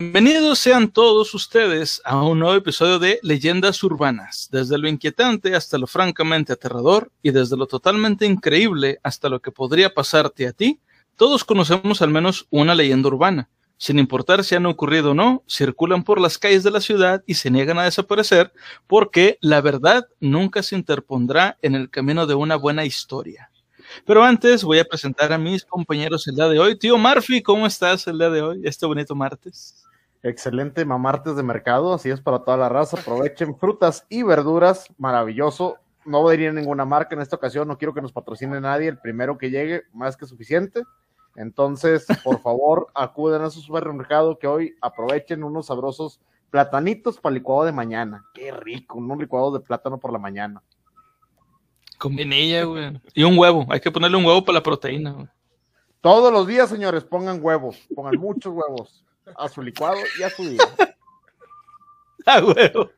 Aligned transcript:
Bienvenidos 0.00 0.58
sean 0.58 0.90
todos 0.90 1.34
ustedes 1.34 2.00
a 2.06 2.22
un 2.22 2.38
nuevo 2.38 2.54
episodio 2.54 2.98
de 2.98 3.20
Leyendas 3.22 3.84
Urbanas, 3.84 4.48
desde 4.50 4.78
lo 4.78 4.88
inquietante 4.88 5.54
hasta 5.54 5.76
lo 5.76 5.86
francamente 5.86 6.54
aterrador 6.54 7.12
y 7.22 7.32
desde 7.32 7.58
lo 7.58 7.66
totalmente 7.66 8.24
increíble 8.24 8.98
hasta 9.02 9.28
lo 9.28 9.42
que 9.42 9.52
podría 9.52 9.92
pasarte 9.92 10.46
a 10.46 10.52
ti, 10.52 10.80
todos 11.16 11.44
conocemos 11.44 12.00
al 12.00 12.08
menos 12.08 12.46
una 12.48 12.74
leyenda 12.74 13.08
urbana. 13.08 13.50
Sin 13.76 13.98
importar 13.98 14.42
si 14.42 14.54
han 14.54 14.64
ocurrido 14.64 15.10
o 15.10 15.14
no, 15.14 15.44
circulan 15.46 16.02
por 16.02 16.18
las 16.18 16.38
calles 16.38 16.62
de 16.64 16.70
la 16.70 16.80
ciudad 16.80 17.22
y 17.26 17.34
se 17.34 17.50
niegan 17.50 17.78
a 17.78 17.84
desaparecer 17.84 18.54
porque 18.86 19.36
la 19.42 19.60
verdad 19.60 20.08
nunca 20.18 20.62
se 20.62 20.76
interpondrá 20.76 21.58
en 21.60 21.74
el 21.74 21.90
camino 21.90 22.26
de 22.26 22.32
una 22.32 22.56
buena 22.56 22.86
historia. 22.86 23.50
Pero 24.06 24.24
antes 24.24 24.64
voy 24.64 24.78
a 24.78 24.84
presentar 24.86 25.30
a 25.30 25.36
mis 25.36 25.62
compañeros 25.62 26.26
el 26.26 26.36
día 26.36 26.48
de 26.48 26.58
hoy. 26.58 26.78
Tío 26.78 26.96
Murphy, 26.96 27.42
¿cómo 27.42 27.66
estás 27.66 28.06
el 28.06 28.16
día 28.16 28.30
de 28.30 28.40
hoy, 28.40 28.62
este 28.64 28.86
bonito 28.86 29.14
martes? 29.14 29.89
Excelente 30.22 30.84
mamartes 30.84 31.34
de 31.34 31.42
mercado, 31.42 31.94
así 31.94 32.10
es 32.10 32.20
para 32.20 32.40
toda 32.40 32.58
la 32.58 32.68
raza. 32.68 33.00
Aprovechen 33.00 33.56
frutas 33.56 34.04
y 34.10 34.22
verduras, 34.22 34.86
maravilloso. 34.98 35.78
No 36.04 36.20
voy 36.20 36.36
a 36.36 36.40
ir 36.40 36.48
a 36.50 36.52
ninguna 36.52 36.84
marca 36.84 37.14
en 37.14 37.22
esta 37.22 37.36
ocasión, 37.36 37.68
no 37.68 37.78
quiero 37.78 37.94
que 37.94 38.02
nos 38.02 38.12
patrocine 38.12 38.60
nadie. 38.60 38.88
El 38.88 38.98
primero 38.98 39.38
que 39.38 39.50
llegue, 39.50 39.84
más 39.94 40.18
que 40.18 40.26
suficiente. 40.26 40.82
Entonces, 41.36 42.06
por 42.22 42.38
favor, 42.42 42.88
acuden 42.94 43.40
a 43.42 43.50
su 43.50 43.60
supermercado 43.60 44.38
que 44.38 44.46
hoy 44.46 44.74
aprovechen 44.82 45.42
unos 45.42 45.66
sabrosos 45.66 46.20
platanitos 46.50 47.18
para 47.18 47.34
licuado 47.34 47.64
de 47.64 47.72
mañana. 47.72 48.26
Qué 48.34 48.52
rico, 48.52 48.98
un 48.98 49.18
licuado 49.18 49.52
de 49.52 49.60
plátano 49.60 49.98
por 49.98 50.12
la 50.12 50.18
mañana. 50.18 50.62
Con 51.96 52.14
vinilla, 52.14 52.64
güey. 52.64 53.00
Y 53.14 53.22
un 53.22 53.38
huevo, 53.38 53.64
hay 53.70 53.80
que 53.80 53.90
ponerle 53.90 54.18
un 54.18 54.26
huevo 54.26 54.44
para 54.44 54.58
la 54.58 54.62
proteína, 54.62 55.12
güey. 55.12 55.28
Todos 56.02 56.30
los 56.30 56.46
días, 56.46 56.68
señores, 56.68 57.04
pongan 57.04 57.42
huevos, 57.42 57.88
pongan 57.94 58.16
muchos 58.20 58.52
huevos 58.52 59.02
a 59.36 59.48
su 59.48 59.62
licuado 59.62 59.98
y 60.18 60.22
a 60.22 60.30
su 60.30 60.48
día. 60.48 60.64
Ah, 62.26 62.44
huevo. 62.44 62.90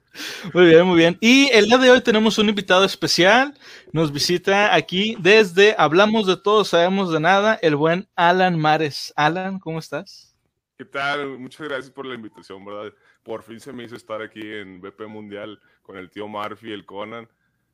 Muy 0.52 0.66
bien, 0.66 0.84
muy 0.84 0.96
bien. 0.96 1.16
Y 1.20 1.48
el 1.52 1.66
día 1.66 1.78
de 1.78 1.90
hoy 1.90 2.00
tenemos 2.02 2.38
un 2.38 2.48
invitado 2.48 2.84
especial. 2.84 3.54
Nos 3.92 4.12
visita 4.12 4.74
aquí 4.74 5.16
desde 5.20 5.74
Hablamos 5.78 6.26
de 6.26 6.36
todo, 6.36 6.64
sabemos 6.64 7.12
de 7.12 7.20
nada, 7.20 7.58
el 7.62 7.76
buen 7.76 8.08
Alan 8.16 8.58
Mares. 8.58 9.12
Alan, 9.16 9.58
¿cómo 9.58 9.78
estás? 9.78 10.36
¿Qué 10.76 10.84
tal? 10.84 11.38
Muchas 11.38 11.68
gracias 11.68 11.90
por 11.90 12.04
la 12.04 12.14
invitación, 12.14 12.64
¿verdad? 12.64 12.92
Por 13.22 13.42
fin 13.42 13.60
se 13.60 13.72
me 13.72 13.84
hizo 13.84 13.94
estar 13.94 14.20
aquí 14.20 14.40
en 14.42 14.80
BP 14.80 15.06
Mundial 15.06 15.60
con 15.82 15.96
el 15.96 16.10
tío 16.10 16.26
Murphy, 16.26 16.72
el 16.72 16.84
Conan. 16.84 17.28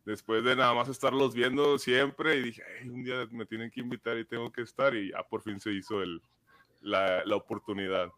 Después 0.04 0.44
de 0.44 0.54
nada 0.54 0.74
más 0.74 0.88
estarlos 0.88 1.34
viendo 1.34 1.78
siempre 1.78 2.36
y 2.36 2.42
dije, 2.42 2.62
un 2.84 3.02
día 3.02 3.26
me 3.30 3.46
tienen 3.46 3.70
que 3.70 3.80
invitar 3.80 4.16
y 4.18 4.24
tengo 4.24 4.52
que 4.52 4.62
estar 4.62 4.94
y 4.94 5.10
ya 5.10 5.22
por 5.22 5.42
fin 5.42 5.58
se 5.60 5.72
hizo 5.72 6.02
el, 6.02 6.22
la, 6.82 7.24
la 7.24 7.36
oportunidad. 7.36 8.10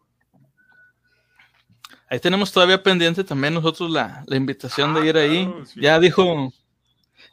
Ahí 2.11 2.19
tenemos 2.19 2.51
todavía 2.51 2.83
pendiente 2.83 3.23
también 3.23 3.53
nosotros 3.53 3.89
la, 3.89 4.25
la 4.27 4.35
invitación 4.35 4.93
de 4.93 5.07
ir 5.07 5.15
ahí. 5.15 5.49
Ah, 5.49 5.63
ya 5.77 5.97
dijo, 5.97 6.51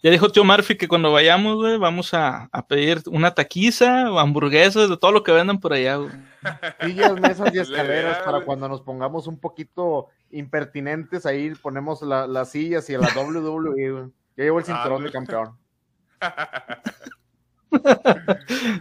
ya 0.05 0.11
dijo 0.13 0.31
tío 0.31 0.45
Murphy 0.45 0.77
que 0.77 0.87
cuando 0.87 1.11
vayamos, 1.11 1.57
güey, 1.57 1.77
vamos 1.79 2.15
a, 2.15 2.49
a, 2.53 2.65
pedir 2.69 3.03
una 3.07 3.35
taquiza 3.35 4.09
o 4.13 4.21
hamburguesas 4.21 4.89
de 4.89 4.97
todo 4.97 5.11
lo 5.11 5.25
que 5.25 5.33
vendan 5.33 5.59
por 5.59 5.73
allá, 5.73 5.97
güey. 5.97 6.13
Sillas, 6.81 7.21
mesas 7.21 7.53
y 7.53 7.59
escaleras 7.59 8.19
para 8.19 8.43
cuando 8.43 8.69
nos 8.69 8.81
pongamos 8.81 9.27
un 9.27 9.41
poquito 9.41 10.11
impertinentes, 10.31 11.27
ahí 11.27 11.53
ponemos 11.61 12.01
la, 12.03 12.29
las 12.29 12.53
sillas 12.53 12.89
y 12.89 12.95
a 12.95 12.99
la 13.01 13.09
WWE, 13.17 13.91
güey. 13.91 14.05
Ya 14.37 14.45
llevo 14.45 14.61
el 14.61 14.65
cinturón 14.65 15.03
de 15.03 15.11
campeón. 15.11 15.59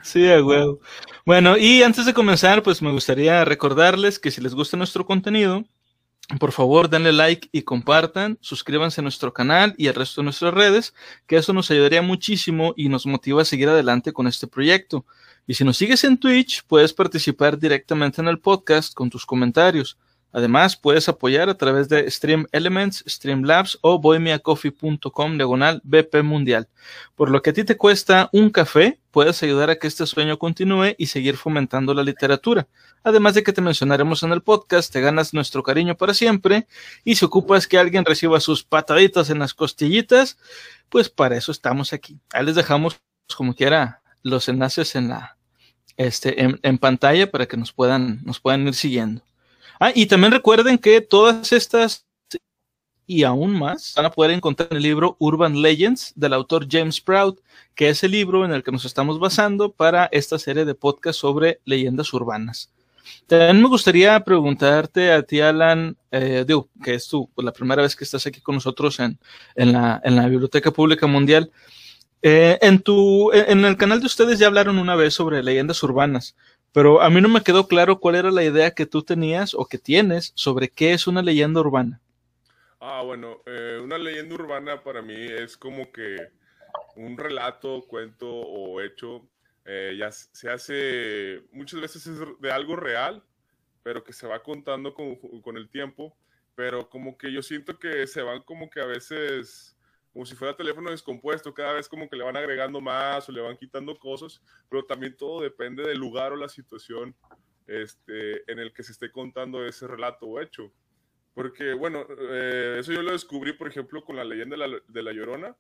sí, 0.04 0.32
a 0.32 0.46
huevo. 0.46 0.80
Bueno, 1.26 1.58
y 1.58 1.82
antes 1.82 2.06
de 2.06 2.14
comenzar, 2.14 2.62
pues 2.62 2.84
me 2.84 2.92
gustaría 2.92 3.44
recordarles 3.46 4.20
que 4.20 4.30
si 4.30 4.42
les 4.42 4.54
gusta 4.54 4.78
nuestro 4.78 5.04
contenido, 5.04 5.66
por 6.40 6.52
favor 6.52 6.90
denle 6.90 7.14
like 7.14 7.48
y 7.54 7.62
compartan, 7.62 8.38
suscríbanse 8.42 9.00
a 9.00 9.04
nuestro 9.04 9.34
canal 9.34 9.74
y 9.78 9.88
al 9.88 9.96
resto 9.96 10.22
de 10.22 10.26
nuestras 10.26 10.54
redes, 10.54 10.94
que 11.26 11.38
eso 11.38 11.54
nos 11.54 11.72
ayudaría 11.72 12.02
muchísimo 12.02 12.74
y 12.76 12.90
nos 12.90 13.06
motiva 13.06 13.42
a 13.42 13.46
seguir 13.46 13.70
adelante 13.70 14.12
con 14.12 14.28
este 14.28 14.46
proyecto. 14.46 15.06
Y 15.48 15.54
si 15.54 15.64
nos 15.64 15.78
sigues 15.78 16.04
en 16.04 16.18
Twitch, 16.18 16.64
puedes 16.68 16.94
participar 16.94 17.58
directamente 17.58 18.22
en 18.22 18.28
el 18.28 18.40
podcast 18.40 18.94
con 18.94 19.10
tus 19.10 19.26
comentarios. 19.26 19.98
Además, 20.32 20.76
puedes 20.76 21.08
apoyar 21.10 21.50
a 21.50 21.58
través 21.58 21.90
de 21.90 22.10
Stream 22.12 22.48
Elements, 22.52 23.04
Streamlabs 23.08 23.80
o 23.82 24.00
bohemiacoffee.com 24.00 25.38
diagonal 25.38 25.82
BP 25.84 26.22
Mundial. 26.24 26.68
Por 27.16 27.30
lo 27.30 27.42
que 27.42 27.52
a 27.52 27.54
ti 27.54 27.64
te 27.64 27.78
cuesta 27.78 28.30
un 28.34 28.50
café, 28.50 29.00
puedes 29.12 29.42
ayudar 29.42 29.70
a 29.70 29.78
que 29.78 29.88
este 29.88 30.06
sueño 30.06 30.38
continúe 30.38 30.96
y 30.98 31.08
seguir 31.08 31.38
fomentando 31.38 31.94
la 31.94 32.04
literatura. 32.04 32.68
Además 33.04 33.34
de 33.36 33.44
que 33.44 33.54
te 33.54 33.62
mencionaremos 33.62 34.22
en 34.24 34.32
el 34.32 34.42
podcast, 34.42 34.92
te 34.92 35.02
ganas 35.02 35.34
nuestro 35.34 35.64
cariño 35.64 35.96
para 35.96 36.14
siempre 36.14 36.68
y 37.04 37.16
si 37.16 37.26
ocupas 37.26 37.66
que 37.66 37.78
alguien 37.78 38.06
reciba 38.06 38.40
sus 38.40 38.64
pataditas 38.64 39.30
en 39.30 39.40
las 39.40 39.54
costillitas, 39.54 40.38
pues 40.90 41.10
para 41.10 41.38
eso 41.38 41.52
estamos 41.52 41.94
aquí. 41.94 42.20
Ahí 42.34 42.46
les 42.46 42.56
dejamos 42.56 43.00
como 43.36 43.56
quiera 43.56 44.02
los 44.24 44.50
enlaces 44.50 44.96
en 44.96 45.10
la 45.10 45.38
este 45.96 46.44
en, 46.44 46.60
en 46.62 46.78
pantalla 46.78 47.32
para 47.32 47.48
que 47.48 47.58
nos 47.58 47.74
puedan 47.74 48.22
nos 48.24 48.40
puedan 48.40 48.68
ir 48.68 48.76
siguiendo. 48.76 49.24
Ah, 49.80 49.92
y 49.94 50.06
también 50.06 50.32
recuerden 50.32 50.78
que 50.78 51.02
todas 51.02 51.52
estas 51.52 52.08
y 53.10 53.24
aún 53.24 53.58
más 53.58 53.94
van 53.96 54.06
a 54.06 54.12
poder 54.12 54.32
encontrar 54.32 54.68
en 54.72 54.78
el 54.78 54.84
libro 54.84 55.16
Urban 55.20 55.62
Legends 55.62 56.12
del 56.16 56.34
autor 56.34 56.68
James 56.70 57.00
Proud, 57.00 57.40
que 57.74 57.88
es 57.88 58.04
el 58.04 58.12
libro 58.12 58.44
en 58.44 58.52
el 58.52 58.64
que 58.64 58.72
nos 58.72 58.84
estamos 58.84 59.18
basando 59.18 59.72
para 59.72 60.10
esta 60.12 60.38
serie 60.38 60.66
de 60.66 60.76
podcast 60.76 61.18
sobre 61.18 61.62
leyendas 61.64 62.14
urbanas. 62.14 62.70
También 63.26 63.62
me 63.62 63.70
gustaría 63.70 64.20
preguntarte 64.20 65.14
a 65.14 65.24
ti, 65.24 65.40
Alan, 65.40 65.96
eh, 66.12 66.44
digo, 66.46 66.70
que 66.84 66.96
es 66.96 67.08
tú, 67.08 67.30
pues, 67.34 67.46
la 67.46 67.54
primera 67.54 67.82
vez 67.82 67.96
que 67.96 68.04
estás 68.04 68.28
aquí 68.28 68.42
con 68.42 68.56
nosotros 68.56 69.00
en, 69.00 69.18
en, 69.56 69.72
la, 69.72 70.02
en 70.04 70.18
la 70.18 70.28
Biblioteca 70.28 70.72
Pública 70.72 71.08
Mundial. 71.08 71.50
Eh, 72.22 72.58
en, 72.62 72.80
tu, 72.80 73.32
en 73.32 73.64
el 73.64 73.78
canal 73.78 74.02
de 74.02 74.08
ustedes 74.08 74.40
ya 74.40 74.48
hablaron 74.48 74.80
una 74.80 74.96
vez 74.96 75.14
sobre 75.14 75.42
leyendas 75.44 75.82
urbanas, 75.84 76.36
pero 76.78 77.02
a 77.02 77.10
mí 77.10 77.20
no 77.22 77.28
me 77.28 77.42
quedó 77.42 77.68
claro 77.68 78.00
cuál 78.00 78.14
era 78.14 78.30
la 78.30 78.44
idea 78.44 78.70
que 78.70 78.86
tú 78.86 79.02
tenías 79.02 79.56
o 79.56 79.66
que 79.66 79.80
tienes 79.80 80.32
sobre 80.36 80.70
qué 80.70 80.94
es 80.94 81.08
una 81.08 81.24
leyenda 81.24 81.60
urbana. 81.60 82.00
Ah, 82.80 83.02
bueno, 83.04 83.42
eh, 83.48 83.82
una 83.84 83.98
leyenda 83.98 84.36
urbana 84.36 84.84
para 84.84 85.02
mí 85.02 85.16
es 85.16 85.58
como 85.58 85.92
que 85.92 86.18
un 86.96 87.18
relato, 87.18 87.84
cuento 87.88 88.30
o 88.30 88.80
hecho, 88.80 89.28
eh, 89.66 89.96
ya 89.98 90.12
se 90.12 90.52
hace, 90.52 91.42
muchas 91.52 91.82
veces 91.82 92.06
es 92.06 92.20
de 92.40 92.52
algo 92.52 92.76
real, 92.76 93.24
pero 93.82 94.04
que 94.04 94.14
se 94.14 94.28
va 94.28 94.44
contando 94.44 94.94
con, 94.94 95.16
con 95.16 95.58
el 95.58 95.70
tiempo, 95.70 96.16
pero 96.54 96.88
como 96.92 97.18
que 97.18 97.34
yo 97.34 97.42
siento 97.42 97.80
que 97.80 98.06
se 98.06 98.22
van 98.22 98.44
como 98.44 98.70
que 98.70 98.82
a 98.82 98.86
veces 98.86 99.76
como 100.14 100.26
si 100.26 100.36
fuera 100.36 100.56
teléfono 100.56 100.92
descompuesto, 100.92 101.54
cada 101.54 101.74
vez 101.74 101.88
como 101.88 102.10
que 102.10 102.16
le 102.16 102.24
van 102.24 102.38
agregando 102.38 102.82
más 102.82 103.28
o 103.30 103.32
le 103.32 103.42
van 103.42 103.58
quitando 103.58 103.98
cosas, 103.98 104.42
pero 104.70 104.84
también 104.84 105.16
todo 105.16 105.42
depende 105.42 105.84
del 105.84 106.00
lugar 106.00 106.32
o 106.32 106.36
la 106.36 106.50
situación 106.50 107.16
este, 107.68 108.50
en 108.52 108.60
el 108.60 108.74
que 108.74 108.84
se 108.84 108.94
esté 108.94 109.12
contando 109.12 109.66
ese 109.66 109.88
relato 109.88 110.26
o 110.26 110.42
hecho. 110.42 110.72
Porque, 111.34 111.74
bueno, 111.74 112.06
eh, 112.32 112.78
eso 112.80 112.94
yo 112.94 113.04
lo 113.04 113.12
descubrí, 113.12 113.54
por 113.54 113.68
ejemplo, 113.68 114.04
con 114.04 114.16
la 114.16 114.24
leyenda 114.24 114.58
de 114.58 114.68
la, 114.68 114.80
de 114.88 115.04
la 115.04 115.12
Llorona, 115.12 115.56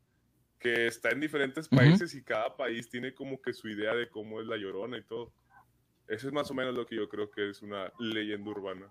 que 0.60 0.88
está 0.88 1.12
en 1.12 1.20
diferentes 1.20 1.68
países 1.68 2.16
y 2.16 2.24
cada 2.24 2.58
país 2.58 2.90
tiene 2.90 3.14
como 3.14 3.40
que 3.40 3.54
su 3.54 3.70
idea 3.70 3.94
de 3.94 4.10
cómo 4.10 4.42
es 4.42 4.48
la 4.48 4.58
Llorona 4.58 4.98
y 4.98 5.04
todo. 5.04 5.32
Eso 6.08 6.28
es 6.28 6.34
más 6.34 6.50
o 6.50 6.54
menos 6.54 6.74
lo 6.74 6.86
que 6.86 6.96
yo 6.96 7.08
creo 7.08 7.30
que 7.30 7.50
es 7.50 7.62
una 7.62 7.92
leyenda 8.00 8.50
urbana. 8.50 8.88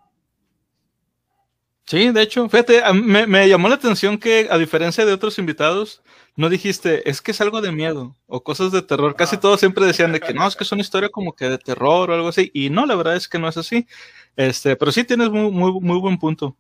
Sí, 1.87 2.11
de 2.11 2.23
hecho, 2.23 2.49
fíjate, 2.49 2.83
me, 2.95 3.29
me, 3.29 3.49
llamó 3.49 3.69
la 3.69 3.77
atención 3.77 4.19
que 4.19 4.49
a 4.51 4.59
diferencia 4.59 5.07
de 5.07 5.13
otros 5.13 5.39
invitados, 5.39 6.03
no 6.35 6.49
dijiste, 6.49 7.09
es 7.09 7.23
que 7.23 7.31
es 7.31 7.41
algo 7.41 7.61
de 7.61 7.71
miedo 7.71 8.17
o 8.27 8.43
cosas 8.43 8.73
de 8.73 8.83
terror. 8.83 9.15
Casi 9.15 9.37
todos 9.37 9.61
siempre 9.61 9.87
decían 9.87 10.11
de 10.11 10.19
que 10.19 10.35
no, 10.35 10.49
es 10.49 10.57
que 10.57 10.65
es 10.65 10.73
una 10.73 10.81
historia 10.81 11.11
como 11.11 11.33
que 11.35 11.49
de 11.49 11.59
terror 11.59 12.11
o 12.11 12.15
algo 12.15 12.29
así. 12.29 12.51
Y 12.53 12.71
no, 12.71 12.87
la 12.87 12.97
verdad 12.97 13.15
es 13.15 13.29
que 13.29 13.39
no 13.39 13.49
es 13.49 13.57
así. 13.57 13.87
Este, 14.35 14.75
pero 14.75 14.91
sí 14.91 15.05
tienes 15.05 15.31
muy, 15.31 15.49
muy, 15.53 15.81
muy 15.81 16.01
buen 16.01 16.19
punto. 16.19 16.57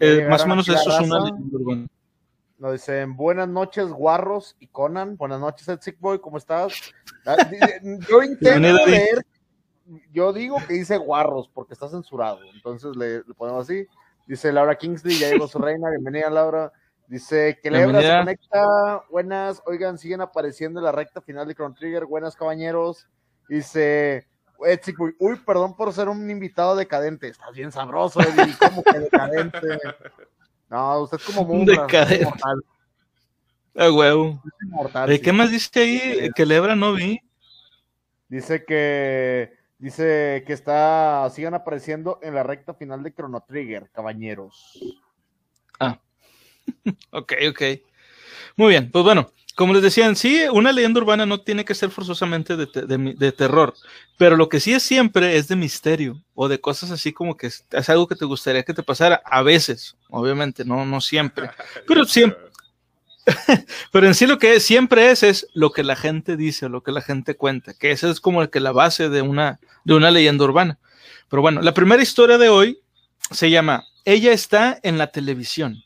Eh, 0.00 0.26
más 0.28 0.44
o 0.44 0.46
menos 0.48 0.68
eso 0.68 0.90
es 0.90 1.00
una 1.00 1.32
urbana. 1.50 1.86
Nos 2.58 2.72
dicen, 2.72 3.16
buenas 3.16 3.48
noches, 3.48 3.88
Guarros 3.88 4.54
y 4.60 4.66
Conan. 4.66 5.16
Buenas 5.16 5.40
noches, 5.40 5.66
Sick 5.80 5.98
Boy, 5.98 6.18
¿cómo 6.18 6.36
estás? 6.36 6.74
Ah, 7.24 7.36
yo 8.08 8.22
intento 8.22 8.86
leer, 8.86 9.26
yo 10.12 10.32
digo 10.34 10.58
que 10.66 10.74
dice 10.74 10.98
Guarros 10.98 11.50
porque 11.52 11.72
está 11.72 11.88
censurado. 11.88 12.40
Entonces 12.54 12.94
le, 12.96 13.18
le 13.18 13.34
ponemos 13.34 13.68
así. 13.68 13.86
Dice 14.26 14.52
Laura 14.52 14.76
Kingsley, 14.76 15.18
ya 15.18 15.30
llegó 15.30 15.46
su 15.46 15.58
reina, 15.60 15.90
bienvenida 15.90 16.28
Laura. 16.30 16.72
Dice 17.06 17.58
que 17.62 17.70
Lebra 17.70 18.02
se 18.02 18.18
conecta, 18.18 19.02
buenas, 19.10 19.62
oigan, 19.64 19.96
siguen 19.96 20.20
apareciendo 20.20 20.80
en 20.80 20.84
la 20.84 20.92
recta 20.92 21.20
final 21.20 21.46
de 21.46 21.54
Chrono 21.54 21.74
Trigger, 21.74 22.04
buenas 22.04 22.34
caballeros. 22.34 23.06
Dice, 23.48 24.26
uy, 25.20 25.36
perdón 25.46 25.76
por 25.76 25.92
ser 25.92 26.08
un 26.08 26.28
invitado 26.28 26.74
decadente, 26.74 27.28
estás 27.28 27.52
bien 27.52 27.70
sabroso, 27.70 28.20
Eddie, 28.20 28.56
¿cómo 28.58 28.82
que 28.82 28.98
decadente? 28.98 29.60
No, 30.68 31.02
usted 31.02 31.18
es 31.18 31.24
como 31.24 31.44
muy 31.44 31.64
decadente. 31.64 32.26
Ah, 33.76 33.88
huevo. 33.88 34.42
¿Qué 35.22 35.32
más 35.32 35.52
dice 35.52 35.78
ahí? 35.78 36.30
Que 36.34 36.44
Lebra 36.44 36.74
no 36.74 36.92
vi. 36.92 37.20
Dice 38.28 38.64
que 38.64 39.52
Dice 39.78 40.42
que 40.46 40.52
está, 40.52 41.28
sigan 41.30 41.54
apareciendo 41.54 42.18
en 42.22 42.34
la 42.34 42.42
recta 42.42 42.74
final 42.74 43.02
de 43.02 43.12
Chrono 43.12 43.44
Trigger, 43.46 43.90
cabañeros. 43.92 44.78
Ah, 45.78 46.00
ok, 47.10 47.32
ok. 47.50 47.62
Muy 48.56 48.70
bien, 48.70 48.90
pues 48.90 49.04
bueno, 49.04 49.30
como 49.56 49.72
les 49.72 49.82
decían, 49.82 50.16
sí, 50.16 50.42
una 50.52 50.70
leyenda 50.70 51.00
urbana 51.00 51.24
no 51.24 51.40
tiene 51.40 51.64
que 51.64 51.74
ser 51.74 51.90
forzosamente 51.90 52.56
de, 52.56 53.32
terror, 53.32 53.74
pero 54.18 54.36
lo 54.36 54.48
que 54.48 54.60
sí 54.60 54.74
es 54.74 54.82
siempre 54.82 55.36
es 55.36 55.48
de 55.48 55.56
misterio 55.56 56.22
o 56.34 56.48
de 56.48 56.60
cosas 56.60 56.90
así 56.90 57.12
como 57.12 57.36
que 57.36 57.46
es, 57.48 57.64
algo 57.88 58.06
que 58.06 58.16
te 58.16 58.26
gustaría 58.26 58.64
que 58.64 58.74
te 58.74 58.82
pasara, 58.82 59.22
a 59.24 59.42
veces, 59.42 59.96
obviamente, 60.10 60.64
no, 60.64 60.84
no 60.84 61.00
siempre, 61.00 61.50
pero 61.88 62.04
siempre. 62.04 62.45
pero 63.92 64.06
en 64.06 64.14
sí 64.14 64.26
lo 64.26 64.38
que 64.38 64.60
siempre 64.60 65.10
es 65.10 65.22
es 65.22 65.48
lo 65.52 65.70
que 65.70 65.82
la 65.82 65.96
gente 65.96 66.36
dice, 66.36 66.68
lo 66.68 66.82
que 66.82 66.92
la 66.92 67.02
gente 67.02 67.36
cuenta, 67.36 67.74
que 67.74 67.90
esa 67.90 68.10
es 68.10 68.20
como 68.20 68.48
que 68.48 68.60
la 68.60 68.72
base 68.72 69.08
de 69.08 69.22
una, 69.22 69.60
de 69.84 69.94
una 69.94 70.10
leyenda 70.10 70.44
urbana. 70.44 70.78
Pero 71.28 71.42
bueno, 71.42 71.60
la 71.60 71.74
primera 71.74 72.02
historia 72.02 72.38
de 72.38 72.48
hoy 72.48 72.80
se 73.30 73.50
llama 73.50 73.84
Ella 74.04 74.32
está 74.32 74.78
en 74.82 74.98
la 74.98 75.08
televisión. 75.08 75.82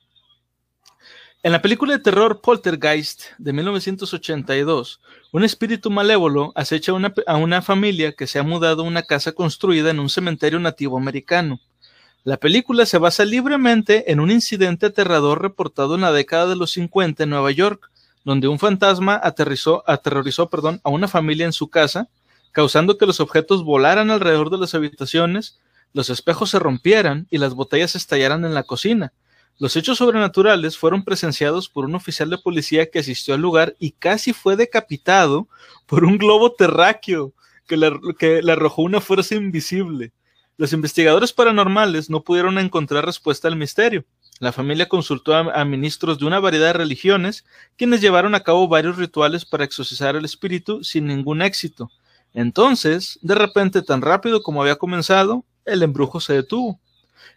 En 1.43 1.53
la 1.53 1.63
película 1.63 1.95
de 1.95 2.03
terror 2.03 2.43
Poltergeist 2.43 3.23
de 3.39 3.55
1982, 3.55 5.01
un 5.33 5.43
espíritu 5.43 5.91
malévolo 5.91 6.53
acecha 6.55 6.93
a 7.27 7.37
una 7.37 7.63
familia 7.63 8.13
que 8.13 8.27
se 8.27 8.39
ha 8.39 8.43
mudado 8.43 8.83
a 8.83 8.87
una 8.87 9.05
casa 9.05 9.33
construida 9.33 9.91
en 9.91 10.01
un 10.01 10.11
cementerio 10.11 10.61
nativo 10.61 10.99
americano. 10.99 11.59
La 12.25 12.37
película 12.37 12.87
se 12.87 12.99
basa 12.99 13.25
libremente 13.25 14.13
en 14.13 14.21
un 14.21 14.31
incidente 14.31 14.87
aterrador 14.87 15.41
reportado 15.41 15.95
en 15.95 16.03
la 16.03 16.13
década 16.13 16.47
de 16.47 16.57
los 16.57 16.73
50 16.73 17.25
en 17.25 17.31
Nueva 17.31 17.51
York, 17.51 17.91
donde 18.25 18.49
un 18.49 18.59
fantasma 18.59 19.19
aterrizó, 19.23 19.83
aterrorizó 19.87 20.51
perdón, 20.51 20.81
a 20.85 20.91
una 20.91 21.09
familia 21.09 21.47
en 21.47 21.53
su 21.53 21.69
casa, 21.69 22.09
causando 22.53 22.99
que 22.99 23.07
los 23.07 23.21
objetos 23.21 23.65
volaran 23.65 24.11
alrededor 24.11 24.51
de 24.51 24.59
las 24.59 24.75
habitaciones, 24.75 25.59
los 25.93 26.11
espejos 26.11 26.51
se 26.51 26.59
rompieran 26.59 27.27
y 27.31 27.39
las 27.39 27.55
botellas 27.55 27.97
estallaran 27.97 28.45
en 28.45 28.55
la 28.55 28.65
cocina 28.65 29.13
los 29.61 29.77
hechos 29.77 29.99
sobrenaturales 29.99 30.79
fueron 30.79 31.05
presenciados 31.05 31.69
por 31.69 31.85
un 31.85 31.95
oficial 31.95 32.31
de 32.31 32.39
policía 32.39 32.91
que 32.91 33.01
asistió 33.01 33.35
al 33.35 33.43
lugar 33.43 33.77
y 33.79 33.91
casi 33.91 34.33
fue 34.33 34.57
decapitado 34.57 35.49
por 35.85 36.05
un 36.07 36.17
globo 36.17 36.53
terráqueo 36.53 37.35
que 37.67 37.77
le, 37.77 38.53
arrojó 38.53 38.81
una 38.81 39.03
fuerza 39.03 39.35
invisible. 39.35 40.13
Los 40.61 40.75
investigadores 40.75 41.33
paranormales 41.33 42.11
no 42.11 42.23
pudieron 42.23 42.59
encontrar 42.59 43.07
respuesta 43.07 43.49
al 43.49 43.57
misterio. 43.57 44.05
La 44.41 44.53
familia 44.53 44.91
consultó 44.91 45.35
a, 45.35 45.65
ministros 45.65 46.19
de 46.19 46.27
una 46.27 46.39
variedad 46.39 46.67
de 46.67 46.73
religiones, 46.75 47.47
quienes 47.79 48.03
llevaron 48.03 48.35
a 48.35 48.43
cabo 48.43 48.69
varios 48.69 48.99
rituales 48.99 49.47
para 49.47 49.65
exorcizar 49.65 50.17
el 50.17 50.27
espíritu 50.27 50.85
sin 50.85 51.07
ningún 51.07 51.41
éxito. 51.41 51.91
Entonces, 52.35 53.19
de 53.23 53.37
repente, 53.37 53.81
tan 53.81 54.03
rápido 54.03 54.43
como 54.43 54.61
había 54.61 54.77
comenzado, 54.77 55.47
el 55.65 55.83
embrujo 55.83 56.21
se 56.21 56.35
detuvo. 56.35 56.79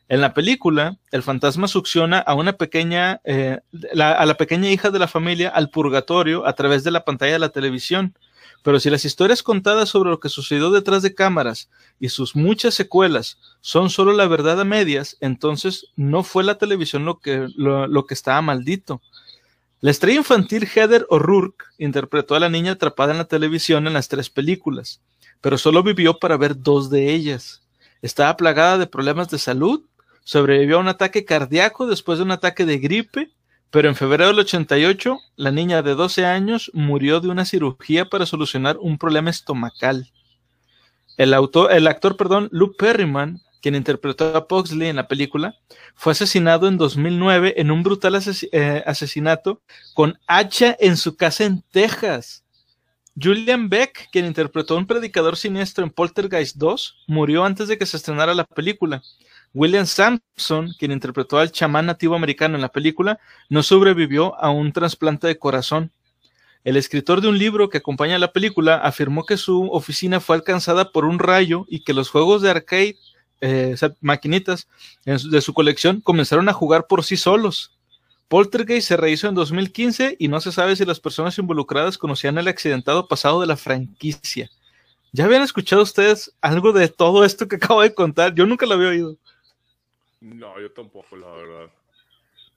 En 0.09 0.19
la 0.19 0.33
película, 0.33 0.97
el 1.11 1.23
fantasma 1.23 1.69
succiona 1.69 2.19
a 2.19 2.33
una 2.33 2.57
pequeña, 2.57 3.21
eh, 3.23 3.61
a 4.01 4.25
la 4.25 4.35
pequeña 4.35 4.69
hija 4.69 4.89
de 4.89 4.99
la 4.99 5.07
familia 5.07 5.47
al 5.47 5.69
purgatorio 5.69 6.45
a 6.45 6.51
través 6.55 6.83
de 6.83 6.91
la 6.91 7.05
pantalla 7.05 7.31
de 7.31 7.39
la 7.39 7.53
televisión. 7.53 8.17
Pero 8.63 8.79
si 8.79 8.89
las 8.89 9.03
historias 9.03 9.43
contadas 9.43 9.89
sobre 9.89 10.09
lo 10.09 10.21
que 10.21 10.29
sucedió 10.29 10.71
detrás 10.71 11.03
de 11.03 11.13
cámaras 11.13 11.69
y 11.99 12.09
sus 12.09 12.35
muchas 12.35 12.73
secuelas 12.73 13.37
son 13.59 13.89
solo 13.89 14.13
la 14.13 14.25
verdad 14.25 14.59
a 14.59 14.65
medias, 14.65 15.17
entonces 15.19 15.87
no 15.97 16.23
fue 16.23 16.45
la 16.45 16.57
televisión 16.57 17.03
lo 17.03 17.19
que, 17.19 17.47
lo, 17.55 18.05
que 18.05 18.13
estaba 18.13 18.41
maldito. 18.41 19.01
La 19.81 19.91
estrella 19.91 20.19
infantil 20.19 20.65
Heather 20.65 21.05
O'Rourke 21.09 21.65
interpretó 21.77 22.35
a 22.35 22.39
la 22.39 22.47
niña 22.47 22.71
atrapada 22.71 23.11
en 23.11 23.17
la 23.17 23.27
televisión 23.27 23.85
en 23.85 23.93
las 23.93 24.07
tres 24.07 24.29
películas, 24.29 25.01
pero 25.41 25.57
solo 25.57 25.83
vivió 25.83 26.17
para 26.17 26.37
ver 26.37 26.57
dos 26.57 26.89
de 26.89 27.13
ellas. 27.13 27.63
Estaba 28.01 28.37
plagada 28.37 28.77
de 28.77 28.87
problemas 28.87 29.29
de 29.29 29.39
salud, 29.39 29.83
sobrevivió 30.23 30.77
a 30.77 30.81
un 30.81 30.87
ataque 30.87 31.25
cardíaco 31.25 31.85
después 31.85 32.17
de 32.17 32.23
un 32.23 32.31
ataque 32.31 32.65
de 32.65 32.77
gripe, 32.77 33.29
pero 33.73 33.89
en 33.89 33.95
febrero 33.95 34.27
del 34.27 34.37
88 34.37 35.19
la 35.35 35.49
niña 35.49 35.81
de 35.81 35.95
12 35.95 36.27
años 36.27 36.69
murió 36.75 37.19
de 37.21 37.29
una 37.29 37.43
cirugía 37.43 38.05
para 38.05 38.27
solucionar 38.27 38.77
un 38.77 38.99
problema 38.99 39.31
estomacal. 39.31 40.11
El, 41.17 41.33
autor, 41.33 41.71
el 41.71 41.87
actor, 41.87 42.15
perdón, 42.15 42.49
Luke 42.51 42.75
Perryman, 42.77 43.41
quien 43.63 43.73
interpretó 43.73 44.37
a 44.37 44.47
Pugsley 44.47 44.89
en 44.89 44.97
la 44.97 45.07
película, 45.07 45.55
fue 45.95 46.11
asesinado 46.11 46.67
en 46.67 46.77
2009 46.77 47.55
en 47.57 47.71
un 47.71 47.81
brutal 47.81 48.15
eh, 48.51 48.83
asesinato 48.85 49.59
con 49.95 50.19
hacha 50.27 50.77
en 50.79 50.95
su 50.95 51.15
casa 51.15 51.43
en 51.45 51.63
Texas. 51.71 52.43
Julian 53.19 53.69
Beck, 53.69 54.07
quien 54.11 54.27
interpretó 54.27 54.75
a 54.75 54.77
un 54.77 54.85
predicador 54.85 55.35
siniestro 55.35 55.83
en 55.83 55.89
Poltergeist 55.89 56.57
2, 56.57 57.05
murió 57.07 57.43
antes 57.43 57.67
de 57.69 57.79
que 57.79 57.87
se 57.87 57.97
estrenara 57.97 58.35
la 58.35 58.43
película. 58.43 59.01
William 59.53 59.85
Sampson, 59.85 60.73
quien 60.79 60.91
interpretó 60.91 61.37
al 61.37 61.51
chamán 61.51 61.85
nativo 61.85 62.15
americano 62.15 62.55
en 62.55 62.61
la 62.61 62.71
película, 62.71 63.19
no 63.49 63.61
sobrevivió 63.61 64.39
a 64.41 64.49
un 64.49 64.71
trasplante 64.73 65.27
de 65.27 65.37
corazón. 65.37 65.91
El 66.63 66.77
escritor 66.77 67.21
de 67.21 67.27
un 67.27 67.37
libro 67.37 67.69
que 67.69 67.77
acompaña 67.77 68.17
la 68.17 68.31
película 68.31 68.77
afirmó 68.77 69.25
que 69.25 69.37
su 69.37 69.69
oficina 69.71 70.19
fue 70.19 70.37
alcanzada 70.37 70.91
por 70.91 71.05
un 71.05 71.19
rayo 71.19 71.65
y 71.67 71.83
que 71.83 71.93
los 71.93 72.09
juegos 72.09 72.41
de 72.41 72.49
arcade, 72.49 72.95
eh, 73.41 73.75
maquinitas 74.01 74.67
de 75.05 75.41
su 75.41 75.53
colección, 75.53 76.01
comenzaron 76.01 76.49
a 76.49 76.53
jugar 76.53 76.87
por 76.87 77.03
sí 77.03 77.17
solos. 77.17 77.77
Poltergeist 78.29 78.87
se 78.87 78.97
rehizo 78.97 79.27
en 79.27 79.35
2015 79.35 80.15
y 80.17 80.27
no 80.29 80.41
se 80.41 80.51
sabe 80.51 80.75
si 80.75 80.85
las 80.85 80.99
personas 80.99 81.37
involucradas 81.37 81.97
conocían 81.99 82.37
el 82.37 82.47
accidentado 82.47 83.07
pasado 83.07 83.41
de 83.41 83.47
la 83.47 83.57
franquicia. 83.57 84.49
¿Ya 85.11 85.25
habían 85.25 85.43
escuchado 85.43 85.83
ustedes 85.83 86.33
algo 86.41 86.71
de 86.71 86.87
todo 86.87 87.23
esto 87.23 87.47
que 87.47 87.55
acabo 87.57 87.81
de 87.81 87.93
contar? 87.93 88.33
Yo 88.33 88.47
nunca 88.47 88.65
lo 88.65 88.73
había 88.73 88.89
oído. 88.89 89.17
No, 90.23 90.59
yo 90.59 90.71
tampoco, 90.71 91.15
la 91.17 91.29
verdad. 91.29 91.69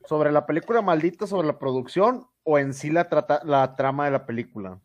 ¿Sobre 0.09 0.31
la 0.31 0.47
película 0.47 0.83
maldita, 0.83 1.27
sobre 1.27 1.49
la 1.49 1.59
producción 1.59 2.27
o 2.45 2.59
en 2.59 2.73
sí 2.73 2.91
la, 2.91 3.09
la 3.45 3.75
trama 3.75 4.05
de 4.05 4.13
la 4.13 4.25
película? 4.25 4.79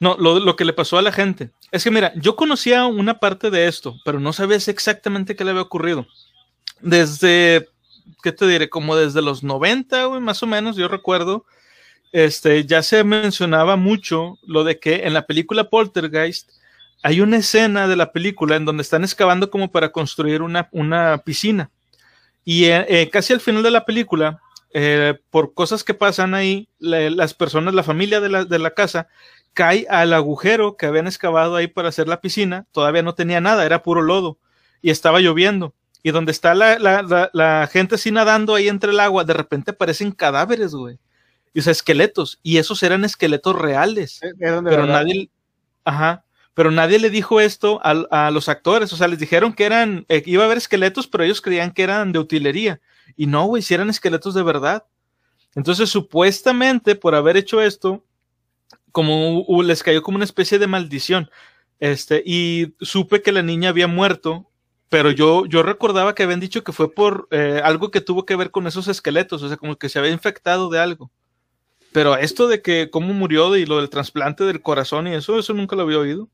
No, 0.00 0.16
lo, 0.16 0.38
lo, 0.40 0.56
que 0.56 0.64
le 0.64 0.72
pasó 0.72 0.96
a 0.96 1.02
la 1.02 1.12
gente. 1.12 1.50
Es 1.70 1.84
que 1.84 1.90
mira, 1.90 2.12
yo 2.16 2.36
conocía 2.36 2.86
una 2.86 3.20
parte 3.20 3.50
de 3.50 3.66
esto, 3.66 3.96
pero 4.04 4.18
no 4.18 4.32
sabía 4.32 4.56
exactamente 4.56 5.36
qué 5.36 5.44
le 5.44 5.50
había 5.50 5.62
ocurrido. 5.62 6.06
Desde 6.80 7.68
¿qué 8.22 8.32
te 8.32 8.46
diré? 8.46 8.68
Como 8.68 8.96
desde 8.96 9.22
los 9.22 9.42
90, 9.42 10.04
güey, 10.06 10.20
más 10.20 10.42
o 10.42 10.46
menos, 10.46 10.76
yo 10.76 10.88
recuerdo, 10.88 11.44
este, 12.12 12.64
ya 12.64 12.82
se 12.82 13.04
mencionaba 13.04 13.76
mucho 13.76 14.38
lo 14.42 14.64
de 14.64 14.78
que 14.78 15.06
en 15.06 15.14
la 15.14 15.26
película 15.26 15.68
Poltergeist 15.68 16.50
hay 17.02 17.20
una 17.20 17.36
escena 17.38 17.88
de 17.88 17.96
la 17.96 18.12
película 18.12 18.56
en 18.56 18.64
donde 18.64 18.82
están 18.82 19.04
excavando 19.04 19.50
como 19.50 19.70
para 19.70 19.92
construir 19.92 20.42
una, 20.42 20.68
una 20.72 21.18
piscina. 21.18 21.70
Y 22.44 22.64
eh, 22.64 22.86
eh, 22.88 23.10
casi 23.10 23.32
al 23.32 23.40
final 23.40 23.62
de 23.62 23.70
la 23.70 23.84
película, 23.84 24.40
eh, 24.72 25.18
por 25.30 25.54
cosas 25.54 25.84
que 25.84 25.94
pasan 25.94 26.34
ahí, 26.34 26.68
las 26.78 27.34
personas, 27.34 27.74
la 27.74 27.82
familia 27.82 28.20
de 28.20 28.28
la, 28.28 28.44
de 28.44 28.58
la 28.58 28.70
casa, 28.70 29.08
cae 29.54 29.86
al 29.90 30.12
agujero 30.12 30.76
que 30.76 30.86
habían 30.86 31.06
excavado 31.06 31.56
ahí 31.56 31.66
para 31.66 31.88
hacer 31.88 32.08
la 32.08 32.20
piscina. 32.20 32.66
Todavía 32.72 33.02
no 33.02 33.14
tenía 33.14 33.40
nada, 33.40 33.64
era 33.66 33.82
puro 33.82 34.02
lodo. 34.02 34.38
Y 34.80 34.90
estaba 34.90 35.20
lloviendo 35.20 35.74
y 36.02 36.10
donde 36.10 36.32
está 36.32 36.54
la, 36.54 37.68
gente 37.70 37.96
así 37.96 38.10
nadando 38.10 38.54
ahí 38.54 38.68
entre 38.68 38.92
el 38.92 39.00
agua, 39.00 39.24
de 39.24 39.34
repente 39.34 39.72
aparecen 39.72 40.12
cadáveres, 40.12 40.72
güey. 40.72 40.98
Y 41.52 41.60
o 41.60 41.62
sea, 41.62 41.72
esqueletos. 41.72 42.38
Y 42.42 42.58
esos 42.58 42.82
eran 42.82 43.04
esqueletos 43.04 43.56
reales. 43.56 44.20
Pero 44.38 44.62
nadie, 44.62 45.30
ajá, 45.84 46.24
pero 46.58 46.72
nadie 46.72 46.98
le 46.98 47.08
dijo 47.08 47.40
esto 47.40 47.80
a, 47.84 48.32
los 48.32 48.48
actores. 48.48 48.92
O 48.92 48.96
sea, 48.96 49.06
les 49.06 49.20
dijeron 49.20 49.52
que 49.52 49.64
eran, 49.64 50.04
eh, 50.08 50.24
iba 50.26 50.42
a 50.42 50.46
haber 50.46 50.58
esqueletos, 50.58 51.06
pero 51.06 51.22
ellos 51.22 51.40
creían 51.40 51.70
que 51.70 51.84
eran 51.84 52.10
de 52.10 52.18
utilería. 52.18 52.80
Y 53.16 53.28
no, 53.28 53.44
güey, 53.44 53.62
si 53.62 53.74
eran 53.74 53.90
esqueletos 53.90 54.34
de 54.34 54.42
verdad. 54.42 54.84
Entonces, 55.54 55.88
supuestamente, 55.88 56.96
por 56.96 57.14
haber 57.14 57.36
hecho 57.36 57.62
esto, 57.62 58.04
como 58.90 59.46
les 59.62 59.84
cayó 59.84 60.02
como 60.02 60.16
una 60.16 60.24
especie 60.24 60.58
de 60.58 60.66
maldición. 60.66 61.30
Este, 61.78 62.24
y 62.26 62.74
supe 62.80 63.22
que 63.22 63.30
la 63.30 63.42
niña 63.42 63.68
había 63.68 63.86
muerto 63.86 64.50
pero 64.88 65.12
yo, 65.12 65.46
yo 65.46 65.62
recordaba 65.62 66.16
que 66.16 66.24
habían 66.24 66.40
dicho 66.40 66.64
que 66.64 66.72
fue 66.72 66.92
por 66.92 67.28
eh, 67.30 67.60
algo 67.62 67.92
que 67.92 68.00
tuvo 68.00 68.26
que 68.26 68.34
ver 68.34 68.50
con 68.50 68.66
esos 68.66 68.88
esqueletos, 68.88 69.44
o 69.44 69.48
sea, 69.48 69.58
como 69.58 69.76
que 69.76 69.90
se 69.90 70.00
había 70.00 70.10
infectado 70.10 70.70
de 70.70 70.80
algo. 70.80 71.12
Pero 71.92 72.16
esto 72.16 72.48
de 72.48 72.62
que 72.62 72.90
cómo 72.90 73.12
murió 73.14 73.54
y 73.56 73.64
lo 73.64 73.76
del 73.76 73.90
trasplante 73.90 74.42
del 74.42 74.60
corazón 74.60 75.06
y 75.06 75.14
eso, 75.14 75.38
eso 75.38 75.52
nunca 75.52 75.76
lo 75.76 75.82
había 75.82 76.00
oído. 76.00 76.28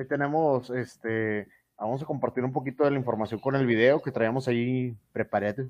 Ahí 0.00 0.06
tenemos, 0.06 0.70
este, 0.70 1.46
vamos 1.78 2.02
a 2.02 2.06
compartir 2.06 2.42
un 2.42 2.52
poquito 2.52 2.84
de 2.84 2.90
la 2.90 2.96
información 2.96 3.38
con 3.38 3.54
el 3.54 3.66
video 3.66 4.00
que 4.00 4.10
traíamos 4.10 4.48
ahí 4.48 4.96
preparado 5.12 5.66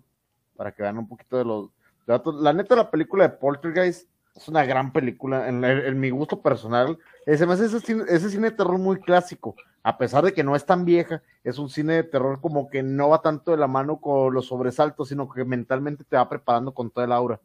para 0.57 0.71
que 0.71 0.83
vean 0.83 0.99
un 0.99 1.09
poquito 1.09 1.37
de 1.37 1.45
los 1.45 1.71
datos. 2.07 2.37
La 2.37 2.53
neta, 2.53 2.77
la 2.77 2.93
película 2.93 3.25
de 3.27 3.37
Poltergeist 3.37 4.09
es 4.37 4.47
una 4.47 4.65
gran 4.65 4.93
película, 4.93 5.49
en, 5.49 5.99
mi 5.99 6.11
gusto 6.11 6.41
personal. 6.41 6.97
Ese, 7.27 7.45
ese, 7.45 7.81
cine, 7.81 8.05
ese 8.07 8.31
cine 8.31 8.51
de 8.51 8.57
terror 8.57 8.79
muy 8.79 9.01
clásico 9.01 9.57
a 9.83 9.99
pesar 9.99 10.25
de 10.25 10.33
que 10.33 10.45
no 10.45 10.55
es 10.55 10.65
tan 10.65 10.85
vieja, 10.85 11.23
es 11.43 11.59
un 11.59 11.71
cine 11.71 11.95
de 11.95 12.05
terror 12.05 12.41
como 12.41 12.69
que 12.69 12.85
no 12.85 13.09
va 13.09 13.23
tanto 13.23 13.51
de 13.51 13.57
la 13.57 13.67
mano 13.67 14.01
con 14.01 14.33
los 14.33 14.47
sobresaltos, 14.47 15.09
sino 15.09 15.29
que 15.29 15.45
mentalmente 15.45 16.05
te 16.05 16.17
va 16.17 16.29
preparando 16.29 16.73
con 16.73 16.91
toda 16.91 17.07
el 17.07 17.13
aura. 17.13 17.41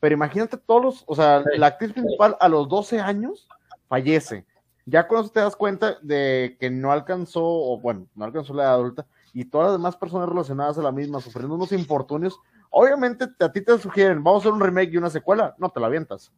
Pero 0.00 0.14
imagínate 0.14 0.56
todos 0.56 0.82
los, 0.82 1.04
o 1.06 1.14
sea, 1.14 1.44
la 1.56 1.68
actriz 1.68 1.92
principal 1.92 2.36
a 2.40 2.48
los 2.48 2.68
12 2.68 2.98
años 2.98 3.48
fallece. 3.88 4.44
Ya 4.88 5.08
con 5.08 5.20
eso 5.20 5.30
te 5.30 5.40
das 5.40 5.56
cuenta 5.56 5.98
de 6.00 6.56
que 6.60 6.70
no 6.70 6.92
alcanzó, 6.92 7.42
o 7.44 7.78
bueno, 7.80 8.06
no 8.14 8.24
alcanzó 8.24 8.54
la 8.54 8.62
edad 8.62 8.74
adulta, 8.74 9.06
y 9.32 9.44
todas 9.44 9.66
las 9.66 9.74
demás 9.78 9.96
personas 9.96 10.28
relacionadas 10.28 10.78
a 10.78 10.82
la 10.82 10.92
misma 10.92 11.20
sufriendo 11.20 11.56
unos 11.56 11.72
infortunios, 11.72 12.38
obviamente 12.70 13.26
a 13.40 13.52
ti 13.52 13.60
te 13.62 13.76
sugieren, 13.78 14.22
vamos 14.22 14.40
a 14.40 14.48
hacer 14.48 14.52
un 14.52 14.60
remake 14.60 14.92
y 14.92 14.96
una 14.96 15.10
secuela, 15.10 15.54
no 15.58 15.70
te 15.70 15.80
la 15.80 15.88
avientas. 15.88 16.32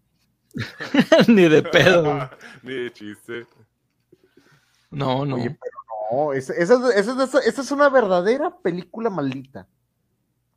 Ni 1.29 1.47
de 1.49 1.63
pedo. 1.63 2.31
Ni 2.63 2.73
de 2.73 2.93
chiste. 2.93 3.47
No, 4.91 5.27
no. 5.27 5.37
Oye, 5.37 5.51
pero 5.51 5.79
no, 6.27 6.33
esa, 6.33 6.55
esa- 6.55 6.91
esa- 6.95 7.23
esa- 7.23 7.41
esa 7.41 7.61
es 7.61 7.71
una 7.71 7.91
verdadera 7.91 8.57
película 8.63 9.11
maldita. 9.11 9.69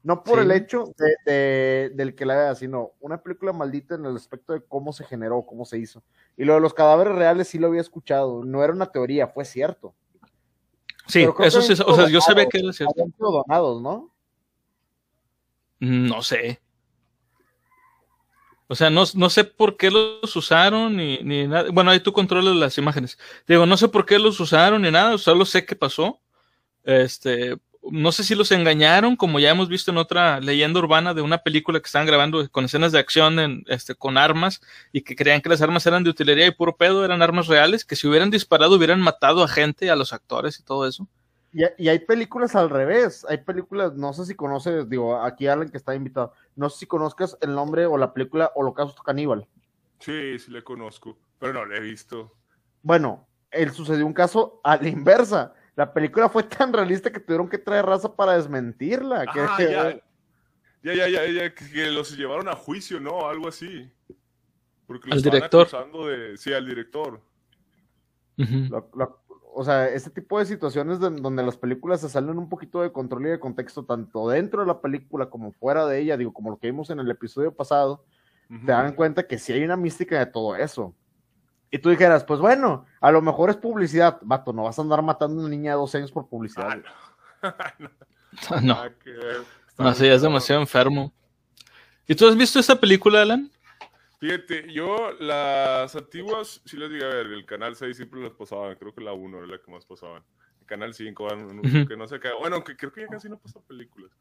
No 0.04 0.24
por 0.24 0.40
Sí. 0.40 0.46
el 0.46 0.52
hecho 0.52 0.94
de, 0.98 1.16
de- 1.32 1.90
del 1.94 2.16
que 2.16 2.26
la 2.26 2.36
vea, 2.36 2.56
sino 2.56 2.92
una 3.00 3.22
película 3.22 3.54
maldita 3.54 3.96
en 3.96 4.06
el 4.06 4.16
aspecto 4.16 4.54
de 4.54 4.62
cómo 4.64 4.94
se 4.94 5.04
generó, 5.04 5.46
cómo 5.46 5.64
se 5.64 5.78
hizo. 5.78 6.02
Y 6.38 6.44
lo 6.46 6.56
de 6.56 6.60
los 6.60 6.74
cadáveres 6.74 7.14
reales 7.16 7.48
sí 7.50 7.60
lo 7.60 7.68
había 7.68 7.82
escuchado, 7.82 8.44
no 8.44 8.64
era 8.64 8.74
una 8.74 8.88
teoría, 8.92 9.28
fue 9.28 9.46
cierto. 9.46 9.94
Sí, 11.08 11.28
eso 11.40 11.62
sí, 11.62 11.74
o 11.86 11.96
sea, 11.96 12.08
yo 12.10 12.20
sabía 12.22 12.48
que 12.48 12.60
era 12.60 12.74
cierto. 12.74 13.04
donados, 13.20 13.82
¿no? 13.82 14.12
No 15.80 16.22
sé. 16.22 16.60
O 18.68 18.76
sea, 18.76 18.90
no, 18.90 19.04
no 19.16 19.30
sé 19.30 19.44
por 19.44 19.76
qué 19.76 19.92
los 19.92 20.34
usaron 20.36 20.96
ni, 20.96 21.18
ni 21.24 21.46
nada. 21.46 21.70
Bueno, 21.72 21.92
ahí 21.92 22.00
tú 22.00 22.14
controlas 22.14 22.56
las 22.56 22.78
imágenes. 22.78 23.20
Digo, 23.46 23.66
no 23.66 23.76
sé 23.76 23.90
por 23.90 24.06
qué 24.06 24.18
los 24.18 24.40
usaron 24.40 24.82
ni 24.84 24.92
nada, 24.92 25.18
solo 25.18 25.44
sé 25.44 25.66
qué 25.66 25.76
pasó. 25.76 26.22
Este, 26.84 27.58
no 27.90 28.12
sé 28.12 28.24
si 28.24 28.36
los 28.36 28.52
engañaron, 28.52 29.16
como 29.16 29.40
ya 29.40 29.50
hemos 29.50 29.68
visto 29.68 29.92
en 29.92 29.98
otra 29.98 30.40
leyenda 30.40 30.80
urbana 30.80 31.14
de 31.14 31.22
una 31.22 31.40
película 31.40 31.80
que 31.80 31.88
estaban 31.88 32.08
grabando 32.08 32.48
con 32.52 32.66
escenas 32.66 32.92
de 32.92 33.00
acción 33.00 33.40
en, 33.40 33.64
este, 33.68 33.96
con 33.96 34.18
armas 34.18 34.62
y 34.92 35.02
que 35.02 35.16
creían 35.16 35.42
que 35.42 35.50
las 35.50 35.62
armas 35.62 35.86
eran 35.88 36.04
de 36.04 36.10
utilería 36.10 36.48
y 36.48 36.52
puro 36.52 36.76
pedo, 36.76 37.04
eran 37.04 37.22
armas 37.22 37.48
reales, 37.48 37.84
que 37.84 37.96
si 37.96 38.08
hubieran 38.08 38.30
disparado 38.30 38.76
hubieran 38.76 39.02
matado 39.02 39.44
a 39.44 39.48
gente, 39.48 39.90
a 39.90 39.96
los 39.96 40.14
actores 40.14 40.60
y 40.60 40.64
todo 40.64 40.88
eso. 40.88 41.08
Y, 41.54 41.64
y 41.78 41.90
hay 41.90 42.00
películas 42.00 42.56
al 42.56 42.70
revés, 42.70 43.26
hay 43.28 43.40
películas, 43.40 43.94
no 43.96 44.14
sé 44.14 44.26
si 44.26 44.36
conoces, 44.36 44.88
digo, 44.88 45.20
aquí 45.22 45.48
Alan 45.48 45.70
que 45.70 45.78
está 45.78 45.96
invitado, 45.96 46.34
no 46.56 46.70
sé 46.70 46.80
si 46.80 46.86
conozcas 46.86 47.38
el 47.42 47.54
nombre 47.54 47.88
o 47.88 47.98
la 47.98 48.14
película 48.14 48.52
Holocausto 48.56 49.02
Caníbal. 49.04 49.48
Sí, 50.00 50.40
sí 50.40 50.52
le 50.52 50.64
conozco, 50.64 51.18
pero 51.40 51.54
no 51.54 51.66
le 51.66 51.78
he 51.78 51.82
visto. 51.82 52.34
Bueno, 52.84 53.28
él 53.52 53.72
sucedió 53.72 54.06
un 54.06 54.14
caso 54.14 54.62
a 54.64 54.78
la 54.78 54.88
inversa. 54.88 55.54
La 55.76 55.94
película 55.94 56.28
fue 56.30 56.44
tan 56.44 56.74
realista 56.74 57.12
que 57.12 57.20
tuvieron 57.20 57.48
que 57.50 57.58
traer 57.58 57.86
raza 57.86 58.14
para 58.16 58.34
desmentirla. 58.34 59.26
que- 59.28 59.40
Ah, 59.40 59.58
ya. 59.60 60.02
Ya, 60.84 60.96
ya, 60.96 61.08
ya, 61.10 61.26
ya, 61.28 61.54
que, 61.54 61.92
los 61.92 62.18
llevaron 62.18 62.48
a 62.50 62.56
juicio, 62.56 63.00
¿no? 63.00 63.28
Algo 63.30 63.48
así. 63.48 63.90
Porque 64.88 65.10
los 65.10 65.18
Al 65.18 65.24
director. 65.24 65.62
acusando 65.62 66.08
de... 66.08 66.36
Sí, 66.38 66.52
al 66.54 66.66
director. 66.66 67.22
O 69.54 69.64
sea, 69.66 69.88
este 69.90 70.10
tipo 70.10 70.40
de 70.40 70.46
situaciones 70.46 71.00
de- 71.00 71.10
donde 71.10 71.44
las 71.44 71.58
películas 71.58 72.02
se 72.02 72.10
salen 72.10 72.38
un 72.38 72.50
poquito 72.50 72.82
de 72.82 72.92
control 72.92 73.28
y 73.28 73.30
de 73.30 73.40
contexto, 73.40 73.84
tanto 73.86 74.30
dentro 74.30 74.62
de 74.62 74.68
la 74.68 74.80
película 74.82 75.30
como 75.30 75.52
fuera 75.52 75.86
de 75.86 76.00
ella, 76.00 76.18
digo, 76.18 76.34
como 76.34 76.50
lo 76.50 76.58
que 76.58 76.68
vimos 76.68 76.90
en 76.90 77.00
el 77.00 77.12
episodio 77.12 77.54
pasado, 77.54 78.04
te 78.66 78.72
dan 78.72 78.96
cuenta 78.96 79.24
que 79.28 79.38
sí 79.38 79.54
hay 79.54 79.64
una 79.64 79.78
mística 79.78 80.18
de 80.20 80.26
todo 80.26 80.56
eso. 80.56 80.94
Y 81.72 81.80
tú 81.80 81.90
dijeras, 81.90 82.26
pues 82.26 82.40
bueno, 82.42 82.86
a 83.00 83.12
lo 83.12 83.22
mejor 83.22 83.50
es 83.50 83.56
publicidad. 83.56 84.20
Vato, 84.22 84.52
no 84.52 84.64
vas 84.64 84.78
a 84.78 84.82
andar 84.82 85.02
matando 85.02 85.38
a 85.38 85.46
una 85.46 85.50
niña 85.50 85.72
de 85.72 85.78
12 85.78 85.98
años 86.00 86.12
por 86.12 86.28
publicidad. 86.28 86.82
Ah, 87.44 87.74
no. 87.80 87.90
No, 88.62 88.98
que. 89.00 89.12
Está 89.68 89.84
no, 89.84 89.94
sí, 89.96 90.06
ya 90.06 90.14
es 90.14 90.22
demasiado 90.22 90.62
enfermo. 90.62 91.12
¿Y 92.08 92.14
tú 92.16 92.28
has 92.28 92.38
visto 92.38 92.60
esta 92.60 92.80
película, 92.80 93.24
Alan? 93.24 93.52
Fíjate, 94.20 94.72
yo 94.72 95.12
las 95.20 95.96
antiguas, 95.96 96.62
sí 96.66 96.78
les 96.78 96.92
digo, 96.92 97.06
a 97.06 97.10
ver, 97.10 97.26
el 97.26 97.46
canal 97.46 97.76
6 97.76 97.98
siempre 97.98 98.22
las 98.22 98.34
pasaban, 98.34 98.76
creo 98.76 98.94
que 98.94 99.02
la 99.04 99.14
1 99.14 99.40
era 99.40 99.48
la 99.48 99.58
que 99.58 99.72
más 99.72 99.86
pasaban. 99.86 100.24
El 100.60 100.66
canal 100.68 100.94
5, 100.94 101.24
bueno, 101.24 101.62
Ujú. 101.62 101.88
que 101.88 101.98
no 101.98 102.08
sé 102.08 102.20
qué, 102.20 102.30
bueno, 102.40 102.64
que 102.64 102.78
creo 102.78 102.94
que 102.94 103.02
ya 103.02 103.08
casi 103.08 103.28
no 103.28 103.40
pasan 103.40 103.64
películas. 103.64 104.12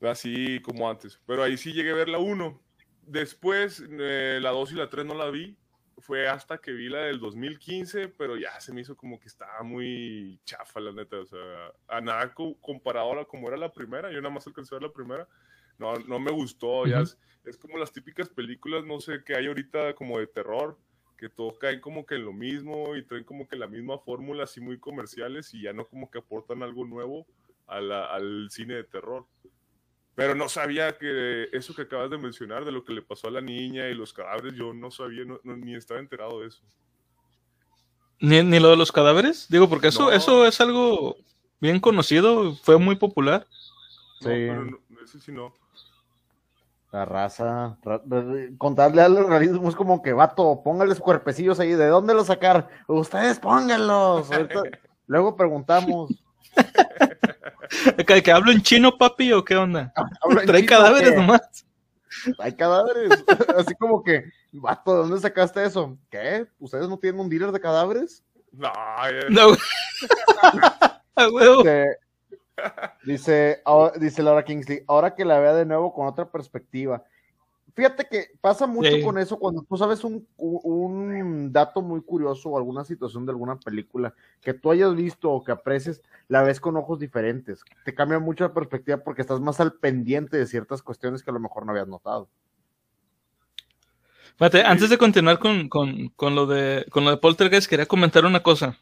Así 0.00 0.60
como 0.62 0.88
antes, 0.88 1.20
pero 1.26 1.42
ahí 1.42 1.56
sí 1.56 1.72
llegué 1.72 1.90
a 1.90 1.94
ver 1.94 2.08
la 2.08 2.18
1. 2.18 2.60
Después, 3.02 3.82
eh, 3.90 4.38
la 4.40 4.50
2 4.50 4.72
y 4.72 4.74
la 4.76 4.88
3 4.88 5.04
no 5.04 5.14
la 5.14 5.30
vi, 5.30 5.56
fue 6.02 6.28
hasta 6.28 6.58
que 6.58 6.72
vi 6.72 6.88
la 6.88 7.00
del 7.04 7.20
2015, 7.20 8.08
pero 8.08 8.36
ya 8.36 8.60
se 8.60 8.72
me 8.72 8.82
hizo 8.82 8.96
como 8.96 9.18
que 9.20 9.28
estaba 9.28 9.62
muy 9.62 10.40
chafa, 10.44 10.80
la 10.80 10.92
neta, 10.92 11.18
o 11.18 11.26
sea, 11.26 11.72
a 11.88 12.00
nada 12.00 12.34
co- 12.34 12.58
comparado 12.60 13.18
a 13.18 13.26
como 13.26 13.48
era 13.48 13.56
la 13.56 13.72
primera, 13.72 14.10
yo 14.12 14.20
nada 14.20 14.34
más 14.34 14.46
alcancé 14.46 14.74
a 14.74 14.78
ver 14.78 14.88
la 14.88 14.92
primera, 14.92 15.28
no, 15.78 15.94
no 15.94 16.18
me 16.20 16.30
gustó, 16.32 16.86
ya 16.86 16.96
Ujú. 16.96 17.02
es, 17.04 17.18
es 17.44 17.56
como 17.56 17.78
las 17.78 17.92
típicas 17.92 18.28
películas, 18.28 18.84
no 18.84 19.00
sé, 19.00 19.24
que 19.24 19.34
hay 19.36 19.46
ahorita 19.46 19.94
como 19.94 20.18
de 20.18 20.26
terror, 20.26 20.78
que 21.16 21.28
todos 21.28 21.58
caen 21.58 21.80
como 21.80 22.04
que 22.04 22.16
en 22.16 22.24
lo 22.24 22.32
mismo 22.32 22.96
y 22.96 23.04
traen 23.04 23.24
como 23.24 23.46
que 23.48 23.56
la 23.56 23.68
misma 23.68 23.98
fórmula 23.98 24.44
así 24.44 24.60
muy 24.60 24.78
comerciales 24.78 25.54
y 25.54 25.62
ya 25.62 25.72
no 25.72 25.86
como 25.86 26.10
que 26.10 26.18
aportan 26.18 26.62
algo 26.62 26.84
nuevo 26.84 27.26
a 27.66 27.80
la- 27.80 28.06
al 28.06 28.48
cine 28.50 28.74
de 28.74 28.84
terror. 28.84 29.26
Pero 30.14 30.34
no 30.34 30.48
sabía 30.48 30.96
que 30.98 31.48
eso 31.52 31.74
que 31.74 31.82
acabas 31.82 32.10
de 32.10 32.18
mencionar, 32.18 32.64
de 32.64 32.72
lo 32.72 32.84
que 32.84 32.92
le 32.92 33.00
pasó 33.02 33.28
a 33.28 33.30
la 33.30 33.40
niña 33.40 33.88
y 33.88 33.94
los 33.94 34.12
cadáveres, 34.12 34.54
yo 34.54 34.74
no 34.74 34.90
sabía, 34.90 35.24
no- 35.24 35.40
no- 35.42 35.56
ni 35.56 35.74
estaba 35.74 36.00
enterado 36.00 36.40
de 36.40 36.48
eso. 36.48 36.62
¿Ni, 38.20 38.42
ni 38.42 38.60
lo 38.60 38.68
de 38.70 38.76
los 38.76 38.92
cadáveres? 38.92 39.46
Digo, 39.48 39.68
porque 39.68 39.88
eso, 39.88 40.04
No. 40.04 40.12
eso 40.12 40.46
es 40.46 40.60
algo 40.60 41.16
bien 41.60 41.80
conocido, 41.80 42.54
fue 42.56 42.78
muy 42.78 42.96
popular. 42.96 43.46
No, 44.20 44.28
Sí. 44.28 44.34
pero 44.48 44.64
no, 44.66 44.78
ese 45.02 45.18
sí 45.18 45.32
no. 45.32 45.52
La 46.92 47.06
raza, 47.06 47.78
ra- 47.82 48.02
ra- 48.06 48.24
contarle 48.58 49.00
al 49.00 49.26
realismo 49.26 49.66
es 49.70 49.74
como 49.74 50.02
que, 50.02 50.12
vato, 50.12 50.60
póngales 50.62 51.00
cuerpecillos 51.00 51.58
ahí, 51.58 51.70
¿de 51.72 51.86
dónde 51.86 52.12
los 52.12 52.26
sacar? 52.26 52.68
Ustedes 52.86 53.40
pónganlos. 53.40 54.30
Ahorita- 54.30 54.62
luego 55.06 55.34
preguntamos. 55.36 56.10
¿Que, 58.06 58.22
que 58.22 58.32
hablo 58.32 58.52
en 58.52 58.62
chino, 58.62 58.96
papi, 58.96 59.32
o 59.32 59.44
qué 59.44 59.56
onda? 59.56 59.92
Trae 60.46 60.60
chino, 60.60 60.68
cadáveres 60.68 61.10
¿qué? 61.10 61.16
nomás. 61.16 61.66
Hay 62.38 62.52
cadáveres. 62.54 63.24
Así 63.56 63.74
como 63.74 64.02
que, 64.02 64.24
vato, 64.52 64.92
¿de 64.92 64.98
dónde 65.08 65.20
sacaste 65.20 65.64
eso? 65.64 65.96
¿Qué? 66.10 66.46
¿Ustedes 66.58 66.88
no 66.88 66.98
tienen 66.98 67.20
un 67.20 67.28
dealer 67.28 67.52
de 67.52 67.60
cadáveres? 67.60 68.22
No, 68.52 68.70
No, 69.30 69.46
güey. 69.48 69.58
A 71.16 71.28
huevo. 71.28 71.62
Dice, 71.62 71.86
dice, 73.04 73.62
ahora- 73.64 73.98
dice 73.98 74.22
Laura 74.22 74.44
Kingsley, 74.44 74.84
ahora 74.86 75.14
que 75.14 75.24
la 75.24 75.38
vea 75.38 75.54
de 75.54 75.64
nuevo 75.66 75.92
con 75.94 76.06
otra 76.06 76.30
perspectiva. 76.30 77.02
Fíjate 77.74 78.06
que 78.10 78.26
pasa 78.40 78.66
mucho 78.66 78.90
Sí. 78.90 79.02
con 79.02 79.16
eso 79.18 79.38
cuando 79.38 79.62
tú 79.62 79.78
sabes 79.78 80.04
un, 80.04 80.26
un 80.36 81.52
dato 81.52 81.80
muy 81.80 82.02
curioso 82.02 82.50
o 82.50 82.58
alguna 82.58 82.84
situación 82.84 83.24
de 83.24 83.32
alguna 83.32 83.56
película 83.58 84.14
que 84.42 84.52
tú 84.52 84.70
hayas 84.70 84.94
visto 84.94 85.30
o 85.30 85.42
que 85.42 85.52
aprecies, 85.52 86.02
la 86.28 86.42
ves 86.42 86.60
con 86.60 86.76
ojos 86.76 86.98
diferentes. 86.98 87.62
Te 87.84 87.94
cambia 87.94 88.18
mucho 88.18 88.44
la 88.44 88.52
perspectiva 88.52 88.98
porque 88.98 89.22
estás 89.22 89.40
más 89.40 89.58
al 89.58 89.72
pendiente 89.72 90.36
de 90.36 90.46
ciertas 90.46 90.82
cuestiones 90.82 91.22
que 91.22 91.30
a 91.30 91.34
lo 91.34 91.40
mejor 91.40 91.64
no 91.64 91.72
habías 91.72 91.88
notado. 91.88 92.28
Fíjate, 94.36 94.62
antes 94.62 94.90
de 94.90 94.98
continuar 94.98 95.38
con, 95.38 95.68
con, 95.68 96.08
con 96.10 96.34
lo 96.34 96.46
de, 96.46 96.86
con 96.90 97.04
lo 97.04 97.10
de 97.10 97.16
Poltergeist, 97.18 97.68
quería 97.68 97.86
comentar 97.86 98.24
una 98.24 98.42
cosa. 98.42 98.78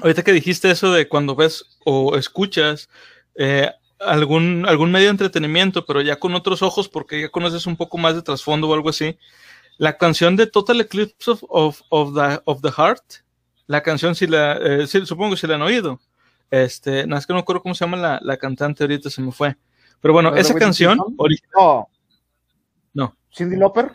Ahorita 0.00 0.22
que 0.22 0.32
dijiste 0.32 0.70
eso 0.70 0.92
de 0.92 1.08
cuando 1.08 1.36
ves 1.36 1.78
o 1.84 2.16
escuchas 2.16 2.88
eh, 3.36 3.70
algún, 4.04 4.64
algún 4.68 4.90
medio 4.90 5.06
de 5.06 5.12
entretenimiento, 5.12 5.84
pero 5.86 6.00
ya 6.00 6.16
con 6.18 6.34
otros 6.34 6.62
ojos, 6.62 6.88
porque 6.88 7.22
ya 7.22 7.28
conoces 7.28 7.66
un 7.66 7.76
poco 7.76 7.98
más 7.98 8.14
de 8.14 8.22
trasfondo 8.22 8.68
o 8.68 8.74
algo 8.74 8.88
así. 8.90 9.18
La 9.78 9.96
canción 9.96 10.36
de 10.36 10.46
Total 10.46 10.80
Eclipse 10.80 11.30
of, 11.30 11.42
of, 11.48 11.82
of 11.88 12.14
the, 12.14 12.40
of 12.44 12.60
the 12.62 12.70
Heart, 12.70 13.02
la 13.66 13.82
canción, 13.82 14.14
si 14.14 14.26
la, 14.26 14.58
eh, 14.60 14.86
supongo 14.86 15.30
que 15.30 15.40
si 15.40 15.46
la 15.46 15.54
han 15.54 15.62
oído. 15.62 16.00
Este, 16.50 17.06
no 17.06 17.16
es 17.16 17.26
que 17.26 17.32
no 17.32 17.38
me 17.38 17.40
acuerdo 17.42 17.62
cómo 17.62 17.74
se 17.74 17.84
llama 17.84 17.96
la, 17.96 18.20
la 18.22 18.36
cantante 18.36 18.84
ahorita, 18.84 19.08
se 19.08 19.22
me 19.22 19.32
fue. 19.32 19.56
Pero 20.00 20.12
bueno, 20.12 20.30
¿No 20.30 20.36
es 20.36 20.46
de 20.46 20.50
esa 20.50 20.58
canción, 20.58 20.98
No. 21.56 21.88
No. 22.94 23.16
Cindy 23.34 23.56
Lauper. 23.56 23.92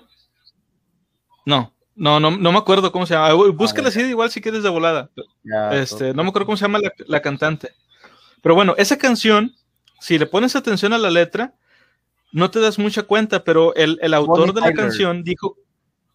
no, 1.46 1.72
no, 1.96 2.20
no, 2.20 2.32
no 2.32 2.52
me 2.52 2.58
acuerdo 2.58 2.92
cómo 2.92 3.06
se 3.06 3.14
llama. 3.14 3.34
Búscala 3.52 3.90
así 3.90 4.02
igual 4.02 4.32
si 4.32 4.42
quieres 4.42 4.64
de 4.64 4.70
volada. 4.70 5.12
Ya, 5.44 5.72
Este, 5.80 6.14
no 6.14 6.24
me 6.24 6.30
acuerdo 6.30 6.48
cómo 6.48 6.58
se 6.58 6.64
llama 6.64 6.80
la, 6.80 6.92
la 7.06 7.22
cantante. 7.22 7.74
Pero 8.42 8.56
bueno, 8.56 8.74
esa 8.78 8.98
canción, 8.98 9.54
si 10.00 10.18
le 10.18 10.26
pones 10.26 10.56
atención 10.56 10.94
a 10.94 10.98
la 10.98 11.10
letra, 11.10 11.54
no 12.32 12.52
te 12.52 12.60
das 12.60 12.78
mucha 12.78 13.04
cuenta, 13.04 13.44
pero 13.44 13.74
el, 13.76 13.98
el 14.02 14.14
autor 14.14 14.40
Bonnie 14.40 14.54
de 14.54 14.62
la 14.62 14.68
Tyler. 14.68 14.84
canción 14.84 15.24
dijo, 15.24 15.58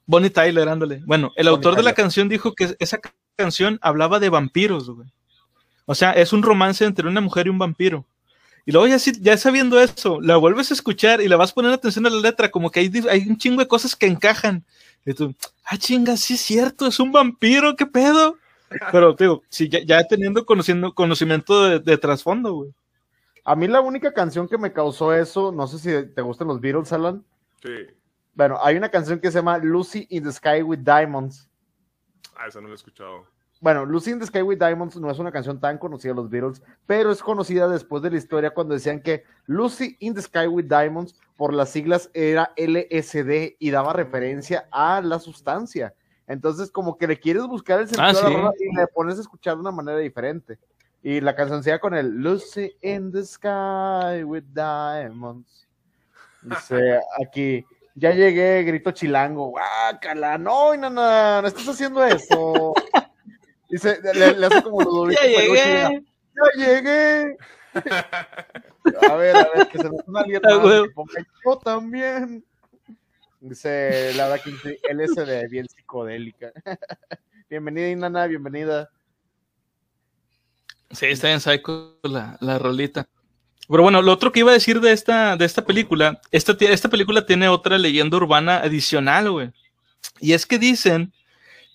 Bonnie 0.06 0.30
Tyler, 0.30 0.68
ándale. 0.68 1.02
Bueno, 1.06 1.32
el 1.36 1.46
Bonnie 1.46 1.56
autor 1.56 1.76
de 1.76 1.82
la 1.82 1.94
canción 1.94 2.28
dijo 2.28 2.54
que 2.54 2.76
esa 2.78 2.98
ca- 2.98 3.14
canción 3.36 3.78
hablaba 3.82 4.20
de 4.20 4.28
vampiros, 4.28 4.90
güey. 4.90 5.08
O 5.86 5.94
sea, 5.94 6.12
es 6.12 6.32
un 6.32 6.42
romance 6.42 6.84
entre 6.84 7.08
una 7.08 7.20
mujer 7.20 7.46
y 7.46 7.50
un 7.50 7.58
vampiro. 7.58 8.04
Y 8.64 8.70
luego 8.70 8.86
ya, 8.86 8.96
ya 9.20 9.36
sabiendo 9.36 9.80
eso, 9.80 10.20
la 10.20 10.36
vuelves 10.36 10.70
a 10.70 10.74
escuchar 10.74 11.20
y 11.20 11.26
la 11.28 11.36
vas 11.36 11.52
poniendo 11.52 11.74
atención 11.74 12.06
a 12.06 12.10
la 12.10 12.20
letra, 12.20 12.50
como 12.50 12.70
que 12.70 12.78
hay, 12.80 12.92
hay 13.10 13.26
un 13.28 13.36
chingo 13.36 13.60
de 13.60 13.66
cosas 13.66 13.96
que 13.96 14.06
encajan. 14.06 14.64
Y 15.04 15.14
tú, 15.14 15.34
ah, 15.64 15.76
chinga, 15.76 16.16
sí 16.16 16.34
es 16.34 16.40
cierto, 16.42 16.86
es 16.86 17.00
un 17.00 17.10
vampiro, 17.10 17.74
qué 17.74 17.86
pedo. 17.86 18.36
Pero, 18.92 19.14
digo, 19.14 19.42
sí, 19.48 19.68
ya, 19.68 19.80
ya 19.84 20.04
teniendo 20.06 20.46
conociendo, 20.46 20.94
conocimiento 20.94 21.64
de, 21.64 21.78
de 21.80 21.98
trasfondo, 21.98 22.52
güey. 22.52 22.70
A 23.44 23.56
mí 23.56 23.66
la 23.66 23.80
única 23.80 24.12
canción 24.12 24.46
que 24.48 24.56
me 24.58 24.72
causó 24.72 25.12
eso, 25.12 25.50
no 25.52 25.66
sé 25.66 25.78
si 25.78 26.08
te 26.14 26.22
gustan 26.22 26.48
los 26.48 26.60
Beatles, 26.60 26.92
Alan. 26.92 27.24
Sí. 27.62 27.70
Bueno, 28.34 28.58
hay 28.62 28.76
una 28.76 28.88
canción 28.88 29.18
que 29.20 29.30
se 29.30 29.38
llama 29.38 29.58
Lucy 29.58 30.06
in 30.10 30.24
the 30.24 30.32
Sky 30.32 30.62
with 30.62 30.78
Diamonds. 30.80 31.50
Ah, 32.36 32.46
esa 32.46 32.60
no 32.60 32.68
la 32.68 32.72
he 32.74 32.76
escuchado. 32.76 33.26
Bueno, 33.60 33.84
Lucy 33.84 34.10
in 34.10 34.18
the 34.18 34.26
Sky 34.26 34.42
with 34.42 34.58
Diamonds 34.58 34.96
no 34.96 35.10
es 35.10 35.18
una 35.18 35.30
canción 35.30 35.60
tan 35.60 35.78
conocida 35.78 36.12
de 36.12 36.16
los 36.16 36.30
Beatles, 36.30 36.62
pero 36.86 37.12
es 37.12 37.22
conocida 37.22 37.68
después 37.68 38.02
de 38.02 38.10
la 38.10 38.16
historia 38.16 38.52
cuando 38.54 38.74
decían 38.74 39.00
que 39.00 39.24
Lucy 39.46 39.96
in 40.00 40.14
the 40.14 40.22
Sky 40.22 40.46
with 40.48 40.64
Diamonds 40.64 41.14
por 41.36 41.52
las 41.52 41.68
siglas 41.70 42.10
era 42.14 42.52
LSD 42.56 43.56
y 43.58 43.70
daba 43.70 43.92
referencia 43.92 44.66
a 44.72 45.00
la 45.00 45.18
sustancia. 45.18 45.94
Entonces, 46.26 46.70
como 46.70 46.96
que 46.96 47.06
le 47.06 47.18
quieres 47.20 47.44
buscar 47.46 47.80
el 47.80 47.88
sentido 47.88 48.04
Ah, 48.06 48.10
a 48.10 48.12
la 48.14 48.28
sí. 48.28 48.34
rola 48.34 48.52
y 48.58 48.76
le 48.76 48.86
pones 48.88 49.18
a 49.18 49.20
escuchar 49.20 49.54
de 49.56 49.60
una 49.60 49.72
manera 49.72 49.98
diferente. 49.98 50.58
Y 51.02 51.20
la 51.20 51.34
canción 51.34 51.62
se 51.62 51.78
con 51.80 51.94
el 51.94 52.08
Lucy 52.08 52.76
in 52.80 53.10
the 53.10 53.24
Sky 53.24 54.22
with 54.24 54.44
Diamonds. 54.52 55.66
Dice 56.42 57.00
aquí, 57.20 57.64
ya 57.94 58.12
llegué, 58.12 58.62
grito 58.62 58.92
chilango. 58.92 59.48
Guácala, 59.48 60.38
no, 60.38 60.76
no, 60.76 60.88
no, 60.88 61.42
no 61.42 61.48
estás 61.48 61.68
haciendo 61.68 62.04
eso. 62.04 62.74
Dice, 63.68 63.98
le, 64.14 64.34
le 64.34 64.46
hace 64.46 64.62
como 64.62 64.80
Ludovico 64.80 65.20
Ya 65.20 65.28
llegué. 65.28 66.04
Ya 66.34 66.66
llegué. 66.66 67.36
A 69.08 69.14
ver, 69.14 69.36
a 69.36 69.48
ver, 69.54 69.68
que 69.68 69.78
se 69.78 69.84
nos 69.84 70.06
una 70.06 70.20
alguien 70.20 70.42
Ah, 70.44 70.84
Yo 71.44 71.58
también. 71.58 72.44
Dice 73.40 74.12
Laura 74.14 74.38
Kingsley, 74.38 74.78
LSD, 74.88 75.48
bien 75.50 75.68
psicodélica. 75.68 76.52
bienvenida, 77.50 77.88
Inana, 77.88 78.26
bienvenida. 78.28 78.88
Sí, 80.92 81.06
está 81.06 81.28
bien 81.28 81.40
psycho 81.40 81.98
la, 82.02 82.36
la 82.40 82.58
rolita. 82.58 83.08
Pero 83.68 83.82
bueno, 83.82 84.02
lo 84.02 84.12
otro 84.12 84.32
que 84.32 84.40
iba 84.40 84.50
a 84.50 84.54
decir 84.54 84.80
de 84.80 84.92
esta, 84.92 85.36
de 85.36 85.44
esta 85.44 85.64
película, 85.64 86.20
esta, 86.30 86.54
esta 86.60 86.88
película 86.88 87.24
tiene 87.24 87.48
otra 87.48 87.78
leyenda 87.78 88.16
urbana 88.16 88.58
adicional, 88.58 89.30
güey. 89.30 89.50
Y 90.20 90.32
es 90.32 90.46
que 90.46 90.58
dicen 90.58 91.12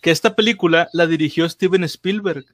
que 0.02 0.12
esta 0.12 0.36
película 0.36 0.90
la 0.94 1.08
dirigió 1.08 1.50
Steven 1.50 1.84
Spielberg. 1.86 2.46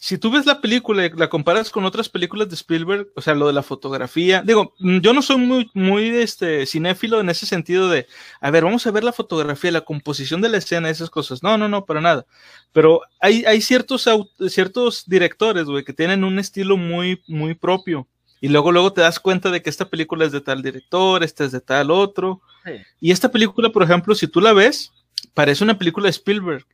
Si 0.00 0.16
tú 0.16 0.30
ves 0.30 0.46
la 0.46 0.60
película 0.60 1.04
y 1.04 1.10
la 1.10 1.28
comparas 1.28 1.70
con 1.70 1.84
otras 1.84 2.08
películas 2.08 2.48
de 2.48 2.54
Spielberg, 2.54 3.08
o 3.16 3.20
sea, 3.20 3.34
lo 3.34 3.48
de 3.48 3.52
la 3.52 3.64
fotografía, 3.64 4.42
digo, 4.46 4.72
mm, 4.78 4.98
yo 4.98 5.12
no 5.12 5.22
soy 5.22 5.38
muy, 5.38 5.70
muy 5.74 6.06
este, 6.10 6.66
cinéfilo 6.66 7.18
en 7.18 7.28
ese 7.28 7.46
sentido 7.46 7.88
de, 7.88 8.06
a 8.40 8.52
ver, 8.52 8.62
vamos 8.62 8.86
a 8.86 8.92
ver 8.92 9.02
la 9.02 9.12
fotografía, 9.12 9.72
la 9.72 9.80
composición 9.80 10.40
de 10.40 10.50
la 10.50 10.58
escena, 10.58 10.88
esas 10.88 11.10
cosas. 11.10 11.42
No, 11.42 11.58
no, 11.58 11.68
no, 11.68 11.84
para 11.84 12.00
nada. 12.00 12.26
Pero 12.72 13.00
hay, 13.18 13.44
hay 13.44 13.60
ciertos, 13.60 14.08
ciertos 14.48 15.04
directores, 15.08 15.64
güey, 15.64 15.82
que 15.82 15.92
tienen 15.92 16.22
un 16.22 16.38
estilo 16.38 16.76
muy, 16.76 17.20
muy 17.26 17.54
propio. 17.54 18.06
Y 18.40 18.50
luego, 18.50 18.70
luego 18.70 18.92
te 18.92 19.00
das 19.00 19.18
cuenta 19.18 19.50
de 19.50 19.62
que 19.62 19.70
esta 19.70 19.90
película 19.90 20.24
es 20.24 20.30
de 20.30 20.40
tal 20.40 20.62
director, 20.62 21.24
esta 21.24 21.44
es 21.44 21.50
de 21.50 21.60
tal 21.60 21.90
otro. 21.90 22.40
Sí. 22.64 22.72
Y 23.00 23.10
esta 23.10 23.32
película, 23.32 23.70
por 23.70 23.82
ejemplo, 23.82 24.14
si 24.14 24.28
tú 24.28 24.40
la 24.40 24.52
ves, 24.52 24.92
parece 25.34 25.64
una 25.64 25.76
película 25.76 26.04
de 26.04 26.10
Spielberg. 26.10 26.64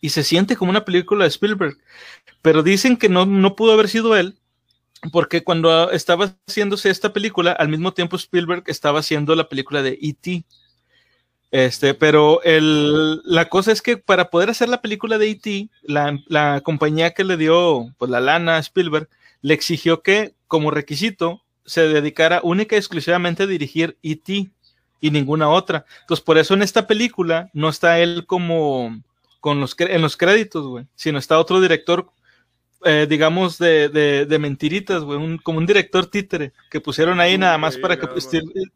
Y 0.00 0.10
se 0.10 0.24
siente 0.24 0.56
como 0.56 0.70
una 0.70 0.84
película 0.84 1.24
de 1.24 1.28
Spielberg. 1.28 1.76
Pero 2.42 2.62
dicen 2.62 2.96
que 2.96 3.08
no, 3.08 3.26
no 3.26 3.54
pudo 3.56 3.72
haber 3.72 3.88
sido 3.88 4.16
él, 4.16 4.38
porque 5.12 5.42
cuando 5.42 5.90
estaba 5.90 6.34
haciéndose 6.46 6.90
esta 6.90 7.12
película, 7.12 7.52
al 7.52 7.68
mismo 7.68 7.92
tiempo 7.92 8.16
Spielberg 8.16 8.64
estaba 8.66 9.00
haciendo 9.00 9.34
la 9.34 9.48
película 9.48 9.82
de 9.82 9.98
E.T. 10.00 10.44
Este, 11.50 11.94
pero 11.94 12.42
el, 12.44 13.22
la 13.24 13.48
cosa 13.48 13.72
es 13.72 13.82
que 13.82 13.96
para 13.96 14.30
poder 14.30 14.50
hacer 14.50 14.68
la 14.68 14.80
película 14.80 15.18
de 15.18 15.30
E.T., 15.30 15.68
la, 15.82 16.18
la 16.26 16.60
compañía 16.60 17.12
que 17.12 17.24
le 17.24 17.36
dio 17.36 17.92
pues, 17.98 18.10
la 18.10 18.20
lana 18.20 18.56
a 18.56 18.60
Spielberg 18.60 19.08
le 19.42 19.54
exigió 19.54 20.02
que, 20.02 20.34
como 20.46 20.70
requisito, 20.70 21.42
se 21.64 21.88
dedicara 21.88 22.40
única 22.42 22.76
y 22.76 22.78
exclusivamente 22.78 23.44
a 23.44 23.46
dirigir 23.46 23.96
E.T. 24.02 24.50
y 25.00 25.10
ninguna 25.10 25.48
otra. 25.48 25.86
Entonces, 26.02 26.24
por 26.24 26.38
eso 26.38 26.54
en 26.54 26.62
esta 26.62 26.86
película 26.86 27.50
no 27.52 27.68
está 27.68 28.00
él 28.00 28.26
como 28.26 29.00
con 29.40 29.60
los, 29.60 29.74
en 29.78 30.02
los 30.02 30.16
créditos, 30.16 30.66
güey, 30.66 30.86
sino 30.94 31.18
está 31.18 31.38
otro 31.38 31.60
director, 31.60 32.10
eh, 32.84 33.06
digamos, 33.08 33.58
de, 33.58 33.88
de, 33.88 34.26
de 34.26 34.38
mentiritas, 34.38 35.02
güey, 35.02 35.18
un- 35.18 35.38
como 35.38 35.58
un 35.58 35.66
director 35.66 36.06
títere 36.06 36.52
que 36.70 36.80
pusieron 36.80 37.18
ahí 37.20 37.32
Sí, 37.32 37.38
nada 37.38 37.58
más 37.58 37.76
ahí 37.76 37.82
para 37.82 37.96
que 37.96 38.02
nada 38.02 38.12
pues, 38.14 38.24
más. 38.26 38.34
Spiel- 38.34 38.72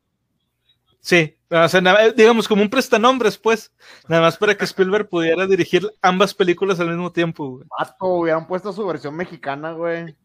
Sí, 1.01 1.37
o 1.51 1.69
sea, 1.69 1.81
nada- 1.83 2.11
digamos 2.13 2.49
como 2.49 2.63
un 2.63 2.71
prestanombres, 2.71 3.37
pues, 3.37 3.73
nada 4.09 4.23
más 4.23 4.39
para 4.39 4.57
que 4.57 4.65
Spielberg 4.65 5.07
pudiera 5.09 5.47
dirigir 5.47 5.87
ambas 6.01 6.33
películas 6.33 6.81
al 6.81 6.89
mismo 6.89 7.13
tiempo, 7.13 7.47
güey. 7.51 7.67
Pato, 7.69 8.07
hubieran 8.07 8.47
puesto 8.47 8.73
su 8.73 8.87
versión 8.87 9.15
mexicana, 9.15 9.73
güey. 9.73 10.17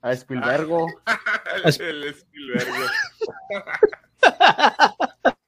A 0.00 0.12
Spielbergo. 0.12 0.86
el, 1.64 1.80
el 1.80 2.04
Spielberg. 2.14 2.66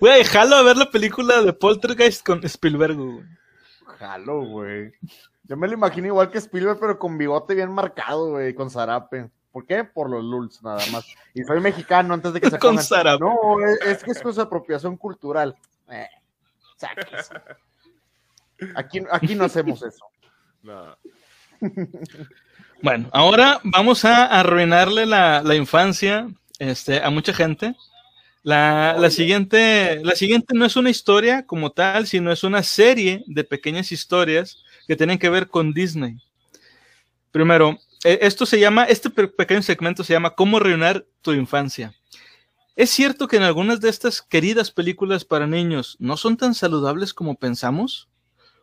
Güey, 0.00 0.24
jalo 0.24 0.56
a 0.56 0.62
ver 0.62 0.76
la 0.76 0.90
película 0.90 1.42
de 1.42 1.52
Poltergeist 1.52 2.24
con 2.24 2.44
Spielberg, 2.44 2.96
güey. 2.96 3.24
Jalo, 3.98 4.42
güey. 4.42 4.92
Yo 5.44 5.56
me 5.56 5.68
lo 5.68 5.74
imagino 5.74 6.08
igual 6.08 6.30
que 6.30 6.38
Spielberg, 6.38 6.78
pero 6.78 6.98
con 6.98 7.16
bigote 7.16 7.54
bien 7.54 7.72
marcado, 7.72 8.30
güey, 8.30 8.54
con 8.54 8.70
zarape. 8.70 9.30
¿Por 9.52 9.64
qué? 9.64 9.84
Por 9.84 10.10
los 10.10 10.22
lulz, 10.22 10.62
nada 10.62 10.82
más. 10.92 11.06
Y 11.32 11.42
soy 11.44 11.60
mexicano 11.60 12.12
antes 12.12 12.32
de 12.32 12.40
que 12.40 12.50
se 12.50 12.58
Con 12.58 12.78
zarape. 12.78 13.24
No, 13.24 13.60
es, 13.64 13.80
es 13.80 14.04
que 14.04 14.10
es 14.10 14.20
cosa 14.20 14.42
de 14.42 14.46
apropiación 14.46 14.96
cultural. 14.96 15.56
Eh. 15.90 16.08
Aquí, 18.74 19.00
aquí 19.10 19.34
no 19.34 19.44
hacemos 19.44 19.82
eso. 19.82 20.04
Nah. 20.62 20.96
Bueno, 22.82 23.08
ahora 23.12 23.60
vamos 23.62 24.04
a 24.04 24.26
arruinarle 24.26 25.06
la, 25.06 25.40
la 25.42 25.54
infancia 25.54 26.28
este, 26.58 27.00
a 27.00 27.08
mucha 27.08 27.32
gente. 27.32 27.76
La, 28.46 28.94
la 28.96 29.10
siguiente, 29.10 30.00
la 30.04 30.14
siguiente 30.14 30.54
no 30.54 30.64
es 30.64 30.76
una 30.76 30.88
historia 30.88 31.44
como 31.44 31.72
tal, 31.72 32.06
sino 32.06 32.30
es 32.30 32.44
una 32.44 32.62
serie 32.62 33.24
de 33.26 33.42
pequeñas 33.42 33.90
historias 33.90 34.62
que 34.86 34.94
tienen 34.94 35.18
que 35.18 35.28
ver 35.28 35.48
con 35.48 35.72
Disney. 35.74 36.18
Primero, 37.32 37.76
eh, 38.04 38.20
esto 38.22 38.46
se 38.46 38.60
llama, 38.60 38.84
este 38.84 39.10
pe- 39.10 39.26
pequeño 39.26 39.62
segmento 39.62 40.04
se 40.04 40.12
llama 40.12 40.30
¿Cómo 40.36 40.58
arruinar 40.58 41.04
tu 41.22 41.32
infancia? 41.32 41.92
¿Es 42.76 42.90
cierto 42.90 43.26
que 43.26 43.36
en 43.36 43.42
algunas 43.42 43.80
de 43.80 43.88
estas 43.88 44.22
queridas 44.22 44.70
películas 44.70 45.24
para 45.24 45.48
niños 45.48 45.96
no 45.98 46.16
son 46.16 46.36
tan 46.36 46.54
saludables 46.54 47.12
como 47.12 47.34
pensamos? 47.34 48.08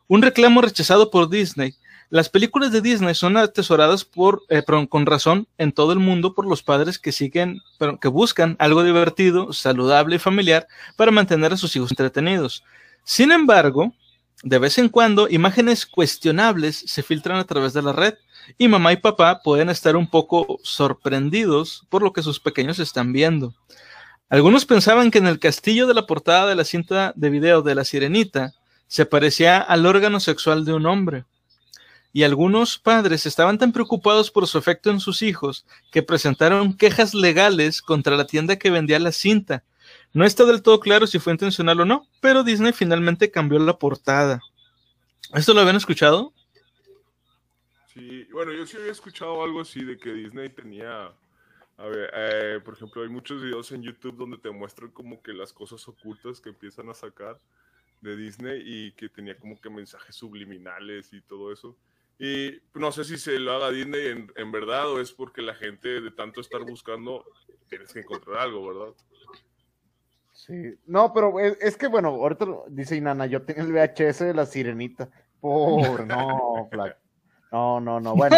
Un 0.07 0.21
reclamo 0.21 0.61
rechazado 0.61 1.11
por 1.11 1.29
Disney 1.29 1.75
las 2.13 2.29
películas 2.29 2.71
de 2.71 2.81
Disney 2.81 3.15
son 3.15 3.37
atesoradas 3.37 4.05
por, 4.05 4.43
eh, 4.49 4.61
con 4.87 5.07
razón 5.07 5.47
en 5.57 5.71
todo 5.71 5.93
el 5.93 5.97
mundo 5.97 6.35
por 6.35 6.45
los 6.45 6.61
padres 6.61 6.99
que 6.99 7.11
siguen, 7.11 7.59
perdón, 7.79 7.97
que 7.97 8.07
buscan 8.07 8.55
algo 8.59 8.83
divertido, 8.83 9.51
saludable 9.51 10.17
y 10.17 10.19
familiar 10.19 10.67
para 10.95 11.09
mantener 11.09 11.53
a 11.53 11.57
sus 11.57 11.75
hijos 11.75 11.89
entretenidos. 11.89 12.63
Sin 13.03 13.31
embargo, 13.31 13.95
de 14.43 14.59
vez 14.59 14.77
en 14.77 14.89
cuando 14.89 15.27
imágenes 15.27 15.87
cuestionables 15.87 16.83
se 16.85 17.01
filtran 17.01 17.39
a 17.39 17.45
través 17.45 17.73
de 17.73 17.81
la 17.81 17.93
red 17.93 18.13
y 18.59 18.67
mamá 18.67 18.93
y 18.93 18.97
papá 18.97 19.41
pueden 19.43 19.71
estar 19.71 19.95
un 19.95 20.07
poco 20.07 20.59
sorprendidos 20.61 21.83
por 21.89 22.03
lo 22.03 22.13
que 22.13 22.21
sus 22.21 22.39
pequeños 22.39 22.77
están 22.77 23.11
viendo. 23.11 23.55
Algunos 24.29 24.67
pensaban 24.67 25.09
que 25.09 25.17
en 25.17 25.25
el 25.25 25.39
castillo 25.39 25.87
de 25.87 25.95
la 25.95 26.05
portada 26.05 26.45
de 26.45 26.53
la 26.53 26.63
cinta 26.63 27.11
de 27.15 27.31
video 27.31 27.63
de 27.63 27.73
la 27.73 27.83
sirenita 27.83 28.53
se 28.85 29.07
parecía 29.07 29.57
al 29.57 29.87
órgano 29.87 30.19
sexual 30.19 30.63
de 30.63 30.73
un 30.73 30.85
hombre 30.85 31.25
y 32.13 32.21
algunos 32.21 32.77
padres 32.77 33.25
estaban 33.25 33.57
tan 33.57 33.73
preocupados 33.73 34.29
por 34.29 34.45
su 34.45 34.59
efecto 34.59 34.91
en 34.91 34.99
sus 34.99 35.23
hijos 35.23 35.65
que 35.91 36.03
presentaron 36.03 36.77
quejas 36.77 37.15
legales 37.15 37.81
contra 37.81 38.15
la 38.15 38.27
tienda 38.27 38.59
que 38.59 38.69
vendía 38.69 38.99
la 38.99 39.11
cinta. 39.11 39.63
No 40.13 40.23
está 40.23 40.45
del 40.45 40.61
todo 40.61 40.79
claro 40.79 41.07
si 41.07 41.17
fue 41.17 41.33
intencional 41.33 41.81
o 41.81 41.85
no, 41.85 42.07
pero 42.21 42.43
Disney 42.43 42.71
finalmente 42.71 43.31
cambió 43.31 43.57
la 43.57 43.79
portada. 43.79 44.41
¿Esto 45.33 45.55
lo 45.55 45.61
habían 45.61 45.75
escuchado? 45.75 46.31
Sí, 47.91 48.27
bueno, 48.31 48.53
yo 48.53 48.67
sí 48.67 48.77
había 48.77 48.91
escuchado 48.91 49.43
algo 49.43 49.61
así 49.61 49.83
de 49.83 49.97
que 49.97 50.13
Disney 50.13 50.49
tenía, 50.49 51.11
a 51.77 51.85
ver, 51.85 52.11
eh, 52.13 52.59
por 52.63 52.75
ejemplo, 52.75 53.01
hay 53.01 53.09
muchos 53.09 53.41
videos 53.41 53.71
en 53.71 53.81
YouTube 53.81 54.17
donde 54.17 54.37
te 54.37 54.51
muestran 54.51 54.91
como 54.91 55.21
que 55.23 55.33
las 55.33 55.51
cosas 55.51 55.87
ocultas 55.87 56.39
que 56.39 56.49
empiezan 56.49 56.89
a 56.89 56.93
sacar 56.93 57.39
de 58.01 58.15
Disney 58.15 58.61
y 58.63 58.91
que 58.91 59.09
tenía 59.09 59.35
como 59.35 59.59
que 59.59 59.69
mensajes 59.71 60.15
subliminales 60.15 61.11
y 61.13 61.21
todo 61.21 61.51
eso. 61.51 61.75
Y 62.19 62.61
no 62.73 62.91
sé 62.91 63.03
si 63.03 63.17
se 63.17 63.39
lo 63.39 63.53
haga 63.53 63.71
Disney 63.71 64.07
en, 64.07 64.31
en 64.35 64.51
verdad 64.51 64.89
o 64.91 65.01
es 65.01 65.11
porque 65.11 65.41
la 65.41 65.55
gente 65.55 66.01
de 66.01 66.11
tanto 66.11 66.41
estar 66.41 66.61
buscando 66.61 67.25
tienes 67.69 67.91
que 67.91 67.99
encontrar 67.99 68.37
algo, 68.37 68.67
¿verdad? 68.67 68.93
Sí. 70.31 70.75
No, 70.85 71.13
pero 71.13 71.39
es, 71.39 71.57
es 71.61 71.77
que 71.77 71.87
bueno, 71.87 72.09
ahorita 72.09 72.45
dice 72.67 72.95
Inana, 72.95 73.25
yo 73.25 73.43
tenía 73.43 73.63
el 73.63 73.71
VHS 73.71 74.19
de 74.19 74.33
la 74.33 74.45
sirenita. 74.45 75.09
Por, 75.39 76.05
no, 76.05 76.67
Flac. 76.71 76.97
No, 77.51 77.79
no, 77.79 77.99
no. 77.99 78.15
Bueno, 78.15 78.35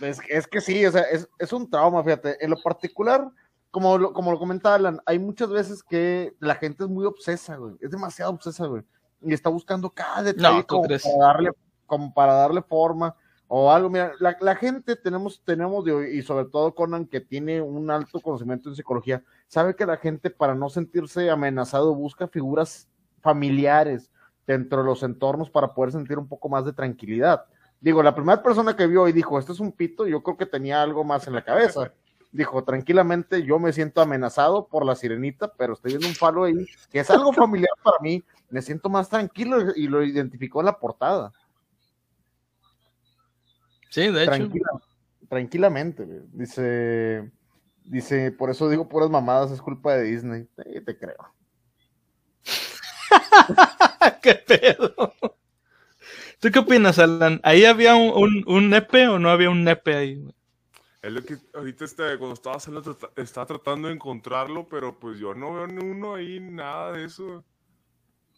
es, 0.00 0.20
es 0.28 0.46
que 0.46 0.60
sí, 0.60 0.84
o 0.86 0.92
sea, 0.92 1.02
es, 1.02 1.28
es 1.38 1.52
un 1.52 1.70
trauma, 1.70 2.02
fíjate. 2.02 2.42
En 2.44 2.50
lo 2.50 2.56
particular, 2.56 3.30
como 3.70 3.96
lo, 3.96 4.12
como 4.12 4.32
lo 4.32 4.38
comentaba 4.38 4.76
Alan, 4.76 5.00
hay 5.06 5.18
muchas 5.18 5.50
veces 5.50 5.82
que 5.82 6.34
la 6.40 6.56
gente 6.56 6.84
es 6.84 6.90
muy 6.90 7.04
obsesa, 7.04 7.56
güey. 7.56 7.74
Es 7.80 7.90
demasiado 7.90 8.32
obsesa, 8.32 8.66
güey. 8.66 8.82
Y 9.22 9.32
está 9.32 9.50
buscando 9.50 9.90
cada 9.90 10.22
detalle 10.24 10.56
No, 10.56 10.60
¿tú 10.62 10.76
como, 10.76 10.82
para 10.88 10.98
darle, 11.18 11.50
como 11.86 12.12
para 12.12 12.34
darle 12.34 12.62
forma 12.62 13.16
o 13.48 13.70
algo. 13.70 13.90
Mira, 13.90 14.12
la, 14.20 14.36
la 14.40 14.56
gente 14.56 14.96
tenemos, 14.96 15.42
tenemos, 15.44 15.84
y 16.12 16.22
sobre 16.22 16.46
todo 16.46 16.74
Conan, 16.74 17.06
que 17.06 17.20
tiene 17.20 17.60
un 17.60 17.90
alto 17.90 18.20
conocimiento 18.20 18.68
en 18.68 18.76
psicología, 18.76 19.22
sabe 19.48 19.76
que 19.76 19.86
la 19.86 19.96
gente 19.96 20.30
para 20.30 20.54
no 20.54 20.68
sentirse 20.68 21.30
amenazado 21.30 21.94
busca 21.94 22.28
figuras 22.28 22.88
familiares, 23.20 24.10
dentro 24.46 24.80
de 24.80 24.84
los 24.84 25.02
entornos 25.02 25.50
para 25.50 25.74
poder 25.74 25.92
sentir 25.92 26.18
un 26.18 26.28
poco 26.28 26.48
más 26.48 26.64
de 26.64 26.72
tranquilidad. 26.72 27.44
Digo, 27.80 28.02
la 28.02 28.14
primera 28.14 28.42
persona 28.42 28.76
que 28.76 28.86
vio 28.86 29.08
y 29.08 29.12
dijo, 29.12 29.38
esto 29.38 29.52
es 29.52 29.60
un 29.60 29.72
pito, 29.72 30.06
yo 30.06 30.22
creo 30.22 30.36
que 30.36 30.46
tenía 30.46 30.82
algo 30.82 31.04
más 31.04 31.26
en 31.26 31.34
la 31.34 31.44
cabeza. 31.44 31.92
Dijo, 32.32 32.64
tranquilamente, 32.64 33.44
yo 33.44 33.58
me 33.58 33.72
siento 33.72 34.00
amenazado 34.00 34.66
por 34.66 34.84
la 34.84 34.96
sirenita, 34.96 35.52
pero 35.56 35.74
estoy 35.74 35.92
viendo 35.92 36.08
un 36.08 36.14
falo 36.14 36.44
ahí, 36.44 36.66
que 36.90 37.00
es 37.00 37.10
algo 37.10 37.32
familiar 37.32 37.72
para 37.82 37.98
mí, 38.00 38.24
me 38.50 38.62
siento 38.62 38.88
más 38.88 39.08
tranquilo 39.08 39.72
y 39.76 39.86
lo 39.86 40.02
identificó 40.02 40.60
en 40.60 40.66
la 40.66 40.78
portada. 40.78 41.32
Sí, 43.94 44.10
de 44.10 44.24
hecho. 44.24 44.50
tranquilamente, 45.28 46.04
dice, 46.32 47.30
dice, 47.84 48.32
por 48.32 48.50
eso 48.50 48.68
digo 48.68 48.88
puras 48.88 49.08
mamadas, 49.08 49.52
es 49.52 49.62
culpa 49.62 49.94
de 49.94 50.02
Disney. 50.02 50.48
te 50.56 50.98
creo. 50.98 51.32
¿Qué 54.20 54.34
pedo? 54.34 55.14
¿Tú 56.40 56.50
qué 56.50 56.58
opinas, 56.58 56.98
Alan? 56.98 57.38
¿Ahí 57.44 57.64
había 57.66 57.94
un, 57.94 58.42
un, 58.48 58.68
nepe 58.68 59.06
o 59.06 59.20
no 59.20 59.30
había 59.30 59.48
un 59.48 59.62
nepe 59.62 59.94
ahí? 59.94 60.26
Es 61.00 61.12
lo 61.12 61.22
que 61.22 61.36
ahorita 61.54 61.84
este, 61.84 62.18
cuando 62.18 62.34
estaba 62.34 62.56
haciendo, 62.56 62.98
estaba 63.14 63.46
tratando 63.46 63.86
de 63.86 63.94
encontrarlo, 63.94 64.66
pero 64.66 64.98
pues 64.98 65.20
yo 65.20 65.34
no 65.34 65.54
veo 65.54 65.68
ni 65.68 65.84
uno 65.84 66.16
ahí, 66.16 66.40
nada 66.40 66.90
de 66.90 67.04
eso. 67.04 67.44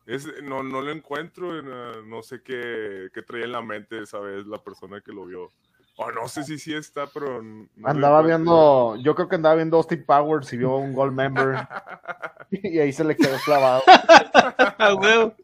Es, 0.07 0.27
no, 0.43 0.63
no 0.63 0.81
lo 0.81 0.93
encuentro, 0.93 1.63
no 2.05 2.23
sé 2.23 2.41
qué, 2.43 3.09
qué 3.13 3.23
traía 3.23 3.45
en 3.45 3.53
la 3.53 3.63
mente 3.63 4.03
esa 4.03 4.21
vez 4.21 4.47
la 4.47 4.59
persona 4.59 5.01
que 5.01 5.13
lo 5.13 5.27
vio. 5.27 5.51
O 5.99 6.13
no 6.13 6.29
sé 6.29 6.45
si 6.45 6.59
sí 6.59 6.75
está, 6.75 7.07
pero. 7.07 7.43
andaba 7.83 8.21
viendo, 8.23 8.97
yo 8.97 9.15
creo 9.15 9.29
que 9.29 9.37
andaba 9.37 9.55
viendo 9.55 9.79
Austin 9.79 10.05
Powers 10.05 10.53
y 10.53 10.59
vio 10.59 10.77
un 10.77 10.93
Gold 10.93 11.15
Member. 11.15 11.67
y 12.51 12.79
ahí 12.79 12.93
se 12.93 13.05
le 13.05 13.17
quedó 13.17 13.37
clavado. 13.45 13.83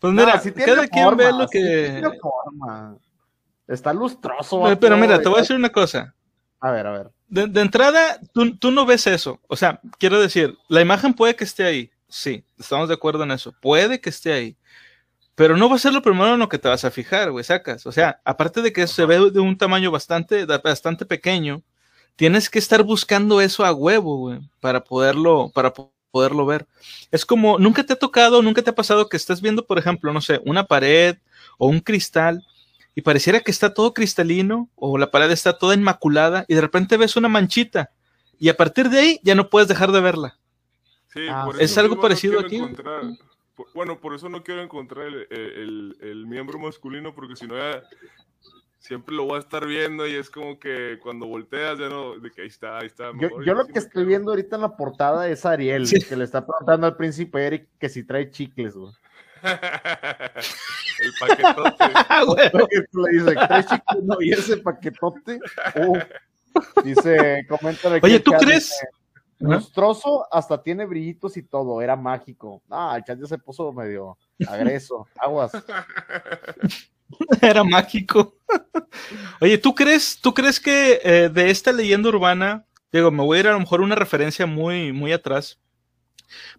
Pues 0.00 0.14
mira, 0.14 0.40
si 0.40 0.50
cada 0.50 0.88
quien 0.88 1.14
ve 1.14 1.30
lo 1.30 1.46
que. 1.46 2.02
Está 3.68 3.92
lustroso. 3.92 4.64
Pero, 4.80 4.96
mira, 4.96 5.20
te 5.20 5.28
voy 5.28 5.38
a 5.38 5.40
decir 5.42 5.56
una 5.56 5.68
cosa. 5.68 6.14
A 6.58 6.70
ver, 6.70 6.86
a 6.86 6.92
ver. 6.92 7.10
De, 7.28 7.60
entrada, 7.60 8.18
tú, 8.32 8.56
tú, 8.56 8.70
no 8.70 8.86
ves 8.86 9.06
eso. 9.06 9.38
O 9.46 9.56
sea, 9.56 9.78
quiero 9.98 10.18
decir, 10.18 10.56
la 10.68 10.80
imagen 10.80 11.12
puede 11.12 11.36
que 11.36 11.44
esté 11.44 11.64
ahí. 11.64 11.90
Sí, 12.10 12.44
estamos 12.58 12.88
de 12.88 12.94
acuerdo 12.94 13.22
en 13.22 13.30
eso. 13.30 13.54
Puede 13.60 14.00
que 14.00 14.10
esté 14.10 14.32
ahí. 14.32 14.56
Pero 15.34 15.56
no 15.56 15.70
va 15.70 15.76
a 15.76 15.78
ser 15.78 15.94
lo 15.94 16.02
primero 16.02 16.34
en 16.34 16.40
lo 16.40 16.48
que 16.48 16.58
te 16.58 16.68
vas 16.68 16.84
a 16.84 16.90
fijar, 16.90 17.30
güey, 17.30 17.44
sacas. 17.44 17.86
O 17.86 17.92
sea, 17.92 18.20
aparte 18.24 18.62
de 18.62 18.72
que 18.72 18.86
se 18.86 19.06
ve 19.06 19.30
de 19.30 19.40
un 19.40 19.56
tamaño 19.56 19.90
bastante, 19.90 20.44
bastante 20.44 21.06
pequeño, 21.06 21.62
tienes 22.16 22.50
que 22.50 22.58
estar 22.58 22.82
buscando 22.82 23.40
eso 23.40 23.64
a 23.64 23.72
huevo, 23.72 24.18
güey, 24.18 24.40
para 24.60 24.84
poderlo, 24.84 25.50
para 25.54 25.72
poderlo 26.10 26.44
ver. 26.44 26.66
Es 27.10 27.24
como, 27.24 27.58
nunca 27.58 27.84
te 27.84 27.94
ha 27.94 27.96
tocado, 27.96 28.42
nunca 28.42 28.62
te 28.62 28.70
ha 28.70 28.74
pasado 28.74 29.08
que 29.08 29.16
estás 29.16 29.40
viendo, 29.40 29.66
por 29.66 29.78
ejemplo, 29.78 30.12
no 30.12 30.20
sé, 30.20 30.40
una 30.44 30.64
pared 30.64 31.16
o 31.58 31.68
un 31.68 31.80
cristal 31.80 32.44
y 32.94 33.02
pareciera 33.02 33.40
que 33.40 33.50
está 33.50 33.72
todo 33.72 33.94
cristalino 33.94 34.68
o 34.74 34.98
la 34.98 35.10
pared 35.10 35.30
está 35.30 35.56
toda 35.56 35.74
inmaculada 35.74 36.44
y 36.48 36.54
de 36.54 36.60
repente 36.60 36.96
ves 36.96 37.16
una 37.16 37.28
manchita 37.28 37.90
y 38.38 38.48
a 38.48 38.56
partir 38.56 38.90
de 38.90 38.98
ahí 38.98 39.20
ya 39.22 39.34
no 39.34 39.48
puedes 39.48 39.68
dejar 39.68 39.92
de 39.92 40.00
verla. 40.00 40.39
Sí, 41.12 41.26
ah, 41.28 41.50
es 41.58 41.76
algo 41.76 42.00
parecido 42.00 42.38
aquí 42.40 42.60
bueno, 43.74 44.00
por 44.00 44.14
eso 44.14 44.28
no 44.28 44.42
quiero 44.42 44.62
encontrar 44.62 45.06
el, 45.08 46.24
miembro 46.26 46.58
masculino, 46.58 47.14
porque 47.14 47.36
si 47.36 47.46
no 47.46 47.56
ya 47.56 47.82
siempre 48.78 49.14
lo 49.14 49.24
voy 49.24 49.36
a 49.36 49.40
estar 49.40 49.66
viendo 49.66 50.06
y 50.06 50.14
es 50.14 50.30
como 50.30 50.58
que 50.58 50.98
cuando 51.02 51.26
volteas 51.26 51.78
ya 51.78 51.88
no, 51.88 52.18
de 52.18 52.30
que 52.30 52.42
ahí 52.42 52.48
está, 52.48 52.78
ahí 52.78 52.86
está. 52.86 53.10
Yo, 53.18 53.54
lo 53.54 53.66
que 53.66 53.78
estoy 53.78 54.04
viendo 54.04 54.30
ahorita 54.30 54.56
en 54.56 54.62
la 54.62 54.76
portada 54.76 55.28
es 55.28 55.44
Ariel, 55.44 55.88
que 56.08 56.16
le 56.16 56.24
está 56.24 56.44
preguntando 56.46 56.86
al 56.86 56.96
príncipe 56.96 57.46
Eric 57.46 57.68
que 57.78 57.88
si 57.88 58.04
trae 58.04 58.30
chicles, 58.30 58.74
güey. 58.74 58.92
el 59.42 61.12
paquetote. 61.18 61.76
Ah, 62.12 62.24
le 62.26 63.18
dice, 63.18 63.34
¿trae 63.34 63.64
chicles? 63.64 64.02
No, 64.02 64.16
y 64.20 64.32
ese 64.32 64.56
paquetote. 64.58 65.40
Uh, 65.76 65.98
dice, 66.84 67.46
comenta 67.48 67.88
Oye, 68.02 68.20
¿tú 68.20 68.32
crees? 68.32 68.72
Lustroso, 69.40 70.26
hasta 70.30 70.62
tiene 70.62 70.84
brillitos 70.84 71.36
y 71.36 71.42
todo, 71.42 71.80
era 71.80 71.96
mágico. 71.96 72.62
Ah, 72.70 72.94
el 72.96 73.04
chat 73.04 73.18
ya 73.18 73.26
se 73.26 73.38
puso 73.38 73.72
medio 73.72 74.16
agreso, 74.46 75.06
aguas. 75.16 75.52
era 77.40 77.64
mágico. 77.64 78.36
Oye, 79.40 79.58
¿tú 79.58 79.74
crees, 79.74 80.18
tú 80.20 80.34
crees 80.34 80.60
que 80.60 81.00
eh, 81.02 81.28
de 81.32 81.50
esta 81.50 81.72
leyenda 81.72 82.08
urbana, 82.10 82.66
digo, 82.92 83.10
me 83.10 83.24
voy 83.24 83.38
a 83.38 83.40
ir 83.40 83.48
a 83.48 83.52
lo 83.52 83.60
mejor 83.60 83.80
una 83.80 83.94
referencia 83.94 84.46
muy, 84.46 84.92
muy 84.92 85.12
atrás, 85.12 85.58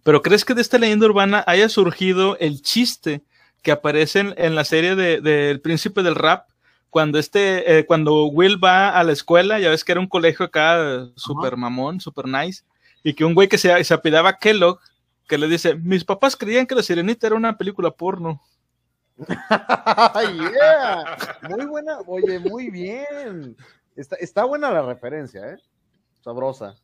pero 0.02 0.20
crees 0.20 0.44
que 0.44 0.54
de 0.54 0.62
esta 0.62 0.78
leyenda 0.78 1.06
urbana 1.06 1.44
haya 1.46 1.68
surgido 1.68 2.36
el 2.38 2.62
chiste 2.62 3.22
que 3.62 3.72
aparece 3.72 4.34
en, 4.36 4.54
la 4.54 4.64
serie 4.64 4.96
del 4.96 5.22
de, 5.22 5.60
Príncipe 5.62 6.02
del 6.02 6.16
Rap? 6.16 6.48
Cuando 6.90 7.18
este, 7.18 7.78
eh, 7.78 7.86
cuando 7.86 8.26
Will 8.26 8.62
va 8.62 8.90
a 8.90 9.02
la 9.02 9.12
escuela, 9.12 9.58
ya 9.58 9.70
ves 9.70 9.82
que 9.82 9.92
era 9.92 10.00
un 10.00 10.08
colegio 10.08 10.44
acá 10.44 11.08
super 11.16 11.56
mamón, 11.56 12.00
super 12.00 12.26
nice, 12.28 12.64
y 13.02 13.14
que 13.14 13.24
un 13.24 13.34
güey 13.34 13.48
que 13.48 13.58
se, 13.58 13.82
se 13.84 13.94
apidaba 13.94 14.38
Kellogg, 14.38 14.78
que 15.28 15.38
le 15.38 15.48
dice, 15.48 15.74
mis 15.74 16.04
papás 16.04 16.36
creían 16.36 16.66
que 16.66 16.74
La 16.74 16.82
Sirenita 16.82 17.26
era 17.26 17.36
una 17.36 17.56
película 17.56 17.90
porno. 17.90 18.40
yeah. 19.18 21.16
Muy 21.48 21.66
buena, 21.66 21.98
oye, 22.06 22.38
muy 22.38 22.70
bien. 22.70 23.56
Está, 23.94 24.16
está 24.16 24.44
buena 24.44 24.70
la 24.70 24.82
referencia, 24.82 25.52
¿eh? 25.52 25.56
Sabrosa. 26.22 26.76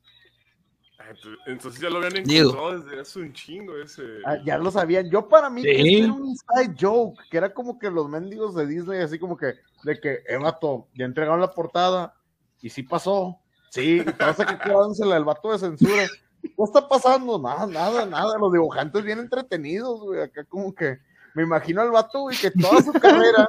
Entonces 1.46 1.81
ya 1.81 1.88
lo 1.88 1.98
habían 1.98 2.16
encontrado 2.18 2.81
desde 2.81 3.00
hace 3.00 3.20
un 3.20 3.33
chingo 3.33 3.76
ese. 3.78 4.02
Ah, 4.26 4.37
ya 4.44 4.59
lo 4.59 4.70
sabían. 4.70 5.09
Yo 5.11 5.28
para 5.28 5.48
mí 5.48 5.62
era 5.64 6.12
un 6.12 6.26
inside 6.26 6.74
joke, 6.78 7.22
que 7.31 7.38
era 7.38 7.54
como 7.54 7.78
que 7.78 7.90
los 7.90 8.09
mendigos 8.09 8.54
de 8.54 8.66
Disney, 8.66 9.00
así 9.00 9.18
como 9.18 9.37
que, 9.37 9.54
de 9.85 10.00
que, 10.00 10.22
eh, 10.26 10.37
vato, 10.37 10.88
ya 10.94 11.07
entregaron 11.07 11.40
la 11.40 11.52
portada, 11.52 12.14
y 12.61 12.68
sí 12.68 12.83
pasó. 12.83 13.38
Sí, 13.70 14.02
pasa 14.18 14.46
que 14.46 14.59
quedándosela 14.59 15.16
el 15.16 15.24
vato 15.24 15.52
de 15.52 15.59
censura. 15.59 16.07
¿Qué 16.42 16.50
está 16.59 16.88
pasando? 16.88 17.38
Nada, 17.38 17.66
nada, 17.66 18.07
nada. 18.07 18.38
Los 18.38 18.52
dibujantes 18.52 19.04
bien 19.04 19.18
entretenidos, 19.18 20.00
güey. 20.00 20.22
Acá 20.22 20.44
como 20.44 20.74
que 20.74 20.98
me 21.35 21.42
imagino 21.42 21.83
al 21.83 21.90
vato, 21.90 22.20
güey, 22.22 22.37
que 22.37 22.50
toda 22.50 22.83
su 22.83 22.92
carrera, 22.92 23.48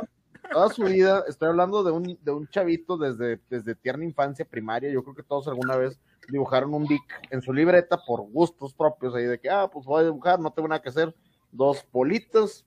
toda 0.51 0.69
su 0.69 0.83
vida, 0.83 1.23
estoy 1.27 1.49
hablando 1.49 1.83
de 1.83 1.91
un, 1.91 2.19
de 2.21 2.31
un 2.31 2.47
chavito 2.49 2.97
desde, 2.97 3.39
desde 3.49 3.75
tierna 3.75 4.05
infancia, 4.05 4.45
primaria. 4.45 4.91
Yo 4.91 5.03
creo 5.03 5.15
que 5.15 5.23
todos 5.23 5.47
alguna 5.47 5.75
vez 5.75 5.99
dibujaron 6.29 6.73
un 6.73 6.85
Vic 6.85 7.01
en 7.31 7.41
su 7.41 7.53
libreta 7.53 7.97
por 8.05 8.21
gustos 8.21 8.73
propios, 8.73 9.15
ahí 9.15 9.23
de 9.23 9.39
que, 9.39 9.49
ah, 9.49 9.69
pues 9.71 9.85
voy 9.85 10.01
a 10.01 10.05
dibujar, 10.05 10.39
no 10.39 10.51
tengo 10.51 10.67
nada 10.67 10.81
que 10.81 10.89
hacer. 10.89 11.15
Dos 11.51 11.83
politos, 11.83 12.65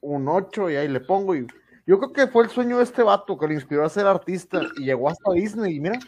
un 0.00 0.28
ocho, 0.28 0.70
y 0.70 0.76
ahí 0.76 0.88
le 0.88 1.00
pongo. 1.00 1.34
Y 1.34 1.46
yo 1.86 1.98
creo 1.98 2.12
que 2.12 2.26
fue 2.26 2.44
el 2.44 2.50
sueño 2.50 2.78
de 2.78 2.84
este 2.84 3.02
vato 3.02 3.36
que 3.36 3.48
le 3.48 3.54
inspiró 3.54 3.84
a 3.84 3.90
ser 3.90 4.06
artista 4.06 4.62
y 4.78 4.84
llegó 4.84 5.10
hasta 5.10 5.32
Disney. 5.32 5.76
Y 5.76 5.80
mira, 5.80 5.98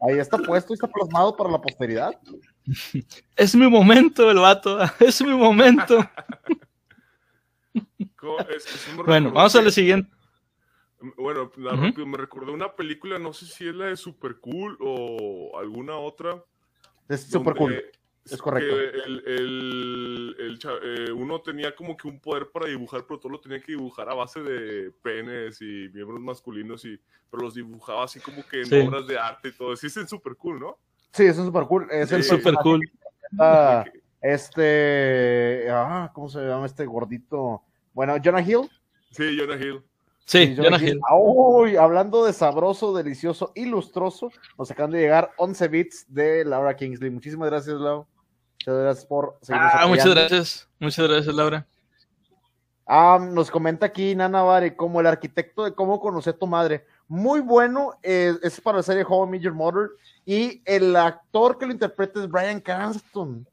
Ahí 0.00 0.18
está 0.18 0.38
puesto 0.38 0.72
y 0.72 0.74
está 0.74 0.86
plasmado 0.86 1.36
para 1.36 1.50
la 1.50 1.60
posteridad. 1.60 2.12
Es 3.36 3.54
mi 3.54 3.68
momento, 3.68 4.30
el 4.30 4.38
vato. 4.38 4.78
Es 5.00 5.22
mi 5.22 5.34
momento. 5.34 5.98
bueno, 9.04 9.32
vamos 9.32 9.56
a 9.56 9.62
lo 9.62 9.70
siguiente. 9.70 10.10
Bueno, 11.16 11.50
me 11.56 12.18
recordó 12.18 12.52
una 12.52 12.74
película, 12.74 13.18
no 13.18 13.32
sé 13.32 13.46
si 13.46 13.68
es 13.68 13.74
la 13.74 13.86
de 13.86 13.96
Super 13.96 14.38
Cool 14.40 14.76
o 14.80 15.58
alguna 15.58 15.96
otra. 15.96 16.44
Es 17.08 17.30
Super 17.30 17.54
Cool. 17.54 17.84
Es 18.30 18.42
correcto. 18.42 18.78
El, 18.78 19.22
el, 20.38 20.58
eh, 20.82 21.12
uno 21.12 21.40
tenía 21.40 21.74
como 21.74 21.96
que 21.96 22.08
un 22.08 22.20
poder 22.20 22.50
para 22.50 22.66
dibujar, 22.66 23.04
pero 23.06 23.18
todo 23.20 23.32
lo 23.32 23.40
tenía 23.40 23.60
que 23.60 23.72
dibujar 23.72 24.08
a 24.08 24.14
base 24.14 24.40
de 24.40 24.90
penes 25.02 25.60
y 25.60 25.88
miembros 25.92 26.20
masculinos, 26.20 26.84
y, 26.84 26.98
pero 27.30 27.42
los 27.42 27.54
dibujaba 27.54 28.04
así 28.04 28.20
como 28.20 28.46
que 28.46 28.62
en 28.62 28.88
obras 28.88 29.06
de 29.06 29.18
arte 29.18 29.48
y 29.48 29.52
todo. 29.52 29.76
Sí, 29.76 29.86
es 29.86 29.96
el 29.96 30.08
super 30.08 30.34
cool, 30.36 30.60
¿no? 30.60 30.78
Sí, 31.12 31.24
es 31.24 31.36
super 31.36 31.64
cool. 31.64 31.88
Es 31.90 32.12
el 32.12 32.22
super 32.22 32.54
cool. 32.54 32.80
este. 34.20 35.66
Ah, 35.70 36.10
¿Cómo 36.14 36.28
se 36.28 36.40
llama 36.40 36.66
este 36.66 36.86
gordito? 36.86 37.62
Bueno, 37.92 38.16
Jonah 38.22 38.42
Hill. 38.42 38.68
Sí, 39.10 39.36
Jonah 39.38 39.56
Hill. 39.56 39.82
Sí, 40.28 40.54
Jonah, 40.54 40.76
Hill. 40.76 41.00
Uy, 41.10 41.76
hablando 41.76 42.26
de 42.26 42.34
sabroso, 42.34 42.94
delicioso 42.94 43.50
y 43.54 43.64
lustroso, 43.64 44.30
nos 44.58 44.70
acaban 44.70 44.90
de 44.90 45.00
llegar 45.00 45.32
11 45.38 45.68
bits 45.68 46.04
de 46.06 46.44
Laura 46.44 46.76
Kingsley. 46.76 47.10
Muchísimas 47.10 47.48
gracias, 47.48 47.76
Lau. 47.80 48.06
Muchas 48.60 48.82
gracias 48.82 49.06
por 49.06 49.38
Ah, 49.50 49.86
muchas 49.86 50.10
gracias. 50.10 50.68
Muchas 50.78 51.08
gracias, 51.08 51.34
Laura. 51.34 51.66
Ah, 52.86 53.18
nos 53.20 53.50
comenta 53.50 53.86
aquí 53.86 54.14
Nana 54.14 54.42
Vare, 54.42 54.74
como 54.74 55.00
el 55.00 55.06
arquitecto 55.06 55.64
de 55.64 55.74
cómo 55.74 56.00
conocí 56.00 56.30
a 56.30 56.38
tu 56.38 56.46
madre. 56.46 56.86
Muy 57.06 57.40
bueno, 57.40 57.92
es 58.02 58.60
para 58.60 58.78
la 58.78 58.82
serie 58.82 59.04
Home 59.06 59.38
Major 59.38 59.52
Mother. 59.52 59.90
Y 60.24 60.62
el 60.64 60.96
actor 60.96 61.58
que 61.58 61.66
lo 61.66 61.72
interpreta 61.72 62.20
es 62.20 62.28
Brian 62.28 62.60
Cranston. 62.60 63.46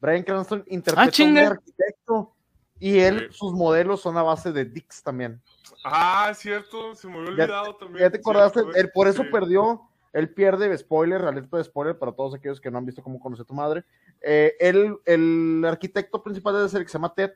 Brian 0.00 0.22
Cranston 0.22 0.64
interpreta 0.68 1.22
ah, 1.22 1.26
un 1.26 1.38
arquitecto. 1.38 2.32
Y 2.78 2.98
él, 2.98 3.28
sus 3.32 3.52
modelos 3.52 4.02
son 4.02 4.16
a 4.18 4.22
base 4.22 4.52
de 4.52 4.64
Dix 4.64 5.02
también. 5.02 5.40
Ah, 5.84 6.32
cierto, 6.34 6.94
se 6.94 7.08
me 7.08 7.18
había 7.18 7.30
olvidado 7.30 7.76
también. 7.76 8.04
Ya 8.04 8.10
te 8.10 8.18
acordaste, 8.18 8.62
por 8.92 9.08
eso 9.08 9.24
perdió 9.30 9.82
él 10.16 10.30
pierde, 10.30 10.76
spoiler, 10.78 11.20
alerta 11.22 11.58
de 11.58 11.64
spoiler 11.64 11.98
para 11.98 12.12
todos 12.12 12.34
aquellos 12.34 12.58
que 12.58 12.70
no 12.70 12.78
han 12.78 12.86
visto 12.86 13.02
cómo 13.02 13.20
conoce 13.20 13.44
tu 13.44 13.52
madre. 13.52 13.84
Eh, 14.22 14.54
él, 14.60 14.96
el 15.04 15.62
arquitecto 15.66 16.22
principal 16.22 16.54
de 16.54 16.62
la 16.62 16.68
serie, 16.70 16.86
que 16.86 16.90
se 16.90 16.96
llama 16.96 17.12
Ted, 17.14 17.32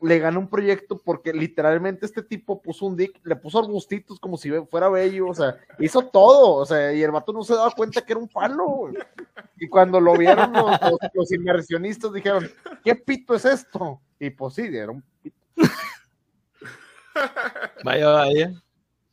le 0.00 0.18
gana 0.20 0.38
un 0.38 0.48
proyecto 0.48 0.96
porque 1.04 1.32
literalmente 1.32 2.06
este 2.06 2.22
tipo 2.22 2.62
puso 2.62 2.86
un 2.86 2.96
dick, 2.96 3.20
le 3.24 3.34
puso 3.34 3.58
arbustitos 3.58 4.20
como 4.20 4.36
si 4.36 4.48
fuera 4.70 4.88
bello, 4.88 5.26
o 5.26 5.34
sea, 5.34 5.56
hizo 5.80 6.02
todo, 6.02 6.54
o 6.54 6.64
sea, 6.64 6.94
y 6.94 7.02
el 7.02 7.10
vato 7.10 7.32
no 7.32 7.42
se 7.42 7.54
daba 7.54 7.72
cuenta 7.72 8.00
que 8.00 8.12
era 8.12 8.20
un 8.20 8.28
palo. 8.28 8.92
Y 9.58 9.68
cuando 9.68 10.00
lo 10.00 10.16
vieron 10.16 10.52
los, 10.52 11.32
inversionistas 11.32 12.12
dijeron, 12.12 12.48
¿qué 12.84 12.94
pito 12.94 13.34
es 13.34 13.44
esto? 13.44 14.00
Y 14.20 14.30
pues 14.30 14.54
sí, 14.54 14.62
era 14.70 14.92
un 14.92 15.02
pito. 15.20 15.36
Vaya, 17.84 18.08
vaya. 18.08 18.62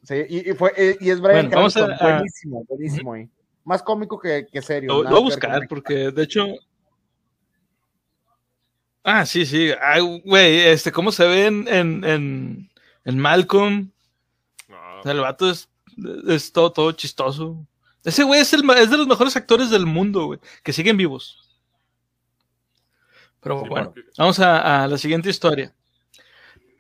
Sí, 0.07 0.25
y, 0.29 0.53
fue, 0.53 0.71
eh, 0.77 0.97
y 1.01 1.09
es 1.09 1.19
Brian 1.19 1.49
buenísimo, 1.49 2.63
buenísimo 2.63 3.13
ahí. 3.13 3.29
Más 3.65 3.83
cómico 3.83 4.17
que, 4.17 4.47
que 4.49 4.61
serio. 4.61 5.03
Lo, 5.03 5.09
voy 5.09 5.17
a 5.17 5.21
buscar, 5.21 5.67
porque 5.67 6.11
de 6.11 6.23
hecho, 6.23 6.47
Ah, 9.03 9.25
sí, 9.25 9.45
sí. 9.45 9.71
Ay, 9.81 10.21
güey, 10.23 10.59
este, 10.59 10.93
¿cómo 10.93 11.11
se 11.11 11.27
ve 11.27 11.47
en, 11.47 11.67
en, 11.67 12.69
en, 13.03 13.19
Malcolm? 13.19 13.91
el 15.03 15.19
vato 15.19 15.49
es, 15.49 15.69
es 16.29 16.53
todo, 16.53 16.71
todo 16.71 16.91
chistoso. 16.93 17.65
Ese 18.05 18.23
güey 18.23 18.39
es, 18.39 18.53
el, 18.53 18.69
es 18.77 18.89
de 18.89 18.97
los 18.97 19.07
mejores 19.07 19.35
actores 19.35 19.69
del 19.69 19.85
mundo, 19.85 20.27
güey, 20.27 20.39
que 20.63 20.71
siguen 20.71 20.95
vivos. 20.95 21.57
Pero 23.41 23.65
bueno, 23.65 23.93
vamos 24.17 24.39
a, 24.39 24.83
a, 24.83 24.87
la 24.87 24.97
siguiente 24.97 25.29
historia. 25.29 25.73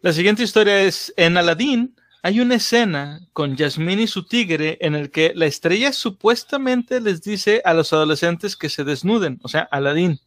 La 0.01 0.13
siguiente 0.13 0.43
historia 0.43 0.81
es, 0.81 1.13
en 1.17 1.35
Aladdin 1.35 1.93
hay 2.27 2.41
una 2.41 2.55
escena 2.55 3.21
con 3.31 3.55
Yasmín 3.55 4.01
y 4.01 4.07
su 4.07 4.25
tigre 4.25 4.77
en 4.81 4.95
el 4.95 5.11
que 5.11 5.31
la 5.33 5.45
estrella 5.45 5.93
supuestamente 5.93 6.99
les 6.99 7.21
dice 7.21 7.61
a 7.63 7.73
los 7.73 7.93
adolescentes 7.93 8.57
que 8.57 8.67
se 8.67 8.83
desnuden, 8.83 9.39
o 9.43 9.47
sea, 9.47 9.61
Aladdin 9.71 10.19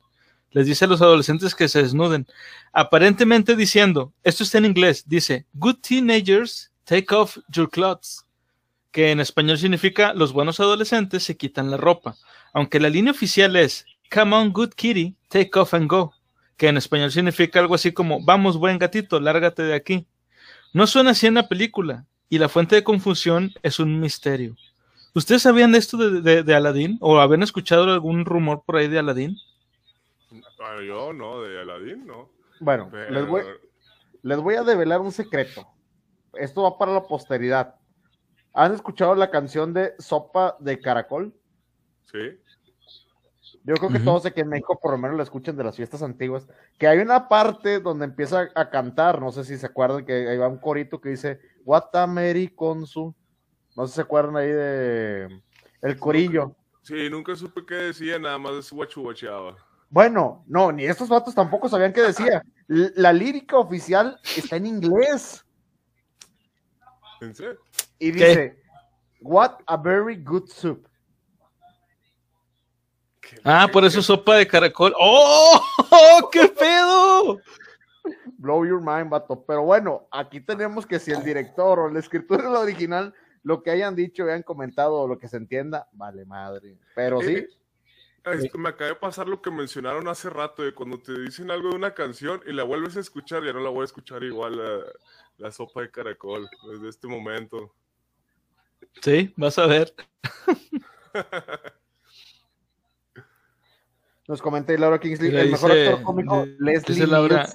les 0.50 0.64
dice 0.64 0.86
a 0.86 0.88
los 0.88 1.02
adolescentes 1.02 1.54
que 1.54 1.68
se 1.68 1.82
desnuden, 1.82 2.26
aparentemente 2.72 3.54
diciendo, 3.54 4.14
esto 4.24 4.44
está 4.44 4.56
en 4.56 4.64
inglés, 4.64 5.04
dice, 5.08 5.44
Good 5.52 5.80
teenagers, 5.86 6.72
take 6.84 7.14
off 7.14 7.36
your 7.50 7.68
clothes, 7.68 8.24
que 8.92 9.10
en 9.10 9.20
español 9.20 9.58
significa 9.58 10.14
los 10.14 10.32
buenos 10.32 10.58
adolescentes 10.58 11.24
se 11.24 11.36
quitan 11.36 11.70
la 11.70 11.76
ropa, 11.76 12.16
aunque 12.54 12.80
la 12.80 12.88
línea 12.88 13.12
oficial 13.12 13.56
es, 13.56 13.84
Come 14.10 14.34
on, 14.34 14.54
good 14.54 14.70
kitty, 14.70 15.18
take 15.28 15.50
off 15.58 15.74
and 15.74 15.86
go, 15.86 16.14
que 16.56 16.68
en 16.68 16.78
español 16.78 17.12
significa 17.12 17.60
algo 17.60 17.74
así 17.74 17.92
como, 17.92 18.24
vamos, 18.24 18.56
buen 18.56 18.78
gatito, 18.78 19.20
lárgate 19.20 19.64
de 19.64 19.74
aquí. 19.74 20.06
No 20.72 20.86
suena 20.86 21.10
así 21.10 21.26
en 21.26 21.34
la 21.34 21.48
película, 21.48 22.06
y 22.28 22.38
la 22.38 22.48
fuente 22.48 22.76
de 22.76 22.84
confusión 22.84 23.52
es 23.62 23.80
un 23.80 24.00
misterio. 24.00 24.56
¿Ustedes 25.14 25.42
sabían 25.42 25.74
esto 25.74 25.96
de, 25.96 26.20
de, 26.20 26.42
de 26.42 26.54
Aladdin? 26.54 26.96
¿O 27.00 27.18
habían 27.18 27.42
escuchado 27.42 27.84
algún 27.84 28.24
rumor 28.24 28.62
por 28.64 28.76
ahí 28.76 28.86
de 28.88 28.98
Aladdin? 28.98 29.36
yo 30.86 31.12
no, 31.12 31.42
de 31.42 31.60
Aladdin 31.60 32.06
no. 32.06 32.30
Bueno, 32.60 32.90
les, 33.10 33.26
voy, 33.26 33.42
les 34.22 34.38
voy 34.38 34.54
a 34.54 34.62
develar 34.62 35.00
un 35.00 35.12
secreto. 35.12 35.66
Esto 36.34 36.62
va 36.62 36.78
para 36.78 36.92
la 36.92 37.02
posteridad. 37.02 37.74
¿Han 38.52 38.74
escuchado 38.74 39.14
la 39.14 39.30
canción 39.30 39.72
de 39.72 39.94
Sopa 39.98 40.56
de 40.60 40.78
Caracol? 40.80 41.34
Sí. 42.04 42.38
Yo 43.64 43.74
creo 43.74 43.90
que 43.90 44.00
todos 44.00 44.24
aquí 44.24 44.40
en 44.40 44.48
México 44.48 44.78
por 44.80 44.92
lo 44.92 44.98
menos 44.98 45.16
la 45.16 45.22
escuchan 45.22 45.56
de 45.56 45.64
las 45.64 45.76
fiestas 45.76 46.02
antiguas, 46.02 46.48
que 46.78 46.88
hay 46.88 46.98
una 46.98 47.28
parte 47.28 47.78
donde 47.78 48.06
empieza 48.06 48.48
a 48.54 48.70
cantar, 48.70 49.20
no 49.20 49.32
sé 49.32 49.44
si 49.44 49.58
se 49.58 49.66
acuerdan 49.66 50.04
que 50.06 50.28
ahí 50.28 50.38
va 50.38 50.48
un 50.48 50.58
corito 50.58 51.00
que 51.00 51.10
dice 51.10 51.40
Guatamericonsu. 51.64 53.14
No 53.76 53.86
sé 53.86 53.92
si 53.92 53.96
se 53.96 54.00
acuerdan 54.02 54.36
ahí 54.36 54.48
de 54.48 55.42
el 55.82 55.98
corillo. 55.98 56.56
Sí, 56.82 57.08
nunca 57.10 57.36
supe 57.36 57.64
qué 57.66 57.74
decía, 57.74 58.18
nada 58.18 58.38
más 58.38 58.70
guachubacheaba. 58.72 59.56
Bueno, 59.90 60.44
no, 60.46 60.72
ni 60.72 60.84
estos 60.84 61.08
vatos 61.08 61.34
tampoco 61.34 61.68
sabían 61.68 61.92
qué 61.92 62.02
decía. 62.02 62.42
La 62.66 63.12
lírica 63.12 63.58
oficial 63.58 64.18
está 64.36 64.56
en 64.56 64.66
inglés. 64.66 65.44
¿En 67.20 67.34
serio? 67.34 67.60
Y 67.98 68.12
dice, 68.12 68.60
What 69.20 69.58
a 69.66 69.76
very 69.76 70.16
good 70.16 70.48
soup. 70.48 70.86
Ah, 73.44 73.68
por 73.72 73.84
eso 73.84 74.02
sopa 74.02 74.36
de 74.36 74.46
caracol. 74.46 74.94
¡Oh! 74.98 75.60
¡Qué 76.32 76.48
pedo! 76.48 77.40
Blow 78.38 78.66
your 78.66 78.80
mind, 78.80 79.10
vato. 79.10 79.44
Pero 79.46 79.62
bueno, 79.62 80.08
aquí 80.10 80.40
tenemos 80.40 80.86
que 80.86 80.98
si 80.98 81.10
el 81.10 81.22
director 81.22 81.78
o 81.78 81.88
el 81.88 81.96
escritor 81.96 82.42
de 82.42 82.50
la 82.50 82.60
original, 82.60 83.14
lo 83.42 83.62
que 83.62 83.70
hayan 83.70 83.94
dicho, 83.94 84.24
hayan 84.24 84.42
comentado 84.42 84.94
o 84.94 85.08
lo 85.08 85.18
que 85.18 85.28
se 85.28 85.36
entienda, 85.36 85.88
vale 85.92 86.24
madre. 86.24 86.76
Pero 86.94 87.20
sí. 87.20 87.46
Eh, 88.24 88.50
me 88.54 88.68
acaba 88.68 88.90
de 88.90 88.96
pasar 88.96 89.28
lo 89.28 89.40
que 89.40 89.50
mencionaron 89.50 90.06
hace 90.08 90.28
rato, 90.28 90.62
de 90.62 90.74
cuando 90.74 91.00
te 91.00 91.18
dicen 91.18 91.50
algo 91.50 91.70
de 91.70 91.76
una 91.76 91.94
canción 91.94 92.42
y 92.46 92.52
la 92.52 92.64
vuelves 92.64 92.96
a 92.96 93.00
escuchar, 93.00 93.42
ya 93.44 93.52
no 93.52 93.60
la 93.60 93.70
voy 93.70 93.82
a 93.82 93.84
escuchar 93.84 94.22
igual 94.22 94.60
la, 95.38 95.50
sopa 95.50 95.80
de 95.80 95.90
caracol 95.90 96.46
desde 96.70 96.88
este 96.90 97.08
momento. 97.08 97.74
Sí, 99.00 99.32
vas 99.36 99.58
a 99.58 99.66
ver. 99.66 99.94
Nos 104.30 104.40
comenta 104.40 104.72
Laura 104.74 105.00
Kingsley, 105.00 105.34
el 105.34 105.50
mejor 105.50 105.72
actor 105.72 106.02
cómico, 106.04 106.46
Leslie 106.60 107.04
Nielsen. 107.04 107.46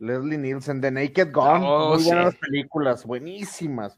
Leslie 0.00 0.36
Nielsen, 0.36 0.80
The 0.80 0.90
Naked 0.90 1.32
Gun, 1.32 1.62
oh, 1.62 1.94
muy 1.94 2.02
buenas 2.02 2.34
películas, 2.34 3.06
buenísimas. 3.06 3.96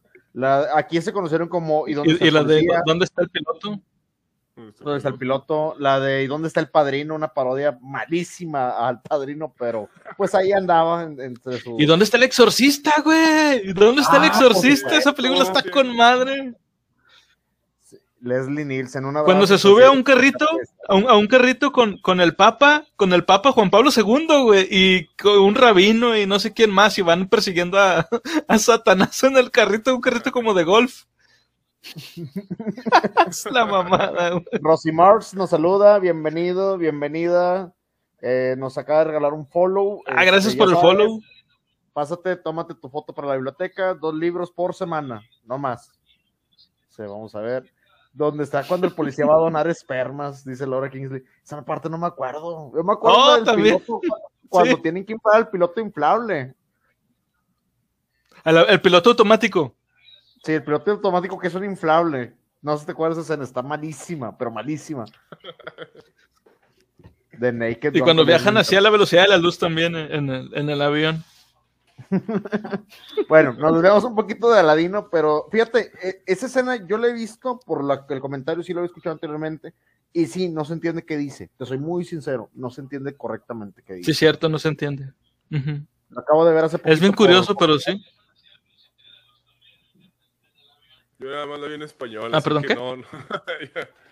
aquí 0.75 1.01
se 1.01 1.15
conocieron 1.15 1.49
como 1.49 1.89
¿Y 1.89 1.95
dónde, 1.95 2.19
¿Y 2.21 2.31
la 2.31 2.45
de 2.45 2.67
¿Dónde 2.85 3.07
está 3.07 3.23
el 3.23 3.31
piloto? 3.31 3.81
¿Dónde 4.55 4.97
está 4.99 5.09
el 5.09 5.17
piloto? 5.17 5.77
La 5.79 5.99
de 5.99 6.25
¿Y 6.25 6.27
dónde 6.27 6.49
está 6.49 6.61
el 6.61 6.69
padrino? 6.69 7.15
Una 7.15 7.29
parodia 7.29 7.79
malísima 7.81 8.87
al 8.87 9.01
padrino, 9.01 9.55
pero 9.59 9.89
pues 10.19 10.35
ahí 10.35 10.53
andaba 10.53 11.05
entre 11.05 11.59
su... 11.59 11.77
¿Y 11.81 11.87
dónde 11.87 12.05
está 12.05 12.19
el 12.19 12.25
exorcista, 12.25 12.93
güey? 13.03 13.67
¿Y 13.67 13.73
dónde 13.73 14.03
está 14.03 14.19
el 14.19 14.25
ah, 14.25 14.27
exorcista? 14.27 14.95
Esa 14.95 15.15
película 15.15 15.43
está 15.43 15.63
con 15.71 15.97
madre. 15.97 16.55
Leslie 18.21 18.65
Nielsen, 18.65 19.05
una 19.05 19.23
Cuando 19.23 19.47
se 19.47 19.59
sube 19.59 19.85
a 19.85 19.91
un 19.91 20.03
carrito, 20.03 20.47
a 20.89 21.17
un, 21.17 21.27
carrito 21.27 21.73
con, 21.73 21.99
con, 21.99 22.21
el 22.21 22.37
Papa, 22.37 22.85
con 22.97 23.13
el 23.13 23.25
Papa 23.25 23.53
Juan 23.53 23.71
Pablo 23.71 23.91
II, 23.95 24.43
güey, 24.43 24.69
y 24.71 25.07
con 25.17 25.39
un 25.39 25.55
rabino 25.55 26.17
y 26.17 26.27
no 26.27 26.39
sé 26.39 26.53
quién 26.53 26.71
más, 26.71 26.99
y 26.99 27.03
van 27.03 27.29
persiguiendo 27.29 27.79
a, 27.79 28.07
a 28.49 28.59
Satanás 28.59 29.23
en 29.25 29.37
el 29.37 29.51
carrito, 29.51 29.95
un 29.95 30.01
carrito 30.01 30.33
como 30.33 30.53
de 30.55 30.65
golf. 30.65 31.05
es 33.29 33.51
la 33.51 33.65
mamada. 33.65 34.43
Rosy 34.61 34.93
Mars 34.93 35.35
nos 35.35 35.51
saluda, 35.51 35.99
bienvenido, 35.99 36.77
bienvenida. 36.77 37.73
Eh, 38.21 38.55
nos 38.59 38.77
acaba 38.77 39.01
de 39.01 39.05
regalar 39.07 39.33
un 39.33 39.47
follow. 39.47 40.03
Ah, 40.07 40.25
gracias 40.25 40.53
este, 40.53 40.59
por 40.59 40.69
el 40.69 40.77
follow. 40.77 41.21
Pásate, 41.95 42.37
tómate 42.37 42.75
tu 42.75 42.89
foto 42.91 43.15
para 43.15 43.29
la 43.29 43.35
biblioteca, 43.35 43.95
dos 43.95 44.15
libros 44.15 44.51
por 44.51 44.75
semana, 44.75 45.23
no 45.45 45.59
más. 45.59 45.99
Sí, 46.91 47.03
vamos 47.03 47.35
a 47.35 47.41
ver. 47.41 47.73
¿Dónde 48.13 48.45
está 48.45 48.67
cuando 48.67 48.87
el 48.87 48.95
policía 48.95 49.27
va 49.27 49.35
a 49.35 49.41
donar 49.41 49.69
espermas? 49.69 50.45
Dice 50.45 50.67
Laura 50.67 50.91
Kingsley. 50.91 51.23
Esa 51.45 51.65
parte 51.65 51.89
no 51.89 51.97
me 51.97 52.07
acuerdo. 52.07 52.73
Yo 52.75 52.83
me 52.83 52.93
acuerdo 52.93 53.19
oh, 53.19 53.41
del 53.41 53.55
piloto 53.55 54.01
cuando 54.49 54.83
tienen 54.83 55.05
que 55.05 55.13
inflar 55.13 55.41
el 55.41 55.49
piloto 55.49 55.81
inflable. 55.81 56.55
el 58.45 58.81
piloto 58.81 59.11
automático. 59.11 59.77
Sí, 60.43 60.53
el 60.53 60.65
piloto 60.65 60.91
automático 60.91 61.39
que 61.39 61.47
es 61.47 61.55
un 61.55 61.65
inflable. 61.65 62.35
No 62.63 62.75
sé 62.75 62.81
si 62.81 62.87
te 62.87 62.93
acuerdas 62.93 63.19
esa 63.19 63.35
escena, 63.35 63.45
está 63.45 63.63
malísima, 63.63 64.37
pero 64.37 64.51
malísima. 64.51 65.05
De 67.33 67.53
Naked. 67.53 67.95
Y 67.95 68.01
cuando 68.01 68.27
viajan 68.27 68.59
hacia 68.59 68.83
la 68.83 68.91
velocidad 68.91 69.23
de 69.23 69.29
la 69.29 69.39
luz 69.39 69.59
también 69.59 69.97
en 69.97 70.29
el, 70.29 70.55
en 70.55 70.69
el 70.69 70.83
avión. 70.83 71.25
bueno, 73.29 73.53
nos 73.55 73.83
vemos 73.83 74.05
un 74.05 74.15
poquito 74.15 74.51
de 74.51 74.61
Aladino, 74.61 75.09
pero 75.11 75.49
fíjate, 75.51 75.93
e, 76.03 76.23
esa 76.27 76.47
escena 76.47 76.77
yo 76.87 76.99
la 76.99 77.09
he 77.09 77.13
visto 77.13 77.59
por 77.61 77.85
la, 77.85 78.07
el 78.09 78.21
comentario, 78.21 78.63
sí 78.63 78.73
lo 78.73 78.83
he 78.83 78.87
escuchado 78.87 79.15
anteriormente, 79.15 79.75
y 80.13 80.27
sí, 80.27 80.49
no 80.49 80.65
se 80.65 80.73
entiende 80.73 81.05
qué 81.05 81.17
dice. 81.17 81.51
Te 81.57 81.67
soy 81.67 81.79
muy 81.79 82.05
sincero, 82.05 82.51
no 82.55 82.71
se 82.71 82.81
entiende 82.81 83.17
correctamente 83.17 83.83
qué 83.87 83.95
dice. 83.95 84.13
Sí, 84.13 84.19
cierto, 84.19 84.49
no 84.49 84.59
se 84.59 84.69
entiende. 84.69 85.13
acabo 86.17 86.45
de 86.45 86.55
ver 86.55 86.65
hace 86.65 86.79
poco. 86.79 86.91
Es 86.91 87.01
bien 87.01 87.13
curioso, 87.13 87.55
pero 87.55 87.79
sí. 87.79 88.05
Yo 91.19 91.29
nada 91.29 91.47
más 91.47 91.61
la 91.61 91.67
vi 91.69 91.75
en 91.75 91.83
español. 91.83 92.31
Ah, 92.35 92.41
perdón, 92.41 92.63
¿qué? 92.63 92.75
No, 92.75 92.97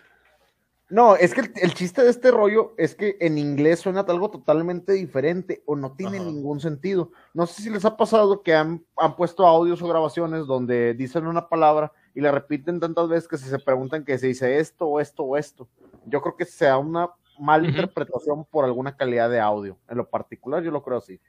es 1.19 1.35
que 1.35 1.41
el, 1.61 1.73
chiste 1.75 2.03
de 2.03 2.09
este 2.09 2.31
rollo 2.31 2.73
es 2.77 2.95
que 2.95 3.15
en 3.19 3.37
inglés 3.37 3.79
suena 3.79 4.01
algo 4.01 4.31
totalmente 4.31 4.93
diferente 4.93 5.61
o 5.67 5.75
no 5.75 5.91
tiene 5.91 6.19
ningún 6.19 6.59
sentido. 6.59 7.11
No 7.33 7.45
sé 7.45 7.61
si 7.61 7.69
les 7.69 7.85
ha 7.85 7.95
pasado 7.95 8.41
que 8.41 8.55
han, 8.55 8.83
puesto 9.15 9.45
audios 9.45 9.81
o 9.83 9.87
grabaciones 9.87 10.47
donde 10.47 10.95
dicen 10.95 11.27
una 11.27 11.47
palabra 11.47 11.91
y 12.15 12.21
la 12.21 12.31
repiten 12.31 12.79
tantas 12.79 13.07
veces 13.07 13.27
que 13.27 13.37
si 13.37 13.47
se 13.47 13.59
preguntan 13.59 14.03
que 14.03 14.17
se 14.17 14.27
dice 14.27 14.59
esto 14.59 14.87
o 14.87 14.99
esto 14.99 15.23
o 15.23 15.37
esto. 15.37 15.67
Yo 16.05 16.21
creo 16.21 16.35
que 16.35 16.45
sea 16.45 16.79
una 16.79 17.09
mala 17.37 17.67
interpretación 17.67 18.43
por 18.45 18.65
alguna 18.65 18.97
calidad 18.97 19.29
de 19.29 19.39
audio. 19.39 19.77
En 19.87 19.97
lo 19.97 20.09
particular, 20.09 20.63
yo 20.63 20.71
lo 20.71 20.81
creo 20.81 20.97
así. 20.97 21.19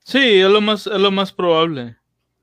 Sí, 0.00 0.40
es 0.40 0.50
lo 0.50 0.60
más, 0.60 0.88
es 0.88 1.00
lo 1.00 1.12
más 1.12 1.32
probable. 1.32 1.96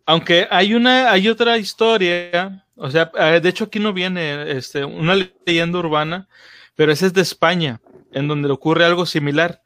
Aunque 0.09 0.47
hay 0.49 0.73
una, 0.73 1.11
hay 1.11 1.29
otra 1.29 1.59
historia, 1.59 2.65
o 2.75 2.89
sea, 2.89 3.11
eh, 3.15 3.39
de 3.43 3.47
hecho 3.47 3.65
aquí 3.65 3.77
no 3.77 3.93
viene 3.93 4.57
este, 4.57 4.83
una 4.83 5.13
leyenda 5.45 5.77
urbana, 5.77 6.27
pero 6.73 6.91
esa 6.91 7.05
es 7.05 7.13
de 7.13 7.21
España, 7.21 7.79
en 8.11 8.27
donde 8.27 8.49
ocurre 8.49 8.85
algo 8.85 9.05
similar. 9.05 9.61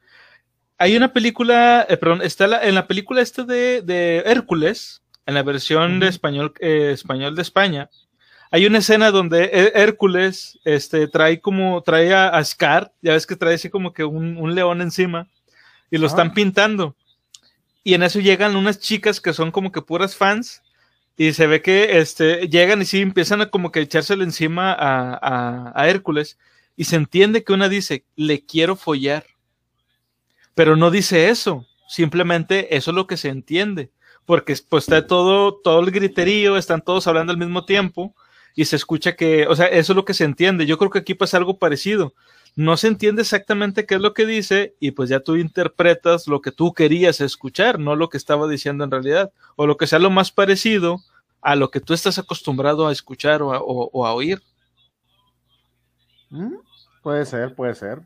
Hay 0.76 0.98
una 0.98 1.14
película, 1.14 1.86
eh, 1.88 1.96
perdón, 1.96 2.20
está 2.20 2.62
en 2.62 2.74
la 2.74 2.86
película 2.86 3.22
este 3.22 3.44
de, 3.44 3.80
de 3.80 4.18
Hércules, 4.26 5.00
en 5.24 5.32
la 5.32 5.42
versión 5.42 5.98
de 5.98 6.08
español, 6.08 6.52
eh, 6.60 6.90
español 6.92 7.34
de 7.36 7.40
España, 7.40 7.88
hay 8.50 8.66
una 8.66 8.78
escena 8.78 9.10
donde 9.10 9.72
Hércules 9.74 10.60
este, 10.66 11.08
trae 11.08 11.40
como, 11.40 11.80
trae 11.80 12.12
a, 12.12 12.44
Scar, 12.44 12.92
ya 13.00 13.14
ves 13.14 13.26
que 13.26 13.34
trae 13.34 13.54
así 13.54 13.70
como 13.70 13.94
que 13.94 14.04
un, 14.04 14.36
un 14.36 14.54
león 14.54 14.82
encima, 14.82 15.26
y 15.90 15.96
lo 15.96 16.06
están 16.06 16.34
pintando. 16.34 16.96
Y 17.84 17.94
en 17.94 18.02
eso 18.02 18.18
llegan 18.18 18.56
unas 18.56 18.80
chicas 18.80 19.20
que 19.20 19.32
son 19.32 19.52
como 19.52 19.70
que 19.70 19.82
puras 19.82 20.16
fans, 20.16 20.62
y 21.16 21.32
se 21.32 21.46
ve 21.46 21.62
que 21.62 21.98
este, 21.98 22.48
llegan 22.48 22.82
y 22.82 22.86
sí 22.86 23.00
empiezan 23.00 23.40
a 23.40 23.50
como 23.50 23.70
que 23.70 23.80
echárselo 23.80 24.24
encima 24.24 24.72
a, 24.72 25.14
a, 25.14 25.72
a 25.80 25.88
Hércules, 25.88 26.38
y 26.76 26.84
se 26.84 26.96
entiende 26.96 27.44
que 27.44 27.52
una 27.52 27.68
dice, 27.68 28.04
le 28.16 28.44
quiero 28.44 28.74
follar. 28.74 29.24
Pero 30.54 30.74
no 30.74 30.90
dice 30.90 31.28
eso, 31.28 31.66
simplemente 31.88 32.76
eso 32.76 32.90
es 32.90 32.94
lo 32.96 33.06
que 33.06 33.16
se 33.16 33.28
entiende 33.28 33.92
porque 34.24 34.56
pues 34.68 34.84
está 34.84 35.06
todo, 35.06 35.54
todo 35.54 35.80
el 35.80 35.90
griterío, 35.90 36.56
están 36.56 36.82
todos 36.82 37.06
hablando 37.06 37.32
al 37.32 37.38
mismo 37.38 37.64
tiempo 37.64 38.14
y 38.54 38.64
se 38.64 38.76
escucha 38.76 39.16
que, 39.16 39.46
o 39.46 39.56
sea, 39.56 39.66
eso 39.66 39.92
es 39.92 39.96
lo 39.96 40.04
que 40.04 40.14
se 40.14 40.24
entiende. 40.24 40.66
Yo 40.66 40.78
creo 40.78 40.90
que 40.90 41.00
aquí 41.00 41.14
pasa 41.14 41.36
algo 41.36 41.58
parecido. 41.58 42.14
No 42.56 42.76
se 42.76 42.86
entiende 42.86 43.22
exactamente 43.22 43.84
qué 43.84 43.96
es 43.96 44.00
lo 44.00 44.14
que 44.14 44.26
dice 44.26 44.76
y 44.78 44.92
pues 44.92 45.08
ya 45.08 45.20
tú 45.20 45.36
interpretas 45.36 46.28
lo 46.28 46.40
que 46.40 46.52
tú 46.52 46.72
querías 46.72 47.20
escuchar, 47.20 47.80
no 47.80 47.96
lo 47.96 48.08
que 48.08 48.16
estaba 48.16 48.46
diciendo 48.46 48.84
en 48.84 48.92
realidad, 48.92 49.32
o 49.56 49.66
lo 49.66 49.76
que 49.76 49.88
sea 49.88 49.98
lo 49.98 50.10
más 50.10 50.30
parecido 50.30 51.00
a 51.40 51.56
lo 51.56 51.70
que 51.70 51.80
tú 51.80 51.94
estás 51.94 52.18
acostumbrado 52.18 52.86
a 52.86 52.92
escuchar 52.92 53.42
o 53.42 53.52
a, 53.52 54.14
oír. 54.14 54.40
Mm, 56.30 56.54
puede 57.02 57.26
ser, 57.26 57.54
puede 57.54 57.74
ser. 57.74 58.02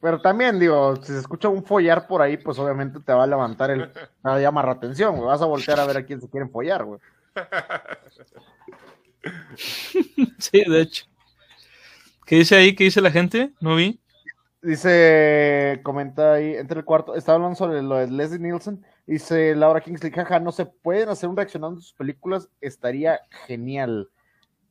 Pero 0.00 0.20
también, 0.20 0.58
digo, 0.58 0.96
si 0.96 1.12
se 1.12 1.18
escucha 1.18 1.48
un 1.48 1.64
follar 1.64 2.06
por 2.06 2.22
ahí, 2.22 2.36
pues 2.36 2.58
obviamente 2.58 3.00
te 3.00 3.12
va 3.12 3.24
a 3.24 3.26
levantar 3.26 3.70
el. 3.70 3.80
Va 4.26 4.34
a 4.34 4.40
llamar 4.40 4.66
la 4.66 4.72
atención, 4.72 5.16
güey. 5.16 5.26
Vas 5.26 5.40
a 5.40 5.46
voltear 5.46 5.80
a 5.80 5.86
ver 5.86 5.96
a 5.96 6.04
quién 6.04 6.20
se 6.20 6.28
quieren 6.28 6.50
follar, 6.50 6.84
güey. 6.84 7.00
sí, 10.38 10.62
de 10.68 10.80
hecho. 10.82 11.06
¿Qué 12.30 12.36
dice 12.36 12.54
ahí? 12.54 12.76
¿Qué 12.76 12.84
dice 12.84 13.00
la 13.00 13.10
gente? 13.10 13.52
No 13.58 13.74
vi. 13.74 14.00
Dice, 14.62 15.80
comenta 15.82 16.34
ahí, 16.34 16.54
entre 16.54 16.78
el 16.78 16.84
cuarto, 16.84 17.16
estaba 17.16 17.34
hablando 17.34 17.56
sobre 17.56 17.82
lo 17.82 17.96
de 17.96 18.08
Leslie 18.08 18.38
Nielsen. 18.38 18.86
Dice 19.04 19.56
Laura 19.56 19.80
Kingsley, 19.80 20.12
jaja, 20.12 20.38
no 20.38 20.52
se 20.52 20.64
pueden 20.64 21.08
hacer 21.08 21.28
un 21.28 21.36
reaccionando 21.36 21.80
a 21.80 21.82
sus 21.82 21.92
películas, 21.92 22.48
estaría 22.60 23.18
genial. 23.48 24.10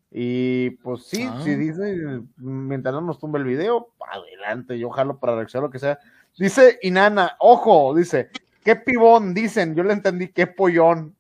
Y 0.09 0.69
pues 0.69 1.03
sí, 1.03 1.27
ah. 1.29 1.41
si 1.43 1.55
dice, 1.55 2.21
mientras 2.37 2.95
no 2.95 3.01
nos 3.01 3.19
tumbe 3.19 3.39
el 3.39 3.45
video, 3.45 3.89
adelante, 4.09 4.79
yo 4.79 4.89
jalo 4.89 5.19
para 5.19 5.35
reaccionar 5.35 5.67
lo 5.67 5.69
que 5.69 5.79
sea. 5.79 5.99
Dice 6.37 6.79
Inana, 6.81 7.35
ojo, 7.39 7.93
dice, 7.93 8.29
qué 8.63 8.77
pibón, 8.77 9.33
dicen, 9.33 9.75
yo 9.75 9.83
le 9.83 9.91
entendí, 9.91 10.29
qué 10.29 10.47
pollón. 10.47 11.13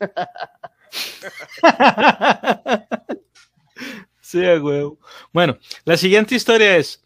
Bueno, 5.32 5.58
la 5.84 5.96
siguiente 5.96 6.34
historia 6.34 6.76
es, 6.76 7.04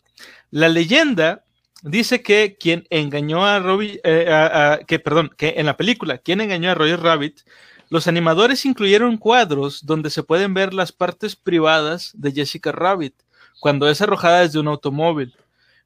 la 0.51 0.69
leyenda 0.69 1.45
dice 1.83 2.23
que 2.23 2.57
quien 2.59 2.87
engañó 2.91 3.45
a 3.45 3.59
Robbie, 3.61 4.01
eh, 4.05 4.79
que 4.87 4.99
perdón, 4.99 5.31
que 5.37 5.55
en 5.57 5.67
la 5.67 5.77
película, 5.77 6.19
quien 6.19 6.41
engañó 6.41 6.71
a 6.71 6.75
Roger 6.75 7.01
Rabbit 7.01 7.41
los 7.89 8.09
animadores 8.09 8.65
incluyeron 8.67 9.17
cuadros 9.17 9.87
donde 9.87 10.11
se 10.11 10.25
pueden 10.25 10.55
ver 10.55 10.75
las 10.75 10.91
partes 10.91 11.37
privadas 11.37 12.11
de 12.15 12.33
Jessica 12.33 12.73
Rabbit 12.73 13.15
cuando 13.61 13.89
es 13.89 14.03
arrojada 14.03 14.41
desde 14.41 14.59
un 14.59 14.67
automóvil. 14.67 15.37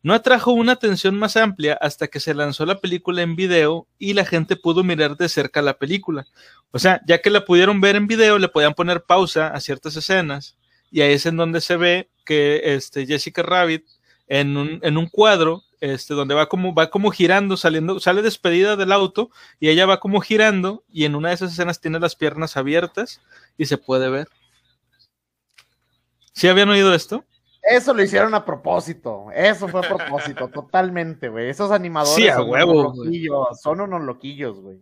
No 0.02 0.14
atrajo 0.14 0.52
una 0.52 0.72
atención 0.72 1.18
más 1.18 1.36
amplia 1.36 1.74
hasta 1.78 2.08
que 2.08 2.20
se 2.20 2.32
lanzó 2.32 2.64
la 2.64 2.78
película 2.78 3.20
en 3.20 3.36
video 3.36 3.86
y 3.98 4.14
la 4.14 4.24
gente 4.24 4.56
pudo 4.56 4.82
mirar 4.82 5.18
de 5.18 5.28
cerca 5.28 5.60
la 5.60 5.74
película. 5.74 6.26
O 6.70 6.78
sea, 6.78 7.02
ya 7.06 7.20
que 7.20 7.28
la 7.28 7.44
pudieron 7.44 7.82
ver 7.82 7.96
en 7.96 8.06
video, 8.06 8.38
le 8.38 8.48
podían 8.48 8.72
poner 8.72 9.02
pausa 9.02 9.48
a 9.48 9.60
ciertas 9.60 9.94
escenas 9.94 10.56
y 10.90 11.02
ahí 11.02 11.12
es 11.12 11.26
en 11.26 11.36
donde 11.36 11.60
se 11.60 11.76
ve 11.76 12.10
que 12.24 12.74
este, 12.74 13.06
Jessica 13.06 13.42
Rabbit 13.42 13.86
en 14.26 14.56
un, 14.56 14.80
en 14.82 14.96
un 14.96 15.08
cuadro 15.08 15.62
este, 15.80 16.14
donde 16.14 16.34
va 16.34 16.48
como, 16.48 16.74
va 16.74 16.90
como 16.90 17.10
girando, 17.10 17.56
saliendo, 17.56 18.00
sale 18.00 18.22
despedida 18.22 18.76
del 18.76 18.92
auto 18.92 19.30
y 19.58 19.68
ella 19.70 19.86
va 19.86 19.98
como 19.98 20.20
girando 20.20 20.84
y 20.88 21.04
en 21.04 21.14
una 21.14 21.28
de 21.28 21.34
esas 21.34 21.52
escenas 21.52 21.80
tiene 21.80 21.98
las 21.98 22.16
piernas 22.16 22.56
abiertas 22.56 23.20
y 23.56 23.66
se 23.66 23.78
puede 23.78 24.10
ver. 24.10 24.28
¿Sí 26.32 26.48
habían 26.48 26.68
oído 26.68 26.94
esto? 26.94 27.24
Eso 27.62 27.92
lo 27.92 28.02
hicieron 28.02 28.34
a 28.34 28.44
propósito, 28.44 29.26
eso 29.34 29.68
fue 29.68 29.80
a 29.80 29.88
propósito, 29.88 30.48
totalmente, 30.52 31.28
güey. 31.28 31.50
Esos 31.50 31.70
animadores 31.70 32.14
sí, 32.14 32.30
son, 32.30 32.48
huevo, 32.48 32.72
unos 32.72 32.96
loquillos, 32.96 33.60
son 33.60 33.80
unos 33.80 34.02
loquillos, 34.02 34.60
güey. 34.60 34.80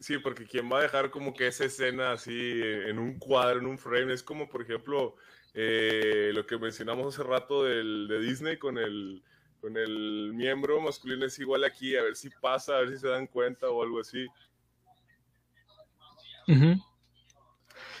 Sí, 0.00 0.18
porque 0.18 0.46
quién 0.46 0.70
va 0.70 0.80
a 0.80 0.82
dejar 0.82 1.10
como 1.10 1.32
que 1.32 1.46
esa 1.46 1.64
escena 1.64 2.12
así 2.12 2.60
en 2.60 2.98
un 2.98 3.18
cuadro, 3.20 3.60
en 3.60 3.66
un 3.66 3.78
frame, 3.78 4.12
es 4.12 4.22
como 4.22 4.48
por 4.48 4.62
ejemplo 4.62 5.14
eh, 5.54 6.32
lo 6.34 6.44
que 6.44 6.58
mencionamos 6.58 7.14
hace 7.14 7.22
rato 7.22 7.64
del, 7.64 8.08
de 8.08 8.20
Disney 8.20 8.56
con 8.56 8.78
el, 8.78 9.22
con 9.60 9.76
el 9.76 10.32
miembro 10.34 10.80
masculino 10.80 11.26
es 11.26 11.38
igual 11.38 11.62
aquí, 11.64 11.96
a 11.96 12.02
ver 12.02 12.16
si 12.16 12.30
pasa, 12.30 12.76
a 12.76 12.80
ver 12.80 12.90
si 12.90 12.98
se 12.98 13.08
dan 13.08 13.26
cuenta 13.26 13.68
o 13.68 13.82
algo 13.82 14.00
así. 14.00 14.26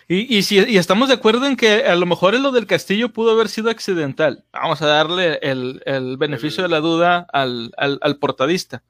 y, 0.08 0.42
si, 0.42 0.58
estamos 0.58 1.08
de 1.08 1.14
acuerdo 1.14 1.46
en 1.46 1.56
que 1.56 1.84
a 1.84 1.94
lo 1.94 2.06
mejor 2.06 2.38
lo 2.40 2.50
del 2.50 2.66
castillo 2.66 3.12
pudo 3.12 3.30
haber 3.30 3.48
sido 3.48 3.70
accidental. 3.70 4.44
Vamos 4.52 4.82
a 4.82 4.86
darle 4.86 5.38
el, 5.42 6.16
beneficio 6.18 6.64
de 6.64 6.68
la 6.68 6.80
duda 6.80 7.26
al, 7.32 8.18
portadista. 8.20 8.82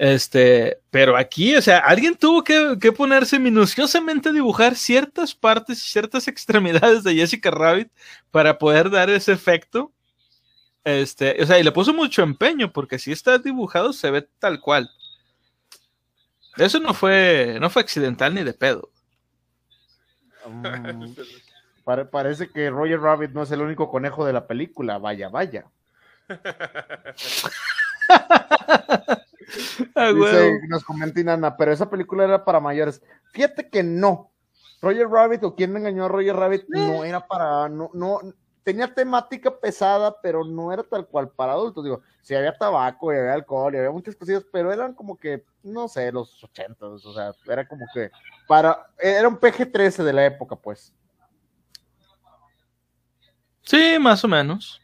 Este, 0.00 0.80
pero 0.90 1.14
aquí, 1.14 1.54
o 1.54 1.60
sea, 1.60 1.80
alguien 1.80 2.16
tuvo 2.16 2.42
que, 2.42 2.78
que, 2.80 2.90
ponerse 2.90 3.38
minuciosamente 3.38 4.30
a 4.30 4.32
dibujar 4.32 4.74
ciertas 4.74 5.34
partes 5.34 5.84
y 5.84 5.90
ciertas 5.90 6.26
extremidades 6.28 7.04
de 7.04 7.14
Jessica 7.14 7.50
Rabbit 7.50 7.92
para 8.30 8.58
poder 8.58 8.88
dar 8.88 9.10
ese 9.10 9.32
efecto 9.32 9.92
este, 10.84 11.42
o 11.42 11.46
sea, 11.46 11.58
y 11.58 11.62
le 11.62 11.72
puso 11.72 11.92
mucho 11.92 12.22
empeño 12.22 12.72
porque 12.72 12.98
si 12.98 13.12
está 13.12 13.36
dibujado 13.38 13.92
se 13.92 14.10
ve 14.10 14.26
tal 14.38 14.60
cual. 14.60 14.90
Eso 16.56 16.80
no 16.80 16.94
fue, 16.94 17.58
no 17.60 17.68
fue 17.70 17.82
accidental 17.82 18.34
ni 18.34 18.42
de 18.42 18.54
pedo. 18.54 18.90
Mm, 20.46 21.14
parece 22.10 22.50
que 22.50 22.70
Roger 22.70 23.00
Rabbit 23.00 23.32
no 23.32 23.42
es 23.42 23.50
el 23.50 23.60
único 23.60 23.90
conejo 23.90 24.24
de 24.24 24.32
la 24.32 24.46
película. 24.46 24.96
Vaya, 24.98 25.28
vaya. 25.28 25.66
Ah, 29.94 30.12
nos 30.68 30.84
comenta 30.84 31.20
Inana, 31.20 31.56
pero 31.56 31.72
esa 31.72 31.88
película 31.88 32.24
era 32.24 32.44
para 32.44 32.60
mayores. 32.60 33.02
Fíjate 33.32 33.68
que 33.68 33.82
no. 33.82 34.30
Roger 34.82 35.08
Rabbit 35.08 35.44
o 35.44 35.54
quien 35.54 35.76
engañó 35.76 36.06
a 36.06 36.08
Roger 36.08 36.36
Rabbit 36.36 36.64
no 36.68 37.04
eh. 37.04 37.08
era 37.08 37.26
para, 37.26 37.68
no, 37.68 37.90
no, 37.92 38.20
tenía 38.62 38.92
temática 38.92 39.58
pesada, 39.58 40.14
pero 40.22 40.44
no 40.44 40.72
era 40.72 40.82
tal 40.82 41.06
cual 41.06 41.28
para 41.30 41.52
adultos. 41.52 41.84
Digo, 41.84 42.02
si 42.22 42.34
había 42.34 42.56
tabaco 42.56 43.12
y 43.12 43.16
había 43.16 43.34
alcohol 43.34 43.74
y 43.74 43.78
había 43.78 43.90
muchas 43.90 44.16
cosillas, 44.16 44.44
pero 44.52 44.72
eran 44.72 44.94
como 44.94 45.18
que, 45.18 45.44
no 45.62 45.88
sé, 45.88 46.12
los 46.12 46.42
ochentas, 46.42 47.04
o 47.04 47.14
sea, 47.14 47.32
era 47.46 47.66
como 47.66 47.86
que 47.92 48.10
para, 48.46 48.86
era 48.98 49.28
un 49.28 49.38
PG-13 49.38 50.02
de 50.02 50.12
la 50.12 50.26
época, 50.26 50.56
pues. 50.56 50.94
Sí, 53.62 53.98
más 54.00 54.24
o 54.24 54.28
menos. 54.28 54.80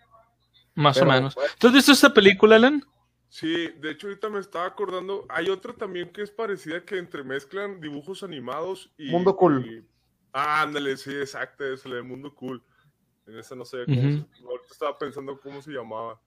Más 0.74 1.00
o 1.00 1.06
menos. 1.06 1.36
¿Tú 1.58 1.68
has 1.68 1.72
visto 1.72 1.92
esta 1.92 2.12
película, 2.12 2.56
Alan? 2.56 2.84
Sí, 3.28 3.68
de 3.80 3.90
hecho 3.90 4.06
ahorita 4.06 4.28
me 4.30 4.38
estaba 4.38 4.66
acordando, 4.66 5.26
hay 5.28 5.48
otra 5.48 5.72
también 5.72 6.10
que 6.12 6.22
es 6.22 6.30
parecida 6.30 6.84
que 6.84 6.98
entremezclan 6.98 7.80
dibujos 7.80 8.22
animados 8.22 8.92
y... 8.96 9.10
Mundo 9.10 9.36
Cool. 9.36 9.84
Ah, 10.32 10.62
ándale, 10.62 10.96
sí, 10.96 11.10
exacto, 11.10 11.64
es 11.64 11.84
el 11.84 12.02
Mundo 12.04 12.34
Cool. 12.34 12.62
En 13.26 13.38
esa 13.38 13.56
no 13.56 13.64
sé 13.64 13.84
cómo 13.84 14.50
ahorita 14.50 14.68
estaba 14.70 14.96
pensando 14.96 15.40
cómo 15.40 15.60
se 15.60 15.72
llamaba. 15.72 16.20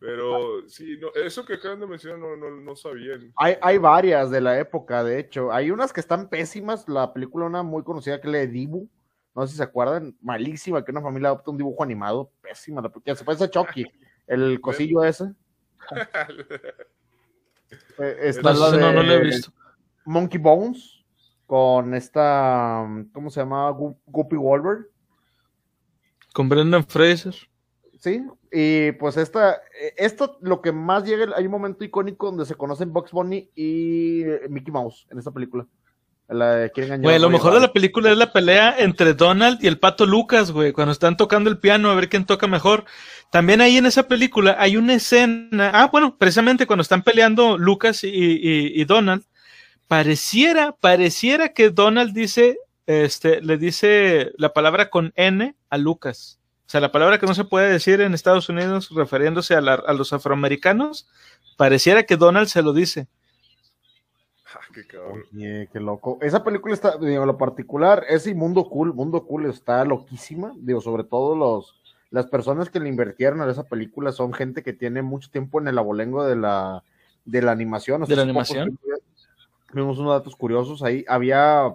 Pero 0.00 0.68
sí, 0.68 0.96
no, 1.00 1.08
eso 1.14 1.44
que 1.44 1.54
acaban 1.54 1.80
de 1.80 1.86
mencionar 1.86 2.18
no, 2.18 2.36
no, 2.36 2.50
no 2.50 2.76
sabían. 2.76 3.32
Hay, 3.36 3.56
hay 3.60 3.78
varias 3.78 4.30
de 4.30 4.40
la 4.40 4.58
época, 4.58 5.02
de 5.02 5.18
hecho. 5.18 5.52
Hay 5.52 5.70
unas 5.70 5.92
que 5.92 6.00
están 6.00 6.28
pésimas. 6.28 6.88
La 6.88 7.12
película, 7.12 7.46
una 7.46 7.64
muy 7.64 7.82
conocida 7.82 8.20
que 8.20 8.28
es 8.28 8.32
la 8.32 8.38
de 8.38 8.46
Dibu. 8.46 8.88
No 9.34 9.46
sé 9.46 9.52
si 9.52 9.56
se 9.56 9.62
acuerdan. 9.64 10.16
Malísima, 10.20 10.84
que 10.84 10.92
una 10.92 11.02
familia 11.02 11.28
adopta 11.30 11.50
un 11.50 11.58
dibujo 11.58 11.82
animado. 11.82 12.30
Pésima. 12.40 12.80
La, 12.80 12.90
que 12.90 13.16
se 13.16 13.24
parece 13.24 13.44
a 13.44 13.50
Chucky. 13.50 13.84
El 14.28 14.60
cosillo 14.60 15.02
ese. 15.02 15.32
Está 17.98 18.52
la 18.52 18.70
de 18.70 18.78
no, 18.78 19.00
he 19.02 19.20
visto. 19.20 19.52
Monkey 20.04 20.40
Bones. 20.40 21.04
Con 21.46 21.94
esta. 21.94 22.86
¿Cómo 23.12 23.30
se 23.30 23.40
llama? 23.40 23.70
Guppy 24.06 24.36
Wolver 24.36 24.88
con 26.38 26.48
Brendan 26.48 26.86
Fraser. 26.86 27.34
Sí, 27.98 28.24
y 28.52 28.92
pues 28.92 29.16
esta, 29.16 29.60
esto 29.96 30.38
lo 30.40 30.62
que 30.62 30.70
más 30.70 31.02
llega, 31.02 31.34
hay 31.34 31.46
un 31.46 31.50
momento 31.50 31.84
icónico 31.84 32.26
donde 32.26 32.46
se 32.46 32.54
conocen 32.54 32.92
Box 32.92 33.10
Bunny 33.10 33.50
y 33.56 34.22
Mickey 34.48 34.72
Mouse 34.72 35.04
en 35.10 35.18
esta 35.18 35.32
película. 35.32 35.66
La 36.28 36.66
engañó 36.66 37.02
Güey, 37.02 37.18
lo 37.18 37.30
mejor 37.30 37.54
de 37.54 37.60
la 37.60 37.72
película 37.72 38.10
es 38.10 38.18
la 38.18 38.32
pelea 38.32 38.74
entre 38.78 39.14
Donald 39.14 39.58
y 39.62 39.66
el 39.66 39.78
pato 39.78 40.04
Lucas, 40.04 40.50
güey, 40.50 40.72
cuando 40.72 40.92
están 40.92 41.16
tocando 41.16 41.48
el 41.48 41.58
piano 41.58 41.90
a 41.90 41.94
ver 41.94 42.10
quién 42.10 42.26
toca 42.26 42.46
mejor. 42.46 42.84
También 43.30 43.62
ahí 43.62 43.78
en 43.78 43.86
esa 43.86 44.08
película 44.08 44.54
hay 44.58 44.76
una 44.76 44.94
escena, 44.94 45.70
ah, 45.72 45.88
bueno, 45.90 46.16
precisamente 46.18 46.66
cuando 46.66 46.82
están 46.82 47.02
peleando 47.02 47.56
Lucas 47.56 48.04
y, 48.04 48.08
y- 48.08 48.72
y 48.80 48.84
Donald, 48.84 49.24
pareciera, 49.86 50.72
pareciera 50.78 51.48
que 51.54 51.70
Donald 51.70 52.12
dice, 52.12 52.58
este, 52.86 53.40
le 53.40 53.56
dice 53.56 54.32
la 54.36 54.52
palabra 54.52 54.90
con 54.90 55.12
N 55.16 55.54
a 55.70 55.78
Lucas. 55.78 56.38
O 56.66 56.70
sea, 56.70 56.80
la 56.82 56.92
palabra 56.92 57.18
que 57.18 57.26
no 57.26 57.34
se 57.34 57.44
puede 57.44 57.70
decir 57.72 58.02
en 58.02 58.12
Estados 58.12 58.50
Unidos 58.50 58.90
refiriéndose 58.94 59.54
a, 59.54 59.62
la- 59.62 59.74
a 59.86 59.92
los 59.94 60.12
afroamericanos, 60.12 61.08
pareciera 61.56 62.02
que 62.02 62.16
Donald 62.18 62.48
se 62.48 62.62
lo 62.62 62.74
dice. 62.74 63.08
Qué 64.74 64.86
cabrón. 64.86 65.22
Oye, 65.34 65.68
qué 65.72 65.80
loco. 65.80 66.18
Esa 66.20 66.44
película 66.44 66.74
está, 66.74 66.96
digo, 66.98 67.24
lo 67.26 67.36
particular, 67.38 68.04
ese 68.08 68.34
Mundo 68.34 68.68
Cool, 68.68 68.92
Mundo 68.94 69.24
Cool 69.26 69.46
está 69.46 69.84
loquísima. 69.84 70.52
Digo, 70.56 70.80
sobre 70.80 71.04
todo 71.04 71.34
los, 71.36 71.74
las 72.10 72.26
personas 72.26 72.70
que 72.70 72.80
le 72.80 72.88
invirtieron 72.88 73.40
a 73.40 73.50
esa 73.50 73.64
película 73.64 74.12
son 74.12 74.32
gente 74.32 74.62
que 74.62 74.72
tiene 74.72 75.02
mucho 75.02 75.30
tiempo 75.30 75.60
en 75.60 75.68
el 75.68 75.78
abolengo 75.78 76.24
de 76.26 76.36
la, 76.36 76.82
de 77.24 77.42
la 77.42 77.52
animación. 77.52 78.04
¿De 78.04 78.14
la 78.16 78.22
animación? 78.22 78.78
Vimos, 78.82 79.02
vimos 79.72 79.98
unos 79.98 80.12
datos 80.12 80.36
curiosos 80.36 80.82
ahí. 80.82 81.04
Había 81.08 81.72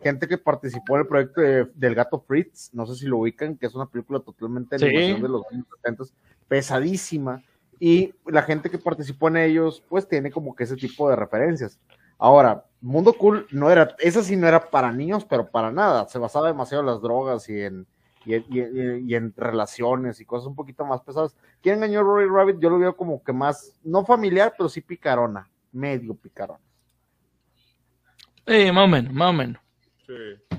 gente 0.00 0.28
que 0.28 0.38
participó 0.38 0.94
en 0.94 1.00
el 1.02 1.06
proyecto 1.08 1.40
de- 1.40 1.64
del 1.74 1.94
gato 1.96 2.20
Fritz, 2.20 2.70
no 2.72 2.86
sé 2.86 2.94
si 2.94 3.06
lo 3.06 3.18
ubican, 3.18 3.56
que 3.56 3.66
es 3.66 3.74
una 3.74 3.86
película 3.86 4.20
totalmente 4.20 4.76
de 4.76 4.78
Sí. 4.78 4.86
animación 4.86 5.22
de 5.22 5.28
los 5.28 5.42
años 5.50 5.66
70, 5.82 6.04
pesadísima. 6.46 7.42
Y 7.80 8.12
la 8.26 8.42
gente 8.42 8.70
que 8.70 8.78
participó 8.78 9.28
en 9.28 9.36
ellos, 9.38 9.82
pues 9.88 10.08
tiene 10.08 10.30
como 10.32 10.54
que 10.56 10.64
ese 10.64 10.76
tipo 10.76 11.08
de 11.08 11.16
referencias. 11.16 11.78
Ahora, 12.18 12.64
Mundo 12.80 13.12
Cool 13.12 13.46
no 13.50 13.70
era, 13.70 13.94
esa 13.98 14.22
sí 14.22 14.36
no 14.36 14.46
era 14.46 14.70
para 14.70 14.92
niños, 14.92 15.24
pero 15.24 15.48
para 15.50 15.70
nada. 15.72 16.08
Se 16.08 16.18
basaba 16.18 16.48
demasiado 16.48 16.82
en 16.82 16.86
las 16.88 17.00
drogas 17.00 17.48
y 17.48 17.60
en, 17.60 17.86
y, 18.24 18.34
en- 18.34 18.44
y 18.50 18.60
en- 18.60 19.08
y 19.10 19.14
en 19.14 19.34
relaciones 19.36 20.20
y 20.20 20.24
cosas 20.24 20.46
un 20.46 20.54
poquito 20.56 20.84
más 20.84 21.00
pesadas. 21.02 21.34
¿Quién 21.62 21.76
engañó 21.76 22.00
a 22.00 22.02
Rory 22.02 22.28
Rabbit? 22.28 22.58
Yo 22.60 22.70
lo 22.70 22.78
veo 22.78 22.96
como 22.96 23.22
que 23.22 23.32
más, 23.32 23.78
no 23.82 24.04
familiar, 24.04 24.54
pero 24.56 24.68
sí 24.68 24.80
picarona, 24.80 25.48
medio 25.72 26.14
picarona. 26.14 26.60
Eh, 28.46 28.72
más 28.72 28.84
o 28.84 28.88
menos, 28.88 29.12
más 29.12 29.30
o 29.30 29.32
menos. 29.32 29.62
Sí. 30.06 30.58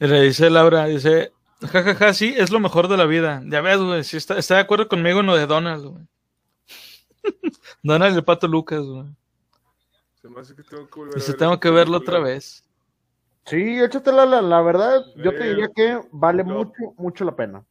Y 0.00 0.06
le 0.06 0.22
dice 0.22 0.50
Laura, 0.50 0.86
dice, 0.86 1.32
jajaja, 1.60 2.12
sí, 2.14 2.34
es 2.36 2.50
lo 2.50 2.58
mejor 2.60 2.88
de 2.88 2.96
la 2.96 3.04
vida. 3.06 3.42
Ya 3.46 3.60
ves, 3.60 3.78
güey, 3.78 4.02
sí 4.04 4.16
está, 4.16 4.38
está 4.38 4.56
de 4.56 4.60
acuerdo 4.62 4.88
conmigo 4.88 5.20
en 5.20 5.26
lo 5.26 5.36
de 5.36 5.46
Donald, 5.46 5.84
güey. 5.86 6.04
Donald 7.82 8.14
y 8.14 8.18
el 8.18 8.24
pato 8.24 8.46
Lucas, 8.48 8.82
güey. 8.82 9.06
Se 10.20 10.28
me 10.28 10.40
hace 10.40 10.54
que 10.54 10.62
tengo 10.62 10.88
que 10.88 10.98
volver 11.00 11.14
a 11.22 11.26
ver 11.26 11.36
tengo 11.36 11.60
que 11.60 11.70
verlo 11.70 11.98
película. 11.98 12.18
otra 12.18 12.30
vez. 12.32 12.64
Sí, 13.46 13.78
échatela, 13.78 14.24
la, 14.24 14.40
la 14.40 14.62
verdad, 14.62 15.04
yo 15.16 15.30
te 15.34 15.44
diría 15.50 15.68
que 15.74 16.00
vale 16.12 16.42
No. 16.44 16.54
mucho, 16.54 16.72
mucho 16.96 17.24
la 17.24 17.36
pena. 17.36 17.62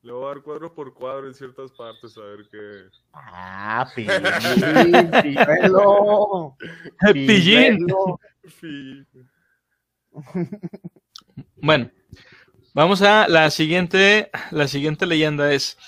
Le 0.00 0.10
voy 0.10 0.24
a 0.24 0.28
dar 0.28 0.42
cuadro 0.42 0.74
por 0.74 0.92
cuadro 0.94 1.28
en 1.28 1.34
ciertas 1.34 1.70
partes 1.72 2.16
a 2.16 2.22
ver 2.22 2.38
qué. 2.50 2.86
Ah, 3.12 3.86
pillín, 3.94 5.10
pilluelo, 5.22 6.56
Pillín. 7.12 7.86
Sí. 8.60 9.06
Bueno, 11.56 11.90
vamos 12.74 13.02
a 13.02 13.28
la 13.28 13.50
siguiente, 13.50 14.30
la 14.50 14.66
siguiente 14.66 15.06
leyenda 15.06 15.52
es, 15.52 15.78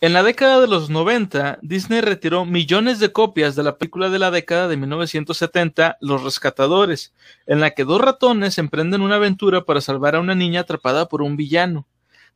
en 0.00 0.12
la 0.12 0.22
década 0.22 0.60
de 0.60 0.68
los 0.68 0.90
90, 0.90 1.58
Disney 1.62 2.00
retiró 2.00 2.44
millones 2.44 3.00
de 3.00 3.10
copias 3.10 3.56
de 3.56 3.64
la 3.64 3.76
película 3.78 4.08
de 4.10 4.20
la 4.20 4.30
década 4.30 4.68
de 4.68 4.76
1970, 4.76 5.98
Los 6.00 6.22
Rescatadores, 6.22 7.12
en 7.46 7.58
la 7.60 7.70
que 7.72 7.84
dos 7.84 8.00
ratones 8.00 8.58
emprenden 8.58 9.00
una 9.00 9.16
aventura 9.16 9.64
para 9.64 9.80
salvar 9.80 10.14
a 10.14 10.20
una 10.20 10.36
niña 10.36 10.60
atrapada 10.60 11.08
por 11.08 11.20
un 11.22 11.36
villano. 11.36 11.86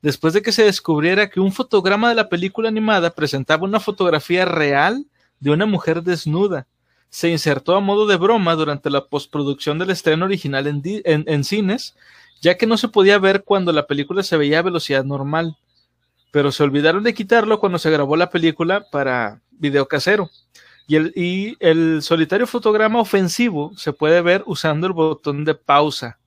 Después 0.03 0.35
de 0.35 0.43
que 0.43 0.51
se 0.51 0.65
descubriera 0.65 1.31
que 1.31 1.39
un 1.39 1.53
fotograma 1.53 2.09
de 2.09 2.17
la 2.17 2.29
película 2.29 2.69
animada 2.69 3.11
presentaba 3.11 3.63
una 3.65 3.79
fotografía 3.79 4.45
real 4.45 5.07
de 5.39 5.51
una 5.53 5.65
mujer 5.67 6.03
desnuda, 6.03 6.67
se 7.11 7.29
insertó 7.31 7.77
a 7.77 7.81
modo 7.81 8.07
de 8.07 8.17
broma 8.17 8.55
durante 8.57 8.91
la 8.91 9.05
postproducción 9.07 9.79
del 9.79 9.91
estreno 9.91 10.25
original 10.25 10.67
en, 10.67 10.83
en- 10.85 11.25
en 11.29 11.45
cines, 11.45 11.95
ya 12.41 12.57
que 12.57 12.67
no 12.67 12.77
se 12.77 12.89
podía 12.89 13.19
ver 13.21 13.45
cuando 13.45 13.71
la 13.71 13.87
película 13.87 14.25
se 14.25 14.37
veía 14.37 14.59
a 14.59 14.63
velocidad 14.63 15.05
normal. 15.05 15.57
Pero 16.33 16.51
se 16.51 16.65
olvidaron 16.65 17.05
de 17.05 17.15
quitarlo 17.15 17.61
cuando 17.61 17.79
se 17.79 17.91
grabó 17.91 18.17
la 18.17 18.31
película 18.31 18.85
para 18.91 19.41
video 19.53 19.87
casero. 19.87 20.29
Y 20.89 21.57
el, 21.61 22.03
solitario 22.03 22.47
fotograma 22.47 23.01
ofensivo 23.01 23.73
se 23.77 23.93
puede 23.93 24.21
ver 24.21 24.43
usando 24.47 24.89
el 24.89 24.93
botón 24.93 25.45
de 25.45 25.55
pausa. 25.55 26.19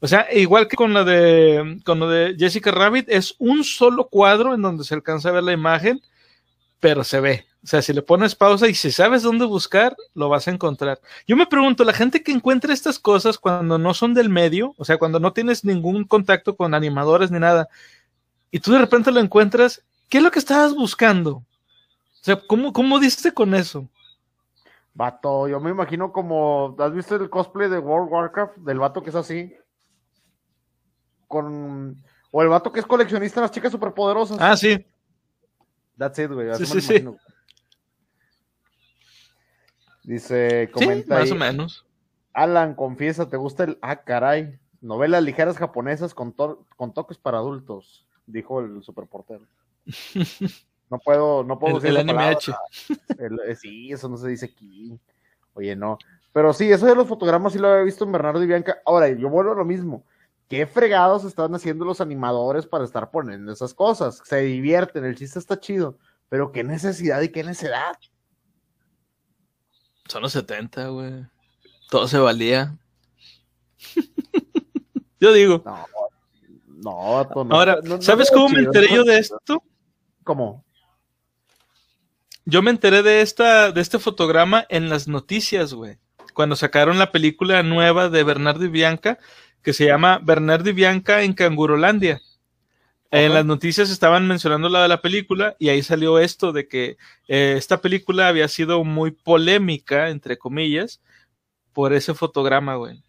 O 0.00 0.06
sea, 0.06 0.26
igual 0.32 0.68
que 0.68 0.76
con 0.76 0.92
la 0.92 1.02
de, 1.02 1.80
con 1.84 1.98
lo 1.98 2.08
de 2.08 2.36
Jessica 2.38 2.70
Rabbit, 2.70 3.06
es 3.08 3.34
un 3.38 3.64
solo 3.64 4.08
cuadro 4.08 4.54
en 4.54 4.62
donde 4.62 4.84
se 4.84 4.94
alcanza 4.94 5.30
a 5.30 5.32
ver 5.32 5.44
la 5.44 5.52
imagen, 5.52 6.02
pero 6.78 7.04
se 7.04 7.20
ve. 7.20 7.46
O 7.64 7.66
sea, 7.66 7.80
si 7.80 7.92
le 7.92 8.02
pones 8.02 8.34
pausa 8.34 8.68
y 8.68 8.74
si 8.74 8.90
sabes 8.90 9.22
dónde 9.22 9.44
buscar, 9.44 9.96
lo 10.14 10.28
vas 10.28 10.48
a 10.48 10.50
encontrar. 10.50 11.00
Yo 11.28 11.36
me 11.36 11.46
pregunto, 11.46 11.84
la 11.84 11.92
gente 11.92 12.22
que 12.22 12.32
encuentra 12.32 12.74
estas 12.74 12.98
cosas 12.98 13.38
cuando 13.38 13.78
no 13.78 13.94
son 13.94 14.14
del 14.14 14.28
medio, 14.28 14.74
o 14.76 14.84
sea, 14.84 14.98
cuando 14.98 15.20
no 15.20 15.32
tienes 15.32 15.64
ningún 15.64 16.04
contacto 16.04 16.56
con 16.56 16.74
animadores 16.74 17.30
ni 17.30 17.38
nada, 17.38 17.68
y 18.52 18.60
tú 18.60 18.70
de 18.70 18.78
repente 18.78 19.10
lo 19.10 19.18
encuentras, 19.18 19.82
¿qué 20.08 20.18
es 20.18 20.22
lo 20.24 20.30
que 20.30 20.38
estabas 20.38 20.74
buscando? 20.74 21.36
O 21.38 21.44
sea, 22.24 22.36
¿cómo, 22.46 22.72
cómo 22.72 23.00
diste 23.00 23.32
con 23.32 23.54
eso? 23.54 23.88
Vato, 24.94 25.48
yo 25.48 25.58
me 25.58 25.70
imagino 25.70 26.12
como, 26.12 26.76
¿has 26.78 26.92
visto 26.92 27.16
el 27.16 27.30
cosplay 27.30 27.68
de 27.68 27.78
World 27.78 28.06
of 28.08 28.12
Warcraft? 28.12 28.56
Del 28.58 28.78
vato 28.78 29.02
que 29.02 29.08
es 29.10 29.16
así. 29.16 29.56
Con, 31.26 31.96
o 32.30 32.42
el 32.42 32.48
vato 32.48 32.70
que 32.70 32.80
es 32.80 32.86
coleccionista 32.86 33.40
de 33.40 33.46
las 33.46 33.50
chicas 33.50 33.72
superpoderosas. 33.72 34.36
Ah, 34.38 34.54
sí. 34.56 34.86
That's 35.96 36.18
it, 36.18 36.30
güey. 36.30 36.54
Sí, 36.58 36.66
sí, 36.66 36.80
sí. 36.80 37.04
Dice, 40.04 40.66
Sí, 40.66 40.72
comenta 40.72 41.14
más 41.14 41.24
ahí, 41.24 41.32
o 41.32 41.36
menos. 41.36 41.86
Alan, 42.34 42.74
confiesa, 42.74 43.28
¿te 43.28 43.36
gusta 43.36 43.64
el, 43.64 43.78
ah, 43.82 44.02
caray, 44.02 44.58
novelas 44.80 45.22
ligeras 45.22 45.56
japonesas 45.56 46.12
con, 46.12 46.32
to- 46.32 46.66
con 46.76 46.92
toques 46.92 47.18
para 47.18 47.38
adultos? 47.38 48.06
Dijo 48.26 48.60
el 48.60 48.82
superportero. 48.82 49.46
No 50.90 50.98
puedo, 50.98 51.42
no 51.42 51.58
puedo 51.58 51.78
El, 51.78 51.82
decir 51.82 51.88
el 51.88 51.96
esa 51.96 52.02
anime 52.02 52.36
palabra. 52.36 52.38
H. 52.38 52.94
El- 53.18 53.50
eh, 53.50 53.56
sí, 53.56 53.90
eso 53.92 54.10
no 54.10 54.18
se 54.18 54.28
dice 54.28 54.44
aquí. 54.44 55.00
Oye, 55.54 55.74
no. 55.74 55.96
Pero 56.34 56.52
sí, 56.52 56.70
eso 56.70 56.84
de 56.84 56.94
los 56.94 57.08
fotogramas 57.08 57.54
sí 57.54 57.58
lo 57.58 57.68
había 57.68 57.82
visto 57.84 58.04
en 58.04 58.12
Bernardo 58.12 58.42
y 58.42 58.46
Bianca. 58.46 58.82
Ahora, 58.84 59.08
yo 59.08 59.30
vuelvo 59.30 59.52
a 59.52 59.54
lo 59.54 59.64
mismo. 59.64 60.04
¿Qué 60.50 60.66
fregados 60.66 61.24
están 61.24 61.54
haciendo 61.54 61.86
los 61.86 62.02
animadores 62.02 62.66
para 62.66 62.84
estar 62.84 63.10
poniendo 63.10 63.50
esas 63.50 63.72
cosas? 63.72 64.20
Se 64.24 64.42
divierten, 64.42 65.06
el 65.06 65.16
chiste 65.16 65.38
está 65.38 65.58
chido. 65.58 65.98
Pero 66.28 66.52
qué 66.52 66.62
necesidad 66.62 67.22
y 67.22 67.30
qué 67.30 67.42
necedad. 67.42 67.96
Son 70.08 70.20
los 70.20 70.32
70, 70.32 70.88
güey. 70.88 71.26
Todo 71.88 72.06
se 72.06 72.18
valía. 72.18 72.76
yo 75.20 75.32
digo. 75.32 75.62
No, 75.64 75.86
no, 76.82 77.14
vato, 77.14 77.44
no. 77.44 77.54
Ahora, 77.54 77.78
No, 77.82 77.96
no 77.96 78.02
¿sabes 78.02 78.30
cómo 78.30 78.48
me 78.48 78.60
enteré 78.60 78.88
no 78.88 78.96
yo 78.96 79.04
de 79.04 79.18
esto? 79.18 79.62
¿Cómo? 80.24 80.64
Yo 82.44 82.62
me 82.62 82.70
enteré 82.70 83.02
de 83.02 83.20
esta, 83.20 83.70
de 83.70 83.80
este 83.80 83.98
fotograma 83.98 84.66
en 84.68 84.88
las 84.88 85.06
noticias, 85.06 85.74
güey. 85.74 85.98
Cuando 86.34 86.56
sacaron 86.56 86.98
la 86.98 87.12
película 87.12 87.62
nueva 87.62 88.08
de 88.08 88.24
Bernardo 88.24 88.64
y 88.64 88.68
Bianca, 88.68 89.18
que 89.62 89.72
se 89.72 89.86
llama 89.86 90.18
Bernardo 90.22 90.70
y 90.70 90.72
Bianca 90.72 91.22
en 91.22 91.34
Cangurolandia. 91.34 92.20
En 93.12 93.26
Ajá. 93.26 93.34
las 93.34 93.44
noticias 93.44 93.90
estaban 93.90 94.26
mencionando 94.26 94.68
la 94.68 94.82
de 94.82 94.88
la 94.88 95.02
película 95.02 95.54
y 95.58 95.68
ahí 95.68 95.82
salió 95.82 96.18
esto 96.18 96.50
de 96.52 96.66
que 96.66 96.96
eh, 97.28 97.54
esta 97.58 97.80
película 97.80 98.26
había 98.26 98.48
sido 98.48 98.82
muy 98.84 99.10
polémica, 99.10 100.08
entre 100.08 100.38
comillas, 100.38 101.00
por 101.72 101.92
ese 101.92 102.14
fotograma, 102.14 102.74
güey. 102.76 103.02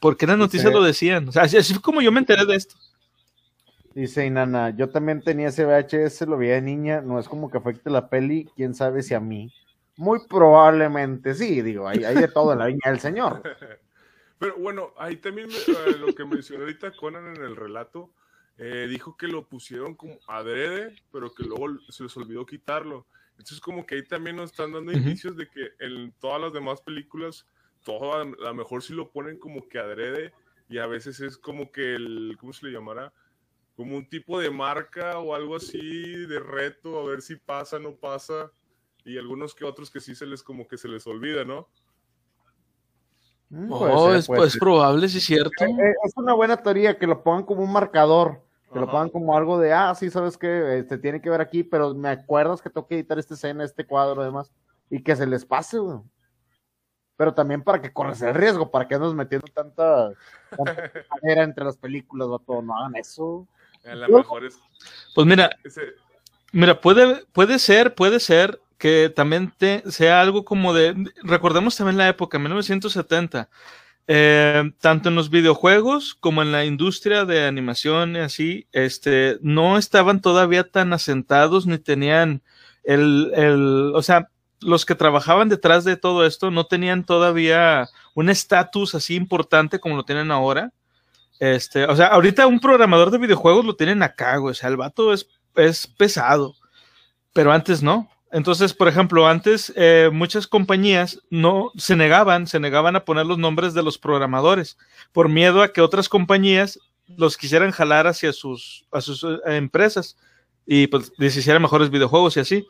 Porque 0.00 0.24
en 0.24 0.30
las 0.30 0.38
noticias 0.38 0.72
lo 0.72 0.82
decían. 0.82 1.28
O 1.28 1.32
sea, 1.32 1.42
así, 1.42 1.58
así 1.58 1.74
fue 1.74 1.82
como 1.82 2.00
yo 2.00 2.10
me 2.10 2.20
enteré 2.20 2.46
de 2.46 2.56
esto. 2.56 2.74
Dice 3.94 4.24
Inana, 4.24 4.70
yo 4.70 4.88
también 4.90 5.20
tenía 5.20 5.48
ese 5.48 5.64
VHS, 5.64 6.22
lo 6.22 6.38
veía 6.38 6.54
de 6.54 6.62
niña, 6.62 7.00
no 7.00 7.18
es 7.18 7.28
como 7.28 7.50
que 7.50 7.58
afecte 7.58 7.90
la 7.90 8.08
peli, 8.08 8.48
quién 8.54 8.74
sabe 8.74 9.02
si 9.02 9.14
a 9.14 9.20
mí. 9.20 9.52
Muy 9.96 10.20
probablemente 10.28 11.34
sí, 11.34 11.60
digo, 11.60 11.88
hay, 11.88 12.04
hay 12.04 12.14
de 12.14 12.28
todo 12.28 12.52
en 12.52 12.60
la 12.60 12.66
viña 12.66 12.86
del 12.86 13.00
señor. 13.00 13.42
Pero 14.38 14.56
bueno, 14.56 14.94
ahí 14.96 15.16
también 15.16 15.50
eh, 15.50 15.96
lo 15.98 16.14
que 16.14 16.24
mencionó 16.24 16.64
ahorita 16.64 16.92
Conan 16.92 17.36
en 17.36 17.42
el 17.42 17.56
relato, 17.56 18.10
eh, 18.56 18.86
dijo 18.88 19.16
que 19.16 19.26
lo 19.26 19.46
pusieron 19.46 19.94
como 19.94 20.18
adrede, 20.26 20.94
pero 21.12 21.34
que 21.34 21.44
luego 21.44 21.78
se 21.90 22.04
les 22.04 22.16
olvidó 22.16 22.46
quitarlo. 22.46 23.06
Entonces 23.32 23.60
como 23.60 23.84
que 23.84 23.96
ahí 23.96 24.06
también 24.06 24.36
nos 24.36 24.50
están 24.50 24.72
dando 24.72 24.92
indicios 24.92 25.36
de 25.36 25.46
que 25.46 25.72
en 25.78 26.12
todas 26.20 26.40
las 26.40 26.52
demás 26.54 26.80
películas, 26.80 27.46
todo 27.84 28.14
a 28.14 28.24
lo 28.24 28.54
mejor 28.54 28.82
sí 28.82 28.94
lo 28.94 29.10
ponen 29.10 29.38
como 29.38 29.68
que 29.68 29.78
adrede 29.78 30.32
y 30.70 30.78
a 30.78 30.86
veces 30.86 31.20
es 31.20 31.36
como 31.36 31.70
que 31.70 31.94
el, 31.94 32.36
¿cómo 32.38 32.52
se 32.52 32.66
le 32.66 32.72
llamará? 32.72 33.12
Como 33.80 33.96
un 33.96 34.06
tipo 34.06 34.38
de 34.38 34.50
marca 34.50 35.18
o 35.20 35.34
algo 35.34 35.56
así 35.56 36.26
de 36.26 36.38
reto, 36.38 37.00
a 37.00 37.04
ver 37.08 37.22
si 37.22 37.36
pasa, 37.36 37.78
no 37.78 37.96
pasa. 37.96 38.52
Y 39.06 39.16
algunos 39.16 39.54
que 39.54 39.64
otros 39.64 39.90
que 39.90 40.00
sí 40.00 40.14
se 40.14 40.26
les 40.26 40.42
como 40.42 40.68
que 40.68 40.76
se 40.76 40.86
les 40.86 41.06
olvida, 41.06 41.46
¿no? 41.46 41.66
Mm, 43.48 43.72
oh, 43.72 44.12
es, 44.12 44.26
pues, 44.26 44.58
probable, 44.58 45.08
sí 45.08 45.16
es 45.16 45.24
cierto. 45.24 45.64
Eh, 45.64 45.70
eh, 45.70 45.94
es 46.04 46.12
una 46.14 46.34
buena 46.34 46.58
teoría 46.58 46.98
que 46.98 47.06
lo 47.06 47.22
pongan 47.22 47.46
como 47.46 47.62
un 47.62 47.72
marcador, 47.72 48.42
que 48.70 48.78
lo 48.78 48.90
pongan 48.90 49.08
como 49.08 49.34
algo 49.34 49.58
de, 49.58 49.72
ah, 49.72 49.94
sí, 49.94 50.10
sabes 50.10 50.36
que 50.36 50.80
este, 50.80 50.98
tiene 50.98 51.22
que 51.22 51.30
ver 51.30 51.40
aquí, 51.40 51.64
pero 51.64 51.94
me 51.94 52.10
acuerdas 52.10 52.60
que 52.60 52.68
tengo 52.68 52.86
que 52.86 52.96
editar 52.96 53.18
esta 53.18 53.32
escena, 53.32 53.64
este 53.64 53.86
cuadro, 53.86 54.20
además, 54.20 54.52
y 54.90 55.02
que 55.02 55.16
se 55.16 55.26
les 55.26 55.46
pase, 55.46 55.78
güey. 55.78 56.00
Pero 57.16 57.32
también 57.32 57.62
para 57.62 57.80
que 57.80 57.94
corres 57.94 58.20
el 58.20 58.34
riesgo, 58.34 58.70
para 58.70 58.86
que 58.86 58.96
andes 58.96 59.14
metiendo 59.14 59.46
tanta, 59.54 60.12
tanta 60.50 60.92
entre 61.22 61.64
las 61.64 61.78
películas, 61.78 62.28
todo, 62.44 62.60
no 62.60 62.76
hagan 62.76 62.96
eso. 62.96 63.48
Pues 65.14 65.26
mira, 65.26 65.50
mira, 66.52 66.80
puede, 66.80 67.24
puede 67.32 67.58
ser, 67.58 67.94
puede 67.94 68.20
ser 68.20 68.60
que 68.78 69.12
también 69.14 69.52
sea 69.88 70.20
algo 70.20 70.44
como 70.44 70.72
de, 70.72 70.94
recordemos 71.22 71.76
también 71.76 71.98
la 71.98 72.08
época, 72.08 72.38
1970, 72.38 73.50
eh, 74.06 74.72
tanto 74.80 75.10
en 75.10 75.14
los 75.14 75.28
videojuegos 75.28 76.14
como 76.14 76.42
en 76.42 76.50
la 76.50 76.64
industria 76.64 77.24
de 77.26 77.44
animación 77.44 78.16
y 78.16 78.20
así, 78.20 78.66
este, 78.72 79.38
no 79.42 79.76
estaban 79.76 80.20
todavía 80.20 80.64
tan 80.64 80.92
asentados 80.92 81.66
ni 81.66 81.78
tenían 81.78 82.42
el, 82.82 83.30
el, 83.34 83.92
o 83.94 84.02
sea, 84.02 84.30
los 84.60 84.84
que 84.84 84.94
trabajaban 84.94 85.48
detrás 85.48 85.84
de 85.84 85.96
todo 85.96 86.24
esto 86.26 86.50
no 86.50 86.64
tenían 86.64 87.04
todavía 87.04 87.88
un 88.14 88.30
estatus 88.30 88.94
así 88.94 89.14
importante 89.14 89.80
como 89.80 89.96
lo 89.96 90.04
tienen 90.04 90.30
ahora. 90.30 90.72
Este, 91.40 91.84
o 91.86 91.96
sea, 91.96 92.08
ahorita 92.08 92.46
un 92.46 92.60
programador 92.60 93.10
de 93.10 93.18
videojuegos 93.18 93.64
lo 93.64 93.74
tienen 93.74 94.02
acá, 94.02 94.36
güey. 94.36 94.52
O 94.52 94.54
sea, 94.54 94.68
el 94.68 94.76
vato 94.76 95.12
es, 95.12 95.26
es 95.56 95.86
pesado. 95.86 96.54
Pero 97.32 97.50
antes 97.50 97.82
no. 97.82 98.08
Entonces, 98.30 98.74
por 98.74 98.86
ejemplo, 98.86 99.26
antes 99.26 99.72
eh, 99.74 100.10
muchas 100.12 100.46
compañías 100.46 101.20
no 101.30 101.72
se 101.76 101.96
negaban, 101.96 102.46
se 102.46 102.60
negaban 102.60 102.94
a 102.94 103.04
poner 103.04 103.26
los 103.26 103.38
nombres 103.38 103.74
de 103.74 103.82
los 103.82 103.98
programadores 103.98 104.78
por 105.12 105.28
miedo 105.28 105.62
a 105.62 105.72
que 105.72 105.80
otras 105.80 106.08
compañías 106.08 106.78
los 107.06 107.36
quisieran 107.36 107.72
jalar 107.72 108.06
hacia 108.06 108.32
sus, 108.32 108.86
a 108.92 109.00
sus 109.00 109.24
eh, 109.24 109.56
empresas 109.56 110.16
y 110.64 110.86
pues 110.86 111.10
les 111.16 111.36
hicieran 111.36 111.62
mejores 111.62 111.90
videojuegos 111.90 112.36
y 112.36 112.40
así. 112.40 112.66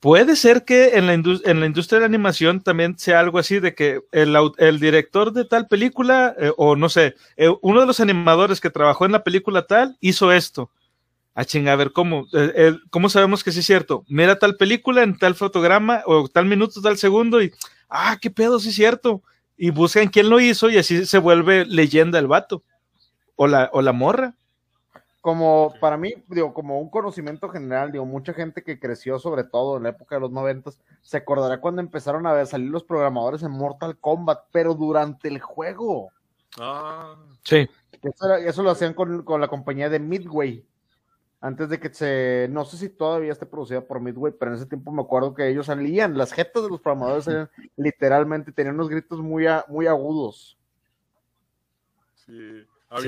Puede 0.00 0.36
ser 0.36 0.64
que 0.64 0.96
en 0.96 1.06
la, 1.06 1.12
en 1.14 1.60
la 1.60 1.66
industria 1.66 1.96
de 1.96 2.00
la 2.02 2.06
animación 2.06 2.60
también 2.60 2.98
sea 2.98 3.18
algo 3.18 3.38
así 3.38 3.58
de 3.58 3.74
que 3.74 4.00
el, 4.12 4.36
el 4.58 4.78
director 4.78 5.32
de 5.32 5.44
tal 5.44 5.66
película, 5.66 6.36
eh, 6.38 6.52
o 6.56 6.76
no 6.76 6.88
sé, 6.88 7.16
uno 7.62 7.80
de 7.80 7.86
los 7.86 7.98
animadores 7.98 8.60
que 8.60 8.70
trabajó 8.70 9.06
en 9.06 9.12
la 9.12 9.24
película 9.24 9.66
tal, 9.66 9.96
hizo 10.00 10.30
esto 10.32 10.70
a 11.38 11.44
chinga, 11.44 11.72
a 11.72 11.76
ver, 11.76 11.92
¿cómo, 11.92 12.26
eh, 12.32 12.52
eh, 12.56 12.76
¿cómo 12.90 13.08
sabemos 13.08 13.44
que 13.44 13.52
sí 13.52 13.60
es 13.60 13.66
cierto? 13.66 14.04
Mira 14.08 14.40
tal 14.40 14.56
película 14.56 15.04
en 15.04 15.16
tal 15.16 15.36
fotograma 15.36 16.02
o 16.04 16.26
tal 16.26 16.46
minuto, 16.46 16.82
tal 16.82 16.98
segundo 16.98 17.40
y, 17.40 17.52
ah, 17.88 18.18
qué 18.20 18.28
pedo, 18.28 18.58
sí 18.58 18.70
es 18.70 18.74
cierto. 18.74 19.22
Y 19.56 19.70
buscan 19.70 20.08
quién 20.08 20.30
lo 20.30 20.40
hizo 20.40 20.68
y 20.68 20.78
así 20.78 21.06
se 21.06 21.18
vuelve 21.18 21.64
leyenda 21.64 22.18
el 22.18 22.26
vato 22.26 22.64
o 23.36 23.46
la, 23.46 23.70
o 23.72 23.82
la 23.82 23.92
morra. 23.92 24.34
Como 25.28 25.74
para 25.78 25.98
mí, 25.98 26.14
digo, 26.28 26.54
como 26.54 26.80
un 26.80 26.88
conocimiento 26.88 27.50
general, 27.50 27.92
digo, 27.92 28.06
mucha 28.06 28.32
gente 28.32 28.62
que 28.62 28.80
creció 28.80 29.18
sobre 29.18 29.44
todo 29.44 29.76
en 29.76 29.82
la 29.82 29.90
época 29.90 30.14
de 30.14 30.22
los 30.22 30.30
noventas, 30.30 30.80
se 31.02 31.18
acordará 31.18 31.60
cuando 31.60 31.82
empezaron 31.82 32.26
a 32.26 32.32
ver 32.32 32.46
salir 32.46 32.70
los 32.70 32.82
programadores 32.82 33.42
en 33.42 33.50
Mortal 33.50 33.98
Kombat, 33.98 34.44
pero 34.52 34.72
durante 34.72 35.28
el 35.28 35.38
juego. 35.38 36.08
Ah. 36.58 37.14
Sí. 37.42 37.68
Eso, 38.00 38.36
eso 38.36 38.62
lo 38.62 38.70
hacían 38.70 38.94
con, 38.94 39.22
con 39.22 39.42
la 39.42 39.48
compañía 39.48 39.90
de 39.90 39.98
Midway 39.98 40.64
antes 41.42 41.68
de 41.68 41.78
que 41.78 41.92
se, 41.92 42.48
no 42.50 42.64
sé 42.64 42.78
si 42.78 42.88
todavía 42.88 43.32
esté 43.32 43.44
producida 43.44 43.82
por 43.82 44.00
Midway, 44.00 44.32
pero 44.32 44.52
en 44.52 44.56
ese 44.56 44.64
tiempo 44.64 44.90
me 44.92 45.02
acuerdo 45.02 45.34
que 45.34 45.46
ellos 45.46 45.66
salían, 45.66 46.16
las 46.16 46.32
jetas 46.32 46.62
de 46.62 46.70
los 46.70 46.80
programadores 46.80 47.50
literalmente, 47.76 48.50
tenían 48.50 48.76
unos 48.76 48.88
gritos 48.88 49.20
muy, 49.20 49.44
muy 49.68 49.86
agudos. 49.86 50.56
Sí, 52.14 52.64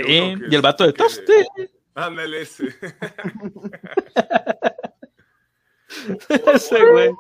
y 0.07 0.55
el 0.55 0.61
vato 0.61 0.85
de 0.85 0.93
toste. 0.93 1.47
Ándale 1.95 2.43
ese. 2.43 2.69
ese 6.55 6.91
güey 6.91 7.15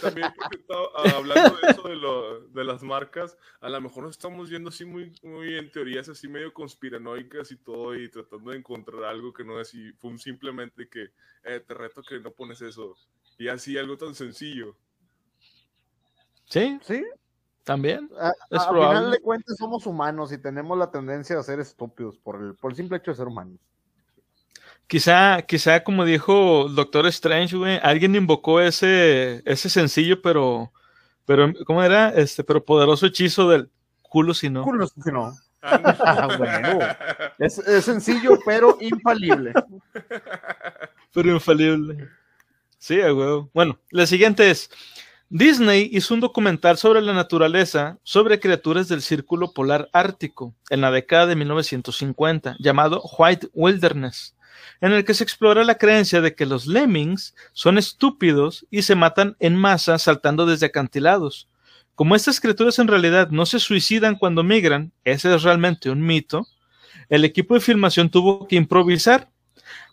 también 0.00 0.32
porque 0.36 0.56
estaba 0.56 0.86
hablando 1.16 1.56
de 1.56 1.70
eso 1.70 1.88
de, 1.88 1.96
lo, 1.96 2.40
de, 2.48 2.64
las 2.64 2.82
marcas, 2.82 3.36
a 3.60 3.68
lo 3.68 3.80
mejor 3.80 4.04
nos 4.04 4.12
estamos 4.12 4.48
yendo 4.48 4.70
así 4.70 4.84
muy, 4.84 5.12
muy 5.22 5.56
en 5.56 5.70
teorías 5.70 6.08
así 6.08 6.28
medio 6.28 6.52
conspiranoicas 6.52 7.50
y 7.52 7.56
todo 7.56 7.94
y 7.94 8.08
tratando 8.08 8.50
de 8.50 8.58
encontrar 8.58 9.04
algo 9.04 9.32
que 9.32 9.44
no 9.44 9.60
es 9.60 9.74
y 9.74 9.92
fue 9.92 10.16
simplemente 10.18 10.88
que 10.88 11.10
eh, 11.44 11.60
te 11.60 11.74
reto 11.74 12.02
que 12.02 12.20
no 12.20 12.30
pones 12.30 12.60
eso 12.62 12.96
y 13.38 13.48
así 13.48 13.76
algo 13.76 13.96
tan 13.96 14.14
sencillo. 14.14 14.76
Sí, 16.46 16.78
sí. 16.82 17.04
También. 17.64 18.10
A, 18.18 18.30
a 18.50 18.68
final 18.68 19.10
de 19.10 19.20
cuentas 19.20 19.56
somos 19.56 19.86
humanos 19.86 20.30
y 20.32 20.38
tenemos 20.38 20.76
la 20.76 20.90
tendencia 20.90 21.38
a 21.38 21.42
ser 21.42 21.60
estúpidos 21.60 22.18
por 22.18 22.42
el, 22.42 22.54
por 22.54 22.72
el 22.72 22.76
simple 22.76 22.98
hecho 22.98 23.10
de 23.10 23.16
ser 23.16 23.26
humanos. 23.26 23.58
Quizá, 24.86 25.42
quizá 25.42 25.82
como 25.82 26.04
dijo 26.04 26.68
Doctor 26.68 27.06
Strange, 27.06 27.56
güey, 27.56 27.80
alguien 27.82 28.14
invocó 28.14 28.60
ese, 28.60 29.42
ese 29.46 29.70
sencillo, 29.70 30.20
pero, 30.20 30.72
pero, 31.24 31.52
¿cómo 31.66 31.82
era? 31.82 32.10
Este, 32.10 32.44
pero 32.44 32.64
poderoso 32.64 33.06
hechizo 33.06 33.48
del 33.48 33.70
culo 34.02 34.34
si 34.34 34.50
no. 34.50 34.62
Culo 34.62 34.86
si 34.86 35.10
no. 35.10 35.34
Ah, 35.66 36.28
bueno, 36.36 36.78
es, 37.38 37.56
es, 37.56 37.86
sencillo, 37.86 38.38
pero 38.44 38.76
infalible. 38.82 39.54
Pero 41.14 41.32
infalible. 41.32 42.06
Sí, 42.76 43.00
güey. 43.00 43.48
Bueno, 43.54 43.80
la 43.90 44.06
siguiente 44.06 44.50
es, 44.50 44.68
Disney 45.30 45.88
hizo 45.90 46.12
un 46.12 46.20
documental 46.20 46.76
sobre 46.76 47.00
la 47.00 47.14
naturaleza, 47.14 47.98
sobre 48.02 48.40
criaturas 48.40 48.88
del 48.88 49.00
círculo 49.00 49.54
polar 49.54 49.88
ártico, 49.94 50.54
en 50.68 50.82
la 50.82 50.90
década 50.90 51.26
de 51.26 51.36
1950, 51.36 52.56
llamado 52.58 53.00
White 53.16 53.48
Wilderness 53.54 54.34
en 54.80 54.92
el 54.92 55.04
que 55.04 55.14
se 55.14 55.24
explora 55.24 55.64
la 55.64 55.76
creencia 55.76 56.20
de 56.20 56.34
que 56.34 56.46
los 56.46 56.66
lemmings 56.66 57.34
son 57.52 57.78
estúpidos 57.78 58.66
y 58.70 58.82
se 58.82 58.94
matan 58.94 59.36
en 59.40 59.56
masa 59.56 59.98
saltando 59.98 60.46
desde 60.46 60.66
acantilados. 60.66 61.48
Como 61.94 62.16
estas 62.16 62.40
criaturas 62.40 62.78
en 62.78 62.88
realidad 62.88 63.30
no 63.30 63.46
se 63.46 63.60
suicidan 63.60 64.16
cuando 64.16 64.42
migran, 64.42 64.92
ese 65.04 65.34
es 65.34 65.42
realmente 65.42 65.90
un 65.90 66.04
mito, 66.04 66.46
el 67.08 67.24
equipo 67.24 67.54
de 67.54 67.60
filmación 67.60 68.10
tuvo 68.10 68.48
que 68.48 68.56
improvisar. 68.56 69.30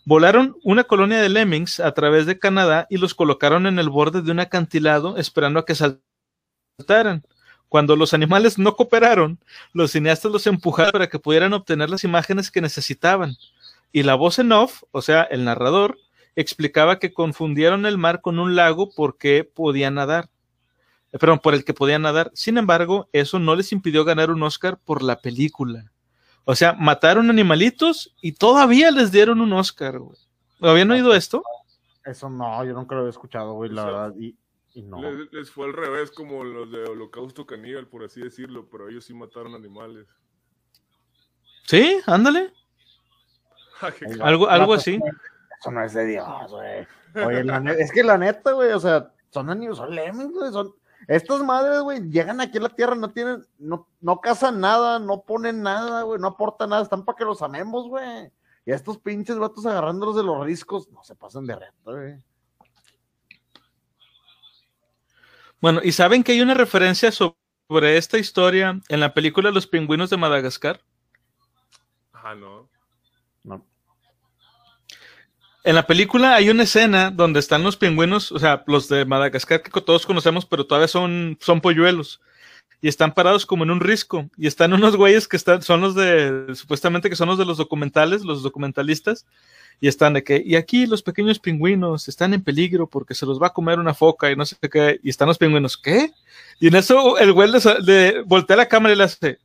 Volaron 0.04 0.56
una 0.64 0.84
colonia 0.84 1.20
de 1.20 1.28
lemmings 1.28 1.78
a 1.78 1.92
través 1.92 2.26
de 2.26 2.38
Canadá 2.38 2.86
y 2.90 2.96
los 2.96 3.14
colocaron 3.14 3.66
en 3.66 3.78
el 3.78 3.88
borde 3.88 4.22
de 4.22 4.32
un 4.32 4.40
acantilado 4.40 5.16
esperando 5.16 5.60
a 5.60 5.64
que 5.64 5.74
saltaran. 5.74 7.22
Cuando 7.68 7.96
los 7.96 8.12
animales 8.12 8.58
no 8.58 8.74
cooperaron, 8.74 9.38
los 9.72 9.92
cineastas 9.92 10.32
los 10.32 10.46
empujaron 10.46 10.92
para 10.92 11.08
que 11.08 11.18
pudieran 11.18 11.52
obtener 11.52 11.88
las 11.88 12.04
imágenes 12.04 12.50
que 12.50 12.60
necesitaban 12.60 13.36
y 13.92 14.02
la 14.02 14.14
voz 14.14 14.38
en 14.38 14.52
off, 14.52 14.82
o 14.90 15.02
sea, 15.02 15.22
el 15.22 15.44
narrador, 15.44 15.98
explicaba 16.34 16.98
que 16.98 17.12
confundieron 17.12 17.86
el 17.86 17.98
mar 17.98 18.20
con 18.22 18.38
un 18.38 18.56
lago 18.56 18.90
porque 18.94 19.44
podían 19.44 19.94
nadar. 19.94 20.30
Eh, 21.12 21.18
perdón, 21.18 21.40
por 21.40 21.54
el 21.54 21.64
que 21.64 21.74
podían 21.74 22.02
nadar. 22.02 22.30
Sin 22.34 22.56
embargo, 22.56 23.08
eso 23.12 23.38
no 23.38 23.54
les 23.54 23.70
impidió 23.72 24.04
ganar 24.04 24.30
un 24.30 24.42
Oscar 24.42 24.78
por 24.78 25.02
la 25.02 25.20
película. 25.20 25.92
O 26.44 26.54
sea, 26.56 26.72
mataron 26.72 27.30
animalitos 27.30 28.14
y 28.20 28.32
todavía 28.32 28.90
les 28.90 29.12
dieron 29.12 29.40
un 29.40 29.52
Oscar, 29.52 29.98
güey. 29.98 30.18
¿Habían 30.60 30.90
oído 30.90 31.14
esto? 31.14 31.42
Eso 32.04 32.30
no, 32.30 32.64
yo 32.64 32.72
nunca 32.72 32.94
lo 32.94 33.02
había 33.02 33.10
escuchado, 33.10 33.52
güey, 33.54 33.70
la 33.70 33.84
verdad. 33.84 34.14
Y, 34.16 34.36
no. 34.82 35.02
Les, 35.02 35.32
les, 35.32 35.50
fue 35.50 35.66
al 35.66 35.74
revés, 35.74 36.10
como 36.10 36.42
los 36.44 36.72
de 36.72 36.82
Holocausto 36.84 37.46
Caníbal, 37.46 37.86
por 37.88 38.04
así 38.04 38.22
decirlo, 38.22 38.68
pero 38.70 38.88
ellos 38.88 39.04
sí 39.04 39.12
mataron 39.12 39.54
animales. 39.54 40.06
Sí, 41.66 42.00
ándale. 42.06 42.52
algo, 44.20 44.48
algo 44.48 44.74
así. 44.74 45.00
Eso 45.60 45.70
no 45.70 45.82
es 45.84 45.94
de 45.94 46.06
Dios, 46.06 46.50
güey. 46.50 46.86
Oye, 47.24 47.44
es 47.78 47.92
que 47.92 48.02
la 48.02 48.18
neta, 48.18 48.52
güey, 48.52 48.72
o 48.72 48.80
sea, 48.80 49.12
son 49.30 49.50
animales, 49.50 49.78
son 49.78 49.94
lemmings, 49.94 50.32
güey, 50.32 50.52
son... 50.52 50.74
Estas 51.08 51.42
madres, 51.42 51.80
güey, 51.80 52.08
llegan 52.10 52.40
aquí 52.40 52.58
a 52.58 52.62
la 52.62 52.68
tierra, 52.68 52.94
no 52.94 53.10
tienen, 53.10 53.44
no, 53.58 53.88
no 54.00 54.20
cazan 54.20 54.60
nada, 54.60 55.00
no 55.00 55.22
ponen 55.22 55.60
nada, 55.60 56.02
güey, 56.02 56.20
no 56.20 56.28
aportan 56.28 56.70
nada, 56.70 56.82
están 56.82 57.04
para 57.04 57.16
que 57.16 57.24
los 57.24 57.42
amemos, 57.42 57.88
güey. 57.88 58.30
Y 58.64 58.70
a 58.70 58.76
estos 58.76 58.98
pinches 58.98 59.36
vatos 59.36 59.66
agarrándolos 59.66 60.14
de 60.14 60.22
los 60.22 60.44
riscos, 60.44 60.88
no 60.90 61.02
se 61.02 61.16
pasan 61.16 61.44
de 61.46 61.56
reto, 61.56 61.92
güey. 61.92 62.22
Bueno, 65.60 65.80
¿y 65.82 65.92
saben 65.92 66.22
que 66.22 66.32
hay 66.32 66.40
una 66.40 66.54
referencia 66.54 67.10
sobre 67.12 67.96
esta 67.96 68.18
historia 68.18 68.80
en 68.88 69.00
la 69.00 69.14
película 69.14 69.52
Los 69.52 69.68
pingüinos 69.68 70.10
de 70.10 70.16
Madagascar? 70.16 70.80
Ah. 72.12 72.34
No. 72.34 72.68
En 75.64 75.76
la 75.76 75.86
película 75.86 76.34
hay 76.34 76.50
una 76.50 76.64
escena 76.64 77.10
donde 77.12 77.38
están 77.38 77.62
los 77.62 77.76
pingüinos, 77.76 78.32
o 78.32 78.38
sea, 78.38 78.64
los 78.66 78.88
de 78.88 79.04
Madagascar 79.04 79.62
que 79.62 79.80
todos 79.80 80.06
conocemos, 80.06 80.44
pero 80.44 80.66
todavía 80.66 80.88
son, 80.88 81.38
son 81.40 81.60
polluelos. 81.60 82.20
y 82.80 82.88
están 82.88 83.14
parados 83.14 83.46
como 83.46 83.64
en 83.64 83.70
un 83.70 83.80
risco 83.80 84.28
y 84.36 84.48
están 84.48 84.72
unos 84.74 84.96
güeyes 84.96 85.28
que 85.28 85.36
están, 85.36 85.62
son 85.62 85.80
los 85.80 85.94
de, 85.94 86.54
supuestamente 86.54 87.08
que 87.08 87.16
son 87.16 87.28
los 87.28 87.38
de 87.38 87.44
los 87.46 87.58
documentales, 87.58 88.24
los 88.24 88.42
documentalistas, 88.42 89.26
y 89.80 89.88
están 89.88 90.14
de 90.14 90.24
que, 90.24 90.42
y 90.44 90.56
aquí 90.56 90.86
los 90.86 91.02
pequeños 91.02 91.38
pingüinos 91.38 92.08
están 92.08 92.34
en 92.34 92.42
peligro 92.42 92.88
porque 92.88 93.14
se 93.14 93.26
los 93.26 93.40
va 93.40 93.48
a 93.48 93.52
comer 93.52 93.78
una 93.78 93.94
foca 93.94 94.30
y 94.30 94.36
no 94.36 94.44
sé 94.46 94.56
qué, 94.70 95.00
y 95.02 95.10
están 95.10 95.28
los 95.28 95.38
pingüinos, 95.38 95.76
¿qué? 95.76 96.12
Y 96.60 96.68
en 96.68 96.76
eso 96.76 97.18
el 97.18 97.32
güey 97.32 97.50
le, 97.84 98.22
voltea 98.22 98.56
la 98.56 98.68
cámara 98.68 98.94
y 98.94 98.98
le 98.98 99.04
hace, 99.04 99.38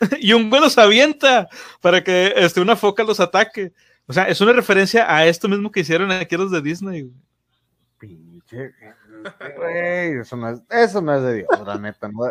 y 0.20 0.32
un 0.32 0.48
güey 0.48 0.62
los 0.62 0.78
avienta 0.78 1.48
para 1.80 2.04
que 2.04 2.32
este, 2.36 2.60
una 2.60 2.76
foca 2.76 3.02
los 3.02 3.20
ataque. 3.20 3.72
O 4.06 4.12
sea, 4.12 4.24
es 4.24 4.40
una 4.40 4.52
referencia 4.52 5.12
a 5.12 5.26
esto 5.26 5.48
mismo 5.48 5.70
que 5.70 5.80
hicieron 5.80 6.10
aquí 6.12 6.36
los 6.36 6.50
de 6.50 6.60
Disney. 6.60 7.10
Pinche, 7.98 8.72
eso 10.20 10.36
no, 10.36 10.50
es, 10.50 10.62
eso 10.68 11.00
no 11.00 11.14
es 11.14 11.22
de 11.22 11.34
Dios, 11.36 11.66
la 11.66 11.78
neta. 11.78 12.08
No, 12.08 12.24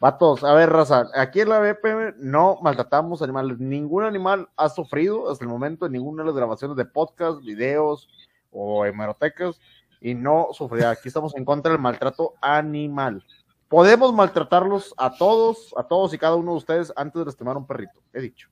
Vatos, 0.00 0.42
a 0.42 0.52
ver, 0.54 0.68
raza, 0.68 1.06
aquí 1.14 1.42
en 1.42 1.50
la 1.50 1.60
BP 1.60 2.16
no 2.18 2.58
maltratamos 2.60 3.22
animales. 3.22 3.60
Ningún 3.60 4.02
animal 4.02 4.48
ha 4.56 4.68
sufrido 4.68 5.30
hasta 5.30 5.44
el 5.44 5.48
momento 5.48 5.86
en 5.86 5.92
ninguna 5.92 6.24
de 6.24 6.26
las 6.26 6.36
grabaciones 6.36 6.76
de 6.76 6.84
podcast, 6.84 7.40
videos 7.40 8.08
o 8.50 8.84
hemerotecas 8.84 9.60
y 10.00 10.14
no 10.14 10.48
sufrirá. 10.50 10.90
Aquí 10.90 11.06
estamos 11.06 11.36
en 11.36 11.44
contra 11.44 11.70
del 11.70 11.80
maltrato 11.80 12.34
animal. 12.40 13.24
Podemos 13.68 14.12
maltratarlos 14.12 14.92
a 14.98 15.14
todos, 15.16 15.72
a 15.76 15.84
todos 15.84 16.12
y 16.12 16.18
cada 16.18 16.34
uno 16.34 16.50
de 16.50 16.58
ustedes 16.58 16.92
antes 16.96 17.20
de 17.20 17.26
lastimar 17.26 17.56
un 17.56 17.68
perrito. 17.68 18.02
He 18.12 18.20
dicho. 18.20 18.48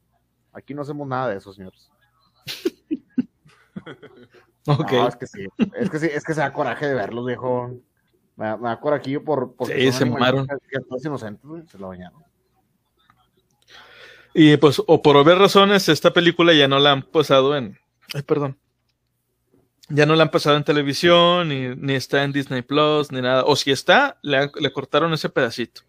Aquí 0.53 0.73
no 0.73 0.83
hacemos 0.83 1.09
nada 1.09 1.31
de 1.31 1.39
eso, 1.39 1.53
señores. 1.53 1.91
ok. 4.67 4.93
es 5.09 5.17
que 5.17 5.27
sí, 5.27 5.47
es 5.75 5.91
que 5.91 5.99
sí, 5.99 6.09
es 6.13 6.25
que 6.25 6.35
se 6.35 6.41
da 6.41 6.53
coraje 6.53 6.87
de 6.87 6.95
verlos, 6.95 7.27
viejo. 7.27 7.81
Me, 8.37 8.57
me 8.57 8.69
da 8.69 8.81
coraje 8.81 9.21
por. 9.21 9.55
Sí, 9.67 9.93
se 9.93 10.05
mamaron. 10.05 10.47
se 11.67 11.79
lo 11.79 11.89
bañaron. 11.89 12.25
Y 14.35 14.57
pues, 14.57 14.81
o 14.87 15.03
por 15.03 15.17
obvias 15.17 15.39
razones, 15.39 15.89
esta 15.89 16.13
película 16.13 16.53
ya 16.53 16.69
no 16.69 16.79
la 16.79 16.93
han 16.93 17.03
pasado 17.03 17.57
en. 17.57 17.79
Ay, 18.15 18.23
perdón. 18.23 18.59
Ya 19.89 20.07
no 20.07 20.15
la 20.15 20.23
han 20.23 20.31
pasado 20.31 20.57
en 20.57 20.65
televisión, 20.65 21.49
ni, 21.49 21.75
ni 21.75 21.95
está 21.95 22.23
en 22.23 22.33
Disney 22.33 22.63
Plus, 22.63 23.11
ni 23.11 23.21
nada. 23.21 23.45
O 23.45 23.57
si 23.57 23.73
está, 23.73 24.19
le, 24.23 24.51
le, 24.61 24.73
cortaron 24.73 25.13
ese 25.13 25.29
pedacito. 25.29 25.83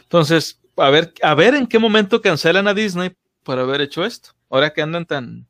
Entonces, 0.00 0.62
a 0.76 0.88
ver, 0.88 1.12
a 1.22 1.34
ver 1.34 1.54
en 1.54 1.66
qué 1.66 1.78
momento 1.78 2.22
cancelan 2.22 2.68
a 2.68 2.74
Disney 2.74 3.14
por 3.42 3.58
haber 3.58 3.82
hecho 3.82 4.04
esto. 4.04 4.30
Ahora 4.48 4.72
que 4.72 4.80
andan 4.80 5.04
tan, 5.04 5.46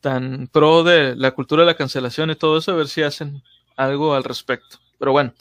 tan 0.00 0.48
pro 0.48 0.84
de 0.84 1.16
la 1.16 1.32
cultura 1.32 1.62
de 1.62 1.66
la 1.66 1.76
cancelación 1.76 2.30
y 2.30 2.36
todo 2.36 2.58
eso, 2.58 2.72
a 2.72 2.76
ver 2.76 2.88
si 2.88 3.02
hacen 3.02 3.42
algo 3.76 4.14
al 4.14 4.24
respecto. 4.24 4.78
Pero 4.98 5.12
bueno, 5.12 5.34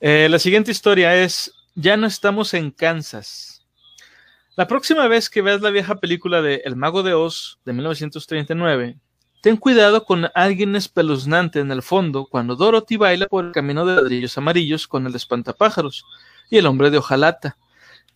eh, 0.00 0.28
la 0.30 0.38
siguiente 0.38 0.70
historia 0.70 1.16
es, 1.16 1.52
ya 1.74 1.96
no 1.96 2.06
estamos 2.06 2.54
en 2.54 2.70
Kansas. 2.70 3.64
La 4.56 4.66
próxima 4.66 5.06
vez 5.06 5.28
que 5.28 5.42
veas 5.42 5.60
la 5.60 5.70
vieja 5.70 5.96
película 5.96 6.40
de 6.40 6.62
El 6.64 6.76
Mago 6.76 7.02
de 7.02 7.14
Oz 7.14 7.58
de 7.64 7.72
1939, 7.74 8.98
ten 9.42 9.56
cuidado 9.56 10.04
con 10.04 10.28
alguien 10.34 10.76
espeluznante 10.76 11.60
en 11.60 11.70
el 11.70 11.82
fondo 11.82 12.26
cuando 12.26 12.56
Dorothy 12.56 12.96
baila 12.96 13.26
por 13.26 13.44
el 13.44 13.52
camino 13.52 13.84
de 13.84 13.96
ladrillos 13.96 14.36
amarillos 14.38 14.88
con 14.88 15.06
el 15.06 15.14
espantapájaros 15.14 16.04
y 16.50 16.56
el 16.56 16.66
hombre 16.66 16.90
de 16.90 16.98
hojalata. 16.98 17.56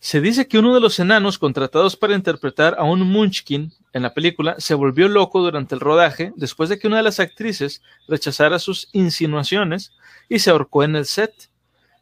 Se 0.03 0.19
dice 0.19 0.47
que 0.47 0.57
uno 0.57 0.73
de 0.73 0.79
los 0.79 0.99
enanos 0.99 1.37
contratados 1.37 1.95
para 1.95 2.15
interpretar 2.15 2.75
a 2.79 2.83
un 2.85 3.01
Munchkin 3.01 3.71
en 3.93 4.01
la 4.01 4.15
película 4.15 4.55
se 4.57 4.73
volvió 4.73 5.07
loco 5.07 5.41
durante 5.41 5.75
el 5.75 5.79
rodaje 5.79 6.33
después 6.35 6.69
de 6.69 6.79
que 6.79 6.87
una 6.87 6.97
de 6.97 7.03
las 7.03 7.19
actrices 7.19 7.83
rechazara 8.07 8.57
sus 8.57 8.89
insinuaciones 8.93 9.93
y 10.27 10.39
se 10.39 10.49
ahorcó 10.49 10.83
en 10.83 10.95
el 10.95 11.05
set. 11.05 11.51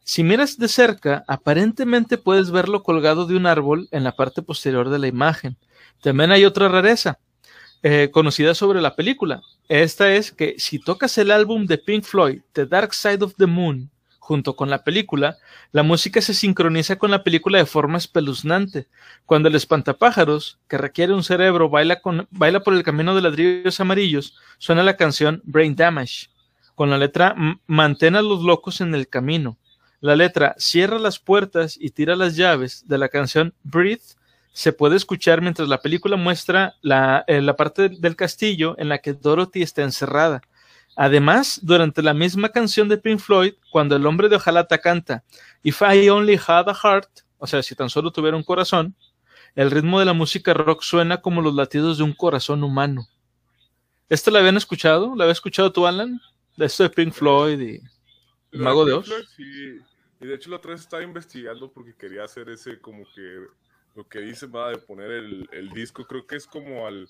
Si 0.02 0.24
miras 0.24 0.56
de 0.56 0.68
cerca, 0.68 1.24
aparentemente 1.28 2.16
puedes 2.16 2.50
verlo 2.50 2.82
colgado 2.82 3.26
de 3.26 3.36
un 3.36 3.44
árbol 3.44 3.86
en 3.90 4.02
la 4.02 4.16
parte 4.16 4.40
posterior 4.40 4.88
de 4.88 4.98
la 4.98 5.06
imagen. 5.06 5.58
También 6.00 6.32
hay 6.32 6.46
otra 6.46 6.70
rareza 6.70 7.18
eh, 7.82 8.08
conocida 8.10 8.54
sobre 8.54 8.80
la 8.80 8.96
película. 8.96 9.42
Esta 9.68 10.10
es 10.10 10.32
que 10.32 10.54
si 10.56 10.78
tocas 10.78 11.18
el 11.18 11.30
álbum 11.30 11.66
de 11.66 11.76
Pink 11.76 12.04
Floyd, 12.04 12.40
The 12.54 12.64
Dark 12.64 12.94
Side 12.94 13.22
of 13.22 13.34
the 13.36 13.46
Moon, 13.46 13.90
junto 14.30 14.54
con 14.54 14.70
la 14.70 14.84
película, 14.84 15.38
la 15.72 15.82
música 15.82 16.20
se 16.20 16.34
sincroniza 16.34 16.94
con 16.94 17.10
la 17.10 17.24
película 17.24 17.58
de 17.58 17.66
forma 17.66 17.98
espeluznante. 17.98 18.86
Cuando 19.26 19.48
el 19.48 19.56
espantapájaros, 19.56 20.60
que 20.68 20.78
requiere 20.78 21.12
un 21.12 21.24
cerebro, 21.24 21.68
baila, 21.68 22.00
por 22.00 22.74
el 22.74 22.84
camino 22.84 23.16
de 23.16 23.22
ladrillos 23.22 23.80
amarillos, 23.80 24.36
suena 24.58 24.84
la 24.84 24.96
canción 24.96 25.42
Brain 25.42 25.74
Damage, 25.74 26.28
con 26.76 26.90
la 26.90 26.98
letra 26.98 27.34
Mantén 27.66 28.14
a 28.14 28.22
los 28.22 28.44
locos 28.44 28.80
en 28.80 28.94
el 28.94 29.08
camino. 29.08 29.58
La 30.00 30.14
letra 30.14 30.54
Cierra 30.58 31.00
las 31.00 31.18
puertas 31.18 31.76
y 31.80 31.90
tira 31.90 32.14
las 32.14 32.36
llaves 32.36 32.86
de 32.86 32.98
la 32.98 33.08
canción 33.08 33.52
Breathe 33.64 34.14
se 34.52 34.72
puede 34.72 34.94
escuchar 34.94 35.42
mientras 35.42 35.68
la 35.68 35.80
película 35.80 36.16
muestra 36.16 36.76
la, 36.82 37.24
eh, 37.26 37.40
la 37.40 37.56
parte 37.56 37.88
del 37.88 38.14
castillo 38.14 38.76
en 38.78 38.88
la 38.88 38.98
que 38.98 39.12
Dorothy 39.12 39.62
está 39.62 39.82
encerrada. 39.82 40.40
Además, 41.02 41.60
durante 41.62 42.02
la 42.02 42.12
misma 42.12 42.50
canción 42.50 42.86
de 42.86 42.98
Pink 42.98 43.20
Floyd, 43.20 43.54
cuando 43.70 43.96
el 43.96 44.04
hombre 44.04 44.28
de 44.28 44.36
Ojalata 44.36 44.76
canta 44.76 45.24
If 45.62 45.80
I 45.80 46.10
Only 46.10 46.38
Had 46.46 46.68
a 46.68 46.74
Heart, 46.74 47.20
o 47.38 47.46
sea, 47.46 47.62
si 47.62 47.74
tan 47.74 47.88
solo 47.88 48.12
tuviera 48.12 48.36
un 48.36 48.42
corazón, 48.42 48.94
el 49.54 49.70
ritmo 49.70 49.98
de 49.98 50.04
la 50.04 50.12
música 50.12 50.52
rock 50.52 50.82
suena 50.82 51.22
como 51.22 51.40
los 51.40 51.54
latidos 51.54 51.96
de 51.96 52.04
un 52.04 52.12
corazón 52.12 52.62
humano. 52.62 53.06
¿Esta 54.10 54.30
la 54.30 54.40
habían 54.40 54.58
escuchado? 54.58 55.16
¿La 55.16 55.24
había 55.24 55.32
escuchado 55.32 55.72
tú, 55.72 55.86
Alan? 55.86 56.20
De 56.58 56.66
esto 56.66 56.82
de 56.82 56.90
Pink 56.90 57.14
Floyd 57.14 57.58
y 57.58 58.58
Mago 58.58 58.84
de 58.84 58.92
Oz. 58.92 59.10
Sí. 59.34 59.78
Y 60.20 60.26
de 60.26 60.34
hecho 60.34 60.50
la 60.50 60.56
otra 60.56 60.72
vez 60.72 60.82
estaba 60.82 61.02
investigando 61.02 61.72
porque 61.72 61.96
quería 61.96 62.24
hacer 62.24 62.50
ese 62.50 62.78
como 62.78 63.06
que 63.14 63.46
lo 63.94 64.06
que 64.06 64.18
dice 64.18 64.46
va 64.48 64.68
de 64.68 64.76
poner 64.76 65.10
el, 65.12 65.48
el 65.50 65.70
disco, 65.70 66.04
creo 66.04 66.26
que 66.26 66.36
es 66.36 66.46
como 66.46 66.86
al 66.86 67.08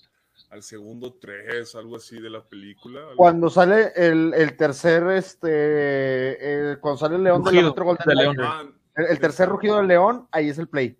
al 0.49 0.63
segundo 0.63 1.13
tres, 1.13 1.75
algo 1.75 1.97
así 1.97 2.19
de 2.19 2.29
la 2.29 2.43
película. 2.43 3.01
Cuando 3.15 3.49
sale 3.49 3.91
el, 3.95 4.33
el 4.33 4.57
tercer, 4.57 5.03
este, 5.11 6.77
cuando 6.81 6.97
sale 6.97 7.15
el 7.15 7.23
león 7.23 7.45
rugido, 7.45 7.73
de 8.05 8.15
león. 8.15 8.35
Ah, 8.39 8.63
el, 8.95 9.05
el, 9.05 9.19
tercer 9.19 9.49
rugido 9.49 9.77
del 9.77 9.87
león, 9.87 10.27
ahí 10.31 10.49
es 10.49 10.57
el 10.57 10.67
play. 10.67 10.97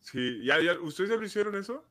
Sí, 0.00 0.44
¿Ya, 0.44 0.60
ya, 0.60 0.78
¿ustedes 0.80 1.10
ya 1.10 1.16
lo 1.16 1.24
hicieron 1.24 1.54
eso? 1.54 1.84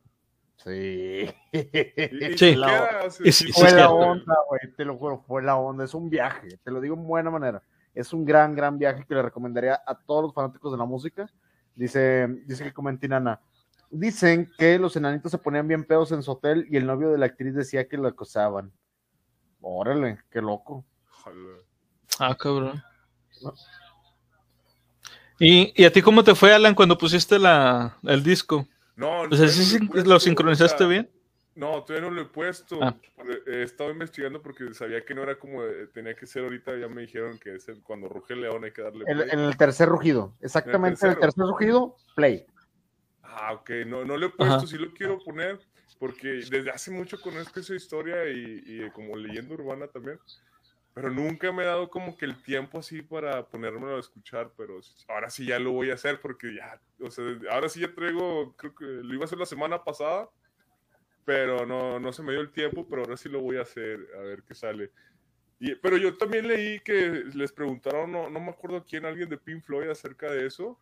Sí. 0.58 1.30
¿Y, 1.54 2.38
sí. 2.38 2.56
La, 2.56 3.10
sí, 3.10 3.32
sí, 3.32 3.52
fue 3.54 3.72
la 3.72 3.90
onda, 3.90 4.36
güey, 4.50 4.74
te 4.76 4.84
lo 4.84 4.98
juro, 4.98 5.24
fue 5.26 5.42
la 5.42 5.56
onda, 5.56 5.86
es 5.86 5.94
un 5.94 6.10
viaje, 6.10 6.60
te 6.64 6.72
lo 6.72 6.82
digo 6.82 6.96
en 6.96 7.08
buena 7.08 7.30
manera. 7.30 7.64
Es 7.94 8.14
un 8.14 8.26
gran, 8.26 8.56
gran 8.56 8.78
viaje 8.78 9.06
que 9.08 9.16
le 9.16 9.22
recomendaría 9.22 9.82
a 9.86 9.98
todos 9.98 10.24
los 10.24 10.34
fanáticos 10.34 10.72
de 10.72 10.78
la 10.78 10.86
música. 10.86 11.30
Dice, 11.76 12.28
dice 12.46 12.66
que 12.66 12.74
comentinana 12.74 13.40
Dicen 13.92 14.52
que 14.58 14.78
los 14.78 14.96
enanitos 14.96 15.32
se 15.32 15.38
ponían 15.38 15.68
bien 15.68 15.84
pedos 15.84 16.12
en 16.12 16.22
su 16.22 16.32
hotel 16.32 16.68
y 16.70 16.78
el 16.78 16.86
novio 16.86 17.10
de 17.10 17.18
la 17.18 17.26
actriz 17.26 17.56
decía 17.56 17.88
que 17.88 17.98
lo 17.98 18.08
acosaban. 18.08 18.72
Órale, 19.62 20.20
qué 20.30 20.42
loco. 20.42 20.86
Ah, 22.20 22.36
cabrón. 22.38 22.82
¿Y, 25.40 25.74
¿Y, 25.76 25.86
a 25.86 25.92
ti 25.92 26.02
cómo 26.02 26.24
te 26.24 26.36
fue, 26.36 26.54
Alan, 26.54 26.76
cuando 26.76 26.98
pusiste 26.98 27.40
la, 27.40 27.98
el 28.04 28.24
disco? 28.24 28.68
No, 28.96 29.26
no. 29.26 29.38
¿sí, 29.38 29.80
¿Lo 30.06 30.20
sincronizaste 30.20 30.86
bien? 30.86 31.10
No, 31.56 31.84
todavía 31.84 32.10
no 32.10 32.16
lo 32.16 32.22
he 32.22 32.26
puesto. 32.26 32.80
Ah. 32.82 32.96
He 33.48 33.64
estado 33.64 33.92
investigando 33.92 34.42
porque 34.42 34.74
sabía 34.74 35.04
que 35.04 35.16
no 35.16 35.24
era 35.24 35.38
como 35.40 35.62
tenía 35.94 36.16
que 36.16 36.26
ser 36.26 36.44
ahorita. 36.44 36.78
Ya 36.78 36.88
me 36.88 37.02
dijeron 37.02 37.38
que 37.40 37.56
es 37.56 37.68
cuando 37.84 38.08
ruge 38.08 38.34
el 38.34 38.42
león 38.42 38.64
hay 38.64 38.72
que 38.72 38.82
darle 38.82 39.06
play. 39.06 39.30
En 39.32 39.40
el, 39.40 39.58
tercer 39.58 39.90
rugido, 39.90 40.36
exactamente 40.42 41.06
el, 41.06 41.14
el 41.14 41.20
tercer 41.20 41.46
rugido, 41.46 41.96
play. 42.16 42.46
Ah, 43.42 43.54
ok, 43.54 43.70
no, 43.88 44.04
no 44.04 44.18
lo 44.18 44.28
he 44.28 44.30
puesto, 44.30 44.68
sí 44.68 44.78
lo 44.78 44.94
quiero 44.94 45.18
poner, 45.20 45.60
porque 45.98 46.28
desde 46.28 46.70
hace 46.72 46.92
mucho 46.92 47.22
conozco 47.22 47.62
esa 47.62 47.74
historia 47.74 48.30
y, 48.30 48.64
y, 48.66 48.90
como 48.92 49.16
leyenda 49.16 49.54
urbana 49.54 49.88
también, 49.88 50.20
pero 50.94 51.10
nunca 51.10 51.52
me 51.54 51.64
he 51.64 51.66
dado 51.66 51.90
como 51.90 52.18
que 52.18 52.26
el 52.26 52.42
tiempo 52.44 52.80
así 52.80 53.02
para 53.02 53.46
ponérmelo 53.48 53.96
a 53.96 54.00
escuchar, 54.02 54.52
pero 54.58 54.82
ahora 55.08 55.30
sí 55.30 55.46
ya 55.46 55.58
lo 55.58 55.72
voy 55.72 55.90
a 55.90 55.94
hacer 55.94 56.20
porque 56.20 56.54
ya, 56.54 56.82
o 57.02 57.10
sea, 57.10 57.24
ahora 57.50 57.70
sí 57.70 57.80
ya 57.80 57.94
traigo, 57.94 58.54
creo 58.58 58.76
que 58.76 58.86
lo 58.86 59.14
iba 59.14 59.24
a 59.24 59.26
hacer 59.26 59.40
la 59.40 59.46
semana 59.46 59.82
pasada, 59.86 60.28
pero 61.24 61.66
no, 61.66 61.98
no 61.98 62.12
se 62.12 62.24
me 62.24 62.34
dio 62.34 62.42
el 62.42 62.52
tiempo, 62.52 62.86
pero 62.90 63.04
ahora 63.04 63.16
sí 63.16 63.30
lo 63.30 63.40
voy 63.40 63.56
a 63.56 63.62
hacer, 63.62 64.06
a 64.18 64.20
ver 64.20 64.44
qué 64.44 64.54
sale. 64.54 64.92
Y, 65.62 65.76
pero 65.76 65.96
yo 65.96 66.18
también 66.18 66.46
leí 66.46 66.82
que 66.82 67.24
les 67.34 67.54
preguntaron, 67.54 68.12
no, 68.12 68.30
no 68.30 68.40
me 68.42 68.50
acuerdo 68.50 68.84
quién, 68.84 69.06
alguien 69.06 69.30
de 69.30 69.38
Pink 69.38 69.64
Floyd 69.64 69.90
acerca 69.90 70.30
de 70.30 70.46
eso, 70.46 70.78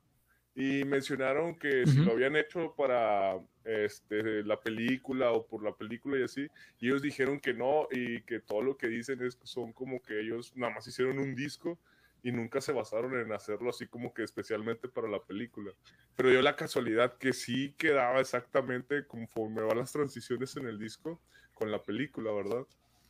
y 0.60 0.84
mencionaron 0.86 1.56
que 1.56 1.86
si 1.86 1.98
lo 1.98 2.14
habían 2.14 2.36
hecho 2.36 2.74
para 2.76 3.40
este, 3.64 4.44
la 4.44 4.60
película 4.60 5.32
o 5.32 5.46
por 5.46 5.62
la 5.62 5.72
película 5.72 6.18
y 6.18 6.24
así, 6.24 6.48
y 6.80 6.88
ellos 6.88 7.04
dijeron 7.04 7.40
que 7.40 7.54
no 7.54 7.88
y 7.92 8.24
que 8.24 8.40
todo 8.40 8.64
lo 8.64 8.76
que 8.76 8.88
dicen 8.88 9.22
es 9.22 9.38
son 9.44 9.72
como 9.72 10.02
que 10.02 10.20
ellos 10.20 10.54
nada 10.56 10.74
más 10.74 10.88
hicieron 10.88 11.20
un 11.20 11.36
disco 11.36 11.78
y 12.24 12.32
nunca 12.32 12.60
se 12.60 12.72
basaron 12.72 13.20
en 13.20 13.32
hacerlo 13.34 13.70
así 13.70 13.86
como 13.86 14.16
que 14.16 14.24
especialmente 14.24 14.88
para 14.88 15.08
la 15.08 15.22
película. 15.22 15.72
Pero 16.16 16.32
dio 16.32 16.42
la 16.42 16.56
casualidad 16.56 17.20
que 17.20 17.34
sí 17.34 17.76
quedaba 17.78 18.20
exactamente 18.20 19.06
conforme 19.06 19.62
van 19.62 19.78
las 19.78 19.92
transiciones 19.92 20.58
en 20.58 20.66
el 20.66 20.80
disco 20.80 21.22
con 21.54 21.70
la 21.70 21.84
película, 21.84 22.32
¿verdad? 22.32 22.66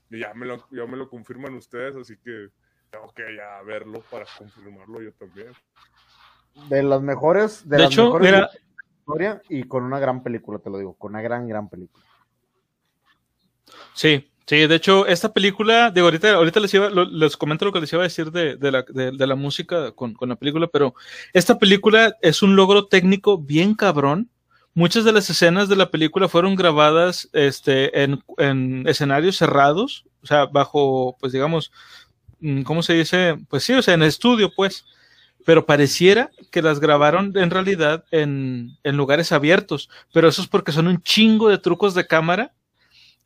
Y 0.09 0.19
ya 0.19 0.33
me 0.33 0.47
lo, 0.47 0.67
ya 0.69 0.85
me 0.85 0.97
lo 0.97 1.09
confirman 1.09 1.53
ustedes, 1.53 1.95
así 1.95 2.17
que 2.17 2.49
tengo 2.89 3.13
que 3.13 3.23
ya 3.37 3.61
verlo 3.61 4.01
para 4.11 4.25
confirmarlo 4.37 5.01
yo 5.01 5.13
también. 5.13 5.53
De 6.69 6.83
las 6.83 7.01
mejores, 7.01 7.67
de, 7.67 7.77
De 7.77 7.83
las 7.83 7.91
hecho, 7.91 8.03
mejores 8.05 8.25
mira- 8.27 8.37
de 8.37 8.59
la 8.59 8.97
historia 8.99 9.41
y 9.49 9.63
con 9.63 9.83
una 9.83 9.99
gran 9.99 10.23
película, 10.23 10.59
te 10.59 10.69
lo 10.69 10.77
digo, 10.77 10.93
con 10.95 11.11
una 11.13 11.21
gran, 11.21 11.47
gran 11.47 11.69
película. 11.69 12.03
Sí, 13.93 14.29
sí, 14.45 14.67
de 14.67 14.75
hecho, 14.75 15.05
esta 15.07 15.33
película, 15.33 15.91
digo, 15.91 16.07
ahorita, 16.07 16.33
ahorita 16.33 16.59
les, 16.59 16.73
iba, 16.73 16.89
lo- 16.89 17.05
les 17.05 17.35
comento 17.37 17.65
lo 17.65 17.71
que 17.71 17.81
les 17.81 17.91
iba 17.93 18.01
a 18.01 18.03
decir 18.03 18.31
de, 18.31 18.55
de 18.57 18.71
la, 18.71 18.83
de, 18.87 19.11
de 19.11 19.27
la 19.27 19.35
música 19.35 19.91
con, 19.91 20.13
con 20.13 20.29
la 20.29 20.35
película, 20.35 20.67
pero 20.67 20.93
esta 21.33 21.57
película 21.57 22.15
es 22.21 22.41
un 22.41 22.55
logro 22.55 22.87
técnico 22.87 23.37
bien 23.37 23.73
cabrón. 23.75 24.29
Muchas 24.73 25.03
de 25.05 25.11
las 25.11 25.29
escenas 25.29 25.69
de 25.69 25.75
la 25.75 25.89
película 25.89 26.27
fueron 26.27 26.55
grabadas 26.55 27.29
este, 27.33 28.03
en, 28.03 28.23
en 28.37 28.87
escenarios 28.87 29.35
cerrados, 29.37 30.05
o 30.21 30.27
sea, 30.27 30.45
bajo, 30.45 31.17
pues 31.19 31.31
digamos, 31.33 31.71
mm, 32.39 32.61
¿cómo 32.61 32.83
se 32.83 32.93
dice? 32.93 33.37
Pues 33.49 33.63
sí, 33.63 33.73
o 33.73 33.81
sea, 33.81 33.95
en 33.95 34.03
estudio, 34.03 34.51
pues. 34.55 34.85
Pero 35.45 35.65
pareciera 35.65 36.29
que 36.51 36.61
las 36.61 36.79
grabaron 36.79 37.31
en 37.37 37.49
realidad 37.49 38.03
en, 38.11 38.77
en 38.83 38.97
lugares 38.97 39.31
abiertos, 39.31 39.89
pero 40.13 40.27
eso 40.27 40.41
es 40.41 40.47
porque 40.47 40.71
son 40.73 40.87
un 40.87 41.01
chingo 41.01 41.49
de 41.49 41.57
trucos 41.57 41.93
de 41.93 42.05
cámara 42.07 42.53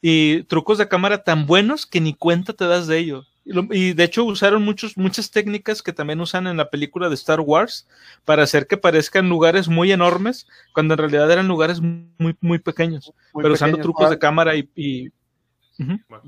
y 0.02 0.44
trucos 0.44 0.78
de 0.78 0.88
cámara 0.88 1.24
tan 1.24 1.46
buenos 1.46 1.86
que 1.86 2.02
ni 2.02 2.14
cuenta 2.14 2.54
te 2.54 2.66
das 2.66 2.88
de 2.88 2.98
ello. 3.00 3.26
Y, 3.46 3.54
lo- 3.54 3.68
y 3.72 3.94
de 3.94 4.04
hecho 4.04 4.24
usaron 4.24 4.64
muchos, 4.64 4.98
muchas 4.98 5.32
técnicas 5.32 5.82
que 5.82 5.94
también 5.94 6.22
usan 6.22 6.48
en 6.48 6.58
la 6.58 6.70
película 6.70 7.10
de 7.10 7.16
Star 7.16 7.40
Wars 7.42 7.88
para 8.26 8.44
hacer 8.44 8.68
que 8.68 8.78
parezcan 8.78 9.30
lugares 9.30 9.68
muy 9.68 9.92
enormes, 9.92 10.48
cuando 10.74 10.94
en 10.94 11.00
realidad 11.00 11.32
eran 11.32 11.48
lugares 11.48 11.82
muy, 11.82 12.36
muy 12.42 12.60
pequeños, 12.60 13.14
Muy 13.34 13.42
pero 13.44 13.54
usando 13.56 13.78
trucos 13.80 14.10
de 14.10 14.16
Ah, 14.16 14.20
cámara 14.20 14.56
y... 14.56 14.70
y- 14.76 15.10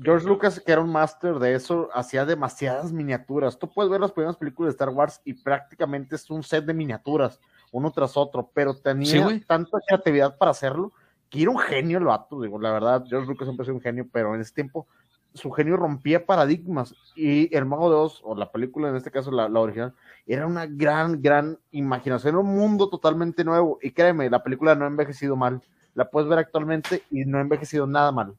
George 0.02 0.26
Lucas, 0.26 0.60
que 0.60 0.72
era 0.72 0.80
un 0.80 0.90
máster 0.90 1.34
de 1.38 1.54
eso, 1.54 1.88
hacía 1.94 2.24
demasiadas 2.24 2.92
miniaturas. 2.92 3.58
Tú 3.58 3.72
puedes 3.72 3.90
ver 3.90 4.00
las 4.00 4.12
primeras 4.12 4.36
películas 4.36 4.68
de 4.68 4.72
Star 4.74 4.90
Wars 4.90 5.20
y 5.24 5.34
prácticamente 5.34 6.16
es 6.16 6.30
un 6.30 6.42
set 6.42 6.64
de 6.64 6.74
miniaturas, 6.74 7.40
uno 7.72 7.90
tras 7.90 8.16
otro, 8.16 8.50
pero 8.52 8.74
tenía 8.74 9.28
Sí, 9.28 9.40
tanta 9.46 9.78
creatividad 9.86 10.36
para 10.36 10.50
hacerlo 10.50 10.92
que 11.30 11.42
era 11.42 11.50
un 11.50 11.58
genio 11.58 11.98
el 11.98 12.04
vato. 12.04 12.40
Digo, 12.40 12.60
la 12.60 12.72
verdad, 12.72 13.04
George 13.08 13.28
Lucas 13.28 13.46
siempre 13.46 13.64
ha 13.64 13.66
sido 13.66 13.76
un 13.76 13.82
genio, 13.82 14.06
pero 14.12 14.34
en 14.34 14.40
ese 14.40 14.54
tiempo 14.54 14.86
su 15.34 15.50
genio 15.50 15.76
rompía 15.76 16.26
paradigmas 16.26 16.94
y 17.16 17.54
El 17.54 17.66
Mago 17.66 17.90
de 17.90 17.96
Oz, 17.96 18.20
o 18.22 18.36
la 18.36 18.52
película 18.52 18.88
en 18.88 18.94
este 18.96 19.10
caso, 19.10 19.32
la, 19.32 19.48
la 19.48 19.60
original, 19.60 19.94
era 20.26 20.46
una 20.46 20.66
gran, 20.66 21.20
gran 21.20 21.58
imaginación, 21.72 22.34
era 22.34 22.38
un 22.38 22.54
mundo 22.54 22.88
totalmente 22.88 23.42
nuevo. 23.42 23.78
Y 23.82 23.90
créeme, 23.90 24.30
la 24.30 24.44
película 24.44 24.76
no 24.76 24.84
ha 24.84 24.88
envejecido 24.88 25.34
mal. 25.34 25.60
La 25.94 26.08
puedes 26.08 26.28
ver 26.28 26.38
actualmente 26.38 27.02
y 27.10 27.24
no 27.24 27.38
ha 27.38 27.40
envejecido 27.40 27.86
nada 27.86 28.12
mal. 28.12 28.36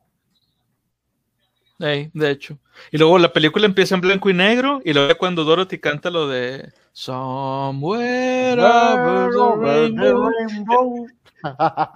Ey, 1.80 2.10
de 2.14 2.32
hecho. 2.32 2.58
Y 2.92 2.98
luego 2.98 3.20
la 3.20 3.34
película 3.34 3.66
empieza 3.66 3.96
en 3.96 4.02
blanco 4.02 4.30
y 4.30 4.34
negro 4.34 4.82
y 4.86 4.94
luego 4.94 5.18
cuando 5.18 5.44
Dorothy 5.44 5.80
canta 5.80 6.10
lo 6.10 6.28
de 6.28 6.72
Somewhere. 6.94 8.62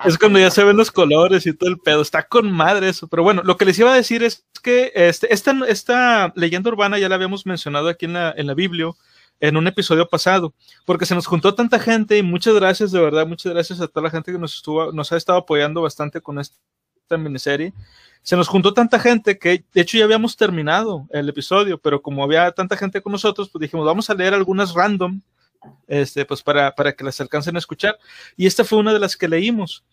Es 0.05 0.17
cuando 0.17 0.37
ya 0.37 0.51
se 0.51 0.63
ven 0.63 0.77
los 0.77 0.91
colores 0.91 1.47
y 1.47 1.53
todo 1.53 1.69
el 1.69 1.79
pedo. 1.79 2.01
Está 2.01 2.23
con 2.23 2.51
madre 2.51 2.89
eso. 2.89 3.07
Pero 3.07 3.23
bueno, 3.23 3.41
lo 3.43 3.57
que 3.57 3.65
les 3.65 3.79
iba 3.79 3.91
a 3.91 3.95
decir 3.95 4.21
es 4.23 4.45
que 4.61 4.91
este, 4.93 5.33
esta, 5.33 5.55
esta 5.67 6.33
leyenda 6.35 6.69
urbana 6.69 6.99
ya 6.99 7.09
la 7.09 7.15
habíamos 7.15 7.45
mencionado 7.45 7.87
aquí 7.87 8.05
en 8.05 8.13
la, 8.13 8.33
en 8.35 8.47
la 8.47 8.53
Biblia 8.53 8.91
en 9.39 9.57
un 9.57 9.67
episodio 9.67 10.07
pasado, 10.07 10.53
porque 10.85 11.05
se 11.05 11.15
nos 11.15 11.25
juntó 11.25 11.55
tanta 11.55 11.79
gente 11.79 12.17
y 12.17 12.23
muchas 12.23 12.53
gracias, 12.55 12.91
de 12.91 12.99
verdad, 12.99 13.25
muchas 13.25 13.53
gracias 13.53 13.79
a 13.79 13.87
toda 13.87 14.03
la 14.03 14.11
gente 14.11 14.31
que 14.31 14.37
nos, 14.37 14.55
estuvo, 14.55 14.91
nos 14.91 15.11
ha 15.11 15.17
estado 15.17 15.39
apoyando 15.39 15.81
bastante 15.81 16.19
con 16.21 16.39
esta 17.09 17.17
miniserie. 17.17 17.73
Se 18.21 18.35
nos 18.35 18.47
juntó 18.47 18.73
tanta 18.73 18.99
gente 18.99 19.39
que, 19.39 19.63
de 19.73 19.81
hecho, 19.81 19.97
ya 19.97 20.03
habíamos 20.03 20.37
terminado 20.37 21.07
el 21.09 21.27
episodio, 21.29 21.79
pero 21.79 22.01
como 22.01 22.23
había 22.23 22.51
tanta 22.51 22.77
gente 22.77 23.01
con 23.01 23.11
nosotros, 23.11 23.49
pues 23.49 23.61
dijimos, 23.61 23.85
vamos 23.85 24.09
a 24.09 24.13
leer 24.13 24.35
algunas 24.35 24.73
random, 24.73 25.21
este, 25.87 26.25
pues 26.25 26.43
para, 26.43 26.75
para 26.75 26.93
que 26.93 27.03
las 27.03 27.19
alcancen 27.19 27.55
a 27.55 27.59
escuchar. 27.59 27.97
Y 28.37 28.45
esta 28.45 28.63
fue 28.63 28.77
una 28.77 28.93
de 28.93 28.99
las 28.99 29.17
que 29.17 29.27
leímos. 29.27 29.83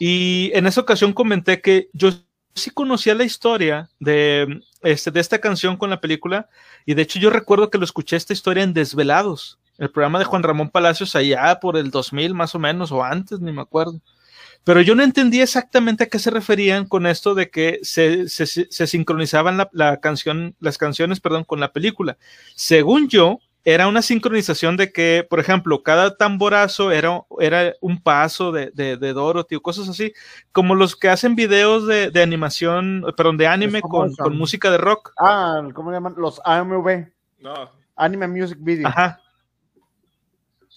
Y 0.00 0.50
en 0.54 0.66
esa 0.66 0.80
ocasión 0.80 1.12
comenté 1.12 1.60
que 1.60 1.88
yo 1.92 2.10
sí 2.56 2.70
conocía 2.70 3.14
la 3.14 3.24
historia 3.24 3.88
de, 4.00 4.60
este, 4.82 5.12
de 5.12 5.20
esta 5.20 5.40
canción 5.40 5.76
con 5.76 5.90
la 5.90 6.00
película, 6.00 6.48
y 6.84 6.94
de 6.94 7.02
hecho 7.02 7.20
yo 7.20 7.30
recuerdo 7.30 7.70
que 7.70 7.78
lo 7.78 7.84
escuché 7.84 8.16
esta 8.16 8.32
historia 8.32 8.64
en 8.64 8.74
Desvelados, 8.74 9.58
el 9.78 9.90
programa 9.90 10.18
de 10.18 10.24
Juan 10.24 10.42
Ramón 10.42 10.70
Palacios 10.70 11.14
allá 11.14 11.58
por 11.60 11.76
el 11.76 11.90
2000 11.90 12.34
más 12.34 12.54
o 12.54 12.58
menos, 12.58 12.90
o 12.90 13.04
antes, 13.04 13.40
ni 13.40 13.52
me 13.52 13.62
acuerdo. 13.62 14.00
Pero 14.64 14.80
yo 14.80 14.94
no 14.94 15.02
entendía 15.02 15.42
exactamente 15.42 16.04
a 16.04 16.06
qué 16.08 16.18
se 16.18 16.30
referían 16.30 16.86
con 16.86 17.06
esto 17.06 17.34
de 17.34 17.50
que 17.50 17.80
se, 17.82 18.28
se, 18.28 18.46
se 18.46 18.86
sincronizaban 18.86 19.58
la, 19.58 19.68
la, 19.72 20.00
canción, 20.00 20.56
las 20.58 20.78
canciones 20.78 21.20
perdón, 21.20 21.44
con 21.44 21.60
la 21.60 21.72
película. 21.72 22.16
Según 22.54 23.08
yo, 23.08 23.38
era 23.64 23.88
una 23.88 24.02
sincronización 24.02 24.76
de 24.76 24.92
que, 24.92 25.26
por 25.28 25.40
ejemplo, 25.40 25.82
cada 25.82 26.16
tamborazo 26.16 26.92
era, 26.92 27.22
era 27.40 27.72
un 27.80 28.02
paso 28.02 28.52
de, 28.52 28.70
de, 28.72 28.98
de 28.98 29.12
Dorothy 29.14 29.56
o 29.56 29.62
cosas 29.62 29.88
así, 29.88 30.12
como 30.52 30.74
los 30.74 30.96
que 30.96 31.08
hacen 31.08 31.34
videos 31.34 31.86
de, 31.86 32.10
de 32.10 32.22
animación, 32.22 33.04
perdón, 33.16 33.38
de 33.38 33.46
anime 33.46 33.80
con, 33.80 34.14
con, 34.14 34.36
música 34.36 34.70
de 34.70 34.78
rock. 34.78 35.12
Ah, 35.18 35.62
¿cómo 35.72 35.90
le 35.90 35.96
llaman? 35.96 36.14
Los 36.16 36.40
AMV. 36.44 37.06
No. 37.38 37.70
Anime 37.96 38.28
Music 38.28 38.58
Video. 38.60 38.88
Ajá. 38.88 39.20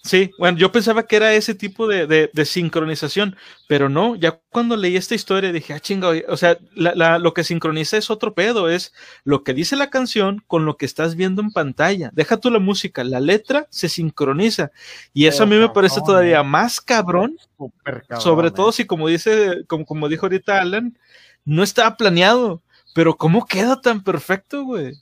Sí, 0.08 0.32
bueno, 0.40 0.58
yo 0.58 0.72
pensaba 0.72 1.06
que 1.06 1.18
era 1.18 1.34
ese 1.34 1.54
tipo 1.54 1.86
de, 1.86 2.08
de, 2.08 2.32
de, 2.34 2.46
sincronización, 2.46 3.36
pero 3.68 3.90
no, 3.90 4.16
ya 4.16 4.40
cuando 4.50 4.78
leí 4.78 4.96
esta 4.96 5.16
historia 5.16 5.52
dije, 5.52 5.74
ah, 5.74 5.82
chinga, 5.82 6.10
o 6.30 6.38
sea, 6.38 6.58
la, 6.74 6.96
la, 6.96 7.20
lo 7.20 7.34
que 7.34 7.44
sincroniza 7.44 7.98
es 7.98 8.10
otro 8.10 8.34
pedo, 8.34 8.70
es 8.70 8.94
lo 9.26 9.44
que 9.44 9.54
dice 9.54 9.76
la 9.76 9.90
canción 9.90 10.42
con 10.48 10.66
lo 10.66 10.78
que 10.78 10.86
estás 10.86 11.16
viendo 11.16 11.42
en 11.42 11.52
pantalla. 11.52 12.10
Deja 12.14 12.38
tú 12.38 12.50
la 12.50 12.60
música, 12.60 13.04
la 13.04 13.20
letra 13.20 13.68
se 13.70 13.90
sincroniza. 13.90 14.72
Y 15.14 15.26
eso 15.26 15.44
a 15.44 15.46
mí 15.46 15.58
me 15.58 15.70
parece 15.70 16.00
todavía 16.06 16.42
más 16.42 16.80
cabrón, 16.80 17.36
cabrón 17.84 18.22
sobre 18.22 18.52
todo 18.52 18.72
si 18.72 18.86
como 18.86 19.10
dice, 19.10 19.66
como, 19.68 19.86
como 19.86 20.08
dijo 20.08 20.26
ahorita 20.26 20.62
Alan, 20.62 20.98
no 21.44 21.64
estaba 21.64 21.98
planeado, 21.98 22.62
pero 22.96 23.18
¿cómo 23.18 23.46
queda 23.46 23.82
tan 23.82 24.04
perfecto, 24.04 24.64
güey? 24.64 24.94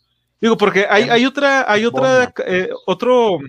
Digo, 0.41 0.57
porque 0.57 0.85
hay, 0.89 1.03
hay 1.09 1.25
otra, 1.25 1.71
hay 1.71 1.85
otra, 1.85 2.33
eh, 2.45 2.69
otro 2.85 3.39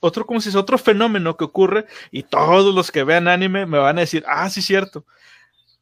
otro, 0.00 0.26
como 0.26 0.40
si 0.40 0.48
es 0.48 0.54
otro 0.56 0.78
fenómeno 0.78 1.36
que 1.36 1.44
ocurre 1.44 1.86
y 2.10 2.22
todos 2.24 2.74
los 2.74 2.90
que 2.90 3.04
vean 3.04 3.28
anime 3.28 3.66
me 3.66 3.78
van 3.78 3.98
a 3.98 4.02
decir, 4.02 4.24
ah, 4.26 4.48
sí, 4.50 4.62
cierto. 4.62 5.04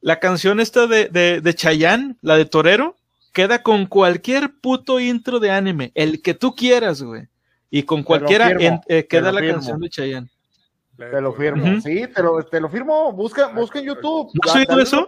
La 0.01 0.19
canción 0.19 0.59
esta 0.59 0.87
de, 0.87 1.07
de, 1.09 1.41
de 1.41 1.53
Chayanne, 1.55 2.15
la 2.21 2.37
de 2.37 2.45
Torero, 2.45 2.95
queda 3.33 3.63
con 3.63 3.85
cualquier 3.85 4.51
puto 4.61 4.99
intro 4.99 5.39
de 5.39 5.51
anime, 5.51 5.91
el 5.95 6.21
que 6.21 6.33
tú 6.33 6.55
quieras, 6.55 7.01
güey. 7.01 7.27
Y 7.71 7.83
con 7.83 8.03
cualquiera 8.03 8.49
en, 8.51 8.81
eh, 8.87 9.05
queda 9.05 9.31
la 9.31 9.41
firmo. 9.41 9.55
canción 9.55 9.79
de 9.79 9.89
Chayanne. 9.89 10.29
Te 10.97 11.21
lo 11.21 11.33
firmo, 11.33 11.63
uh 11.63 11.67
-huh. 11.67 11.81
sí, 11.81 12.13
te 12.13 12.21
lo, 12.21 12.43
te 12.43 12.59
lo 12.59 12.67
firmo. 12.67 13.13
Busca, 13.13 13.47
busca 13.47 13.79
en 13.79 13.85
YouTube. 13.85 14.31
¿No 14.33 14.51
has 14.51 14.55
oído 14.55 14.79
eso? 14.79 15.07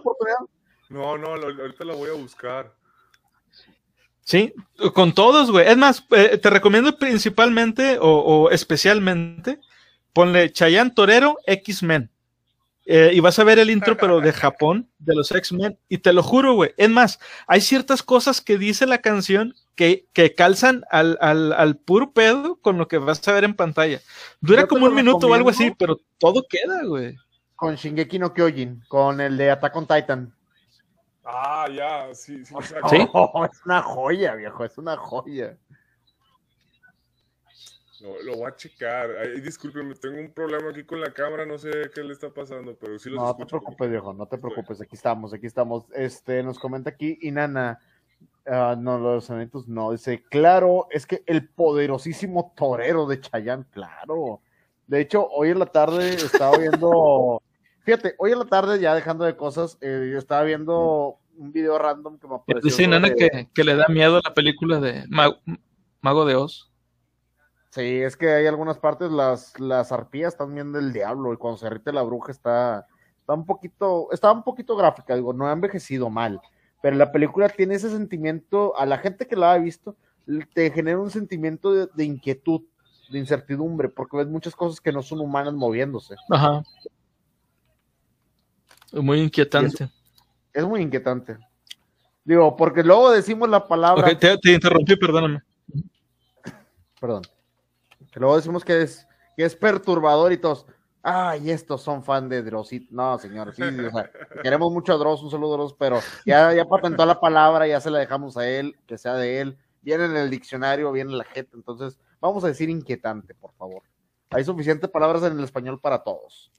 No, 0.88 1.18
no, 1.18 1.28
ahorita 1.34 1.84
la 1.84 1.94
voy 1.94 2.08
a 2.10 2.14
buscar. 2.14 2.72
Sí, 4.24 4.54
con 4.94 5.12
todos, 5.14 5.50
güey. 5.50 5.68
Es 5.68 5.76
más, 5.76 6.04
eh, 6.10 6.38
te 6.38 6.50
recomiendo 6.50 6.96
principalmente 6.96 7.98
o, 7.98 8.08
o, 8.08 8.50
especialmente 8.50 9.58
ponle 10.12 10.52
Chayanne 10.52 10.92
Torero 10.92 11.38
X-Men. 11.46 12.10
Eh, 12.84 13.12
y 13.14 13.20
vas 13.20 13.38
a 13.38 13.44
ver 13.44 13.60
el 13.60 13.70
intro, 13.70 13.96
pero 13.96 14.20
de 14.20 14.32
Japón, 14.32 14.88
de 14.98 15.14
los 15.14 15.30
X-Men. 15.30 15.78
Y 15.88 15.98
te 15.98 16.12
lo 16.12 16.22
juro, 16.22 16.54
güey. 16.54 16.74
Es 16.76 16.90
más, 16.90 17.20
hay 17.46 17.60
ciertas 17.60 18.02
cosas 18.02 18.40
que 18.40 18.58
dice 18.58 18.86
la 18.86 18.98
canción 18.98 19.54
que, 19.76 20.06
que 20.12 20.34
calzan 20.34 20.84
al, 20.90 21.16
al, 21.20 21.52
al, 21.52 21.76
puro 21.76 22.12
pedo 22.12 22.56
con 22.56 22.78
lo 22.78 22.88
que 22.88 22.98
vas 22.98 23.26
a 23.28 23.32
ver 23.32 23.44
en 23.44 23.54
pantalla. 23.54 24.00
Dura 24.40 24.66
como 24.66 24.86
un 24.86 24.94
minuto 24.94 25.28
o 25.28 25.34
algo 25.34 25.50
así, 25.50 25.72
pero 25.78 26.00
todo 26.18 26.44
queda, 26.48 26.82
güey. 26.84 27.16
Con 27.54 27.76
Shingeki 27.76 28.18
no 28.18 28.34
Kyojin, 28.34 28.82
con 28.88 29.20
el 29.20 29.36
de 29.36 29.52
Attack 29.52 29.76
on 29.76 29.86
Titan. 29.86 30.34
Ah, 31.24 31.66
ya, 31.72 32.14
sí, 32.14 32.44
sí, 32.44 32.54
exacto. 32.54 32.88
¿Sí? 32.88 32.96
Oh, 33.12 33.44
es 33.44 33.64
una 33.64 33.82
joya, 33.82 34.34
viejo, 34.34 34.64
es 34.64 34.76
una 34.78 34.96
joya. 34.96 35.56
Lo, 38.00 38.20
lo 38.22 38.36
voy 38.36 38.46
a 38.46 38.56
checar. 38.56 39.10
Ay, 39.16 39.40
discúlpeme, 39.40 39.94
tengo 39.94 40.18
un 40.20 40.32
problema 40.32 40.70
aquí 40.70 40.82
con 40.82 41.00
la 41.00 41.12
cámara, 41.12 41.46
no 41.46 41.56
sé 41.56 41.70
qué 41.94 42.02
le 42.02 42.12
está 42.12 42.30
pasando, 42.30 42.74
pero 42.74 42.98
sí 42.98 43.08
los 43.10 43.20
No 43.20 43.30
escucho. 43.30 43.46
te 43.46 43.50
preocupes, 43.50 43.90
viejo, 43.90 44.12
no 44.12 44.26
te 44.26 44.38
preocupes, 44.38 44.80
aquí 44.80 44.96
estamos, 44.96 45.32
aquí 45.32 45.46
estamos. 45.46 45.84
Este, 45.94 46.42
nos 46.42 46.58
comenta 46.58 46.90
aquí 46.90 47.16
Inana, 47.22 47.78
uh, 48.46 48.74
no, 48.76 48.98
los 48.98 49.30
eventos 49.30 49.68
no, 49.68 49.92
dice, 49.92 50.24
claro, 50.28 50.88
es 50.90 51.06
que 51.06 51.22
el 51.26 51.48
poderosísimo 51.48 52.52
torero 52.56 53.06
de 53.06 53.20
Chayán, 53.20 53.62
claro. 53.70 54.40
De 54.88 55.00
hecho, 55.00 55.28
hoy 55.28 55.50
en 55.50 55.60
la 55.60 55.66
tarde 55.66 56.14
estaba 56.14 56.58
viendo, 56.58 57.40
fíjate, 57.84 58.14
hoy 58.18 58.32
en 58.32 58.38
la 58.38 58.46
tarde, 58.46 58.80
ya 58.80 58.94
dejando 58.94 59.24
de 59.24 59.36
cosas, 59.36 59.78
eh, 59.80 60.08
yo 60.12 60.18
estaba 60.18 60.42
viendo 60.42 61.18
un 61.36 61.52
video 61.52 61.78
random 61.78 62.18
que 62.18 62.28
me 62.28 62.36
apareció. 62.36 62.62
Dice 62.62 62.82
Inana 62.84 63.08
de... 63.08 63.14
que, 63.14 63.48
que, 63.54 63.64
le 63.64 63.76
da 63.76 63.86
miedo 63.88 64.16
a 64.16 64.20
la 64.24 64.34
película 64.34 64.80
de 64.80 65.04
Mago, 65.08 65.38
Mago 66.00 66.24
de 66.24 66.36
Oz. 66.36 66.70
Sí, 67.70 68.02
es 68.02 68.16
que 68.16 68.30
hay 68.30 68.46
algunas 68.46 68.78
partes, 68.78 69.10
las, 69.10 69.58
las 69.58 69.92
arpías 69.92 70.34
están 70.34 70.54
viendo 70.54 70.78
el 70.78 70.92
diablo 70.92 71.32
y 71.32 71.38
cuando 71.38 71.56
se 71.56 71.64
derrite 71.64 71.92
la 71.92 72.02
bruja 72.02 72.30
está, 72.30 72.86
está 73.18 73.32
un 73.32 73.46
poquito, 73.46 74.08
está 74.12 74.30
un 74.30 74.42
poquito 74.42 74.76
gráfica, 74.76 75.14
digo, 75.14 75.32
no 75.32 75.46
ha 75.46 75.52
envejecido 75.52 76.10
mal, 76.10 76.38
pero 76.82 76.96
la 76.96 77.10
película 77.12 77.48
tiene 77.48 77.76
ese 77.76 77.88
sentimiento, 77.88 78.76
a 78.76 78.84
la 78.84 78.98
gente 78.98 79.26
que 79.26 79.36
la 79.36 79.54
ha 79.54 79.58
visto, 79.58 79.96
te 80.52 80.70
genera 80.70 80.98
un 80.98 81.10
sentimiento 81.10 81.72
de, 81.72 81.88
de 81.94 82.04
inquietud, 82.04 82.60
de 83.10 83.18
incertidumbre, 83.18 83.88
porque 83.88 84.18
ves 84.18 84.26
muchas 84.26 84.54
cosas 84.54 84.78
que 84.78 84.92
no 84.92 85.02
son 85.02 85.20
humanas 85.20 85.54
moviéndose. 85.54 86.14
Ajá. 86.28 86.62
Muy 88.92 89.20
inquietante. 89.20 89.88
Es, 90.52 90.64
muy 90.64 90.82
inquietante. 90.82 91.38
Digo, 92.24 92.56
porque 92.56 92.82
luego 92.82 93.10
decimos 93.10 93.48
la 93.48 93.66
palabra. 93.66 94.16
te, 94.18 94.36
te, 94.38 94.52
interrumpí, 94.52 94.96
perdóname. 94.96 95.42
Perdón. 97.00 97.22
Que 98.12 98.20
luego 98.20 98.36
decimos 98.36 98.64
que 98.64 98.82
es, 98.82 99.06
que 99.36 99.44
es 99.44 99.56
perturbador 99.56 100.32
y 100.32 100.36
todos. 100.36 100.66
Ay, 101.02 101.50
estos 101.50 101.82
son 101.82 102.04
fan 102.04 102.28
de 102.28 102.42
Dross. 102.42 102.70
No, 102.90 103.18
señores, 103.18 103.56
sí, 103.56 103.62
o 103.62 103.90
sea, 103.90 104.08
queremos 104.40 104.72
mucho 104.72 104.92
a 104.92 104.96
Dross, 104.96 105.22
un 105.22 105.30
saludo 105.32 105.54
a 105.54 105.56
Dross, 105.56 105.74
pero 105.76 105.98
ya, 106.24 106.54
ya 106.54 106.64
patentó 106.64 107.04
la 107.04 107.18
palabra, 107.18 107.66
ya 107.66 107.80
se 107.80 107.90
la 107.90 107.98
dejamos 107.98 108.36
a 108.36 108.48
él, 108.48 108.76
que 108.86 108.96
sea 108.96 109.14
de 109.14 109.40
él. 109.40 109.58
Viene 109.80 110.04
en 110.04 110.16
el 110.16 110.30
diccionario, 110.30 110.92
viene 110.92 111.10
en 111.10 111.18
la 111.18 111.24
gente, 111.24 111.56
entonces 111.56 111.98
vamos 112.20 112.44
a 112.44 112.48
decir 112.48 112.70
inquietante, 112.70 113.34
por 113.34 113.52
favor. 113.54 113.82
Hay 114.30 114.44
suficientes 114.44 114.88
palabras 114.90 115.24
en 115.24 115.36
el 115.36 115.44
español 115.44 115.80
para 115.80 116.04
todos. 116.04 116.52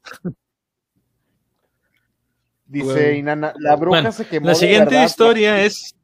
Dice 2.65 3.17
Inana, 3.17 3.53
la 3.57 3.75
bruja 3.75 4.11
se 4.11 4.27
quemó. 4.27 4.47
La 4.47 4.55
siguiente 4.55 5.03
historia 5.03 5.61
es. 5.61 5.95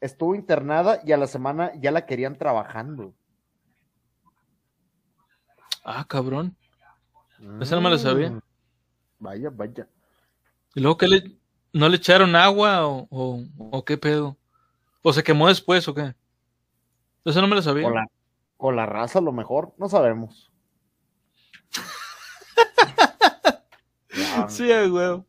Estuvo 0.00 0.34
internada 0.34 1.00
y 1.04 1.12
a 1.12 1.18
la 1.18 1.26
semana 1.26 1.72
ya 1.78 1.90
la 1.90 2.06
querían 2.06 2.38
trabajando. 2.38 3.12
Ah, 5.84 6.06
cabrón. 6.08 6.56
Esa 7.60 7.74
no 7.74 7.82
me 7.82 7.90
la 7.90 7.98
sabía. 7.98 8.30
Mm. 8.30 8.40
Vaya, 9.18 9.50
vaya. 9.50 9.88
¿Y 10.74 10.80
luego 10.80 10.96
que 10.96 11.08
le, 11.08 11.38
no 11.72 11.88
le 11.88 11.96
echaron 11.96 12.36
agua 12.36 12.86
o, 12.86 13.44
o, 13.58 13.84
qué 13.84 13.98
pedo? 13.98 14.36
¿O 15.02 15.12
se 15.12 15.22
quemó 15.22 15.48
después 15.48 15.86
o 15.88 15.94
qué? 15.94 16.14
Eso 17.24 17.40
no 17.40 17.48
me 17.48 17.56
lo 17.56 17.62
sabía. 17.62 17.88
Con 18.56 18.76
la, 18.76 18.86
raza 18.86 19.18
a 19.18 19.22
lo 19.22 19.32
mejor, 19.32 19.74
no 19.78 19.88
sabemos. 19.88 20.52
sí, 24.48 24.68
güey. 24.88 25.24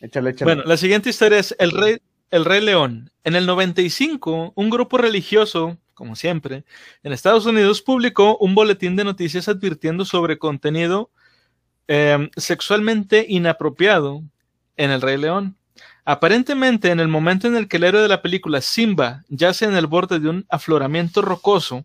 Échale, 0.00 0.30
échale. 0.30 0.44
Bueno, 0.54 0.62
la 0.66 0.76
siguiente 0.76 1.10
historia 1.10 1.38
es 1.38 1.54
el 1.58 1.70
rey, 1.70 1.98
el 2.30 2.44
rey 2.44 2.60
León. 2.60 3.10
En 3.24 3.36
el 3.36 3.46
95, 3.46 4.52
un 4.54 4.70
grupo 4.70 4.98
religioso 4.98 5.78
como 6.00 6.16
siempre, 6.16 6.64
en 7.02 7.12
Estados 7.12 7.44
Unidos 7.44 7.82
publicó 7.82 8.38
un 8.38 8.54
boletín 8.54 8.96
de 8.96 9.04
noticias 9.04 9.48
advirtiendo 9.50 10.06
sobre 10.06 10.38
contenido 10.38 11.10
em, 11.88 12.30
sexualmente 12.38 13.26
inapropiado 13.28 14.22
en 14.78 14.92
El 14.92 15.02
Rey 15.02 15.18
León. 15.18 15.58
Aparentemente, 16.06 16.90
en 16.90 17.00
el 17.00 17.08
momento 17.08 17.48
en 17.48 17.54
el 17.54 17.68
que 17.68 17.76
el 17.76 17.84
héroe 17.84 18.00
de 18.00 18.08
la 18.08 18.22
película 18.22 18.62
Simba 18.62 19.24
yace 19.28 19.66
en 19.66 19.74
el 19.76 19.88
borde 19.88 20.20
de 20.20 20.30
un 20.30 20.46
afloramiento 20.48 21.20
rocoso 21.20 21.84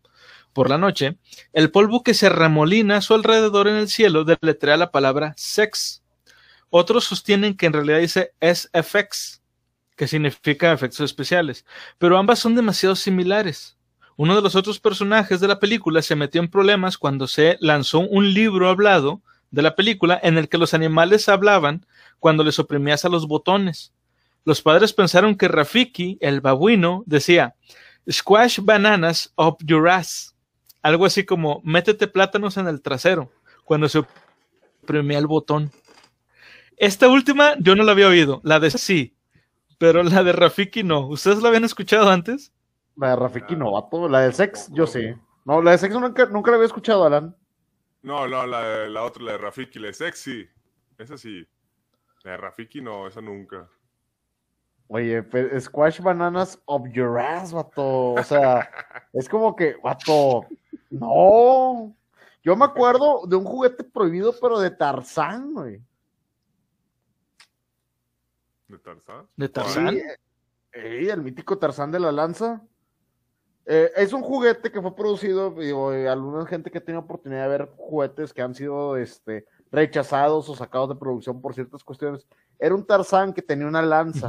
por 0.53 0.69
la 0.69 0.77
noche, 0.77 1.17
el 1.51 1.69
polvo 1.69 2.01
que 2.01 2.13
se 2.13 2.29
remolina 2.29 2.95
a 2.95 3.01
su 3.01 3.15
alrededor 3.15 3.67
en 3.67 3.75
el 3.75 3.89
cielo 3.89 4.23
deletrea 4.23 4.77
la 4.77 4.91
palabra 4.91 5.33
sex. 5.35 6.04
Otros 6.77 7.05
sostienen 7.05 7.55
que 7.55 7.67
en 7.67 7.71
realidad 7.71 7.99
dice 7.99 8.33
SFX, 8.41 9.41
que 9.95 10.09
significa 10.09 10.73
efectos 10.73 10.99
especiales, 10.99 11.65
pero 11.97 12.17
ambas 12.17 12.39
son 12.39 12.53
demasiado 12.53 12.97
similares. 12.97 13.77
Uno 14.17 14.35
de 14.35 14.41
los 14.41 14.57
otros 14.57 14.77
personajes 14.77 15.39
de 15.39 15.47
la 15.47 15.61
película 15.61 16.01
se 16.01 16.17
metió 16.17 16.41
en 16.41 16.49
problemas 16.49 16.97
cuando 16.97 17.27
se 17.27 17.55
lanzó 17.61 17.99
un 17.99 18.33
libro 18.33 18.67
hablado 18.67 19.21
de 19.51 19.61
la 19.61 19.73
película 19.73 20.19
en 20.21 20.37
el 20.37 20.49
que 20.49 20.57
los 20.57 20.73
animales 20.73 21.29
hablaban 21.29 21.85
cuando 22.19 22.43
les 22.43 22.59
oprimías 22.59 23.05
a 23.05 23.09
los 23.09 23.25
botones. 23.25 23.93
Los 24.43 24.61
padres 24.61 24.91
pensaron 24.91 25.37
que 25.37 25.47
Rafiki, 25.47 26.17
el 26.19 26.41
babuino, 26.41 27.03
decía 27.05 27.55
Squash 28.11 28.59
bananas 28.59 29.31
up 29.37 29.59
your 29.63 29.87
ass. 29.87 30.35
Algo 30.81 31.05
así 31.05 31.23
como 31.23 31.61
métete 31.63 32.05
plátanos 32.09 32.57
en 32.57 32.67
el 32.67 32.81
trasero 32.81 33.31
cuando 33.63 33.87
se 33.87 34.03
oprimía 34.83 35.19
el 35.19 35.27
botón. 35.27 35.71
Esta 36.77 37.07
última 37.07 37.55
yo 37.59 37.75
no 37.75 37.83
la 37.83 37.93
había 37.93 38.07
oído, 38.07 38.41
la 38.43 38.59
de 38.59 38.69
sí, 38.69 39.15
pero 39.77 40.03
la 40.03 40.23
de 40.23 40.33
Rafiki 40.33 40.83
no. 40.83 41.07
¿Ustedes 41.07 41.41
la 41.41 41.49
habían 41.49 41.63
escuchado 41.63 42.09
antes? 42.09 42.51
La 42.97 43.09
de 43.09 43.15
Rafiki 43.17 43.55
Novato, 43.55 44.07
la 44.07 44.21
del 44.21 44.33
sex, 44.33 44.69
yo 44.71 44.87
sí. 44.87 45.13
No, 45.45 45.61
la 45.61 45.71
de 45.71 45.77
sex 45.77 45.93
nunca, 45.93 46.25
nunca 46.25 46.51
la 46.51 46.57
había 46.57 46.67
escuchado, 46.67 47.05
Alan. 47.05 47.35
No, 48.01 48.27
no, 48.27 48.45
la, 48.45 48.87
la 48.87 49.03
otra, 49.03 49.23
la 49.23 49.31
de 49.33 49.37
Rafiki, 49.37 49.79
la 49.79 49.87
de 49.87 49.93
sex 49.93 50.19
sí. 50.19 50.45
Esa 50.97 51.17
sí. 51.17 51.45
La 52.23 52.31
de 52.31 52.37
Rafiki 52.37 52.81
no, 52.81 53.07
esa 53.07 53.21
nunca. 53.21 53.69
Oye, 54.87 55.23
Squash 55.59 55.99
Bananas 55.99 56.61
of 56.65 56.87
your 56.91 57.19
ass, 57.19 57.51
vato. 57.51 58.13
O 58.13 58.23
sea, 58.23 58.69
es 59.13 59.27
como 59.27 59.55
que, 59.55 59.75
vato, 59.83 60.45
no. 60.89 61.95
Yo 62.43 62.55
me 62.55 62.65
acuerdo 62.65 63.25
de 63.27 63.35
un 63.35 63.43
juguete 63.43 63.83
prohibido, 63.83 64.33
pero 64.39 64.59
de 64.59 64.69
Tarzán, 64.69 65.53
güey. 65.53 65.81
¿De 68.67 68.79
Tarzán? 68.79 69.27
¿De 69.35 69.49
Tarzán? 69.49 69.97
Sí, 70.73 71.09
el 71.09 71.21
mítico 71.21 71.57
Tarzán 71.57 71.91
de 71.91 71.99
la 71.99 72.11
lanza. 72.11 72.61
Eh, 73.65 73.91
es 73.95 74.13
un 74.13 74.21
juguete 74.21 74.71
que 74.71 74.81
fue 74.81 74.95
producido, 74.95 75.51
digo, 75.51 75.91
eh, 75.91 76.07
alguna 76.07 76.45
gente 76.45 76.69
que 76.69 76.81
tiene 76.81 76.99
oportunidad 76.99 77.43
de 77.43 77.49
ver 77.49 77.71
juguetes 77.77 78.31
que 78.31 78.41
han 78.41 78.53
sido 78.53 78.95
este, 78.95 79.47
rechazados 79.71 80.47
o 80.49 80.55
sacados 80.55 80.89
de 80.89 80.95
producción 80.95 81.41
por 81.41 81.53
ciertas 81.55 81.83
cuestiones. 81.83 82.27
Era 82.59 82.75
un 82.75 82.85
Tarzán 82.85 83.33
que 83.33 83.41
tenía 83.41 83.67
una 83.67 83.81
lanza 83.81 84.27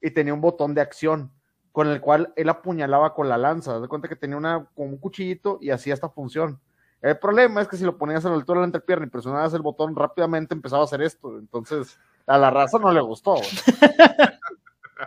y 0.00 0.10
tenía 0.10 0.34
un 0.34 0.40
botón 0.40 0.74
de 0.74 0.82
acción 0.82 1.32
con 1.72 1.88
el 1.88 2.00
cual 2.00 2.32
él 2.36 2.48
apuñalaba 2.48 3.14
con 3.14 3.28
la 3.28 3.38
lanza. 3.38 3.80
de 3.80 3.88
cuenta 3.88 4.08
que 4.08 4.16
tenía 4.16 4.36
una, 4.36 4.68
como 4.74 4.90
un 4.90 4.98
cuchillito 4.98 5.58
y 5.60 5.70
hacía 5.70 5.94
esta 5.94 6.08
función. 6.08 6.60
El 7.00 7.18
problema 7.18 7.62
es 7.62 7.68
que 7.68 7.76
si 7.76 7.84
lo 7.84 7.96
ponías 7.96 8.24
a 8.26 8.30
la 8.30 8.34
altura 8.34 8.58
de 8.58 8.62
la 8.62 8.66
entrepierna 8.66 9.06
y 9.06 9.10
presionabas 9.10 9.54
el 9.54 9.62
botón, 9.62 9.94
rápidamente 9.94 10.54
empezaba 10.54 10.82
a 10.82 10.84
hacer 10.84 11.00
esto. 11.02 11.38
Entonces, 11.38 11.98
a 12.28 12.38
la 12.38 12.50
raza 12.50 12.78
no 12.78 12.92
le 12.92 13.00
gustó. 13.00 13.36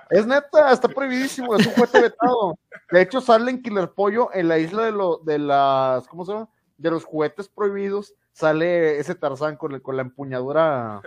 Es 0.09 0.25
neta, 0.25 0.71
está 0.71 0.87
prohibidísimo, 0.87 1.55
es 1.55 1.67
un 1.67 1.73
juguete 1.73 2.01
vetado. 2.01 2.57
De 2.91 3.01
hecho, 3.01 3.19
sale 3.19 3.51
en 3.51 3.61
Killer 3.61 3.91
Pollo 3.91 4.29
en 4.33 4.47
la 4.47 4.57
isla 4.57 4.83
de, 4.83 4.91
lo, 4.91 5.17
de 5.17 5.37
las, 5.37 6.07
¿cómo 6.07 6.25
se 6.25 6.31
llama? 6.33 6.49
De 6.77 6.91
los 6.91 7.03
juguetes 7.03 7.49
prohibidos, 7.49 8.13
sale 8.31 8.99
ese 8.99 9.15
Tarzán 9.15 9.57
con, 9.57 9.79
con 9.81 9.95
la 9.95 10.01
empuñadura, 10.01 11.01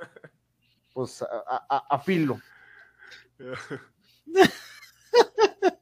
pues, 0.92 1.22
a, 1.22 1.84
a, 1.88 1.98
filo. 1.98 2.40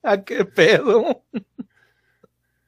¿A 0.03 0.21
qué 0.25 0.45
pedo? 0.45 1.25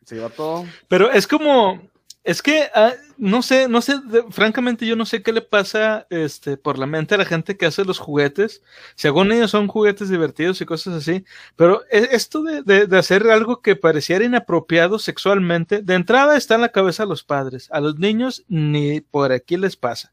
Sí, 0.05 0.19
va 0.19 0.31
todo. 0.31 0.65
Pero 0.89 1.11
es 1.11 1.27
como, 1.27 1.81
es 2.25 2.41
que 2.41 2.69
ah, 2.75 2.95
no 3.19 3.43
sé, 3.43 3.69
no 3.69 3.83
sé, 3.83 4.01
francamente 4.31 4.87
yo 4.87 4.97
no 4.97 5.05
sé 5.05 5.23
qué 5.23 5.31
le 5.33 5.43
pasa 5.43 6.07
este, 6.09 6.57
por 6.57 6.79
la 6.79 6.87
mente 6.87 7.15
a 7.15 7.19
la 7.19 7.27
gente 7.27 7.57
que 7.59 7.67
hace 7.67 7.85
los 7.85 7.99
juguetes. 7.99 8.63
Según 8.95 9.31
ellos 9.31 9.51
son 9.51 9.69
juguetes 9.69 10.09
divertidos 10.09 10.61
y 10.61 10.65
cosas 10.65 10.95
así, 10.95 11.25
pero 11.55 11.83
e, 11.91 12.09
esto 12.13 12.43
de, 12.43 12.87
de, 12.87 12.99
hacer 12.99 13.29
algo 13.29 13.61
que 13.61 13.77
pareciera 13.77 14.25
inapropiado 14.25 14.99
sexualmente, 14.99 15.83
de 15.83 15.95
entrada 15.95 16.37
está 16.37 16.55
en 16.55 16.63
la 16.63 16.71
cabeza 16.71 17.03
de 17.03 17.11
los 17.11 17.25
padres. 17.25 17.69
A 17.71 17.81
los 17.81 17.99
niños 17.99 18.45
ni 18.49 19.03
por 19.03 19.31
aquí 19.31 19.59
les 19.59 19.77
pasa. 19.77 20.13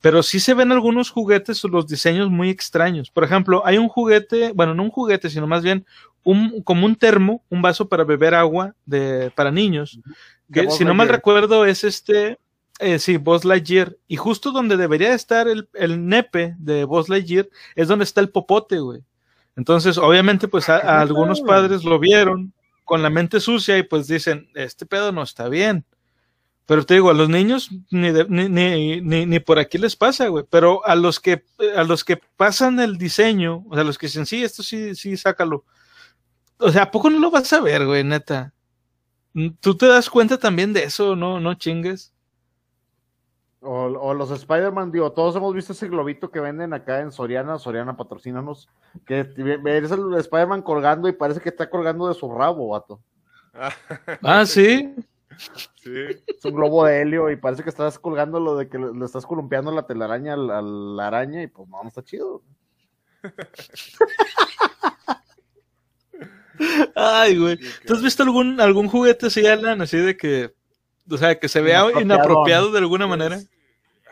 Pero 0.00 0.22
sí 0.22 0.40
se 0.40 0.54
ven 0.54 0.72
algunos 0.72 1.10
juguetes 1.10 1.64
o 1.64 1.68
los 1.68 1.86
diseños 1.86 2.30
muy 2.30 2.48
extraños. 2.48 3.10
Por 3.10 3.24
ejemplo, 3.24 3.62
hay 3.64 3.78
un 3.78 3.88
juguete, 3.88 4.52
bueno, 4.52 4.74
no 4.74 4.82
un 4.82 4.90
juguete, 4.90 5.30
sino 5.30 5.46
más 5.46 5.62
bien 5.62 5.86
un, 6.24 6.62
como 6.62 6.86
un 6.86 6.96
termo, 6.96 7.44
un 7.50 7.62
vaso 7.62 7.88
para 7.88 8.04
beber 8.04 8.34
agua 8.34 8.74
de, 8.84 9.30
para 9.36 9.52
niños 9.52 10.00
que 10.50 10.70
si 10.70 10.84
no 10.84 10.94
mal 10.94 11.08
recuerdo 11.08 11.64
es 11.66 11.84
este, 11.84 12.38
eh, 12.78 12.98
sí, 12.98 13.16
Buzz 13.16 13.44
Lightyear. 13.44 13.96
Y 14.08 14.16
justo 14.16 14.50
donde 14.50 14.76
debería 14.76 15.14
estar 15.14 15.48
el, 15.48 15.68
el 15.74 16.08
nepe 16.08 16.54
de 16.58 16.84
Buzz 16.84 17.08
Lightyear 17.08 17.48
es 17.74 17.88
donde 17.88 18.04
está 18.04 18.20
el 18.20 18.30
popote, 18.30 18.80
güey. 18.80 19.02
Entonces, 19.56 19.98
obviamente, 19.98 20.48
pues 20.48 20.68
a, 20.68 21.00
algunos 21.00 21.40
padres 21.42 21.84
lo 21.84 21.98
vieron 21.98 22.52
con 22.84 23.02
la 23.02 23.10
mente 23.10 23.40
sucia 23.40 23.78
y 23.78 23.82
pues 23.82 24.06
dicen, 24.06 24.48
este 24.54 24.86
pedo 24.86 25.12
no 25.12 25.22
está 25.22 25.48
bien. 25.48 25.84
Pero 26.66 26.86
te 26.86 26.94
digo, 26.94 27.10
a 27.10 27.14
los 27.14 27.28
niños 27.28 27.70
ni, 27.90 28.12
ni, 28.28 28.48
ni, 29.00 29.26
ni, 29.26 29.40
por 29.40 29.58
aquí 29.58 29.78
les 29.78 29.96
pasa, 29.96 30.28
güey. 30.28 30.44
Pero 30.48 30.84
a 30.86 30.94
los 30.94 31.20
que 31.20 31.44
a 31.76 31.84
los 31.84 32.04
que 32.04 32.16
pasan 32.16 32.80
el 32.80 32.98
diseño, 32.98 33.64
o 33.68 33.74
sea, 33.74 33.82
a 33.82 33.84
los 33.84 33.98
que 33.98 34.06
dicen, 34.06 34.26
sí, 34.26 34.42
esto 34.42 34.62
sí, 34.62 34.94
sí, 34.94 35.16
sácalo. 35.16 35.64
O 36.58 36.70
sea, 36.70 36.84
¿a 36.84 36.90
poco 36.90 37.10
no 37.10 37.18
lo 37.18 37.30
vas 37.30 37.52
a 37.52 37.60
ver, 37.60 37.84
güey, 37.84 38.04
neta? 38.04 38.54
¿Tú 39.60 39.76
te 39.76 39.86
das 39.86 40.10
cuenta 40.10 40.38
también 40.38 40.72
de 40.72 40.84
eso, 40.84 41.16
no? 41.16 41.40
No 41.40 41.54
chingues. 41.54 42.12
O, 43.64 44.12
los 44.12 44.30
Spider-Man, 44.32 44.90
digo, 44.90 45.12
todos 45.12 45.36
hemos 45.36 45.54
visto 45.54 45.72
ese 45.72 45.88
globito 45.88 46.32
que 46.32 46.40
venden 46.40 46.74
acá 46.74 47.00
en 47.00 47.12
Soriana, 47.12 47.58
Soriana 47.58 47.96
patrocínanos, 47.96 48.68
que 49.06 49.22
ves 49.22 49.92
el 49.92 50.14
Spider-Man 50.14 50.62
colgando 50.62 51.08
y 51.08 51.12
parece 51.12 51.40
que 51.40 51.50
está 51.50 51.70
colgando 51.70 52.08
de 52.08 52.14
su 52.14 52.28
rabo, 52.34 52.70
vato. 52.70 53.00
ah, 54.22 54.44
sí. 54.46 54.92
Sí. 55.76 55.92
Es 56.26 56.44
un 56.44 56.54
globo 56.54 56.84
de 56.84 57.02
helio 57.02 57.30
y 57.30 57.36
parece 57.36 57.62
que 57.62 57.70
estás 57.70 58.00
colgando 58.00 58.40
lo 58.40 58.56
de 58.56 58.68
que 58.68 58.78
le 58.78 59.04
estás 59.04 59.24
columpiando 59.24 59.70
la 59.70 59.86
telaraña 59.86 60.34
a 60.34 60.36
la 60.36 61.06
araña 61.06 61.42
y 61.42 61.46
pues 61.46 61.68
no, 61.68 61.82
no 61.82 61.88
está 61.88 62.02
chido. 62.02 62.42
Ay, 66.94 67.38
güey. 67.38 67.58
¿Tú 67.86 67.94
has 67.94 68.02
visto 68.02 68.22
algún, 68.22 68.60
algún 68.60 68.88
juguete 68.88 69.26
así, 69.26 69.46
Alan? 69.46 69.80
Así 69.82 69.96
de 69.96 70.16
que 70.16 70.52
o 71.10 71.18
sea, 71.18 71.38
que 71.38 71.48
se 71.48 71.60
vea 71.60 72.00
inapropiado, 72.00 72.70
de 72.70 72.78
alguna 72.78 73.06
manera. 73.06 73.40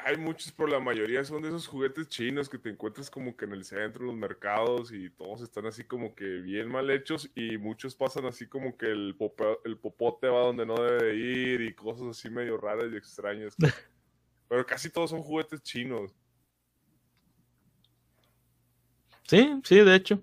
Hay 0.04 0.16
muchos, 0.16 0.50
pero 0.52 0.68
la 0.68 0.80
mayoría 0.80 1.22
son 1.24 1.42
de 1.42 1.48
esos 1.48 1.66
juguetes 1.66 2.08
chinos 2.08 2.48
que 2.48 2.58
te 2.58 2.70
encuentras 2.70 3.10
como 3.10 3.36
que 3.36 3.44
en 3.44 3.52
el 3.52 3.64
centro, 3.64 4.02
en 4.02 4.08
los 4.08 4.16
mercados, 4.16 4.92
y 4.92 5.10
todos 5.10 5.42
están 5.42 5.66
así 5.66 5.84
como 5.84 6.14
que 6.14 6.24
bien 6.24 6.68
mal 6.68 6.90
hechos, 6.90 7.30
y 7.34 7.58
muchos 7.58 7.94
pasan 7.94 8.24
así 8.24 8.46
como 8.46 8.76
que 8.76 8.86
el, 8.86 9.16
el 9.64 9.78
popote 9.78 10.28
va 10.28 10.40
donde 10.40 10.64
no 10.64 10.74
debe 10.74 11.14
ir, 11.14 11.60
y 11.60 11.74
cosas 11.74 12.08
así 12.08 12.30
medio 12.30 12.56
raras 12.56 12.86
y 12.92 12.96
extrañas. 12.96 13.54
pero 14.48 14.64
casi 14.66 14.90
todos 14.90 15.10
son 15.10 15.22
juguetes 15.22 15.62
chinos. 15.62 16.12
Sí, 19.28 19.60
sí, 19.62 19.76
de 19.76 19.94
hecho. 19.94 20.20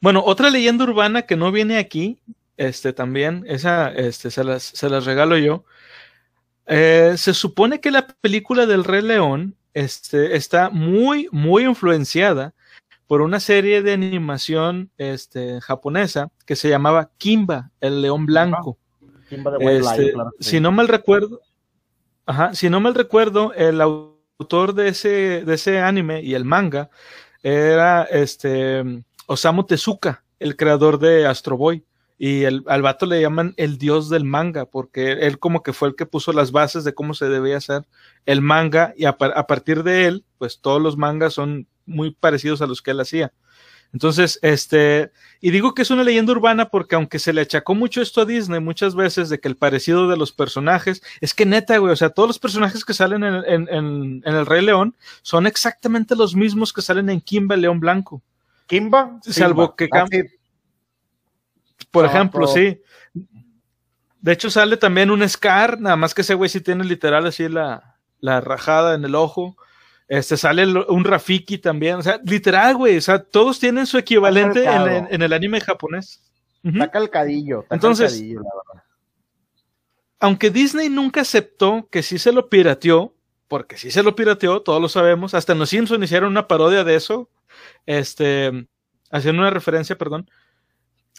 Bueno, 0.00 0.22
otra 0.24 0.50
leyenda 0.50 0.84
urbana 0.84 1.22
que 1.22 1.36
no 1.36 1.52
viene 1.52 1.78
aquí, 1.78 2.18
este 2.56 2.92
también, 2.92 3.44
esa 3.48 3.90
este, 3.90 4.30
se, 4.30 4.44
las, 4.44 4.62
se 4.62 4.88
las 4.88 5.04
regalo 5.04 5.36
yo. 5.38 5.64
Eh, 6.66 7.14
se 7.16 7.34
supone 7.34 7.80
que 7.80 7.90
la 7.90 8.06
película 8.06 8.66
del 8.66 8.84
Rey 8.84 9.02
León 9.02 9.56
este, 9.74 10.36
está 10.36 10.70
muy, 10.70 11.28
muy 11.32 11.64
influenciada 11.64 12.54
por 13.06 13.20
una 13.20 13.40
serie 13.40 13.82
de 13.82 13.92
animación 13.92 14.90
este, 14.96 15.60
japonesa 15.60 16.30
que 16.46 16.56
se 16.56 16.68
llamaba 16.68 17.10
Kimba, 17.18 17.70
el 17.80 18.00
león 18.00 18.26
blanco. 18.26 18.78
Kimba 19.28 19.50
de 19.58 19.78
este, 19.78 20.14
Si 20.40 20.60
no 20.60 20.72
mal 20.72 20.88
recuerdo, 20.88 21.40
ajá, 22.26 22.54
si 22.54 22.70
no 22.70 22.80
mal 22.80 22.94
recuerdo, 22.94 23.52
el 23.54 23.80
autor 23.80 24.74
de 24.74 24.88
ese, 24.88 25.44
de 25.44 25.54
ese 25.54 25.80
anime 25.80 26.22
y 26.22 26.34
el 26.34 26.44
manga 26.44 26.90
era 27.42 28.04
este 28.04 29.02
Osamu 29.26 29.64
Tezuka, 29.64 30.24
el 30.38 30.56
creador 30.56 30.98
de 30.98 31.26
Astro 31.26 31.56
Boy. 31.56 31.84
Y 32.18 32.44
al 32.44 32.82
vato 32.82 33.04
le 33.04 33.20
llaman 33.20 33.52
el 33.56 33.78
dios 33.78 34.08
del 34.08 34.24
manga, 34.24 34.66
porque 34.66 35.10
él 35.12 35.40
como 35.40 35.64
que 35.64 35.72
fue 35.72 35.88
el 35.88 35.96
que 35.96 36.06
puso 36.06 36.32
las 36.32 36.52
bases 36.52 36.84
de 36.84 36.94
cómo 36.94 37.14
se 37.14 37.28
debía 37.28 37.56
hacer 37.56 37.84
el 38.26 38.42
manga, 38.42 38.94
y 38.96 39.06
a, 39.06 39.16
partir 39.16 39.82
de 39.82 40.06
él, 40.06 40.24
pues 40.38 40.60
todos 40.60 40.80
los 40.80 40.96
mangas 40.96 41.34
son 41.34 41.66
muy 41.84 42.12
parecidos 42.12 42.62
a 42.62 42.68
los 42.68 42.80
que 42.80 42.92
él 42.92 43.00
hacía. 43.00 43.32
Entonces, 43.92 44.38
este, 44.42 45.10
y 45.40 45.50
digo 45.50 45.74
que 45.74 45.82
es 45.82 45.90
una 45.90 46.04
leyenda 46.04 46.32
urbana 46.32 46.70
porque 46.70 46.94
aunque 46.94 47.18
se 47.18 47.32
le 47.32 47.40
achacó 47.40 47.74
mucho 47.74 48.00
esto 48.00 48.20
a 48.20 48.24
Disney 48.24 48.60
muchas 48.60 48.94
veces 48.94 49.28
de 49.28 49.40
que 49.40 49.48
el 49.48 49.56
parecido 49.56 50.08
de 50.08 50.16
los 50.16 50.30
personajes, 50.30 51.02
es 51.20 51.34
que 51.34 51.44
neta, 51.44 51.76
güey, 51.78 51.92
o 51.92 51.96
sea, 51.96 52.10
todos 52.10 52.28
los 52.28 52.38
personajes 52.38 52.84
que 52.84 52.94
salen 52.94 53.24
en, 53.24 53.42
en, 53.46 53.68
en, 53.68 54.22
El 54.24 54.46
Rey 54.46 54.64
León 54.64 54.96
son 55.22 55.48
exactamente 55.48 56.14
los 56.14 56.36
mismos 56.36 56.72
que 56.72 56.82
salen 56.82 57.10
en 57.10 57.20
Kimba 57.20 57.56
León 57.56 57.80
Blanco. 57.80 58.22
Kimba, 58.66 59.18
salvo 59.22 59.74
que 59.76 59.88
ah, 59.92 60.04
Por 61.90 62.04
ejemplo, 62.04 62.46
sí. 62.46 62.80
De 64.20 64.32
hecho, 64.32 64.50
sale 64.50 64.76
también 64.76 65.10
un 65.10 65.28
Scar, 65.28 65.80
nada 65.80 65.96
más 65.96 66.14
que 66.14 66.22
ese 66.22 66.34
güey 66.34 66.48
sí 66.48 66.60
tiene 66.60 66.84
literal 66.84 67.26
así 67.26 67.48
la, 67.48 67.96
la 68.20 68.40
rajada 68.40 68.94
en 68.94 69.04
el 69.04 69.14
ojo. 69.14 69.56
Este 70.08 70.36
sale 70.36 70.66
un 70.66 71.04
Rafiki 71.04 71.58
también. 71.58 71.96
O 71.96 72.02
sea, 72.02 72.20
literal, 72.24 72.76
güey. 72.76 72.96
O 72.96 73.00
sea, 73.00 73.22
todos 73.22 73.58
tienen 73.58 73.86
su 73.86 73.98
equivalente 73.98 74.64
en, 74.64 75.22
el 75.22 75.32
anime 75.32 75.60
japonés. 75.60 76.22
Está 76.62 76.90
calcadillo. 76.90 77.66
Entonces, 77.70 78.22
aunque 80.20 80.50
Disney 80.50 80.88
nunca 80.88 81.22
aceptó 81.22 81.88
que 81.90 82.02
sí 82.02 82.18
se 82.18 82.30
lo 82.30 82.48
pirateó, 82.48 83.14
porque 83.48 83.76
sí 83.76 83.90
se 83.90 84.02
lo 84.02 84.14
pirateó, 84.14 84.62
todos 84.62 84.80
lo 84.80 84.88
sabemos. 84.88 85.34
Hasta 85.34 85.52
en 85.52 85.58
los 85.58 85.70
Simpsons 85.70 86.04
hicieron 86.04 86.30
una 86.30 86.46
parodia 86.46 86.84
de 86.84 86.94
eso 86.94 87.28
este, 87.86 88.66
haciendo 89.10 89.42
una 89.42 89.50
referencia, 89.50 89.96
perdón. 89.96 90.28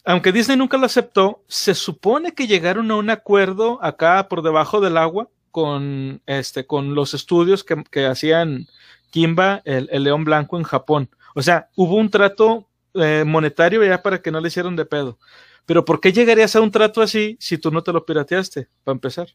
Aunque 0.05 0.33
Disney 0.33 0.57
nunca 0.57 0.77
lo 0.77 0.85
aceptó, 0.85 1.43
se 1.47 1.73
supone 1.73 2.33
que 2.33 2.47
llegaron 2.47 2.91
a 2.91 2.95
un 2.95 3.09
acuerdo 3.09 3.81
acá 3.81 4.27
por 4.27 4.41
debajo 4.41 4.81
del 4.81 4.97
agua 4.97 5.29
con, 5.51 6.21
este, 6.25 6.65
con 6.65 6.93
los 6.95 7.13
estudios 7.13 7.63
que, 7.63 8.05
hacían 8.05 8.67
Kimba, 9.11 9.61
el, 9.63 9.87
león 10.03 10.25
blanco 10.25 10.57
en 10.57 10.63
Japón. 10.63 11.09
O 11.35 11.41
sea, 11.41 11.69
hubo 11.75 11.95
un 11.95 12.09
trato 12.09 12.67
eh, 12.95 13.23
monetario 13.25 13.83
ya 13.83 14.01
para 14.01 14.21
que 14.21 14.31
no 14.31 14.41
le 14.41 14.49
hicieran 14.49 14.75
de 14.75 14.85
pedo. 14.85 15.17
Pero 15.65 15.85
¿por 15.85 16.01
qué 16.01 16.11
llegarías 16.11 16.55
a 16.55 16.61
un 16.61 16.71
trato 16.71 17.01
así 17.01 17.37
si 17.39 17.57
tú 17.57 17.71
no 17.71 17.81
te 17.81 17.93
lo 17.93 18.05
pirateaste, 18.05 18.67
para 18.83 18.93
empezar? 18.93 19.27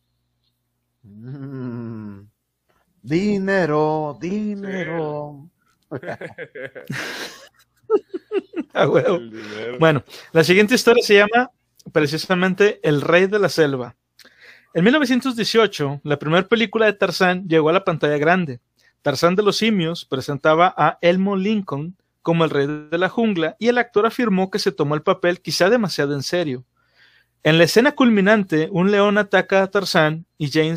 Mm. 1.03 2.29
dinero, 3.03 4.19
dinero. 4.21 5.49
Ah, 8.75 8.85
bueno, 8.85 10.05
la 10.33 10.45
siguiente 10.45 10.75
historia 10.75 11.03
se 11.03 11.15
llama 11.15 11.51
precisamente 11.91 12.79
El 12.83 13.01
Rey 13.01 13.27
de 13.27 13.39
la 13.39 13.49
Selva. 13.49 13.97
En 14.75 14.85
1918, 14.85 16.03
la 16.05 16.19
primera 16.19 16.47
película 16.47 16.87
de 16.87 16.93
Tarzán 16.93 17.49
llegó 17.49 17.71
a 17.71 17.73
la 17.73 17.85
pantalla 17.85 18.19
grande. 18.19 18.61
Tarzán 19.03 19.35
de 19.35 19.43
los 19.43 19.57
Simios 19.57 20.05
presentaba 20.05 20.73
a 20.77 20.99
Elmo 21.01 21.35
Lincoln 21.35 21.97
como 22.23 22.45
el 22.45 22.51
rey 22.51 22.67
de 22.67 22.99
la 22.99 23.09
jungla 23.09 23.57
y 23.59 23.69
el 23.69 23.79
actor 23.79 24.05
afirmó 24.05 24.51
que 24.51 24.59
se 24.59 24.71
tomó 24.71 24.95
el 24.95 25.03
papel 25.03 25.41
quizá 25.41 25.71
demasiado 25.71 26.15
en 26.15 26.23
serio. 26.23 26.65
En 27.43 27.57
la 27.57 27.65
escena 27.65 27.93
culminante, 27.93 28.69
un 28.71 28.91
león 28.91 29.17
ataca 29.17 29.63
a 29.63 29.71
Tarzán 29.71 30.27
y 30.37 30.51
Jane, 30.51 30.77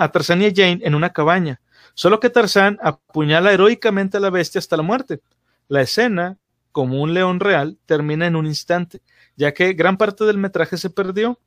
a 0.00 0.08
Tarzán 0.10 0.40
y 0.40 0.46
a 0.46 0.52
Jane 0.54 0.80
en 0.82 0.94
una 0.94 1.12
cabaña. 1.12 1.60
Solo 1.94 2.20
que 2.20 2.30
Tarzán 2.30 2.78
apuñala 2.82 3.52
heroicamente 3.52 4.16
a 4.16 4.20
la 4.20 4.30
bestia 4.30 4.58
hasta 4.58 4.76
la 4.76 4.82
muerte. 4.82 5.20
La 5.68 5.82
escena, 5.82 6.38
como 6.72 7.02
un 7.02 7.14
león 7.14 7.40
real, 7.40 7.78
termina 7.86 8.26
en 8.26 8.36
un 8.36 8.46
instante, 8.46 9.02
ya 9.36 9.52
que 9.52 9.72
gran 9.74 9.96
parte 9.96 10.24
del 10.24 10.38
metraje 10.38 10.76
se 10.76 10.90
perdió. 10.90 11.38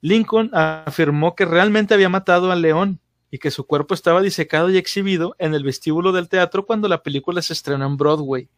Lincoln 0.00 0.50
afirmó 0.52 1.34
que 1.34 1.44
realmente 1.44 1.94
había 1.94 2.08
matado 2.08 2.52
al 2.52 2.62
león 2.62 3.00
y 3.30 3.38
que 3.38 3.50
su 3.50 3.66
cuerpo 3.66 3.94
estaba 3.94 4.22
disecado 4.22 4.70
y 4.70 4.78
exhibido 4.78 5.34
en 5.38 5.54
el 5.54 5.64
vestíbulo 5.64 6.12
del 6.12 6.28
teatro 6.28 6.64
cuando 6.64 6.88
la 6.88 7.02
película 7.02 7.42
se 7.42 7.52
estrenó 7.52 7.86
en 7.86 7.96
Broadway. 7.96 8.48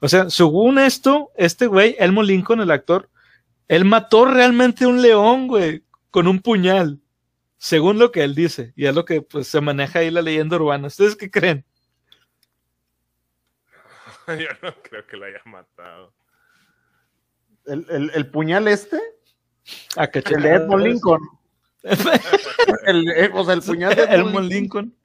O 0.00 0.08
sea, 0.08 0.28
según 0.30 0.78
esto, 0.78 1.30
este 1.36 1.66
güey, 1.66 1.96
Elmo 1.98 2.22
Lincoln, 2.22 2.60
el 2.60 2.70
actor, 2.70 3.08
él 3.68 3.84
mató 3.84 4.26
realmente 4.26 4.86
un 4.86 5.00
león, 5.00 5.48
güey, 5.48 5.82
con 6.10 6.28
un 6.28 6.40
puñal 6.40 7.00
según 7.62 8.00
lo 8.00 8.10
que 8.10 8.24
él 8.24 8.34
dice, 8.34 8.72
y 8.74 8.86
es 8.86 8.94
lo 8.94 9.04
que 9.04 9.22
pues, 9.22 9.46
se 9.46 9.60
maneja 9.60 10.00
ahí 10.00 10.10
la 10.10 10.20
leyenda 10.20 10.56
urbana. 10.56 10.88
¿Ustedes 10.88 11.14
qué 11.14 11.30
creen? 11.30 11.64
Yo 14.26 14.48
no 14.60 14.74
creo 14.82 15.06
que 15.06 15.16
lo 15.16 15.26
haya 15.26 15.40
matado. 15.44 16.12
¿El, 17.64 18.28
puñal 18.32 18.66
este? 18.66 19.00
Ah, 19.96 20.10
el 20.12 20.42
de 20.42 20.48
Edmond 20.48 20.82
Lincoln. 20.82 21.20
el, 22.86 23.08
eh, 23.10 23.30
o 23.32 23.44
sea, 23.44 23.54
el 23.54 23.62
puñal 23.62 23.94
de 23.94 24.02
Edmond 24.02 24.48
Lincoln. 24.48 24.96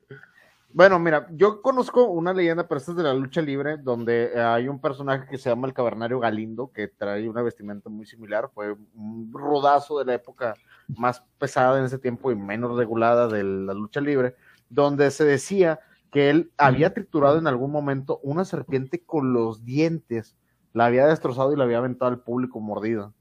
Bueno, 0.69 0.97
mira, 0.97 1.27
yo 1.31 1.61
conozco 1.61 2.05
una 2.05 2.33
leyenda, 2.33 2.67
pero 2.67 2.79
esta 2.79 2.91
es 2.91 2.97
de 2.97 3.03
la 3.03 3.13
lucha 3.13 3.41
libre, 3.41 3.77
donde 3.77 4.31
eh, 4.33 4.39
hay 4.39 4.67
un 4.67 4.81
personaje 4.81 5.27
que 5.29 5.37
se 5.37 5.51
llama 5.51 5.67
el 5.67 5.75
Cavernario 5.75 6.19
Galindo, 6.19 6.71
que 6.73 6.87
trae 6.87 7.29
una 7.29 7.43
vestimenta 7.43 7.87
muy 7.89 8.07
similar, 8.07 8.49
fue 8.51 8.71
un 8.71 9.31
rodazo 9.31 9.99
de 9.99 10.05
la 10.05 10.15
época 10.15 10.55
más 10.87 11.23
pesada 11.37 11.79
en 11.79 11.85
ese 11.85 11.99
tiempo 11.99 12.31
y 12.31 12.35
menos 12.35 12.75
regulada 12.77 13.27
de 13.27 13.43
la 13.43 13.73
lucha 13.73 14.01
libre, 14.01 14.35
donde 14.69 15.11
se 15.11 15.25
decía 15.25 15.79
que 16.11 16.29
él 16.29 16.51
había 16.57 16.93
triturado 16.93 17.37
en 17.37 17.47
algún 17.47 17.71
momento 17.71 18.19
una 18.23 18.45
serpiente 18.45 19.03
con 19.03 19.33
los 19.33 19.65
dientes, 19.65 20.35
la 20.73 20.85
había 20.85 21.05
destrozado 21.07 21.53
y 21.53 21.57
la 21.57 21.65
había 21.65 21.79
aventado 21.79 22.11
al 22.11 22.19
público 22.19 22.59
mordido. 22.59 23.13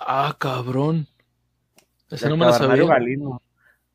Ah, 0.00 0.34
cabrón. 0.38 1.06
Ese 2.10 2.28
no 2.28 2.36
me 2.36 2.46
lo 2.46 2.52
sabía. 2.52 2.84
Galindo. 2.86 3.40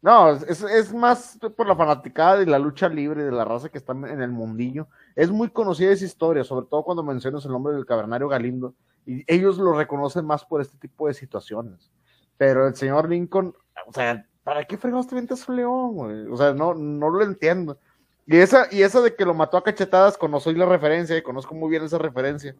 No, 0.01 0.31
es, 0.31 0.93
más 0.93 1.39
por 1.55 1.67
la 1.67 1.75
fanaticada 1.75 2.37
de 2.37 2.45
la 2.45 2.59
lucha 2.59 2.87
libre 2.87 3.23
de 3.23 3.31
la 3.31 3.43
raza 3.43 3.69
que 3.69 3.77
está 3.77 3.93
en 3.93 4.21
el 4.21 4.31
mundillo. 4.31 4.87
Es 5.15 5.31
muy 5.31 5.49
conocida 5.49 5.91
esa 5.91 6.05
historia, 6.05 6.43
sobre 6.43 6.67
todo 6.67 6.83
cuando 6.83 7.03
mencionas 7.03 7.45
el 7.45 7.51
nombre 7.51 7.73
del 7.73 7.85
cavernario 7.85 8.27
Galindo, 8.29 8.75
y 9.07 9.23
ellos 9.25 9.57
lo 9.57 9.73
reconocen 9.73 10.25
más 10.25 10.43
por 10.43 10.61
este 10.61 10.77
tipo 10.77 11.07
de 11.07 11.13
situaciones. 11.13 11.89
Pero 12.35 12.67
el 12.67 12.75
señor 12.75 13.09
Lincoln, 13.09 13.55
o 13.87 13.93
sea, 13.93 14.27
¿para 14.43 14.65
qué 14.65 14.77
fregados 14.77 15.07
te 15.07 15.15
ventas 15.15 15.47
un 15.47 15.55
león, 15.55 16.27
O 16.29 16.37
sea, 16.37 16.53
no, 16.53 16.73
no 16.73 17.09
lo 17.09 17.23
entiendo. 17.23 17.79
Y 18.25 18.35
esa, 18.35 18.67
y 18.69 18.81
esa 18.81 18.99
de 19.01 19.15
que 19.15 19.23
lo 19.23 19.33
mató 19.33 19.55
a 19.55 19.63
cachetadas, 19.63 20.17
conozco 20.17 20.51
la 20.51 20.65
referencia 20.65 21.17
y 21.17 21.21
conozco 21.21 21.55
muy 21.55 21.69
bien 21.69 21.85
esa 21.85 21.97
referencia. 21.97 22.53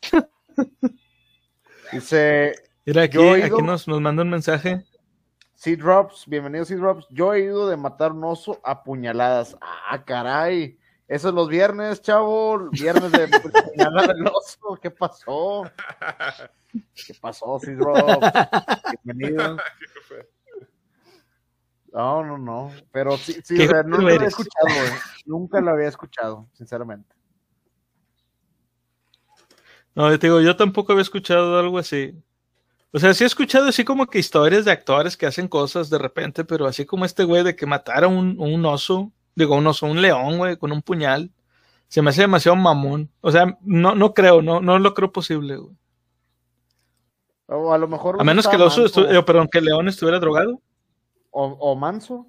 Dice. 1.92 2.54
Mira, 2.86 3.02
aquí, 3.02 3.18
aquí 3.18 3.62
nos, 3.62 3.86
nos 3.86 4.00
manda 4.00 4.22
un 4.22 4.30
mensaje. 4.30 4.82
Sea 5.52 5.76
Drops, 5.76 6.24
bienvenido 6.26 6.64
Sea 6.64 6.78
Drops. 6.78 7.06
Yo 7.10 7.34
he 7.34 7.40
ido 7.40 7.68
de 7.68 7.76
matar 7.76 8.12
un 8.12 8.24
oso 8.24 8.58
a 8.64 8.82
puñaladas. 8.82 9.58
Ah, 9.60 10.02
caray. 10.02 10.78
Eso 11.06 11.28
es 11.28 11.34
los 11.34 11.48
viernes, 11.48 12.00
chavo. 12.00 12.70
Viernes 12.70 13.12
de 13.12 13.28
puñalar 13.28 14.10
el 14.16 14.26
oso. 14.26 14.78
¿Qué 14.80 14.90
pasó? 14.90 15.64
¿Qué 17.06 17.14
pasó, 17.20 17.60
Drops? 17.62 18.26
Bienvenido. 19.02 19.56
No, 21.92 22.24
no, 22.24 22.38
no. 22.38 22.72
Pero 22.90 23.16
sí, 23.18 23.36
sí 23.44 23.62
o 23.62 23.68
sea, 23.68 23.82
no 23.82 23.98
lo 23.98 24.08
había 24.08 24.28
escuchado, 24.28 24.68
eh. 24.68 24.98
Nunca 25.26 25.60
lo 25.60 25.70
había 25.70 25.88
escuchado, 25.88 26.48
sinceramente. 26.54 27.14
No, 29.94 30.10
yo 30.10 30.18
te 30.18 30.26
digo, 30.26 30.40
yo 30.40 30.56
tampoco 30.56 30.92
había 30.92 31.02
escuchado 31.02 31.58
algo 31.58 31.78
así. 31.78 32.20
O 32.92 32.98
sea, 32.98 33.12
sí 33.14 33.24
he 33.24 33.26
escuchado 33.26 33.68
así 33.68 33.84
como 33.84 34.06
que 34.06 34.18
historias 34.18 34.64
de 34.64 34.72
actores 34.72 35.16
que 35.16 35.26
hacen 35.26 35.48
cosas 35.48 35.90
de 35.90 35.98
repente, 35.98 36.44
pero 36.44 36.66
así 36.66 36.84
como 36.86 37.04
este 37.04 37.24
güey 37.24 37.44
de 37.44 37.54
que 37.54 37.66
matara 37.66 38.08
un, 38.08 38.36
un 38.40 38.64
oso, 38.66 39.12
digo, 39.34 39.56
un 39.56 39.66
oso, 39.66 39.86
un 39.86 40.00
león, 40.02 40.38
güey, 40.38 40.56
con 40.56 40.72
un 40.72 40.82
puñal, 40.82 41.30
se 41.88 42.02
me 42.02 42.10
hace 42.10 42.22
demasiado 42.22 42.56
mamón. 42.56 43.10
O 43.20 43.30
sea, 43.30 43.58
no, 43.62 43.94
no 43.94 44.14
creo, 44.14 44.42
no, 44.42 44.60
no 44.60 44.78
lo 44.78 44.94
creo 44.94 45.12
posible, 45.12 45.56
güey. 45.56 45.76
O 47.46 47.72
a 47.72 47.78
lo 47.78 47.86
mejor. 47.88 48.20
A 48.20 48.24
menos 48.24 48.48
que 48.48 48.56
el 48.56 48.62
oso, 48.62 48.86
eh, 48.86 49.22
perdón, 49.22 49.48
que 49.50 49.58
el 49.58 49.66
león 49.66 49.86
estuviera 49.88 50.18
drogado. 50.18 50.60
O, 51.30 51.44
o 51.44 51.76
manso. 51.76 52.26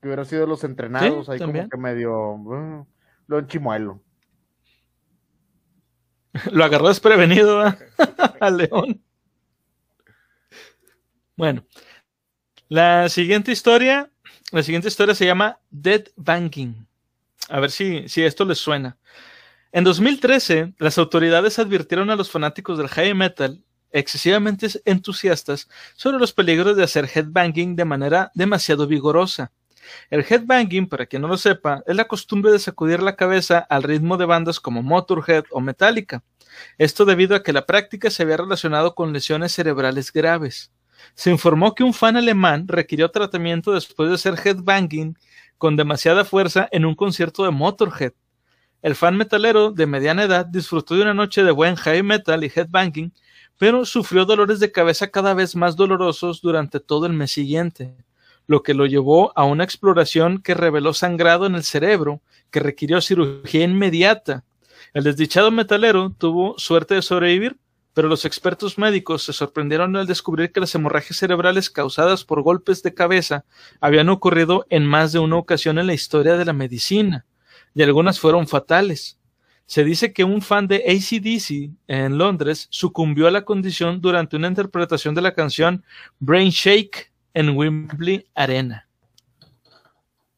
Que 0.00 0.08
hubiera 0.08 0.24
sido 0.24 0.46
los 0.46 0.64
entrenados 0.64 1.26
Sí, 1.26 1.32
ahí 1.32 1.38
también. 1.38 1.68
como 1.68 1.82
que 1.82 1.88
medio. 1.88 2.32
uh, 2.32 2.86
lo 3.26 3.38
enchimuelo. 3.38 4.00
Lo 6.52 6.64
agarró 6.64 6.88
desprevenido 6.88 7.58
¿verdad? 7.58 7.78
al 8.40 8.56
león. 8.56 9.02
Bueno, 11.36 11.64
la 12.68 13.08
siguiente 13.08 13.50
historia, 13.52 14.10
la 14.52 14.62
siguiente 14.62 14.88
historia 14.88 15.14
se 15.14 15.26
llama 15.26 15.58
Dead 15.70 16.04
Banking. 16.16 16.86
A 17.48 17.60
ver 17.60 17.70
si, 17.70 18.08
si 18.08 18.22
esto 18.22 18.44
les 18.44 18.58
suena. 18.58 18.96
En 19.72 19.84
2013, 19.84 20.74
las 20.78 20.98
autoridades 20.98 21.58
advirtieron 21.58 22.10
a 22.10 22.16
los 22.16 22.30
fanáticos 22.30 22.78
del 22.78 22.88
heavy 22.88 23.14
metal 23.14 23.64
excesivamente 23.92 24.68
entusiastas 24.84 25.68
sobre 25.94 26.18
los 26.18 26.32
peligros 26.32 26.76
de 26.76 26.84
hacer 26.84 27.08
headbanging 27.12 27.76
de 27.76 27.84
manera 27.84 28.30
demasiado 28.34 28.86
vigorosa. 28.86 29.52
El 30.10 30.24
headbanging, 30.28 30.88
para 30.88 31.06
quien 31.06 31.22
no 31.22 31.28
lo 31.28 31.36
sepa, 31.36 31.82
es 31.86 31.96
la 31.96 32.06
costumbre 32.06 32.52
de 32.52 32.58
sacudir 32.58 33.02
la 33.02 33.16
cabeza 33.16 33.58
al 33.58 33.82
ritmo 33.82 34.16
de 34.16 34.26
bandas 34.26 34.60
como 34.60 34.82
Motorhead 34.82 35.44
o 35.50 35.60
Metallica. 35.60 36.22
Esto 36.78 37.04
debido 37.04 37.34
a 37.34 37.42
que 37.42 37.52
la 37.52 37.66
práctica 37.66 38.10
se 38.10 38.22
había 38.22 38.36
relacionado 38.36 38.94
con 38.94 39.12
lesiones 39.12 39.52
cerebrales 39.52 40.12
graves. 40.12 40.72
Se 41.14 41.30
informó 41.30 41.74
que 41.74 41.84
un 41.84 41.94
fan 41.94 42.16
alemán 42.16 42.66
requirió 42.68 43.10
tratamiento 43.10 43.72
después 43.72 44.08
de 44.08 44.14
hacer 44.14 44.34
headbanging 44.42 45.16
con 45.58 45.76
demasiada 45.76 46.24
fuerza 46.24 46.68
en 46.72 46.84
un 46.86 46.94
concierto 46.94 47.44
de 47.44 47.50
Motorhead. 47.50 48.12
El 48.82 48.94
fan 48.94 49.16
metalero 49.16 49.72
de 49.72 49.86
mediana 49.86 50.22
edad 50.22 50.46
disfrutó 50.46 50.94
de 50.94 51.02
una 51.02 51.12
noche 51.12 51.44
de 51.44 51.50
buen 51.50 51.76
heavy 51.76 52.02
metal 52.02 52.42
y 52.44 52.52
headbanging, 52.54 53.12
pero 53.58 53.84
sufrió 53.84 54.24
dolores 54.24 54.58
de 54.58 54.72
cabeza 54.72 55.08
cada 55.08 55.34
vez 55.34 55.54
más 55.54 55.76
dolorosos 55.76 56.40
durante 56.40 56.80
todo 56.80 57.04
el 57.04 57.12
mes 57.12 57.30
siguiente, 57.30 57.94
lo 58.46 58.62
que 58.62 58.72
lo 58.72 58.86
llevó 58.86 59.32
a 59.36 59.44
una 59.44 59.64
exploración 59.64 60.40
que 60.40 60.54
reveló 60.54 60.94
sangrado 60.94 61.44
en 61.44 61.54
el 61.54 61.64
cerebro 61.64 62.22
que 62.50 62.60
requirió 62.60 63.02
cirugía 63.02 63.64
inmediata. 63.64 64.44
El 64.94 65.04
desdichado 65.04 65.50
metalero 65.50 66.10
tuvo 66.16 66.58
suerte 66.58 66.94
de 66.94 67.02
sobrevivir, 67.02 67.58
pero 67.94 68.08
los 68.08 68.24
expertos 68.24 68.78
médicos 68.78 69.24
se 69.24 69.32
sorprendieron 69.32 69.96
al 69.96 70.06
descubrir 70.06 70.52
que 70.52 70.60
las 70.60 70.74
hemorragias 70.74 71.18
cerebrales 71.18 71.70
causadas 71.70 72.24
por 72.24 72.42
golpes 72.42 72.82
de 72.82 72.94
cabeza 72.94 73.44
habían 73.80 74.08
ocurrido 74.08 74.66
en 74.70 74.86
más 74.86 75.12
de 75.12 75.18
una 75.18 75.36
ocasión 75.36 75.78
en 75.78 75.86
la 75.86 75.94
historia 75.94 76.36
de 76.36 76.44
la 76.44 76.52
medicina, 76.52 77.26
y 77.74 77.82
algunas 77.82 78.20
fueron 78.20 78.46
fatales. 78.46 79.18
Se 79.66 79.84
dice 79.84 80.12
que 80.12 80.24
un 80.24 80.42
fan 80.42 80.66
de 80.66 80.84
ACDC 80.86 81.70
en 81.86 82.18
Londres 82.18 82.66
sucumbió 82.70 83.28
a 83.28 83.30
la 83.30 83.44
condición 83.44 84.00
durante 84.00 84.36
una 84.36 84.48
interpretación 84.48 85.14
de 85.14 85.22
la 85.22 85.34
canción 85.34 85.84
Brain 86.18 86.50
Shake 86.50 87.12
en 87.34 87.56
Wembley 87.56 88.26
Arena. 88.34 88.88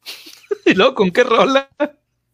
¿Y 0.65 0.75
con 0.93 1.09
qué 1.09 1.23
rola? 1.23 1.69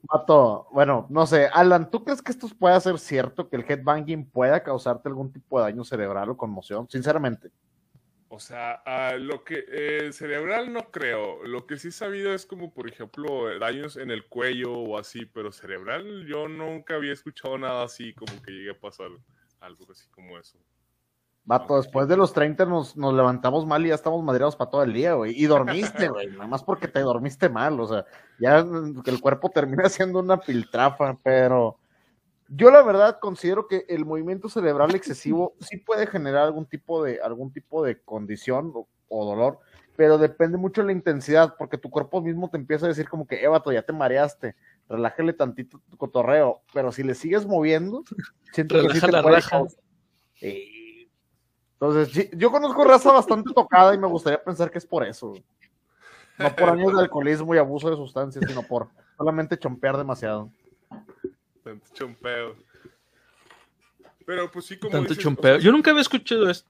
Vato, 0.01 0.67
bueno, 0.71 1.05
no 1.09 1.25
sé, 1.27 1.47
Alan, 1.47 1.91
¿tú 1.91 2.03
crees 2.03 2.21
que 2.21 2.31
esto 2.31 2.47
pueda 2.57 2.79
ser 2.79 2.99
cierto, 2.99 3.49
que 3.49 3.57
el 3.57 3.65
headbanging 3.67 4.29
pueda 4.29 4.63
causarte 4.63 5.09
algún 5.09 5.31
tipo 5.31 5.59
de 5.59 5.65
daño 5.65 5.83
cerebral 5.83 6.29
o 6.29 6.37
conmoción? 6.37 6.89
Sinceramente. 6.89 7.51
O 8.31 8.39
sea, 8.39 8.81
lo 9.17 9.43
que 9.43 9.65
eh, 9.67 10.13
cerebral 10.13 10.71
no 10.71 10.91
creo. 10.91 11.43
Lo 11.45 11.65
que 11.65 11.77
sí 11.77 11.87
he 11.87 11.91
sabido 11.91 12.31
es 12.33 12.45
como, 12.45 12.71
por 12.73 12.87
ejemplo, 12.87 13.57
daños 13.59 13.97
en 13.97 14.11
el 14.11 14.27
cuello 14.27 14.71
o 14.71 14.99
así, 14.99 15.25
pero 15.25 15.51
cerebral 15.51 16.27
yo 16.27 16.47
nunca 16.47 16.95
había 16.95 17.11
escuchado 17.11 17.57
nada 17.57 17.83
así, 17.83 18.13
como 18.13 18.39
que 18.43 18.51
llegue 18.51 18.71
a 18.71 18.79
pasar 18.79 19.09
algo 19.59 19.91
así 19.91 20.07
como 20.11 20.37
eso. 20.37 20.59
Vato, 21.49 21.77
después 21.77 22.07
de 22.07 22.15
los 22.15 22.31
30 22.31 22.63
nos, 22.65 22.95
nos 22.95 23.11
levantamos 23.11 23.65
mal 23.65 23.83
y 23.83 23.89
ya 23.89 23.95
estamos 23.95 24.23
madreados 24.23 24.55
para 24.55 24.69
todo 24.69 24.83
el 24.83 24.93
día, 24.93 25.15
güey. 25.15 25.33
Y 25.35 25.47
dormiste, 25.47 26.07
güey, 26.09 26.27
nada 26.27 26.45
más 26.45 26.63
porque 26.63 26.87
te 26.87 26.99
dormiste 26.99 27.49
mal, 27.49 27.79
o 27.79 27.87
sea, 27.87 28.05
ya 28.37 28.63
que 29.03 29.09
el 29.09 29.19
cuerpo 29.19 29.49
termina 29.49 29.89
siendo 29.89 30.19
una 30.19 30.37
piltrafa, 30.39 31.17
pero 31.23 31.79
yo 32.49 32.69
la 32.69 32.83
verdad 32.83 33.17
considero 33.19 33.67
que 33.67 33.83
el 33.89 34.05
movimiento 34.05 34.47
cerebral 34.47 34.93
excesivo 34.93 35.55
sí 35.59 35.77
puede 35.77 36.05
generar 36.05 36.43
algún 36.43 36.67
tipo 36.67 37.03
de, 37.03 37.19
algún 37.19 37.51
tipo 37.51 37.83
de 37.83 37.99
condición 37.99 38.71
o, 38.75 38.87
o 39.07 39.25
dolor, 39.25 39.57
pero 39.95 40.19
depende 40.19 40.59
mucho 40.59 40.81
de 40.81 40.87
la 40.87 40.93
intensidad, 40.93 41.55
porque 41.57 41.79
tu 41.79 41.89
cuerpo 41.89 42.21
mismo 42.21 42.51
te 42.51 42.57
empieza 42.57 42.85
a 42.85 42.89
decir 42.89 43.09
como 43.09 43.25
que, 43.25 43.43
eh, 43.43 43.47
vato, 43.47 43.71
ya 43.71 43.81
te 43.81 43.91
mareaste, 43.91 44.55
relájale 44.87 45.33
tantito 45.33 45.81
tu 45.89 45.97
cotorreo, 45.97 46.61
pero 46.75 46.91
si 46.91 47.01
le 47.01 47.15
sigues 47.15 47.47
moviendo, 47.47 48.03
siento 48.53 48.75
que 48.75 48.81
sí 48.81 48.87
Relaja 48.87 49.05
te 49.07 49.11
la 49.13 49.23
puede 49.23 49.35
raja. 49.37 49.63
Sí. 50.35 50.78
Entonces, 51.81 52.09
sí, 52.13 52.29
yo 52.33 52.51
conozco 52.51 52.83
raza 52.83 53.11
bastante 53.13 53.53
tocada 53.53 53.93
y 53.93 53.97
me 53.97 54.07
gustaría 54.07 54.43
pensar 54.43 54.69
que 54.69 54.77
es 54.79 54.85
por 54.85 55.05
eso. 55.05 55.33
No 56.37 56.53
por 56.53 56.69
años 56.69 56.93
de 56.93 56.99
alcoholismo 57.01 57.55
y 57.55 57.57
abuso 57.57 57.89
de 57.89 57.95
sustancias, 57.95 58.43
sino 58.45 58.61
por 58.63 58.89
solamente 59.17 59.57
chompear 59.57 59.97
demasiado. 59.97 60.51
Tanto 61.63 61.85
chompeo. 61.93 62.57
Pero 64.25 64.51
pues 64.51 64.65
sí, 64.65 64.77
como 64.77 64.91
Tanto 64.91 65.09
dices, 65.09 65.25
o 65.25 65.29
chompeo. 65.29 65.53
sea, 65.55 65.63
Yo 65.63 65.71
nunca 65.71 65.91
había 65.91 66.01
escuchado 66.01 66.49
esto. 66.49 66.69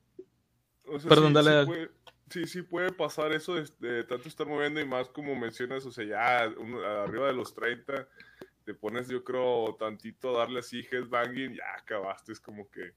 O 0.86 0.99
sea, 0.99 1.10
Perdón, 1.10 1.30
sí, 1.30 1.34
dale, 1.34 1.62
sí 1.62 1.66
puede- 1.66 1.89
sí, 2.30 2.47
sí 2.47 2.62
puede 2.62 2.91
pasar 2.91 3.32
eso 3.34 3.55
de, 3.55 3.66
de 3.80 4.03
tanto 4.03 4.28
estar 4.28 4.45
moviendo 4.45 4.80
y 4.80 4.86
más 4.86 5.10
como 5.10 5.36
mencionas, 5.36 5.86
o 5.86 5.91
sea, 5.91 6.05
ya 6.05 6.39
arriba 7.03 7.28
de 7.28 7.34
los 7.34 7.53
30 7.55 8.07
te 8.64 8.74
pones, 8.76 9.07
yo 9.07 9.24
creo, 9.24 9.76
tantito 9.80 10.36
a 10.36 10.39
darle 10.41 10.60
así 10.60 10.86
headbanging, 10.91 11.55
ya 11.55 11.64
acabaste, 11.80 12.32
es 12.32 12.39
como 12.39 12.70
que... 12.70 12.93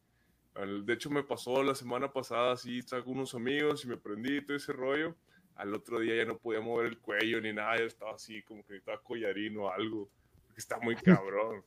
De 0.55 0.93
hecho, 0.93 1.09
me 1.11 1.23
pasó 1.23 1.63
la 1.63 1.75
semana 1.75 2.13
pasada, 2.13 2.53
así, 2.53 2.79
estaba 2.79 3.03
con 3.03 3.15
unos 3.15 3.35
amigos 3.35 3.85
y 3.85 3.89
me 3.89 3.97
prendí 3.97 4.37
y 4.37 4.45
todo 4.45 4.57
ese 4.57 4.73
rollo. 4.73 5.17
Al 5.57 5.75
otro 5.75 5.99
día 6.01 6.17
ya 6.17 6.25
no 6.25 6.39
podía 6.39 6.61
mover 6.61 6.87
el 6.87 6.99
cuello 6.99 7.41
ni 7.41 7.53
nada, 7.53 7.77
ya 7.79 7.85
estaba 7.85 8.15
así, 8.15 8.43
como 8.43 8.65
que 8.65 8.77
estaba 8.77 8.99
collarín 9.03 9.57
o 9.59 9.71
algo. 9.71 10.09
Porque 10.47 10.61
está 10.61 10.79
muy 10.81 10.97
cabrón. 10.97 11.65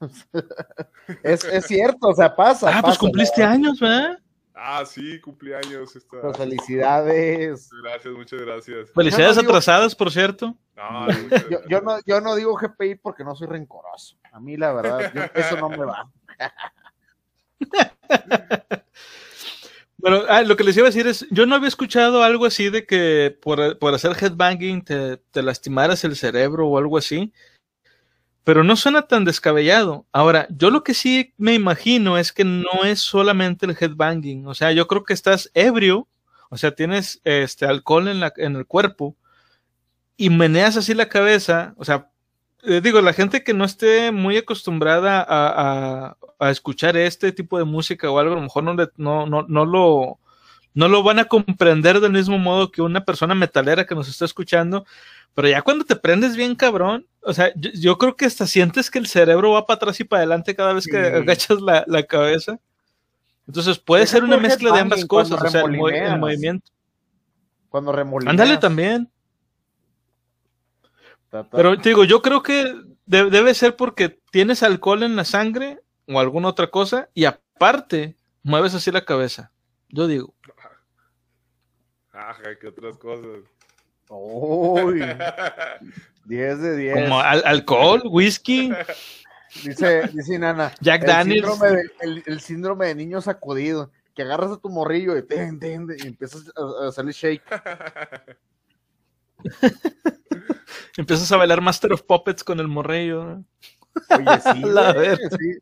Es, 1.22 1.42
es 1.44 1.66
cierto, 1.66 2.08
o 2.08 2.14
sea, 2.14 2.36
pasa. 2.36 2.68
Ah, 2.68 2.82
pues 2.82 2.96
pasa, 2.96 2.98
cumpliste 2.98 3.40
la 3.40 3.46
verdad. 3.48 3.54
años, 3.64 3.80
¿verdad? 3.80 4.18
Ah, 4.54 4.84
sí, 4.84 5.18
cumpleaños. 5.20 5.96
Está... 5.96 6.20
Pues 6.20 6.36
felicidades. 6.36 7.70
Gracias, 7.82 8.14
muchas 8.14 8.40
gracias. 8.42 8.90
Felicidades 8.92 9.36
no 9.36 9.42
digo- 9.42 9.52
atrasadas, 9.52 9.94
por 9.94 10.10
cierto. 10.10 10.54
No, 10.76 11.06
muchas 11.06 11.48
Yo, 11.50 11.58
yo 11.68 11.80
no, 11.80 11.98
yo 12.04 12.20
no 12.20 12.34
digo 12.36 12.54
GPI 12.56 12.96
porque 12.96 13.24
no 13.24 13.34
soy 13.34 13.46
rencoroso. 13.46 14.18
A 14.32 14.38
mí, 14.40 14.56
la 14.58 14.72
verdad, 14.74 15.12
yo- 15.14 15.22
eso 15.34 15.56
no 15.56 15.70
me 15.70 15.78
va. 15.84 16.10
Bueno, 19.98 20.22
ah, 20.28 20.42
lo 20.42 20.56
que 20.56 20.62
les 20.62 20.76
iba 20.76 20.86
a 20.86 20.90
decir 20.90 21.06
es, 21.08 21.26
yo 21.30 21.46
no 21.46 21.56
había 21.56 21.66
escuchado 21.66 22.22
algo 22.22 22.46
así 22.46 22.70
de 22.70 22.86
que 22.86 23.36
por, 23.42 23.78
por 23.78 23.92
hacer 23.92 24.12
headbanging 24.12 24.84
te, 24.84 25.16
te 25.16 25.42
lastimaras 25.42 26.04
el 26.04 26.14
cerebro 26.14 26.68
o 26.68 26.78
algo 26.78 26.96
así, 26.96 27.32
pero 28.44 28.62
no 28.62 28.76
suena 28.76 29.08
tan 29.08 29.24
descabellado. 29.24 30.06
Ahora, 30.12 30.46
yo 30.50 30.70
lo 30.70 30.84
que 30.84 30.94
sí 30.94 31.34
me 31.38 31.54
imagino 31.54 32.18
es 32.18 32.32
que 32.32 32.44
no 32.44 32.84
es 32.84 33.00
solamente 33.00 33.66
el 33.66 33.76
headbanging, 33.78 34.46
o 34.46 34.54
sea, 34.54 34.70
yo 34.70 34.86
creo 34.86 35.02
que 35.02 35.14
estás 35.14 35.50
ebrio, 35.54 36.06
o 36.50 36.56
sea, 36.56 36.72
tienes 36.72 37.20
este 37.24 37.66
alcohol 37.66 38.06
en, 38.06 38.20
la, 38.20 38.32
en 38.36 38.54
el 38.54 38.66
cuerpo 38.66 39.16
y 40.16 40.30
meneas 40.30 40.76
así 40.76 40.94
la 40.94 41.08
cabeza, 41.08 41.74
o 41.76 41.84
sea, 41.84 42.10
eh, 42.66 42.80
digo, 42.82 43.00
la 43.00 43.12
gente 43.12 43.42
que 43.44 43.54
no 43.54 43.64
esté 43.64 44.10
muy 44.12 44.36
acostumbrada 44.36 45.20
a, 45.20 45.26
a- 46.10 46.16
a 46.38 46.50
escuchar 46.50 46.96
este 46.96 47.32
tipo 47.32 47.58
de 47.58 47.64
música 47.64 48.10
o 48.10 48.18
algo, 48.18 48.32
a 48.32 48.36
lo 48.36 48.42
mejor 48.42 48.62
no, 48.64 48.74
le- 48.74 48.90
no, 48.96 49.26
no, 49.26 49.44
no 49.48 49.64
lo, 49.64 50.18
no 50.74 50.88
lo 50.88 51.02
van 51.02 51.18
a 51.18 51.24
comprender 51.26 52.00
del 52.00 52.12
mismo 52.12 52.38
modo 52.38 52.70
que 52.70 52.82
una 52.82 53.04
persona 53.04 53.34
metalera 53.34 53.86
que 53.86 53.94
nos 53.94 54.08
está 54.08 54.24
escuchando, 54.26 54.84
pero 55.34 55.48
ya 55.48 55.62
cuando 55.62 55.84
te 55.84 55.96
prendes 55.96 56.36
bien 56.36 56.54
cabrón, 56.54 57.06
o 57.22 57.32
sea, 57.32 57.52
yo, 57.56 57.70
yo 57.74 57.98
creo 57.98 58.16
que 58.16 58.26
hasta 58.26 58.46
sientes 58.46 58.90
que 58.90 58.98
el 58.98 59.06
cerebro 59.06 59.52
va 59.52 59.66
para 59.66 59.76
atrás 59.76 59.98
y 60.00 60.04
para 60.04 60.20
adelante 60.20 60.54
cada 60.54 60.72
vez 60.74 60.86
que 60.86 60.92
Sí. 60.92 60.98
agachas 61.16 61.60
la, 61.60 61.84
la 61.86 62.02
cabeza. 62.02 62.58
Entonces 63.46 63.78
puede 63.78 64.02
Deja 64.02 64.12
ser 64.12 64.24
una 64.24 64.36
mezcla 64.38 64.72
de 64.72 64.80
ambas 64.80 65.04
cosas, 65.04 65.40
o 65.40 65.48
sea, 65.48 65.60
el, 65.62 65.76
movimiento. 66.18 66.70
Cuando 67.68 67.92
remolineas. 67.92 68.32
Ándale 68.32 68.56
también. 68.58 69.08
Pero 71.44 71.78
te 71.78 71.88
digo, 71.90 72.04
yo 72.04 72.22
creo 72.22 72.42
que 72.42 72.74
de- 73.06 73.30
debe 73.30 73.54
ser 73.54 73.76
porque 73.76 74.20
tienes 74.30 74.62
alcohol 74.62 75.02
en 75.02 75.16
la 75.16 75.24
sangre 75.24 75.80
o 76.08 76.20
alguna 76.20 76.48
otra 76.48 76.70
cosa 76.70 77.08
y 77.14 77.24
aparte 77.24 78.16
mueves 78.42 78.74
así 78.74 78.90
la 78.90 79.04
cabeza. 79.04 79.52
Yo 79.88 80.06
digo. 80.06 80.34
Ajá, 82.12 82.42
que 82.60 82.68
otras 82.68 82.96
cosas. 82.98 83.44
Uy, 84.08 85.00
10 86.24 86.60
de 86.60 86.76
10. 86.76 86.94
Como 86.94 87.20
al- 87.20 87.42
alcohol, 87.44 88.02
whisky, 88.06 88.72
Dice, 89.64 90.08
dice 90.12 90.38
Nana. 90.38 90.72
Jack 90.80 91.02
el 91.02 91.06
Daniels. 91.08 91.46
Síndrome 91.48 91.76
de, 91.76 91.90
el, 92.00 92.22
el 92.26 92.40
síndrome 92.40 92.86
de 92.88 92.94
niño 92.94 93.20
sacudido. 93.22 93.90
que 94.14 94.22
agarras 94.22 94.50
a 94.52 94.56
tu 94.58 94.68
morrillo 94.68 95.16
y, 95.16 95.24
y 95.30 96.06
empiezas 96.06 96.50
a, 96.56 96.88
hacerle 96.88 97.12
shake. 97.12 97.42
empiezas 100.96 101.30
a 101.32 101.36
bailar 101.36 101.60
Master 101.60 101.92
of 101.92 102.02
Puppets 102.02 102.44
con 102.44 102.60
el 102.60 102.68
morrillo. 102.68 103.42
Oye, 104.10 104.40
sí, 104.52 104.60
La 104.64 104.92
sí. 104.92 105.58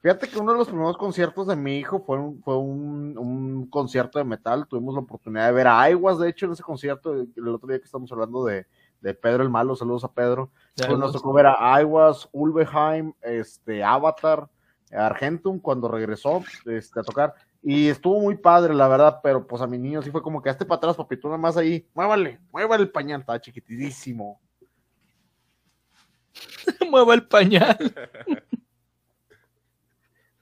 Fíjate 0.00 0.28
que 0.28 0.38
uno 0.38 0.52
de 0.52 0.58
los 0.58 0.68
primeros 0.68 0.96
conciertos 0.96 1.48
de 1.48 1.56
mi 1.56 1.78
hijo 1.78 2.00
fue 2.00 2.18
un, 2.18 2.40
fue 2.42 2.56
un, 2.56 3.66
concierto 3.68 4.18
de 4.18 4.24
metal. 4.24 4.66
Tuvimos 4.68 4.94
la 4.94 5.00
oportunidad 5.00 5.46
de 5.46 5.52
ver 5.52 5.66
a 5.66 5.80
Aiguas, 5.80 6.18
de 6.18 6.28
hecho, 6.28 6.46
en 6.46 6.52
ese 6.52 6.62
concierto, 6.62 7.14
el 7.14 7.48
otro 7.48 7.68
día 7.68 7.78
que 7.78 7.84
estamos 7.84 8.10
hablando 8.12 8.44
de, 8.44 8.66
Pedro 9.20 9.42
el 9.42 9.50
Malo, 9.50 9.74
saludos 9.74 10.04
a 10.04 10.12
Pedro. 10.12 10.50
Pues 10.76 10.98
nos 10.98 11.12
tocó 11.12 11.32
ver 11.32 11.46
a 11.46 11.74
Aiguas, 11.74 12.28
Ulveheim, 12.30 13.12
este, 13.22 13.82
Avatar, 13.82 14.48
Argentum 14.92 15.58
cuando 15.58 15.88
regresó 15.88 16.44
este, 16.64 17.00
a 17.00 17.02
tocar. 17.02 17.34
Y 17.62 17.88
estuvo 17.88 18.20
muy 18.20 18.36
padre, 18.36 18.74
la 18.74 18.88
verdad, 18.88 19.20
pero 19.22 19.46
pues 19.46 19.60
a 19.62 19.66
mi 19.66 19.78
niño 19.78 20.00
sí 20.02 20.10
fue 20.10 20.22
como 20.22 20.40
que 20.40 20.48
hazte 20.48 20.64
para 20.64 20.78
atrás, 20.78 20.96
papito, 20.96 21.28
nada 21.28 21.38
más 21.38 21.56
ahí, 21.56 21.86
muévale, 21.92 22.40
muévale 22.52 22.84
el 22.84 22.90
pañal, 22.90 23.20
estaba 23.20 23.40
chiquitidísimo. 23.40 24.40
Mueva 26.90 27.14
el 27.14 27.26
pañal. 27.26 27.76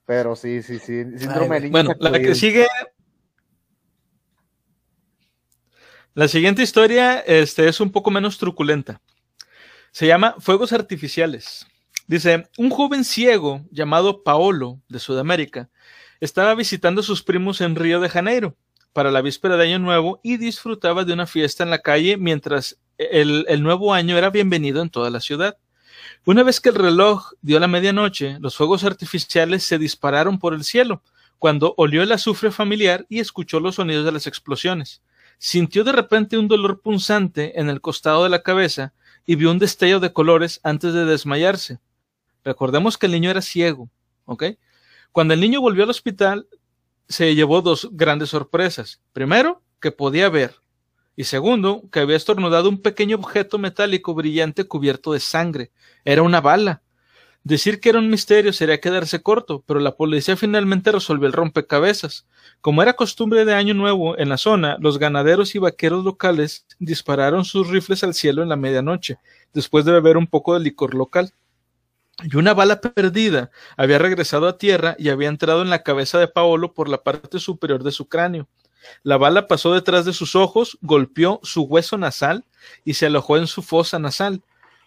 Pero 0.04 0.36
sí, 0.36 0.62
sí, 0.62 0.78
sí. 0.78 1.04
Síndrome 1.18 1.68
Bueno, 1.70 1.94
la 1.98 2.12
que 2.18 2.34
sigue. 2.34 2.66
La 6.14 6.28
siguiente 6.28 6.62
historia 6.62 7.20
este, 7.20 7.68
es 7.68 7.80
un 7.80 7.90
poco 7.90 8.10
menos 8.10 8.38
truculenta. 8.38 9.02
Se 9.90 10.06
llama 10.06 10.36
Fuegos 10.38 10.72
Artificiales. 10.72 11.66
Dice, 12.06 12.48
un 12.56 12.70
joven 12.70 13.04
ciego 13.04 13.66
llamado 13.70 14.22
Paolo, 14.22 14.80
de 14.88 15.00
Sudamérica, 15.00 15.68
estaba 16.20 16.54
visitando 16.54 17.00
a 17.00 17.04
sus 17.04 17.22
primos 17.22 17.60
en 17.60 17.76
Río 17.76 18.00
de 18.00 18.08
Janeiro 18.08 18.56
para 18.92 19.10
la 19.10 19.22
víspera 19.22 19.56
de 19.56 19.64
Año 19.64 19.78
Nuevo 19.78 20.20
y 20.22 20.36
disfrutaba 20.38 21.04
de 21.04 21.12
una 21.12 21.26
fiesta 21.26 21.62
en 21.62 21.70
la 21.70 21.80
calle 21.80 22.16
mientras 22.16 22.78
el, 22.98 23.44
el 23.48 23.62
nuevo 23.62 23.92
año 23.92 24.16
era 24.16 24.30
bienvenido 24.30 24.80
en 24.80 24.90
toda 24.90 25.10
la 25.10 25.20
ciudad. 25.20 25.58
Una 26.24 26.42
vez 26.42 26.60
que 26.60 26.70
el 26.70 26.76
reloj 26.76 27.32
dio 27.42 27.60
la 27.60 27.68
medianoche, 27.68 28.38
los 28.40 28.56
fuegos 28.56 28.84
artificiales 28.84 29.64
se 29.64 29.78
dispararon 29.78 30.38
por 30.38 30.54
el 30.54 30.64
cielo, 30.64 31.02
cuando 31.38 31.74
olió 31.76 32.02
el 32.02 32.12
azufre 32.12 32.50
familiar 32.50 33.06
y 33.08 33.20
escuchó 33.20 33.60
los 33.60 33.76
sonidos 33.76 34.04
de 34.04 34.12
las 34.12 34.26
explosiones. 34.26 35.02
Sintió 35.38 35.84
de 35.84 35.92
repente 35.92 36.38
un 36.38 36.48
dolor 36.48 36.80
punzante 36.80 37.60
en 37.60 37.68
el 37.68 37.80
costado 37.80 38.24
de 38.24 38.30
la 38.30 38.42
cabeza 38.42 38.94
y 39.26 39.34
vio 39.34 39.50
un 39.50 39.58
destello 39.58 40.00
de 40.00 40.12
colores 40.12 40.60
antes 40.62 40.94
de 40.94 41.04
desmayarse. 41.04 41.78
Recordemos 42.44 42.96
que 42.96 43.06
el 43.06 43.12
niño 43.12 43.30
era 43.30 43.42
ciego, 43.42 43.90
¿ok? 44.24 44.44
Cuando 45.16 45.32
el 45.32 45.40
niño 45.40 45.62
volvió 45.62 45.84
al 45.84 45.88
hospital, 45.88 46.46
se 47.08 47.34
llevó 47.34 47.62
dos 47.62 47.88
grandes 47.92 48.28
sorpresas. 48.28 49.00
Primero, 49.14 49.62
que 49.80 49.90
podía 49.90 50.28
ver, 50.28 50.56
y 51.16 51.24
segundo, 51.24 51.84
que 51.90 52.00
había 52.00 52.18
estornudado 52.18 52.68
un 52.68 52.82
pequeño 52.82 53.16
objeto 53.16 53.56
metálico 53.56 54.12
brillante 54.12 54.64
cubierto 54.64 55.14
de 55.14 55.20
sangre. 55.20 55.70
Era 56.04 56.22
una 56.22 56.42
bala. 56.42 56.82
Decir 57.44 57.80
que 57.80 57.88
era 57.88 57.98
un 57.98 58.10
misterio 58.10 58.52
sería 58.52 58.78
quedarse 58.78 59.22
corto, 59.22 59.64
pero 59.66 59.80
la 59.80 59.96
policía 59.96 60.36
finalmente 60.36 60.92
resolvió 60.92 61.26
el 61.26 61.32
rompecabezas. 61.32 62.26
Como 62.60 62.82
era 62.82 62.92
costumbre 62.92 63.46
de 63.46 63.54
Año 63.54 63.72
Nuevo 63.72 64.18
en 64.18 64.28
la 64.28 64.36
zona, 64.36 64.76
los 64.80 64.98
ganaderos 64.98 65.54
y 65.54 65.58
vaqueros 65.58 66.04
locales 66.04 66.66
dispararon 66.78 67.46
sus 67.46 67.70
rifles 67.70 68.04
al 68.04 68.12
cielo 68.12 68.42
en 68.42 68.50
la 68.50 68.56
medianoche, 68.56 69.16
después 69.54 69.86
de 69.86 69.92
beber 69.92 70.18
un 70.18 70.26
poco 70.26 70.52
de 70.52 70.60
licor 70.60 70.92
local. 70.92 71.32
Y 72.22 72.36
una 72.36 72.54
bala 72.54 72.80
perdida 72.80 73.50
había 73.76 73.98
regresado 73.98 74.48
a 74.48 74.56
tierra 74.56 74.96
y 74.98 75.10
había 75.10 75.28
entrado 75.28 75.62
en 75.62 75.70
la 75.70 75.82
cabeza 75.82 76.18
de 76.18 76.28
Paolo 76.28 76.72
por 76.72 76.88
la 76.88 77.02
parte 77.02 77.38
superior 77.38 77.82
de 77.82 77.92
su 77.92 78.08
cráneo. 78.08 78.48
La 79.02 79.16
bala 79.18 79.48
pasó 79.48 79.74
detrás 79.74 80.04
de 80.04 80.12
sus 80.12 80.34
ojos, 80.34 80.78
golpeó 80.80 81.40
su 81.42 81.62
hueso 81.62 81.98
nasal 81.98 82.44
y 82.84 82.94
se 82.94 83.06
alojó 83.06 83.36
en 83.36 83.46
su 83.46 83.62
fosa 83.62 83.98
nasal, 83.98 84.42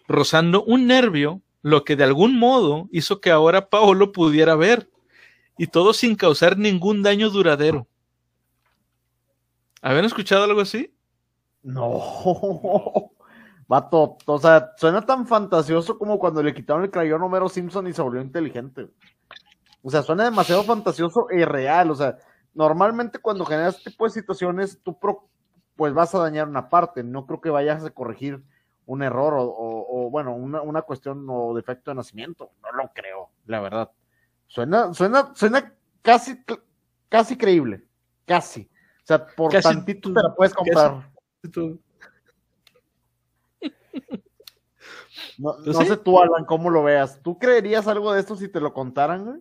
rozando 0.08 0.64
un 0.64 0.86
nervio, 0.86 1.40
lo 1.62 1.84
que 1.84 1.94
de 1.94 2.04
algún 2.04 2.38
modo 2.38 2.88
hizo 2.90 3.20
que 3.20 3.30
ahora 3.30 3.68
Paolo 3.68 4.12
pudiera 4.12 4.56
ver, 4.56 4.88
y 5.58 5.66
todo 5.66 5.92
sin 5.92 6.16
causar 6.16 6.56
ningún 6.56 7.02
daño 7.02 7.30
duradero. 7.30 7.86
¿Habían 9.82 10.06
escuchado 10.06 10.44
algo 10.44 10.62
así? 10.62 10.92
No. 11.62 13.12
Vato, 13.70 14.18
o 14.26 14.38
sea, 14.40 14.72
suena 14.76 15.00
tan 15.06 15.28
fantasioso 15.28 15.96
como 15.96 16.18
cuando 16.18 16.42
le 16.42 16.52
quitaron 16.52 16.82
el 16.82 16.90
crayón 16.90 17.22
a 17.22 17.26
Homero 17.26 17.48
Simpson 17.48 17.86
y 17.86 17.92
se 17.92 18.02
volvió 18.02 18.20
inteligente. 18.20 18.88
O 19.80 19.88
sea, 19.88 20.02
suena 20.02 20.24
demasiado 20.24 20.64
fantasioso 20.64 21.30
e 21.30 21.42
irreal. 21.42 21.92
O 21.92 21.94
sea, 21.94 22.16
normalmente 22.52 23.20
cuando 23.20 23.44
generas 23.44 23.76
este 23.76 23.90
tipo 23.90 24.06
de 24.06 24.10
situaciones, 24.10 24.80
tú 24.82 24.98
pues 25.76 25.94
vas 25.94 26.12
a 26.16 26.18
dañar 26.18 26.48
una 26.48 26.68
parte, 26.68 27.04
no 27.04 27.26
creo 27.26 27.40
que 27.40 27.50
vayas 27.50 27.84
a 27.84 27.90
corregir 27.90 28.42
un 28.86 29.04
error 29.04 29.34
o, 29.38 30.08
bueno, 30.10 30.34
una, 30.34 30.82
cuestión 30.82 31.24
o 31.28 31.54
defecto 31.54 31.92
de 31.92 31.94
nacimiento, 31.94 32.50
no 32.64 32.72
lo 32.72 32.90
creo, 32.92 33.30
la 33.46 33.60
verdad. 33.60 33.92
Suena, 34.48 34.92
suena, 34.94 35.32
suena 35.36 35.72
casi, 36.02 36.44
casi 37.08 37.36
creíble, 37.36 37.84
casi. 38.26 38.68
O 39.04 39.06
sea, 39.06 39.24
por 39.24 39.52
tantito 39.52 40.12
te 40.12 40.20
la 40.20 40.34
puedes 40.34 40.54
comprar. 40.54 41.08
No, 45.38 45.56
¿Pues 45.64 45.88
sé 45.88 45.96
tú, 45.96 46.20
Alan, 46.20 46.44
cómo 46.44 46.70
lo 46.70 46.82
veas. 46.82 47.20
¿Tú 47.22 47.38
creerías 47.38 47.86
algo 47.86 48.12
de 48.12 48.20
esto 48.20 48.36
si 48.36 48.48
te 48.48 48.60
lo 48.60 48.72
contaran, 48.72 49.24
güey? 49.24 49.40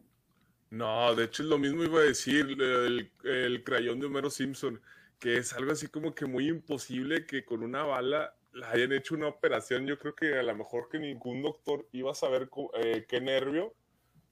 No, 0.69 1.15
de 1.15 1.25
hecho 1.25 1.43
es 1.43 1.49
lo 1.49 1.57
mismo 1.57 1.83
iba 1.83 1.99
a 1.99 2.03
decir 2.03 2.45
el, 2.61 3.11
el 3.23 3.63
crayón 3.63 3.99
de 3.99 4.05
Homero 4.05 4.29
Simpson, 4.29 4.79
que 5.17 5.37
es 5.37 5.53
algo 5.53 5.71
así 5.71 5.87
como 5.87 6.13
que 6.13 6.25
muy 6.25 6.47
imposible 6.47 7.25
que 7.25 7.43
con 7.43 7.63
una 7.63 7.83
bala 7.83 8.33
la 8.53 8.69
hayan 8.71 8.93
hecho 8.93 9.15
una 9.15 9.27
operación. 9.27 9.85
Yo 9.87 9.97
creo 9.97 10.15
que 10.15 10.37
a 10.37 10.43
lo 10.43 10.55
mejor 10.55 10.89
que 10.89 10.99
ningún 10.99 11.41
doctor 11.41 11.87
iba 11.91 12.11
a 12.11 12.15
saber 12.15 12.49
eh, 12.75 13.05
qué 13.07 13.19
nervio, 13.19 13.73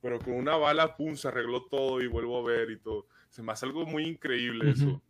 pero 0.01 0.19
con 0.19 0.33
una 0.33 0.55
bala, 0.57 0.95
pum, 0.95 1.15
se 1.15 1.27
arregló 1.27 1.65
todo 1.65 2.01
y 2.01 2.07
vuelvo 2.07 2.39
a 2.39 2.43
ver 2.43 2.71
y 2.71 2.79
todo. 2.79 3.07
Se 3.29 3.41
me 3.41 3.51
hace 3.51 3.65
algo 3.65 3.85
muy 3.85 4.05
increíble 4.05 4.71
eso. 4.71 5.01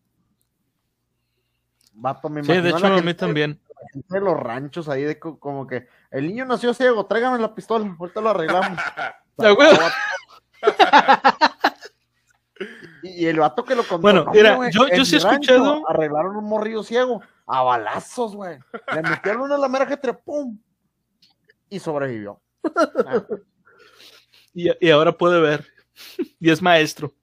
sí, 2.43 2.61
de 2.61 2.69
hecho 2.69 2.87
a 2.87 3.01
mí 3.01 3.13
también. 3.13 3.59
De 3.93 4.19
los 4.19 4.37
ranchos 4.37 4.89
ahí 4.89 5.03
de 5.03 5.19
como 5.19 5.67
que 5.67 5.87
el 6.11 6.27
niño 6.27 6.45
nació 6.45 6.73
ciego, 6.73 7.05
tráigame 7.05 7.39
la 7.39 7.53
pistola, 7.53 7.95
ahorita 7.99 8.21
lo 8.21 8.29
arreglamos. 8.29 8.79
y, 13.03 13.25
el 13.25 13.39
vato 13.39 13.63
que 13.63 13.75
lo 13.75 13.83
contó. 13.83 14.01
Bueno, 14.01 14.25
mira, 14.31 14.57
yo, 14.71 14.87
yo 14.87 15.05
sí 15.05 15.15
he 15.15 15.17
escuchado. 15.19 15.87
Arreglaron 15.89 16.35
un 16.35 16.45
morrillo 16.45 16.83
ciego 16.83 17.21
a 17.45 17.63
balazos, 17.63 18.35
güey. 18.35 18.57
Le 18.93 19.01
metieron 19.03 19.41
una 19.41 19.57
la 19.57 19.69
mera 19.69 19.87
que 19.87 20.13
¡pum! 20.13 20.57
Y 21.69 21.79
sobrevivió. 21.79 22.41
y, 24.53 24.85
y, 24.85 24.89
ahora 24.89 25.11
puede 25.11 25.39
ver. 25.39 25.65
y 26.39 26.49
es 26.49 26.61
maestro. 26.61 27.13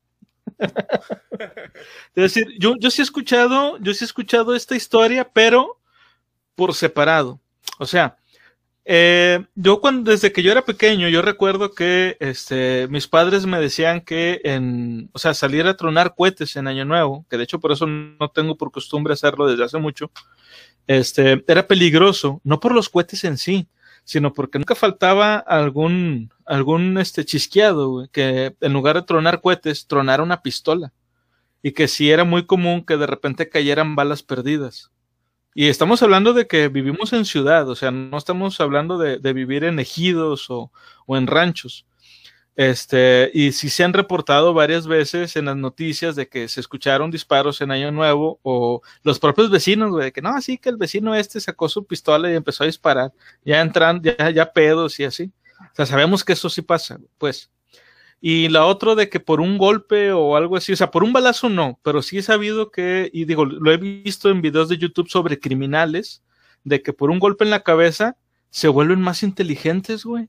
es 0.58 2.14
decir, 2.14 2.46
yo, 2.58 2.74
yo 2.78 2.90
sí 2.90 3.02
he 3.02 3.04
escuchado, 3.04 3.78
yo 3.78 3.92
sí 3.94 4.04
he 4.04 4.06
escuchado 4.06 4.54
esta 4.54 4.76
historia, 4.76 5.28
pero 5.32 5.80
por 6.54 6.74
separado. 6.74 7.40
O 7.78 7.86
sea, 7.86 8.16
eh, 8.86 9.44
yo 9.54 9.80
cuando, 9.80 10.10
desde 10.10 10.32
que 10.32 10.42
yo 10.42 10.52
era 10.52 10.64
pequeño, 10.64 11.08
yo 11.08 11.22
recuerdo 11.22 11.72
que 11.72 12.16
este, 12.20 12.86
mis 12.88 13.08
padres 13.08 13.46
me 13.46 13.58
decían 13.58 14.02
que 14.02 14.40
en, 14.44 15.08
o 15.12 15.18
sea, 15.18 15.32
salir 15.32 15.66
a 15.66 15.76
tronar 15.76 16.14
cohetes 16.14 16.56
en 16.56 16.68
Año 16.68 16.84
Nuevo, 16.84 17.24
que 17.30 17.38
de 17.38 17.44
hecho 17.44 17.60
por 17.60 17.72
eso 17.72 17.86
no 17.86 18.30
tengo 18.30 18.56
por 18.56 18.70
costumbre 18.72 19.14
hacerlo 19.14 19.46
desde 19.46 19.64
hace 19.64 19.78
mucho, 19.78 20.10
este, 20.86 21.42
era 21.48 21.66
peligroso, 21.66 22.40
no 22.44 22.60
por 22.60 22.74
los 22.74 22.90
cohetes 22.90 23.24
en 23.24 23.38
sí, 23.38 23.68
sino 24.04 24.34
porque 24.34 24.58
nunca 24.58 24.74
faltaba 24.74 25.36
algún, 25.36 26.30
algún 26.44 26.98
este, 26.98 27.24
chisqueado, 27.24 28.08
que 28.12 28.54
en 28.60 28.72
lugar 28.72 28.96
de 28.96 29.02
tronar 29.02 29.40
cohetes, 29.40 29.86
tronara 29.86 30.22
una 30.22 30.42
pistola. 30.42 30.92
Y 31.62 31.72
que 31.72 31.88
sí 31.88 32.10
era 32.10 32.24
muy 32.24 32.44
común 32.44 32.84
que 32.84 32.98
de 32.98 33.06
repente 33.06 33.48
cayeran 33.48 33.96
balas 33.96 34.22
perdidas. 34.22 34.90
Y 35.54 35.68
estamos 35.68 36.02
hablando 36.02 36.32
de 36.32 36.48
que 36.48 36.68
vivimos 36.68 37.12
en 37.12 37.24
ciudad, 37.24 37.68
o 37.68 37.76
sea, 37.76 37.92
no 37.92 38.18
estamos 38.18 38.60
hablando 38.60 38.98
de, 38.98 39.32
vivir 39.32 39.62
en 39.62 39.78
ejidos 39.78 40.50
o, 40.50 40.72
en 41.08 41.28
ranchos. 41.28 41.86
Este, 42.56 43.30
y 43.34 43.52
sí 43.52 43.68
se 43.68 43.84
han 43.84 43.92
reportado 43.92 44.52
varias 44.52 44.86
veces 44.86 45.36
en 45.36 45.46
las 45.46 45.56
noticias 45.56 46.16
de 46.16 46.28
que 46.28 46.48
se 46.48 46.60
escucharon 46.60 47.10
disparos 47.10 47.60
en 47.60 47.70
Año 47.70 47.90
Nuevo 47.92 48.40
o 48.42 48.82
los 49.02 49.18
propios 49.20 49.50
vecinos, 49.50 49.96
de 49.96 50.12
que 50.12 50.22
no, 50.22 50.30
así 50.30 50.58
que 50.58 50.70
el 50.70 50.76
vecino 50.76 51.14
este 51.14 51.40
sacó 51.40 51.68
su 51.68 51.86
pistola 51.86 52.30
y 52.30 52.34
empezó 52.34 52.64
a 52.64 52.66
disparar, 52.66 53.12
ya 53.44 53.60
entran, 53.60 54.02
ya, 54.02 54.30
ya 54.30 54.52
pedos 54.52 54.98
y 54.98 55.04
así. 55.04 55.32
O 55.60 55.74
sea, 55.76 55.86
sabemos 55.86 56.24
que 56.24 56.32
eso 56.32 56.50
sí 56.50 56.62
pasa, 56.62 56.98
pues. 57.18 57.50
Y 58.20 58.48
la 58.48 58.64
otra 58.64 58.94
de 58.94 59.08
que 59.08 59.20
por 59.20 59.40
un 59.40 59.58
golpe 59.58 60.12
o 60.12 60.36
algo 60.36 60.56
así, 60.56 60.72
o 60.72 60.76
sea, 60.76 60.90
por 60.90 61.04
un 61.04 61.12
balazo 61.12 61.48
no, 61.48 61.78
pero 61.82 62.00
sí 62.00 62.18
he 62.18 62.22
sabido 62.22 62.70
que, 62.70 63.10
y 63.12 63.26
digo, 63.26 63.44
lo 63.44 63.70
he 63.70 63.76
visto 63.76 64.30
en 64.30 64.40
videos 64.40 64.68
de 64.68 64.78
YouTube 64.78 65.10
sobre 65.10 65.38
criminales, 65.38 66.22
de 66.64 66.82
que 66.82 66.92
por 66.92 67.10
un 67.10 67.18
golpe 67.18 67.44
en 67.44 67.50
la 67.50 67.62
cabeza 67.62 68.16
se 68.50 68.68
vuelven 68.68 69.00
más 69.00 69.22
inteligentes, 69.22 70.04
güey. 70.04 70.28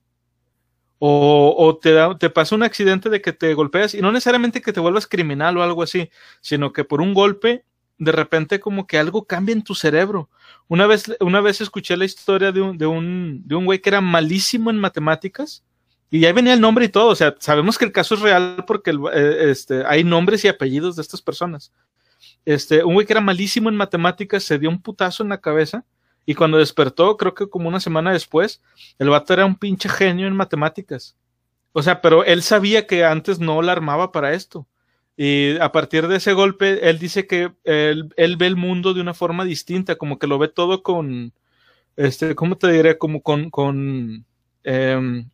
O, 0.98 1.78
te, 1.82 1.91
da, 1.91 2.18
te 2.18 2.30
pasa 2.30 2.56
un 2.56 2.64
accidente 2.64 3.10
de 3.10 3.22
que 3.22 3.34
te 3.34 3.53
golpeas 3.53 3.94
y 3.94 4.02
no 4.02 4.12
necesariamente 4.12 4.62
que 4.62 4.74
te 4.74 4.80
vuelvas 4.80 5.06
criminal 5.06 5.57
o 5.57 5.64
algo 5.64 5.84
así, 5.84 6.10
sino 6.41 6.74
que 6.74 6.84
por 6.84 7.02
un 7.02 7.14
golpe 7.14 7.66
de 7.98 8.12
repente 8.12 8.60
como 8.60 8.88
que 8.88 8.98
algo 8.98 9.26
cambia 9.26 9.53
en 9.53 9.64
tu 9.64 9.76
cerebro. 9.76 10.30
Una 10.68 10.88
vez, 10.88 11.16
una 11.20 11.41
vez 11.41 11.62
escuché 11.62 11.95
la 11.98 12.06
historia 12.06 12.52
de 12.52 12.62
un, 12.62 12.78
de 12.78 12.88
un, 12.88 13.41
de 13.45 13.56
un 13.56 13.66
güey 13.66 13.80
que 13.80 13.90
era 13.90 14.02
malísimo 14.02 14.70
en 14.70 14.80
matemáticas 14.80 15.64
y 16.10 16.26
ahí 16.26 16.34
venía 16.34 16.53
el 16.53 16.61
nombre 16.61 16.86
y 16.86 16.90
todo. 16.90 17.10
O 17.10 17.15
sea, 17.15 17.36
sabemos 17.40 17.77
que 17.77 17.86
el 17.86 17.91
caso 17.91 18.15
es 18.15 18.22
real 18.22 18.64
porque 18.68 18.91
eh, 18.91 19.52
este, 19.52 19.84
hay 19.86 20.03
nombres 20.03 20.45
y 20.45 20.48
apellidos 20.48 20.95
de 20.95 21.02
estas 21.02 21.22
personas. 21.22 21.72
Este, 22.45 22.84
un 22.84 22.94
güey 22.94 23.06
que 23.06 23.14
era 23.14 23.22
malísimo 23.22 23.69
en 23.69 23.76
matemáticas 23.76 24.44
se 24.44 24.60
dio 24.60 24.69
un 24.69 24.82
putazo 24.82 25.23
en 25.23 25.30
la 25.30 25.41
cabeza 25.41 25.84
y 26.26 26.36
cuando 26.36 26.57
despertó, 26.57 27.18
creo 27.18 27.34
que 27.34 27.49
como 27.49 27.68
una 27.68 27.80
semana 27.80 28.11
después, 28.11 28.61
el 28.98 29.10
vato 29.10 29.34
era 29.34 29.45
un 29.45 29.56
pinche 29.56 29.90
genio 29.90 30.27
en 30.27 30.36
matemáticas. 30.36 31.15
O 31.72 31.84
sea, 31.84 32.02
pero 32.02 32.23
él 32.23 32.41
sabía 32.41 32.88
que 32.88 33.03
antes 33.03 33.40
no 33.40 33.61
la 33.61 33.73
armaba 33.73 34.11
para 34.11 34.34
esto. 34.34 34.68
Y 35.18 35.57
a 35.60 35.72
partir 35.72 36.07
de 36.07 36.18
ese 36.18 36.34
golpe, 36.34 36.90
él 36.90 36.99
dice 36.99 37.27
que 37.27 37.53
él, 37.64 38.38
ve 38.38 38.48
el 38.48 38.56
mundo 38.56 38.94
de 38.94 39.02
una 39.02 39.14
forma 39.14 39.45
distinta, 39.45 39.95
como 39.95 40.18
que 40.19 40.27
lo 40.27 40.38
ve 40.40 40.48
todo 40.48 40.84
con, 40.84 41.34
este, 41.95 42.36
¿cómo 42.36 42.57
te 42.57 42.72
diré? 42.72 42.98
Como 42.98 43.22
con, 43.22 43.49
con, 43.49 44.26
em, 44.64 45.30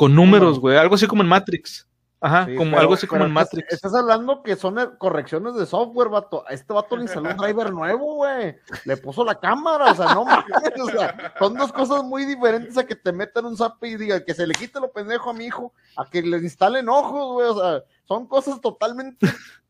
con 0.00 0.14
números, 0.14 0.58
güey, 0.58 0.78
algo 0.78 0.94
así 0.94 1.06
como 1.06 1.22
en 1.22 1.28
Matrix. 1.28 1.86
Ajá, 2.22 2.48
como 2.56 2.78
algo 2.78 2.94
así 2.94 3.06
como 3.06 3.26
en 3.26 3.32
Matrix. 3.32 3.70
Estás 3.70 3.94
hablando 3.94 4.42
que 4.42 4.56
son 4.56 4.78
correcciones 4.96 5.54
de 5.56 5.66
software, 5.66 6.08
vato. 6.08 6.42
A 6.48 6.54
este 6.54 6.72
vato 6.72 6.96
le 6.96 7.02
instaló 7.02 7.28
un 7.28 7.36
driver 7.36 7.70
nuevo, 7.70 8.14
güey. 8.14 8.56
Le 8.86 8.96
puso 8.96 9.26
la 9.26 9.34
cámara, 9.34 9.92
o 9.92 9.94
sea, 9.94 10.14
no 10.14 10.24
mames, 10.24 10.80
o 10.80 10.86
sea, 10.86 11.34
son 11.38 11.52
dos 11.52 11.70
cosas 11.70 12.02
muy 12.02 12.24
diferentes 12.24 12.78
a 12.78 12.86
que 12.86 12.96
te 12.96 13.12
metan 13.12 13.44
un 13.44 13.58
zap 13.58 13.84
y 13.84 13.96
diga 13.96 14.24
que 14.24 14.32
se 14.32 14.46
le 14.46 14.54
quite 14.54 14.80
lo 14.80 14.90
pendejo 14.90 15.28
a 15.28 15.34
mi 15.34 15.44
hijo, 15.44 15.74
a 15.98 16.08
que 16.08 16.22
le 16.22 16.38
instalen 16.38 16.88
ojos, 16.88 17.34
güey, 17.34 17.48
o 17.48 17.60
sea, 17.60 17.84
son 18.08 18.26
cosas 18.26 18.58
totalmente. 18.58 19.26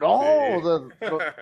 No, 0.00 0.20
o 0.20 0.62
sea, 0.62 1.34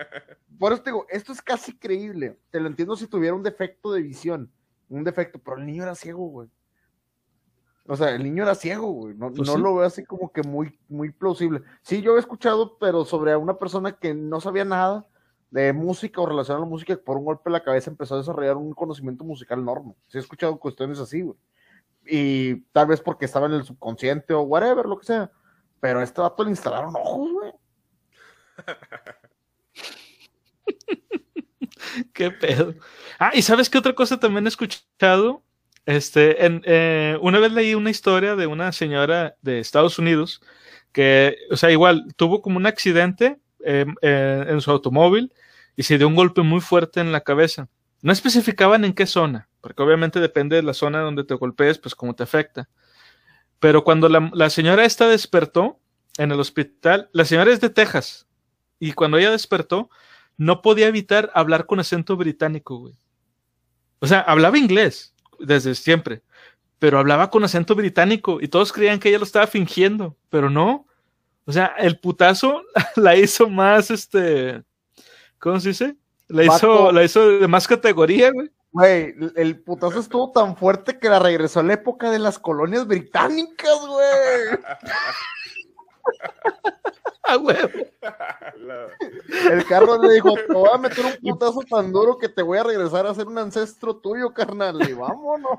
por 0.59 0.73
eso 0.73 0.81
te 0.81 0.89
digo, 0.89 1.07
esto 1.11 1.31
es 1.31 1.43
casi 1.43 1.77
creíble. 1.77 2.39
Te 2.49 2.59
lo 2.59 2.69
entiendo 2.69 2.97
si 2.97 3.07
tuviera 3.07 3.35
un 3.35 3.43
defecto 3.43 3.93
de 3.93 4.01
visión, 4.01 4.51
un 4.89 5.05
defecto, 5.05 5.39
pero 5.39 5.59
el 5.59 5.67
niño 5.67 5.83
era 5.83 5.95
ciego, 5.95 6.27
güey. 6.27 6.49
O 7.89 7.97
sea, 7.97 8.11
el 8.11 8.23
niño 8.23 8.43
era 8.43 8.55
ciego, 8.55 8.89
güey. 8.89 9.15
No, 9.15 9.33
pues 9.33 9.49
no 9.49 9.57
lo 9.57 9.77
veo 9.77 9.87
así 9.87 10.05
como 10.05 10.33
que 10.33 10.43
muy, 10.43 10.79
muy 10.89 11.13
plausible. 11.13 11.63
Sí, 11.83 12.03
yo 12.03 12.17
he 12.17 12.21
escuchado, 12.21 12.77
pero 12.79 13.05
sobre 13.05 13.37
una 13.37 13.59
persona 13.59 13.93
que 13.93 14.15
no 14.15 14.41
sabía 14.41 14.65
nada 14.65 15.07
de 15.51 15.73
música 15.73 16.21
o 16.21 16.27
relacionado 16.27 16.65
a 16.65 16.67
la 16.67 16.71
música, 16.71 16.97
por 16.97 17.17
un 17.17 17.25
golpe 17.25 17.49
en 17.49 17.53
la 17.53 17.63
cabeza 17.63 17.91
empezó 17.91 18.15
a 18.15 18.19
desarrollar 18.19 18.57
un 18.57 18.73
conocimiento 18.73 19.25
musical 19.25 19.61
enorme. 19.61 19.95
Sí 20.09 20.19
he 20.19 20.21
escuchado 20.21 20.59
cuestiones 20.59 20.99
así, 20.99 21.23
güey. 21.23 21.39
Y 22.05 22.63
tal 22.73 22.89
vez 22.89 23.01
porque 23.01 23.25
estaba 23.25 23.47
en 23.47 23.53
el 23.53 23.65
subconsciente 23.65 24.35
o 24.35 24.43
whatever, 24.43 24.87
lo 24.87 24.99
que 24.99 25.07
sea. 25.07 25.31
Pero 25.81 26.01
a 26.01 26.03
este 26.03 26.21
dato 26.21 26.43
le 26.43 26.51
instalaron 26.51 26.95
ojos, 26.97 27.33
güey. 27.33 27.53
qué 32.13 32.31
pedo. 32.31 32.75
Ah, 33.19 33.31
y 33.35 33.43
sabes 33.43 33.71
qué 33.71 33.79
otra 33.79 33.95
cosa 33.95 34.19
también 34.19 34.47
he 34.47 34.49
escuchado 34.49 35.43
este, 35.87 36.45
en, 36.45 36.63
eh, 36.65 37.17
una 37.21 37.39
vez 37.39 37.53
leí 37.53 37.75
una 37.75 37.91
historia 37.91 38.35
de 38.35 38.47
una 38.47 38.73
señora 38.73 39.37
de 39.41 39.61
Estados 39.61 39.99
Unidos 39.99 40.43
que, 40.93 41.37
o 41.51 41.57
sea, 41.57 41.71
igual 41.71 42.13
tuvo 42.17 42.43
como 42.43 42.57
un 42.57 42.67
accidente 42.67 43.39
em, 43.61 43.95
eh, 44.03 44.45
en 44.49 44.61
su 44.61 44.71
automóvil 44.71 45.33
y 45.77 45.85
se 45.85 45.97
dio 45.97 46.09
un 46.09 46.17
golpe 46.17 46.43
muy 46.43 46.61
fuerte 46.61 47.01
en 47.01 47.13
la 47.13 47.21
cabeza. 47.21 47.69
No 48.03 48.13
especificaban 48.13 48.85
en 48.85 48.95
qué 48.95 49.07
zona, 49.07 49.49
porque 49.61 49.83
obviamente 49.83 50.21
depende 50.21 50.57
de 50.57 50.63
la 50.63 50.75
zona 50.75 51.01
donde 51.01 51.25
te 51.25 51.35
golpees, 51.35 51.79
pues 51.79 51.95
cómo 51.95 52.15
te 52.15 52.25
afecta. 52.25 52.69
Pero 53.61 53.85
cuando 53.85 54.09
la, 54.09 54.31
la 54.35 54.51
señora 54.51 54.85
esta 54.85 55.09
despertó 55.09 55.81
en 56.19 56.33
el 56.33 56.41
hospital, 56.41 57.09
la 57.13 57.25
señora 57.25 57.53
es 57.53 57.61
de 57.61 57.71
Texas, 57.71 58.27
y 58.79 58.93
cuando 58.93 59.19
ella 59.19 59.31
despertó, 59.31 59.91
no 60.37 60.63
podía 60.63 60.89
evitar 60.89 61.31
hablar 61.35 61.67
con 61.67 61.81
acento 61.81 62.17
británico, 62.17 62.77
güey. 62.79 62.95
O 64.01 64.07
sea, 64.07 64.21
hablaba 64.21 64.59
inglés, 64.59 65.15
desde 65.39 65.75
siempre, 65.75 66.23
pero 66.79 66.99
hablaba 66.99 67.31
con 67.31 67.45
acento 67.45 67.75
británico 67.75 68.39
y 68.41 68.49
todos 68.49 68.73
creían 68.73 68.99
que 68.99 69.09
ella 69.09 69.19
lo 69.19 69.25
estaba 69.25 69.47
fingiendo, 69.47 70.17
pero 70.31 70.51
no. 70.51 70.87
O 71.45 71.53
sea, 71.53 71.75
el 71.79 71.99
putazo 71.99 72.63
la 72.97 73.17
hizo 73.17 73.49
más, 73.49 73.91
este, 73.91 74.63
¿cómo 75.39 75.61
se 75.61 75.69
dice? 75.69 75.97
La 76.29 76.45
hizo, 76.45 76.91
la 76.91 77.05
hizo 77.05 77.39
de 77.39 77.49
más 77.49 77.69
categoría, 77.69 78.31
güey. 78.33 78.51
Güey, 78.73 79.15
el 79.37 79.61
putazo 79.61 80.01
estuvo 80.01 80.33
tan 80.33 80.57
fuerte 80.57 80.99
que 80.99 81.09
la 81.09 81.19
regresó 81.19 81.61
a 81.61 81.63
la 81.63 81.73
época 81.75 82.11
de 82.11 82.19
las 82.19 82.39
colonias 82.39 82.87
británicas, 82.87 83.79
güey. 83.87 84.61
A 87.27 87.37
huevo. 87.39 87.87
El 89.51 89.65
carro 89.67 90.01
le 90.01 90.15
dijo, 90.15 90.35
te 90.35 90.53
voy 90.53 90.71
a 90.73 90.79
meter 90.79 91.05
un 91.05 91.17
putazo 91.17 91.61
tan 91.69 91.93
duro 91.93 92.17
que 92.19 92.29
te 92.29 92.43
voy 92.43 92.59
a 92.59 92.63
regresar 92.63 93.07
a 93.07 93.15
ser 93.15 93.27
un 93.27 93.39
ancestro 93.39 93.97
tuyo, 93.97 94.33
carnal. 94.33 94.79
Y 94.89 94.93
vámonos. 94.93 95.59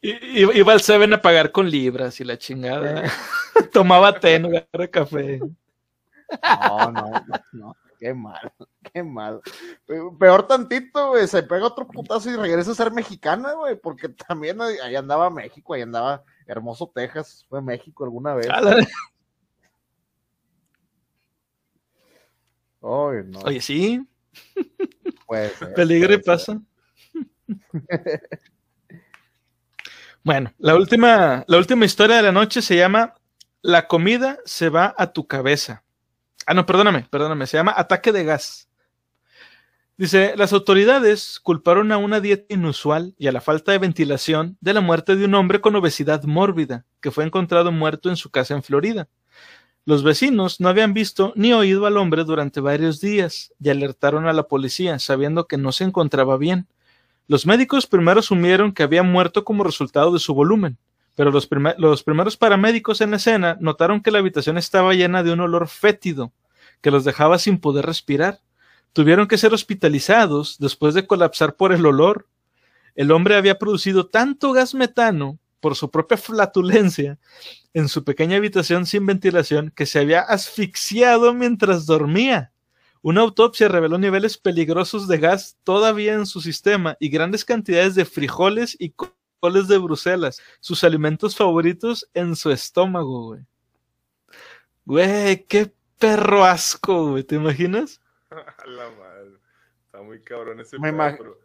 Y, 0.00 0.58
iba 0.58 0.72
al 0.72 0.80
Seven 0.80 1.12
a 1.14 1.22
pagar 1.22 1.52
con 1.52 1.70
libras 1.70 2.20
y 2.20 2.24
la 2.24 2.38
chingada. 2.38 3.04
Tomaba 3.72 4.18
té 4.18 4.36
en 4.36 4.42
lugar 4.42 4.66
de 4.72 4.90
café. 4.90 5.38
No, 5.38 6.90
no, 6.90 7.10
no. 7.52 7.76
Qué 8.02 8.12
mal, 8.14 8.52
qué 8.92 9.00
mal. 9.04 9.40
Peor 10.18 10.48
tantito, 10.48 11.10
güey. 11.10 11.28
Se 11.28 11.40
pega 11.44 11.66
otro 11.66 11.86
putazo 11.86 12.30
y 12.30 12.36
regresa 12.36 12.72
a 12.72 12.74
ser 12.74 12.90
mexicana, 12.90 13.52
güey. 13.52 13.76
Porque 13.76 14.08
también 14.08 14.60
ahí 14.60 14.96
andaba 14.96 15.30
México, 15.30 15.74
ahí 15.74 15.82
andaba 15.82 16.24
Hermoso 16.48 16.90
Texas. 16.92 17.46
Fue 17.48 17.62
México 17.62 18.02
alguna 18.02 18.34
vez. 18.34 18.48
Oye, 23.44 23.60
sí. 23.60 24.06
Pues, 25.26 25.52
Peligro 25.74 26.12
y 26.12 26.18
pasa. 26.18 26.60
bueno, 30.22 30.52
la 30.58 30.76
última, 30.76 31.42
la 31.46 31.56
última 31.56 31.86
historia 31.86 32.16
de 32.16 32.22
la 32.22 32.32
noche 32.32 32.60
se 32.60 32.76
llama 32.76 33.14
La 33.62 33.88
comida 33.88 34.38
se 34.44 34.68
va 34.68 34.94
a 34.98 35.14
tu 35.14 35.26
cabeza. 35.26 35.84
Ah, 36.44 36.52
no, 36.52 36.66
perdóname, 36.66 37.06
perdóname, 37.08 37.46
se 37.46 37.56
llama 37.56 37.72
Ataque 37.74 38.12
de 38.12 38.24
gas. 38.24 38.68
Dice, 39.96 40.34
las 40.36 40.52
autoridades 40.52 41.38
culparon 41.40 41.92
a 41.92 41.96
una 41.96 42.20
dieta 42.20 42.52
inusual 42.52 43.14
y 43.16 43.28
a 43.28 43.32
la 43.32 43.40
falta 43.40 43.72
de 43.72 43.78
ventilación 43.78 44.58
de 44.60 44.74
la 44.74 44.80
muerte 44.82 45.16
de 45.16 45.24
un 45.24 45.34
hombre 45.34 45.62
con 45.62 45.76
obesidad 45.76 46.24
mórbida, 46.24 46.84
que 47.00 47.10
fue 47.10 47.24
encontrado 47.24 47.72
muerto 47.72 48.10
en 48.10 48.16
su 48.16 48.30
casa 48.30 48.54
en 48.54 48.62
Florida. 48.62 49.08
Los 49.84 50.04
vecinos 50.04 50.60
no 50.60 50.68
habían 50.68 50.94
visto 50.94 51.32
ni 51.34 51.52
oído 51.52 51.86
al 51.86 51.96
hombre 51.96 52.22
durante 52.22 52.60
varios 52.60 53.00
días 53.00 53.52
y 53.60 53.68
alertaron 53.68 54.28
a 54.28 54.32
la 54.32 54.44
policía, 54.44 55.00
sabiendo 55.00 55.48
que 55.48 55.56
no 55.56 55.72
se 55.72 55.82
encontraba 55.82 56.36
bien. 56.36 56.68
Los 57.26 57.46
médicos 57.46 57.88
primero 57.88 58.20
asumieron 58.20 58.72
que 58.72 58.84
había 58.84 59.02
muerto 59.02 59.44
como 59.44 59.64
resultado 59.64 60.12
de 60.12 60.20
su 60.20 60.34
volumen, 60.34 60.78
pero 61.16 61.32
los, 61.32 61.48
primeros 61.48 62.36
paramédicos 62.36 63.00
en 63.00 63.10
la 63.10 63.16
escena 63.16 63.56
notaron 63.60 64.02
que 64.02 64.12
la 64.12 64.20
habitación 64.20 64.56
estaba 64.56 64.94
llena 64.94 65.24
de 65.24 65.32
un 65.32 65.40
olor 65.40 65.66
fétido 65.66 66.32
que 66.80 66.92
los 66.92 67.04
dejaba 67.04 67.38
sin 67.38 67.58
poder 67.58 67.84
respirar. 67.84 68.40
Tuvieron 68.92 69.26
que 69.26 69.38
ser 69.38 69.52
hospitalizados 69.52 70.58
después 70.58 70.94
de 70.94 71.06
colapsar 71.06 71.56
por 71.56 71.72
el 71.72 71.84
olor. 71.86 72.28
El 72.94 73.10
hombre 73.10 73.34
había 73.34 73.58
producido 73.58 74.06
tanto 74.06 74.52
gas 74.52 74.74
metano 74.74 75.38
por 75.62 75.76
su 75.76 75.92
propia 75.92 76.16
flatulencia 76.16 77.20
en 77.72 77.88
su 77.88 78.02
pequeña 78.02 78.36
habitación 78.36 78.84
sin 78.84 79.06
ventilación 79.06 79.70
que 79.70 79.86
se 79.86 80.00
había 80.00 80.20
asfixiado 80.20 81.32
mientras 81.32 81.86
dormía. 81.86 82.52
Una 83.00 83.20
autopsia 83.20 83.68
reveló 83.68 83.96
niveles 83.96 84.36
peligrosos 84.36 85.06
de 85.06 85.18
gas 85.18 85.56
todavía 85.62 86.14
en 86.14 86.26
su 86.26 86.40
sistema 86.40 86.96
y 86.98 87.10
grandes 87.10 87.44
cantidades 87.44 87.94
de 87.94 88.04
frijoles 88.04 88.76
y 88.78 88.92
coles 89.40 89.68
de 89.68 89.78
Bruselas, 89.78 90.42
sus 90.58 90.82
alimentos 90.82 91.36
favoritos 91.36 92.10
en 92.12 92.34
su 92.34 92.50
estómago, 92.50 93.26
güey. 93.26 93.46
Güey, 94.84 95.44
qué 95.44 95.72
perro 95.96 96.44
asco, 96.44 97.10
güey, 97.10 97.22
¿te 97.22 97.36
imaginas? 97.36 98.00
La 98.66 98.90
madre. 98.90 99.38
Está 99.86 100.02
muy 100.02 100.22
cabrón 100.22 100.58
ese 100.58 100.76
Me, 100.80 100.90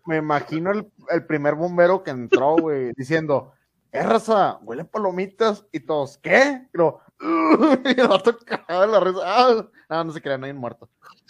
me 0.06 0.18
imagino 0.18 0.72
el, 0.72 0.88
el, 1.12 1.26
primer 1.26 1.54
bombero 1.54 2.02
que 2.02 2.12
entró, 2.12 2.56
güey, 2.56 2.94
diciendo, 2.96 3.54
¿qué 3.92 4.02
raza? 4.02 4.58
Huele 4.62 4.86
palomitas 4.86 5.66
y 5.72 5.80
todos, 5.80 6.18
¿qué? 6.18 6.68
Y 6.74 6.78
lo, 6.78 7.02
y 7.20 8.00
el 8.00 8.08
vato 8.08 8.38
la 8.70 9.00
risa, 9.00 9.20
ah, 9.24 9.68
no, 9.90 10.04
no 10.04 10.12
se 10.12 10.22
crea, 10.22 10.38
nadie 10.38 10.54
muerto. 10.54 10.90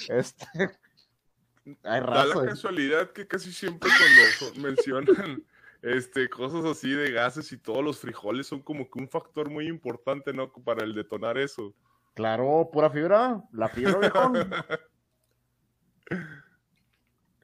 Este, 0.09 0.45
hay 1.83 1.99
raza. 2.01 2.27
Da 2.27 2.35
la 2.43 2.49
casualidad 2.49 3.11
que 3.11 3.27
casi 3.27 3.51
siempre 3.51 3.89
cuando 3.89 4.61
mencionan 4.61 5.43
este, 5.81 6.29
cosas 6.29 6.65
así 6.65 6.89
de 6.89 7.11
gases 7.11 7.51
y 7.51 7.57
todos 7.57 7.83
los 7.83 7.99
frijoles 7.99 8.47
son 8.47 8.61
como 8.61 8.89
que 8.89 8.99
un 8.99 9.09
factor 9.09 9.49
muy 9.49 9.67
importante, 9.67 10.33
¿no? 10.33 10.51
Para 10.51 10.83
el 10.83 10.93
detonar 10.93 11.37
eso. 11.37 11.73
Claro, 12.13 12.69
pura 12.71 12.89
fibra, 12.89 13.43
la 13.53 13.69
fibra, 13.69 13.99
viejo. 13.99 14.33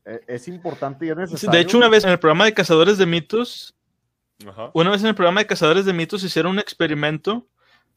E, 0.06 0.22
es 0.27 0.49
importante 0.49 1.06
y 1.06 1.10
es 1.11 1.15
necesario. 1.15 1.57
De 1.57 1.64
hecho, 1.64 1.77
una 1.77 1.88
vez 1.88 2.03
en 2.03 2.10
el 2.10 2.19
programa 2.19 2.44
de 2.44 2.53
Cazadores 2.53 2.98
de 2.98 3.06
Mitos, 3.06 3.73
una 4.74 4.90
vez 4.90 5.02
en 5.02 5.07
el 5.07 5.15
programa 5.15 5.41
de 5.41 5.48
Cazadores 5.48 5.86
de 5.86 5.94
Mitos 5.94 6.24
hicieron 6.24 6.53
un 6.53 6.60
experimento 6.60 7.48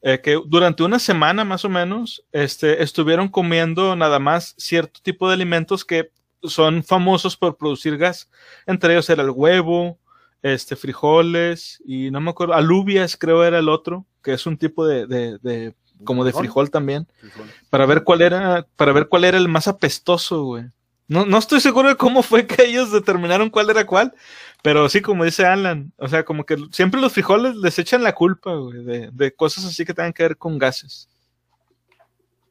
eh, 0.01 0.21
que 0.21 0.39
durante 0.45 0.83
una 0.83 0.99
semana 0.99 1.43
más 1.43 1.65
o 1.65 1.69
menos 1.69 2.23
este, 2.31 2.83
estuvieron 2.83 3.29
comiendo 3.29 3.95
nada 3.95 4.19
más 4.19 4.53
cierto 4.57 4.99
tipo 5.01 5.27
de 5.27 5.33
alimentos 5.33 5.83
que 5.83 6.11
son 6.43 6.83
famosos 6.83 7.35
por 7.35 7.57
producir 7.57 7.97
gas. 7.97 8.29
Entre 8.67 8.93
ellos 8.93 9.09
era 9.09 9.23
el 9.23 9.31
huevo, 9.31 9.97
este, 10.41 10.75
frijoles 10.75 11.81
y 11.85 12.11
no 12.11 12.21
me 12.21 12.29
acuerdo, 12.29 12.53
alubias 12.53 13.17
creo 13.17 13.43
era 13.43 13.59
el 13.59 13.69
otro, 13.69 14.05
que 14.21 14.33
es 14.33 14.45
un 14.45 14.57
tipo 14.57 14.85
de, 14.85 15.07
de, 15.07 15.39
de 15.39 15.75
como 16.03 16.23
de 16.23 16.33
frijol 16.33 16.69
también, 16.69 17.07
para 17.69 17.85
ver 17.85 18.03
cuál 18.03 18.21
era, 18.21 18.67
para 18.75 18.91
ver 18.91 19.07
cuál 19.07 19.23
era 19.23 19.37
el 19.37 19.47
más 19.47 19.67
apestoso, 19.67 20.43
güey. 20.43 20.65
No, 21.07 21.25
no 21.25 21.37
estoy 21.37 21.61
seguro 21.61 21.87
de 21.87 21.95
cómo 21.95 22.21
fue 22.21 22.45
que 22.45 22.65
ellos 22.65 22.91
determinaron 22.91 23.49
cuál 23.49 23.69
era 23.69 23.85
cuál, 23.85 24.13
pero 24.61 24.89
sí, 24.89 25.01
como 25.01 25.23
dice 25.23 25.45
Alan, 25.45 25.93
o 25.97 26.07
sea, 26.07 26.25
como 26.25 26.45
que 26.45 26.57
siempre 26.71 26.99
los 26.99 27.13
frijoles 27.13 27.55
les 27.55 27.79
echan 27.79 28.03
la 28.03 28.13
culpa, 28.13 28.53
güey, 28.53 28.83
de, 28.83 29.09
de 29.11 29.33
cosas 29.33 29.65
así 29.65 29.85
que 29.85 29.93
tengan 29.93 30.11
que 30.11 30.23
ver 30.23 30.37
con 30.37 30.57
gases. 30.57 31.07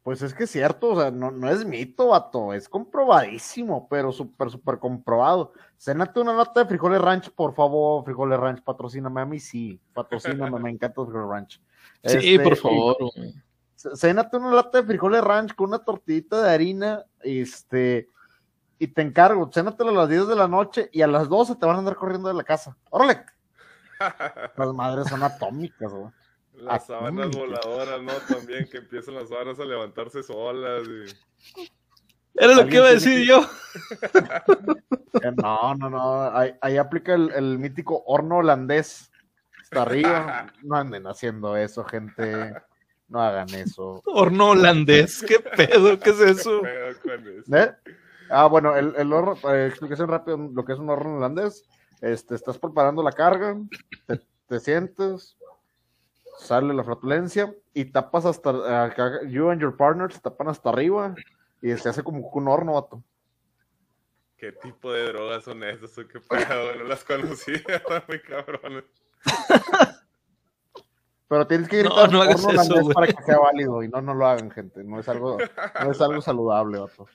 Pues 0.07 0.23
es 0.23 0.33
que 0.33 0.45
es 0.45 0.51
cierto, 0.51 0.91
o 0.91 1.01
sea, 1.01 1.11
no, 1.11 1.33
no 1.33 1.51
es 1.51 1.65
mito, 1.65 2.07
vato, 2.11 2.55
es 2.55 2.69
comprobadísimo, 2.69 3.89
pero 3.89 4.13
súper, 4.13 4.51
súper 4.51 4.79
comprobado. 4.79 5.53
Cénate 5.77 6.21
una 6.21 6.33
lata 6.33 6.61
de 6.61 6.67
frijoles 6.67 7.01
ranch, 7.01 7.31
por 7.31 7.57
favor, 7.57 8.05
frijoles 8.05 8.39
ranch, 8.39 8.63
patrocíname 8.63 9.21
a 9.21 9.27
mí, 9.27 9.41
sí, 9.41 9.81
patrocíname, 9.93 10.61
me 10.61 10.71
encanta 10.71 11.01
el 11.01 11.09
frijoles 11.09 11.29
ranch. 11.29 11.61
Sí, 12.05 12.35
este, 12.35 12.39
por 12.39 12.57
favor. 12.57 12.97
Cénate 13.75 14.37
una 14.37 14.53
lata 14.53 14.81
de 14.81 14.87
frijoles 14.87 15.25
ranch 15.25 15.57
con 15.57 15.71
una 15.71 15.81
tortillita 15.81 16.41
de 16.41 16.51
harina, 16.51 17.05
este, 17.23 18.09
y 18.79 18.89
te 18.89 19.03
encargo, 19.03 19.51
cénatelo 19.53 19.91
a 19.91 19.95
las 19.95 20.09
10 20.09 20.29
de 20.29 20.37
la 20.37 20.49
noche 20.49 20.91
y 20.93 21.03
a 21.03 21.07
las 21.07 21.29
12 21.29 21.57
te 21.57 21.67
van 21.67 21.77
a 21.77 21.79
andar 21.79 21.97
corriendo 21.97 22.29
de 22.29 22.35
la 22.35 22.45
casa. 22.45 22.77
¡Órale! 22.91 23.25
Las 24.57 24.75
madres 24.75 25.09
son 25.09 25.23
atómicas, 25.23 25.91
güey. 25.91 26.13
Las 26.55 26.87
sábanas 26.87 27.31
voladoras, 27.31 28.03
¿no? 28.03 28.13
También 28.35 28.67
que 28.71 28.79
empiezan 28.79 29.15
las 29.15 29.29
sábanas 29.29 29.61
a 29.61 29.65
levantarse 29.65 30.23
solas. 30.23 30.89
Era 32.35 32.55
lo 32.55 32.67
que 32.67 32.77
iba 32.77 32.87
a 32.87 32.93
decir 32.93 33.27
yo. 33.27 33.47
no, 35.37 35.75
no, 35.75 35.91
no. 35.91 36.31
Ahí, 36.61 36.77
aplica 36.79 37.15
el, 37.15 37.59
mítico 37.59 38.03
horno 38.07 38.39
holandés. 38.39 39.11
Está 39.63 39.83
arriba. 39.83 40.47
No 40.63 40.77
anden 40.77 41.07
haciendo 41.07 41.57
eso, 41.57 41.85
gente. 41.85 42.55
No 43.09 43.21
hagan 43.21 43.51
eso. 43.55 44.03
Horno 44.07 44.51
holandés. 44.51 45.23
¿Qué 45.29 45.41
pedo? 45.41 45.99
¿Qué 45.99 46.11
es 46.11 46.21
eso? 46.21 46.63
¿Eh? 47.53 47.75
Ah, 48.31 48.47
bueno, 48.47 48.77
el, 48.77 48.95
el 48.97 49.13
horno, 49.13 49.37
eh, 49.53 49.67
explicación 49.67 50.09
rápida, 50.09 50.37
lo 50.37 50.65
que 50.65 50.73
es 50.73 50.79
un 50.79 50.91
horno 50.91 51.17
holandés. 51.17 51.65
Este, 52.01 52.35
estás 52.35 52.59
preparando 52.59 53.03
la 53.03 53.13
carga, 53.13 53.57
te 54.47 54.61
sientes, 54.61 55.37
sale 56.39 56.75
la 56.75 56.85
flatulencia 56.85 57.55
y 57.73 57.87
tapas 57.87 58.27
hasta, 58.27 58.51
uh, 58.51 59.27
you 59.27 59.51
and 59.51 59.61
your 59.61 59.77
partner 59.77 60.13
se 60.13 60.21
tapan 60.21 60.49
hasta 60.49 60.69
arriba 60.69 61.15
y 61.63 61.75
se 61.77 61.89
hace 61.89 62.03
como 62.03 62.29
un 62.29 62.49
horno, 62.49 62.75
vato. 62.75 63.03
¿Qué 64.37 64.53
tipo 64.53 64.93
de 64.93 65.07
drogas 65.07 65.45
son 65.45 65.65
esas? 65.65 65.93
¿Qué 65.95 66.21
pedo? 66.21 66.75
No 66.77 66.85
las 66.85 67.05
conocía, 67.05 67.63
muy 68.09 68.21
cabrones. 68.21 68.85
Pero 71.29 71.47
tienes 71.47 71.69
que 71.69 71.79
gritar 71.79 72.13
no, 72.13 72.25
no 72.25 72.31
horno 72.31 72.63
eso, 72.63 72.89
para 72.91 73.07
que 73.09 73.23
sea 73.25 73.39
válido 73.39 73.83
y 73.83 73.89
no, 73.89 74.01
no 74.03 74.15
lo 74.15 74.27
hagan, 74.27 74.51
gente. 74.51 74.85
No 74.85 75.01
es 75.01 75.09
algo, 75.09 75.39
no 75.83 75.91
es 75.91 76.01
algo 76.01 76.21
saludable, 76.21 76.79
vato. 76.79 77.09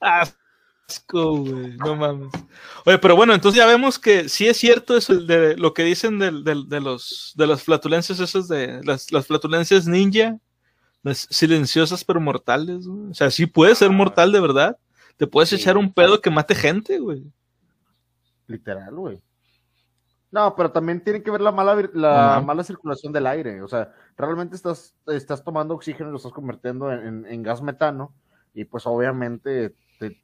Ah, 0.00 0.24
no 1.14 1.96
mames. 1.96 2.32
Oye, 2.84 2.98
pero 2.98 3.16
bueno, 3.16 3.34
entonces 3.34 3.58
ya 3.58 3.66
vemos 3.66 3.98
que 3.98 4.28
sí 4.28 4.46
es 4.46 4.56
cierto 4.56 4.96
eso 4.96 5.14
de 5.14 5.56
lo 5.56 5.72
que 5.74 5.84
dicen 5.84 6.18
de, 6.18 6.30
los 6.32 7.32
de 7.36 7.46
las 7.46 7.62
flatulencias 7.62 8.20
esas 8.20 8.48
de 8.48 8.82
las, 8.84 9.08
flatulencias 9.26 9.86
ninja, 9.86 10.38
las 11.02 11.26
silenciosas 11.30 12.04
pero 12.04 12.20
mortales, 12.20 12.86
O 12.86 13.14
sea, 13.14 13.30
sí 13.30 13.46
puede 13.46 13.74
ser 13.74 13.90
mortal 13.90 14.32
de 14.32 14.40
verdad. 14.40 14.76
Te 15.16 15.26
puedes 15.26 15.52
echar 15.52 15.76
un 15.76 15.92
pedo 15.92 16.20
que 16.20 16.30
mate 16.30 16.54
gente, 16.54 16.98
güey. 16.98 17.22
Literal, 18.46 18.94
güey. 18.94 19.22
No, 20.32 20.56
pero 20.56 20.72
también 20.72 21.04
tiene 21.04 21.22
que 21.22 21.30
ver 21.30 21.42
la 21.42 21.52
mala, 21.52 21.76
la 21.92 22.42
mala 22.44 22.64
circulación 22.64 23.12
del 23.12 23.26
aire. 23.26 23.62
O 23.62 23.68
sea, 23.68 23.92
realmente 24.16 24.56
estás, 24.56 24.96
estás 25.06 25.44
tomando 25.44 25.74
oxígeno 25.74 26.08
y 26.08 26.12
lo 26.12 26.16
estás 26.16 26.32
convirtiendo 26.32 26.90
en, 26.90 27.26
en 27.26 27.42
gas 27.42 27.62
metano. 27.62 28.14
Y 28.54 28.64
pues 28.64 28.86
obviamente 28.86 29.74
de, 30.02 30.16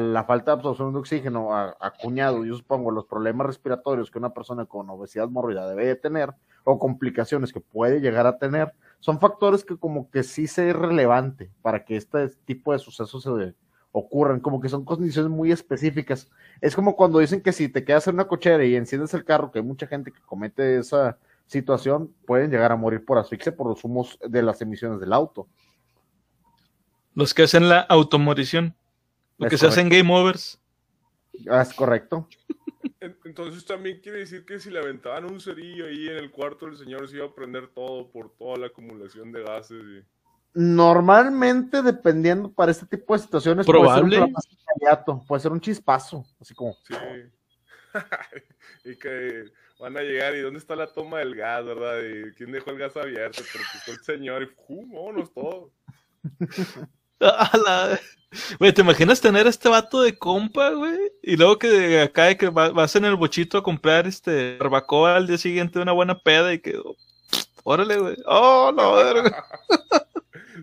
la 0.00 0.24
falta 0.24 0.52
de 0.52 0.56
absorción 0.56 0.92
de 0.92 0.98
oxígeno 0.98 1.54
acuñado, 1.54 2.44
yo 2.44 2.54
supongo, 2.54 2.90
los 2.90 3.06
problemas 3.06 3.46
respiratorios 3.46 4.10
que 4.10 4.18
una 4.18 4.32
persona 4.32 4.66
con 4.66 4.88
obesidad 4.90 5.28
mórbida 5.28 5.68
debe 5.68 5.86
de 5.86 5.96
tener 5.96 6.34
o 6.64 6.78
complicaciones 6.78 7.52
que 7.52 7.60
puede 7.60 8.00
llegar 8.00 8.26
a 8.26 8.38
tener, 8.38 8.72
son 8.98 9.20
factores 9.20 9.64
que 9.64 9.76
como 9.76 10.10
que 10.10 10.22
sí 10.22 10.46
se 10.46 10.70
es 10.70 10.76
relevante 10.76 11.50
para 11.62 11.84
que 11.84 11.96
este 11.96 12.28
tipo 12.44 12.72
de 12.72 12.78
sucesos 12.78 13.22
se 13.22 13.30
ocurran, 13.98 14.40
como 14.40 14.60
que 14.60 14.68
son 14.68 14.84
condiciones 14.84 15.30
muy 15.30 15.50
específicas. 15.50 16.30
Es 16.60 16.74
como 16.74 16.96
cuando 16.96 17.18
dicen 17.18 17.40
que 17.40 17.52
si 17.52 17.68
te 17.68 17.84
quedas 17.84 18.06
en 18.06 18.14
una 18.14 18.28
cochera 18.28 18.64
y 18.64 18.76
enciendes 18.76 19.14
el 19.14 19.24
carro, 19.24 19.50
que 19.50 19.60
hay 19.60 19.64
mucha 19.64 19.86
gente 19.86 20.12
que 20.12 20.20
comete 20.20 20.78
esa 20.78 21.18
situación, 21.46 22.12
pueden 22.26 22.50
llegar 22.50 22.72
a 22.72 22.76
morir 22.76 23.04
por 23.04 23.16
asfixia 23.16 23.56
por 23.56 23.68
los 23.68 23.82
humos 23.84 24.18
de 24.26 24.42
las 24.42 24.60
emisiones 24.60 25.00
del 25.00 25.12
auto. 25.12 25.48
Los 27.14 27.32
que 27.32 27.44
hacen 27.44 27.68
la 27.68 27.80
automorición. 27.80 28.74
Porque 29.38 29.56
se 29.56 29.66
hacen 29.66 29.88
game 29.88 30.14
overs. 30.14 30.60
Ah, 31.50 31.62
es 31.62 31.72
correcto. 31.72 32.28
Entonces 33.00 33.64
también 33.64 34.00
quiere 34.00 34.20
decir 34.20 34.44
que 34.44 34.58
si 34.58 34.70
le 34.70 34.78
aventaban 34.78 35.24
un 35.24 35.40
cerillo 35.40 35.86
ahí 35.86 36.08
en 36.08 36.16
el 36.16 36.30
cuarto 36.30 36.66
del 36.66 36.76
señor 36.76 37.08
se 37.08 37.16
iba 37.16 37.26
a 37.26 37.34
prender 37.34 37.68
todo 37.68 38.10
por 38.10 38.34
toda 38.36 38.58
la 38.58 38.66
acumulación 38.66 39.32
de 39.32 39.42
gases. 39.42 40.04
Normalmente, 40.58 41.82
dependiendo 41.82 42.50
para 42.50 42.70
este 42.70 42.86
tipo 42.86 43.12
de 43.12 43.22
situaciones, 43.22 43.66
¿Probable? 43.66 44.16
puede 44.16 44.32
ser 44.40 45.04
un, 45.06 45.26
puede 45.26 45.42
ser 45.42 45.52
un 45.52 45.60
chispazo, 45.60 46.24
así 46.40 46.54
como. 46.54 46.74
Sí. 46.88 46.94
y 48.86 48.96
que 48.96 49.44
van 49.78 49.98
a 49.98 50.00
llegar 50.00 50.34
y 50.34 50.40
dónde 50.40 50.58
está 50.58 50.74
la 50.74 50.86
toma 50.86 51.18
del 51.18 51.36
gas, 51.36 51.62
¿verdad? 51.62 51.98
Y 52.00 52.32
quién 52.36 52.52
dejó 52.52 52.70
el 52.70 52.78
gas 52.78 52.96
abierto, 52.96 53.42
pero 53.52 53.64
pues 53.70 53.98
el 53.98 54.02
señor 54.02 54.44
y 54.44 54.46
¡pum! 54.46 54.90
vámonos 54.90 55.30
todos. 55.34 55.70
Güey, 58.58 58.72
¿te 58.72 58.82
imaginas 58.82 59.20
tener 59.20 59.46
a 59.46 59.50
este 59.50 59.68
vato 59.68 60.02
de 60.02 60.18
compa, 60.18 60.70
güey? 60.70 60.98
Y 61.22 61.36
luego 61.36 61.58
que 61.58 62.00
acá 62.02 62.34
que 62.34 62.48
vas 62.48 62.96
en 62.96 63.06
el 63.06 63.16
bochito 63.16 63.56
a 63.56 63.62
comprar 63.62 64.06
este 64.06 64.58
barbacoa 64.58 65.16
al 65.16 65.26
día 65.26 65.38
siguiente 65.38 65.78
una 65.78 65.92
buena 65.92 66.18
peda 66.18 66.52
y 66.52 66.58
que. 66.58 66.78
Órale, 67.64 67.98
güey. 67.98 68.16
Oh, 68.26 68.72
no, 68.74 68.94
verga. 68.94 69.44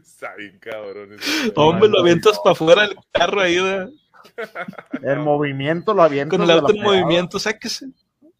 Está 0.03 0.35
bien, 0.35 0.59
cabrón. 0.59 1.17
Hombre, 1.55 1.89
lo 1.89 2.01
avientas 2.01 2.37
para 2.39 2.51
afuera 2.51 2.81
del 2.83 2.95
carro 3.11 3.41
ahí, 3.41 3.57
güey. 3.59 3.99
El 5.03 5.19
movimiento 5.19 5.93
lo 5.93 6.03
avientas. 6.03 6.37
Con 6.37 6.49
el 6.49 6.51
auto 6.51 6.73
en 6.73 6.81
movimiento, 6.81 7.39
sáquese. 7.39 7.87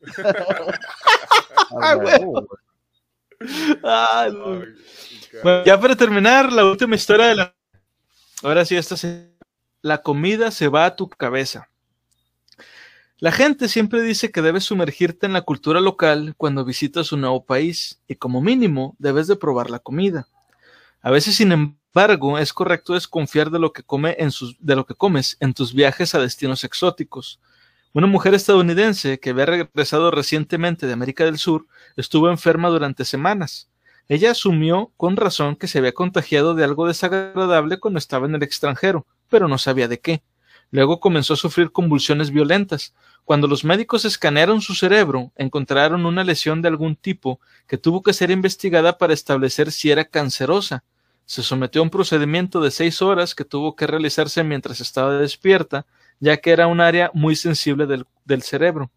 ah, 3.83 4.29
bueno, 4.31 4.65
ya 5.65 5.79
para 5.79 5.95
terminar, 5.95 6.51
la 6.51 6.65
última 6.65 6.95
historia 6.95 7.27
de 7.27 7.35
la 7.35 7.55
Ahora 8.43 8.65
sí, 8.65 8.75
esta 8.75 8.97
se... 8.97 9.31
La 9.81 10.01
comida 10.01 10.51
se 10.51 10.67
va 10.67 10.85
a 10.85 10.95
tu 10.95 11.09
cabeza. 11.09 11.69
La 13.17 13.31
gente 13.31 13.67
siempre 13.69 14.01
dice 14.01 14.31
que 14.31 14.41
debes 14.41 14.65
sumergirte 14.65 15.25
en 15.25 15.33
la 15.33 15.41
cultura 15.43 15.79
local 15.81 16.33
cuando 16.37 16.65
visitas 16.65 17.11
un 17.11 17.21
nuevo 17.21 17.45
país 17.45 18.01
y 18.07 18.15
como 18.15 18.41
mínimo 18.41 18.95
debes 18.99 19.27
de 19.27 19.35
probar 19.35 19.69
la 19.69 19.79
comida. 19.79 20.27
A 21.05 21.11
veces, 21.11 21.35
sin 21.35 21.51
embargo, 21.51 22.39
es 22.39 22.53
correcto 22.53 22.93
desconfiar 22.93 23.51
de 23.51 23.59
lo 23.59 23.73
que, 23.73 23.83
comes 23.83 25.37
en 25.41 25.53
tus 25.53 25.73
viajes 25.73 26.15
a 26.15 26.19
destinos 26.19 26.63
exóticos. 26.63 27.41
Una 27.91 28.07
mujer 28.07 28.33
estadounidense 28.33 29.19
que 29.19 29.31
había 29.31 29.45
regresado 29.45 30.11
recientemente 30.11 30.87
de 30.87 30.93
América 30.93 31.25
del 31.25 31.39
Sur 31.39 31.67
estuvo 31.97 32.29
enferma 32.29 32.69
durante 32.69 33.03
semanas. 33.03 33.69
Ella 34.07 34.31
asumió 34.31 34.93
con 34.95 35.17
razón 35.17 35.57
que 35.57 35.67
se 35.67 35.79
había 35.79 35.91
contagiado 35.91 36.55
de 36.55 36.63
algo 36.63 36.87
desagradable 36.87 37.81
cuando 37.81 37.97
estaba 37.97 38.25
en 38.25 38.35
el 38.35 38.43
extranjero, 38.43 39.05
pero 39.27 39.49
no 39.49 39.57
sabía 39.57 39.89
de 39.89 39.99
qué. 39.99 40.23
Luego 40.71 41.01
comenzó 41.01 41.33
a 41.33 41.37
sufrir 41.37 41.73
convulsiones 41.73 42.31
violentas. 42.31 42.95
Cuando 43.25 43.47
los 43.49 43.65
médicos 43.65 44.05
escanearon 44.05 44.61
su 44.61 44.73
cerebro, 44.73 45.33
encontraron 45.35 46.05
una 46.05 46.23
lesión 46.23 46.61
de 46.61 46.69
algún 46.69 46.95
tipo 46.95 47.41
que 47.67 47.77
tuvo 47.77 48.01
que 48.01 48.13
ser 48.13 48.31
investigada 48.31 48.97
para 48.97 49.13
establecer 49.13 49.69
si 49.73 49.91
era 49.91 50.05
cancerosa. 50.05 50.85
Se 51.33 51.41
sometió 51.41 51.81
a 51.81 51.83
un 51.83 51.89
procedimiento 51.89 52.61
de 52.61 52.69
seis 52.69 53.01
horas 53.01 53.33
que 53.33 53.43
tuvo 53.43 53.75
que 53.75 53.87
realizarse 53.87 54.43
mientras 54.43 54.79
estaba 54.81 55.17
despierta, 55.17 55.87
ya 56.19 56.37
que 56.37 56.51
era 56.51 56.67
un 56.67 56.79
área 56.79 57.09
muy 57.15 57.35
sensible 57.35 57.87
del, 57.87 58.43
cerebro. 58.43 58.91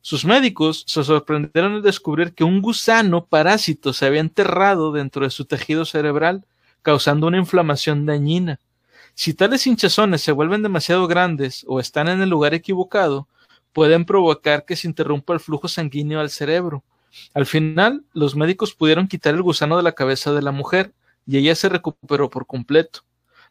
Sus 0.00 0.24
médicos 0.24 0.82
se 0.88 1.04
sorprendieron 1.04 1.74
al 1.74 1.82
descubrir 1.82 2.34
que 2.34 2.42
un 2.42 2.60
gusano 2.60 3.26
parásito 3.26 3.92
se 3.92 4.04
había 4.04 4.18
enterrado 4.18 4.90
dentro 4.90 5.22
de 5.22 5.30
su 5.30 5.44
tejido 5.44 5.84
cerebral, 5.84 6.44
causando 6.82 7.28
una 7.28 7.38
inflamación 7.38 8.04
dañina. 8.04 8.58
Si 9.14 9.32
tales 9.32 9.64
hinchazones 9.64 10.22
se 10.22 10.32
vuelven 10.32 10.64
demasiado 10.64 11.06
grandes 11.06 11.64
o 11.68 11.78
están 11.78 12.08
en 12.08 12.20
el 12.20 12.28
lugar 12.28 12.52
equivocado, 12.52 13.28
pueden 13.72 14.04
provocar 14.04 14.64
que 14.64 14.74
se 14.74 14.88
interrumpa 14.88 15.34
el 15.34 15.38
flujo 15.38 15.68
sanguíneo 15.68 16.18
al 16.18 16.30
cerebro. 16.30 16.82
Al 17.32 17.46
final, 17.46 18.02
los 18.12 18.34
médicos 18.34 18.74
pudieron 18.74 19.06
quitar 19.06 19.36
el 19.36 19.42
gusano 19.42 19.76
de 19.76 19.84
la 19.84 19.92
cabeza 19.92 20.32
de 20.32 20.42
la 20.42 20.50
mujer 20.50 20.92
y 21.26 21.38
ella 21.38 21.54
se 21.54 21.68
recuperó 21.68 22.30
por 22.30 22.46
completo. 22.46 23.00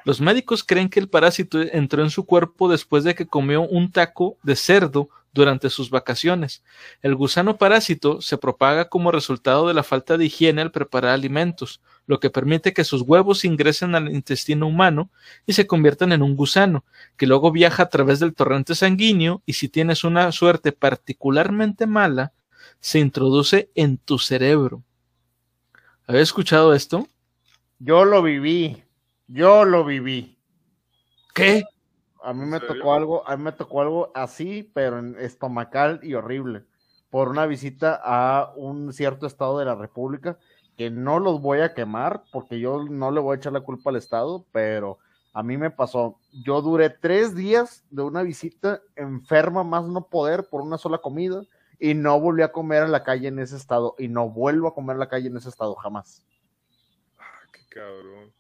Los 0.06 0.22
médicos 0.22 0.64
creen 0.64 0.90
que 0.90 1.00
el 1.00 1.10
parásito 1.10 1.60
entró 1.62 2.04
en 2.04 2.12
su 2.12 2.26
cuerpo 2.26 2.70
después 2.70 3.04
de 3.04 3.16
que 3.16 3.26
comió 3.26 3.64
un 3.64 3.92
taco 3.92 4.38
de 4.44 4.56
cerdo 4.56 5.10
durante 5.34 5.70
sus 5.70 5.90
vacaciones. 5.90 6.64
El 7.02 7.16
gusano 7.16 7.58
parásito 7.58 8.22
se 8.22 8.38
propaga 8.38 8.88
como 8.88 9.12
resultado 9.12 9.68
de 9.68 9.74
la 9.74 9.84
falta 9.84 10.18
de 10.18 10.26
higiene 10.26 10.62
al 10.62 10.72
preparar 10.72 11.12
alimentos, 11.12 11.82
lo 12.08 12.20
que 12.20 12.30
permite 12.30 12.72
que 12.72 12.84
sus 12.86 13.02
huevos 13.02 13.44
ingresen 13.46 13.96
al 13.96 14.10
intestino 14.14 14.68
humano 14.68 15.10
y 15.46 15.54
se 15.54 15.68
conviertan 15.68 16.14
en 16.14 16.22
un 16.22 16.36
gusano, 16.36 16.86
que 17.18 17.28
luego 17.28 17.52
viaja 17.52 17.84
a 17.84 17.90
través 17.90 18.20
del 18.20 18.34
torrente 18.34 18.76
sanguíneo 18.76 19.42
y 19.46 19.54
si 19.54 19.68
tienes 19.68 20.04
una 20.04 20.32
suerte 20.32 20.72
particularmente 20.72 21.86
mala, 21.86 22.32
se 22.80 23.00
introduce 23.00 23.70
en 23.76 23.98
tu 23.98 24.20
cerebro. 24.20 24.84
¿Habías 26.08 26.30
escuchado 26.30 26.74
esto? 26.74 27.08
Yo 27.80 28.06
lo 28.06 28.22
viví. 28.22 28.84
Yo 29.28 29.66
lo 29.66 29.84
viví. 29.84 30.38
¿Qué? 31.34 31.64
A 32.24 32.34
mí 32.34 32.46
me 32.46 32.60
tocó 32.60 32.94
algo, 32.94 33.28
a 33.28 33.38
mí 33.38 33.44
me 33.44 33.52
tocó 33.52 33.82
algo 33.82 34.12
así, 34.16 34.72
pero 34.74 34.98
en 34.98 35.16
estomacal 35.20 36.00
y 36.02 36.16
horrible, 36.16 36.64
por 37.12 37.30
una 37.30 37.46
visita 37.46 38.02
a 38.04 38.52
un 38.56 38.94
cierto 38.94 39.28
estado 39.28 39.60
de 39.60 39.66
la 39.66 39.76
República, 39.76 40.40
que 40.76 40.90
no 40.90 41.20
los 41.20 41.42
voy 41.42 41.60
a 41.60 41.74
quemar, 41.74 42.24
porque 42.32 42.60
yo 42.60 42.84
no 42.84 43.12
le 43.12 43.20
voy 43.20 43.36
a 43.36 43.38
echar 43.38 43.54
la 43.54 43.62
culpa 43.62 43.92
al 43.92 43.98
estado, 43.98 44.46
pero 44.52 44.98
a 45.34 45.44
mí 45.44 45.58
me 45.58 45.70
pasó. 45.70 46.18
Yo 46.32 46.62
duré 46.62 46.90
tres 46.90 47.36
días 47.36 47.86
de 47.90 48.02
una 48.02 48.24
visita 48.24 48.82
enferma 48.96 49.64
más 49.64 49.86
no 49.86 50.08
poder 50.08 50.48
por 50.50 50.62
una 50.62 50.78
sola 50.78 51.00
comida 51.00 51.44
y 51.80 51.94
no 51.94 52.20
volví 52.20 52.42
a 52.42 52.52
comer 52.52 52.84
en 52.84 52.92
la 52.92 53.04
calle 53.04 53.28
en 53.28 53.40
ese 53.40 53.58
estado 53.58 53.96
y 54.00 54.08
no 54.08 54.30
vuelvo 54.30 54.70
a 54.70 54.74
comer 54.74 54.96
en 54.96 55.02
la 55.02 55.10
calle 55.10 55.28
en 55.28 55.38
ese 55.38 55.50
estado 55.50 55.76
jamás. 55.76 56.26
Cabrón. 57.76 58.32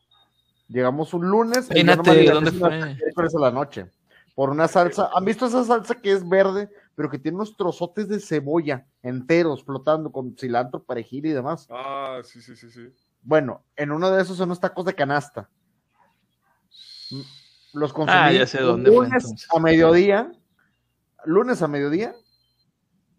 Llegamos 0.69 1.13
un 1.13 1.29
lunes. 1.29 1.67
¿dónde 1.67 2.51
fue? 2.51 2.95
Miércoles 2.95 3.35
a 3.35 3.39
la 3.39 3.51
noche. 3.51 3.91
Por 4.33 4.49
una 4.49 4.69
salsa. 4.69 5.09
¿Han 5.13 5.25
visto 5.25 5.45
esa 5.45 5.65
salsa 5.65 5.95
que 5.95 6.13
es 6.13 6.27
verde, 6.27 6.69
pero 6.95 7.09
que 7.09 7.19
tiene 7.19 7.35
unos 7.35 7.57
trozotes 7.57 8.07
de 8.07 8.21
cebolla 8.21 8.85
enteros 9.03 9.63
flotando 9.65 10.09
con 10.09 10.37
cilantro, 10.37 10.83
perejil 10.83 11.25
y 11.25 11.31
demás? 11.31 11.67
Ah, 11.69 12.21
sí, 12.23 12.41
sí, 12.41 12.55
sí, 12.55 12.71
sí. 12.71 12.87
Bueno, 13.21 13.65
en 13.75 13.91
uno 13.91 14.09
de 14.09 14.21
esos 14.21 14.37
son 14.37 14.47
unos 14.47 14.61
tacos 14.61 14.85
de 14.85 14.95
canasta. 14.95 15.49
Los 17.73 17.91
consumí 17.91 18.17
ah, 18.17 18.31
ya 18.31 18.47
sé 18.47 18.61
dónde 18.61 18.89
lunes 18.89 19.47
a 19.53 19.59
mediodía. 19.59 20.31
Lunes 21.25 21.61
a 21.61 21.67
mediodía 21.67 22.15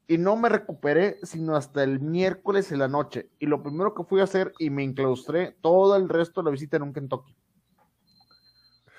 y 0.08 0.18
no 0.18 0.36
me 0.36 0.48
recuperé 0.48 1.18
sino 1.22 1.56
hasta 1.56 1.82
el 1.82 2.00
miércoles 2.00 2.70
en 2.72 2.78
la 2.78 2.88
noche. 2.88 3.30
Y 3.38 3.46
lo 3.46 3.62
primero 3.62 3.94
que 3.94 4.04
fui 4.04 4.20
a 4.20 4.24
hacer 4.24 4.52
y 4.58 4.70
me 4.70 4.84
enclaustré 4.84 5.56
todo 5.60 5.96
el 5.96 6.08
resto 6.08 6.40
de 6.40 6.44
la 6.44 6.50
visita 6.50 6.76
en 6.76 6.84
un 6.84 6.92
Kentucky. 6.92 7.34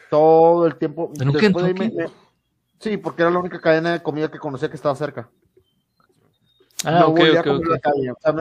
Todo 0.10 0.66
el 0.66 0.76
tiempo. 0.76 1.12
¿En 1.20 1.30
un 1.30 1.36
Kentucky? 1.36 1.94
Sí, 2.80 2.98
porque 2.98 3.24
era 3.24 3.32
la 3.32 3.40
única 3.40 3.60
cadena 3.60 3.94
de 3.94 4.04
comida 4.04 4.30
que 4.30 4.40
conocía 4.40 4.70
que 4.70 4.76
estaba 4.76 4.96
cerca. 4.96 5.30
Ah, 6.86 7.00
no 7.00 7.08
okay, 7.08 7.36
okay, 7.36 7.60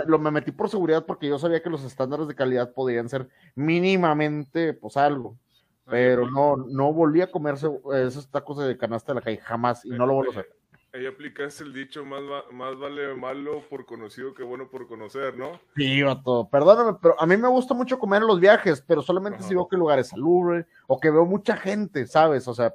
lo 0.06 0.18
me 0.18 0.30
metí 0.30 0.52
por 0.52 0.68
seguridad 0.68 1.06
porque 1.06 1.26
yo 1.26 1.38
sabía 1.38 1.62
que 1.62 1.70
los 1.70 1.82
estándares 1.84 2.28
de 2.28 2.34
calidad 2.34 2.74
podían 2.74 3.08
ser 3.08 3.28
mínimamente, 3.54 4.74
pues 4.74 4.98
algo. 4.98 5.38
Pero 5.86 6.28
no, 6.30 6.56
no 6.56 6.92
volví 6.92 7.22
a 7.22 7.30
comerse 7.30 7.68
esos 7.94 8.28
tacos 8.28 8.58
de 8.58 8.76
canasta 8.76 9.12
de 9.12 9.20
la 9.20 9.22
calle, 9.22 9.38
jamás, 9.38 9.84
y 9.84 9.90
no 9.90 10.04
lo 10.04 10.14
vuelvo 10.14 10.32
a 10.32 10.34
hacer 10.34 10.56
ahí 10.92 11.06
aplicaste 11.06 11.64
el 11.64 11.72
dicho 11.72 12.04
más, 12.04 12.22
más 12.52 12.78
vale 12.78 13.14
malo 13.14 13.62
por 13.68 13.84
conocido 13.84 14.34
que 14.34 14.42
bueno 14.42 14.68
por 14.68 14.86
conocer, 14.86 15.36
¿no? 15.36 15.60
Sí, 15.76 16.00
todo. 16.24 16.48
Perdóname, 16.48 16.98
pero 17.00 17.20
a 17.20 17.26
mí 17.26 17.36
me 17.36 17.48
gusta 17.48 17.74
mucho 17.74 17.98
comer 17.98 18.22
en 18.22 18.28
los 18.28 18.40
viajes, 18.40 18.82
pero 18.86 19.02
solamente 19.02 19.42
si 19.42 19.54
veo 19.54 19.68
que 19.68 19.76
el 19.76 19.80
lugar 19.80 19.98
es 19.98 20.08
salubre 20.08 20.66
o 20.86 20.98
que 20.98 21.10
veo 21.10 21.24
mucha 21.24 21.56
gente, 21.56 22.06
¿sabes? 22.06 22.48
O 22.48 22.54
sea, 22.54 22.74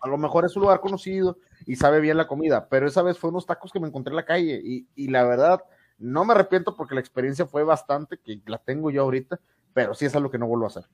a 0.00 0.08
lo 0.08 0.18
mejor 0.18 0.44
es 0.44 0.54
un 0.56 0.62
lugar 0.62 0.80
conocido 0.80 1.38
y 1.66 1.76
sabe 1.76 2.00
bien 2.00 2.16
la 2.16 2.26
comida, 2.26 2.68
pero 2.68 2.86
esa 2.86 3.02
vez 3.02 3.18
fue 3.18 3.30
unos 3.30 3.46
tacos 3.46 3.72
que 3.72 3.80
me 3.80 3.88
encontré 3.88 4.12
en 4.12 4.16
la 4.16 4.24
calle 4.24 4.60
y, 4.62 4.86
y 4.94 5.08
la 5.08 5.24
verdad, 5.24 5.62
no 5.98 6.24
me 6.24 6.34
arrepiento 6.34 6.76
porque 6.76 6.94
la 6.94 7.00
experiencia 7.00 7.46
fue 7.46 7.64
bastante, 7.64 8.18
que 8.18 8.40
la 8.46 8.58
tengo 8.58 8.90
yo 8.90 9.02
ahorita, 9.02 9.40
pero 9.72 9.94
sí 9.94 10.04
es 10.04 10.14
algo 10.14 10.30
que 10.30 10.38
no 10.38 10.46
vuelvo 10.46 10.66
a 10.66 10.68
hacer. 10.68 10.84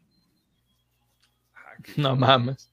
Ah, 1.54 1.74
no 1.96 2.16
mames. 2.16 2.72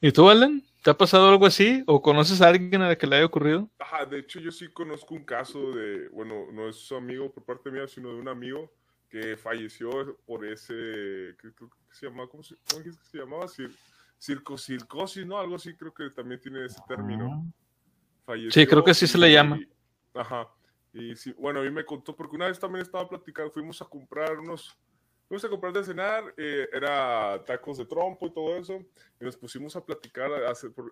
¿Y 0.00 0.12
tú, 0.12 0.30
Alan? 0.30 0.62
¿Te 0.88 0.92
ha 0.92 0.96
pasado 0.96 1.28
algo 1.28 1.44
así? 1.44 1.84
¿O 1.86 2.00
conoces 2.00 2.40
a 2.40 2.48
alguien 2.48 2.80
a 2.80 2.88
la 2.88 2.96
que 2.96 3.06
le 3.06 3.16
haya 3.16 3.26
ocurrido? 3.26 3.68
Ajá, 3.78 4.06
de 4.06 4.20
hecho 4.20 4.40
yo 4.40 4.50
sí 4.50 4.68
conozco 4.68 5.14
un 5.14 5.22
caso 5.22 5.72
de, 5.72 6.08
bueno, 6.08 6.50
no 6.50 6.66
es 6.66 6.76
su 6.76 6.96
amigo 6.96 7.30
por 7.30 7.44
parte 7.44 7.70
mía, 7.70 7.86
sino 7.86 8.08
de 8.08 8.14
un 8.14 8.26
amigo 8.26 8.72
que 9.10 9.36
falleció 9.36 10.16
por 10.24 10.46
ese, 10.46 10.72
¿qué, 11.42 11.50
se 11.92 12.06
llamaba? 12.06 12.30
¿Cómo 12.30 12.42
se, 12.42 12.54
cómo 12.70 12.82
que 12.82 12.92
se 12.92 13.18
llamaba? 13.18 13.44
circosis, 14.18 15.26
¿no? 15.26 15.38
Algo 15.38 15.56
así 15.56 15.76
creo 15.76 15.92
que 15.92 16.08
también 16.08 16.40
tiene 16.40 16.64
ese 16.64 16.80
término. 16.88 17.32
Ah. 17.34 17.52
Falleció 18.24 18.50
sí, 18.52 18.66
creo 18.66 18.82
que 18.82 18.94
sí 18.94 19.06
se 19.06 19.18
le 19.18 19.30
llama. 19.30 19.60
ajá. 20.14 20.48
Y 20.94 21.14
sí, 21.16 21.34
bueno, 21.36 21.60
a 21.60 21.64
mí 21.64 21.70
me 21.70 21.84
contó, 21.84 22.16
porque 22.16 22.36
una 22.36 22.46
vez 22.46 22.58
también 22.58 22.80
estaba 22.80 23.06
platicando, 23.06 23.50
fuimos 23.52 23.82
a 23.82 23.84
comprar 23.84 24.38
unos, 24.38 24.74
Fuimos 25.28 25.44
a 25.44 25.48
comprar 25.50 25.74
de 25.74 25.84
cenar, 25.84 26.34
eh, 26.38 26.68
era 26.72 27.44
tacos 27.44 27.76
de 27.76 27.84
trompo 27.84 28.26
y 28.26 28.32
todo 28.32 28.56
eso, 28.56 28.82
y 29.20 29.24
nos 29.24 29.36
pusimos 29.36 29.76
a 29.76 29.84
platicar 29.84 30.30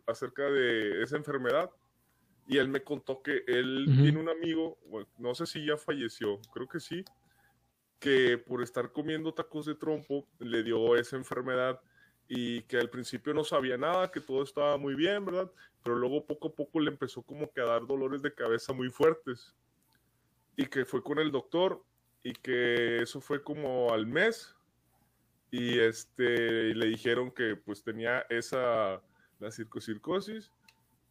acerca 0.07 0.45
de 0.45 1.03
esa 1.03 1.17
enfermedad. 1.17 1.71
Y 2.47 2.59
él 2.59 2.69
me 2.69 2.83
contó 2.83 3.23
que 3.23 3.43
él 3.47 3.87
tiene 3.87 4.21
un 4.21 4.29
amigo, 4.29 4.79
no 5.19 5.35
sé 5.35 5.47
si 5.47 5.67
ya 5.67 5.77
falleció, 5.77 6.39
creo 6.53 6.69
que 6.69 6.79
sí, 6.79 7.03
que 7.99 8.39
por 8.39 8.63
estar 8.63 8.93
comiendo 8.93 9.33
tacos 9.33 9.67
de 9.67 9.75
trompo 9.75 10.29
le 10.39 10.63
dio 10.63 10.97
esa 10.97 11.17
enfermedad 11.17 11.81
y 12.29 12.63
que 12.63 12.77
al 12.77 12.91
principio 12.91 13.33
no 13.33 13.43
sabía 13.43 13.79
nada, 13.79 14.11
que 14.11 14.21
todo 14.21 14.43
estaba 14.43 14.77
muy 14.77 14.95
bien, 14.95 15.25
¿verdad? 15.25 15.51
Pero 15.83 15.97
luego 15.97 16.27
poco 16.27 16.49
a 16.49 16.55
poco 16.55 16.79
le 16.81 16.91
empezó 16.91 17.23
como 17.23 17.51
que 17.51 17.61
a 17.61 17.65
dar 17.65 17.87
dolores 17.87 18.21
de 18.23 18.35
cabeza 18.35 18.73
muy 18.73 18.91
fuertes. 18.91 19.55
Y 20.57 20.67
que 20.67 20.85
fue 20.85 21.03
con 21.03 21.19
el 21.19 21.31
doctor 21.31 21.85
y 22.27 22.32
que 22.32 23.03
eso 23.03 23.20
fue 23.20 23.40
como 23.40 23.93
al 23.93 24.05
mes 24.05 24.57
y 25.53 25.78
este 25.78 26.74
le 26.74 26.86
dijeron 26.86 27.31
que 27.31 27.55
pues 27.55 27.85
tenía 27.85 28.27
esa 28.28 29.01
la 29.39 29.53
circocircosis 29.53 30.51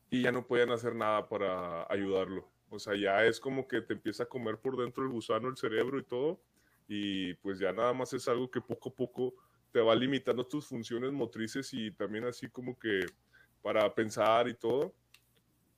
y 0.10 0.24
ya 0.24 0.34
no 0.34 0.46
podían 0.46 0.72
hacer 0.72 0.94
nada 0.94 1.30
para 1.30 1.90
ayudarlo. 1.90 2.52
O 2.70 2.80
sea, 2.80 2.98
ya 2.98 3.24
es 3.24 3.40
como 3.40 3.66
que 3.66 3.80
te 3.80 3.94
empieza 3.94 4.24
a 4.24 4.26
comer 4.26 4.58
por 4.58 4.76
dentro 4.76 5.06
el 5.06 5.10
gusano, 5.10 5.48
el 5.48 5.56
cerebro 5.56 6.00
y 6.00 6.04
todo 6.04 6.42
y 6.86 7.34
pues 7.36 7.60
ya 7.60 7.72
nada 7.72 7.94
más 7.94 8.12
es 8.12 8.28
algo 8.28 8.52
que 8.52 8.60
poco 8.60 8.90
a 8.90 8.94
poco 8.94 9.36
te 9.72 9.80
va 9.80 9.96
limitando 9.96 10.46
tus 10.46 10.68
funciones 10.68 11.14
motrices 11.14 11.74
y 11.74 11.92
también 11.92 12.26
así 12.26 12.50
como 12.50 12.78
que 12.78 13.06
para 13.62 13.96
pensar 13.96 14.50
y 14.50 14.54
todo. 14.54 14.94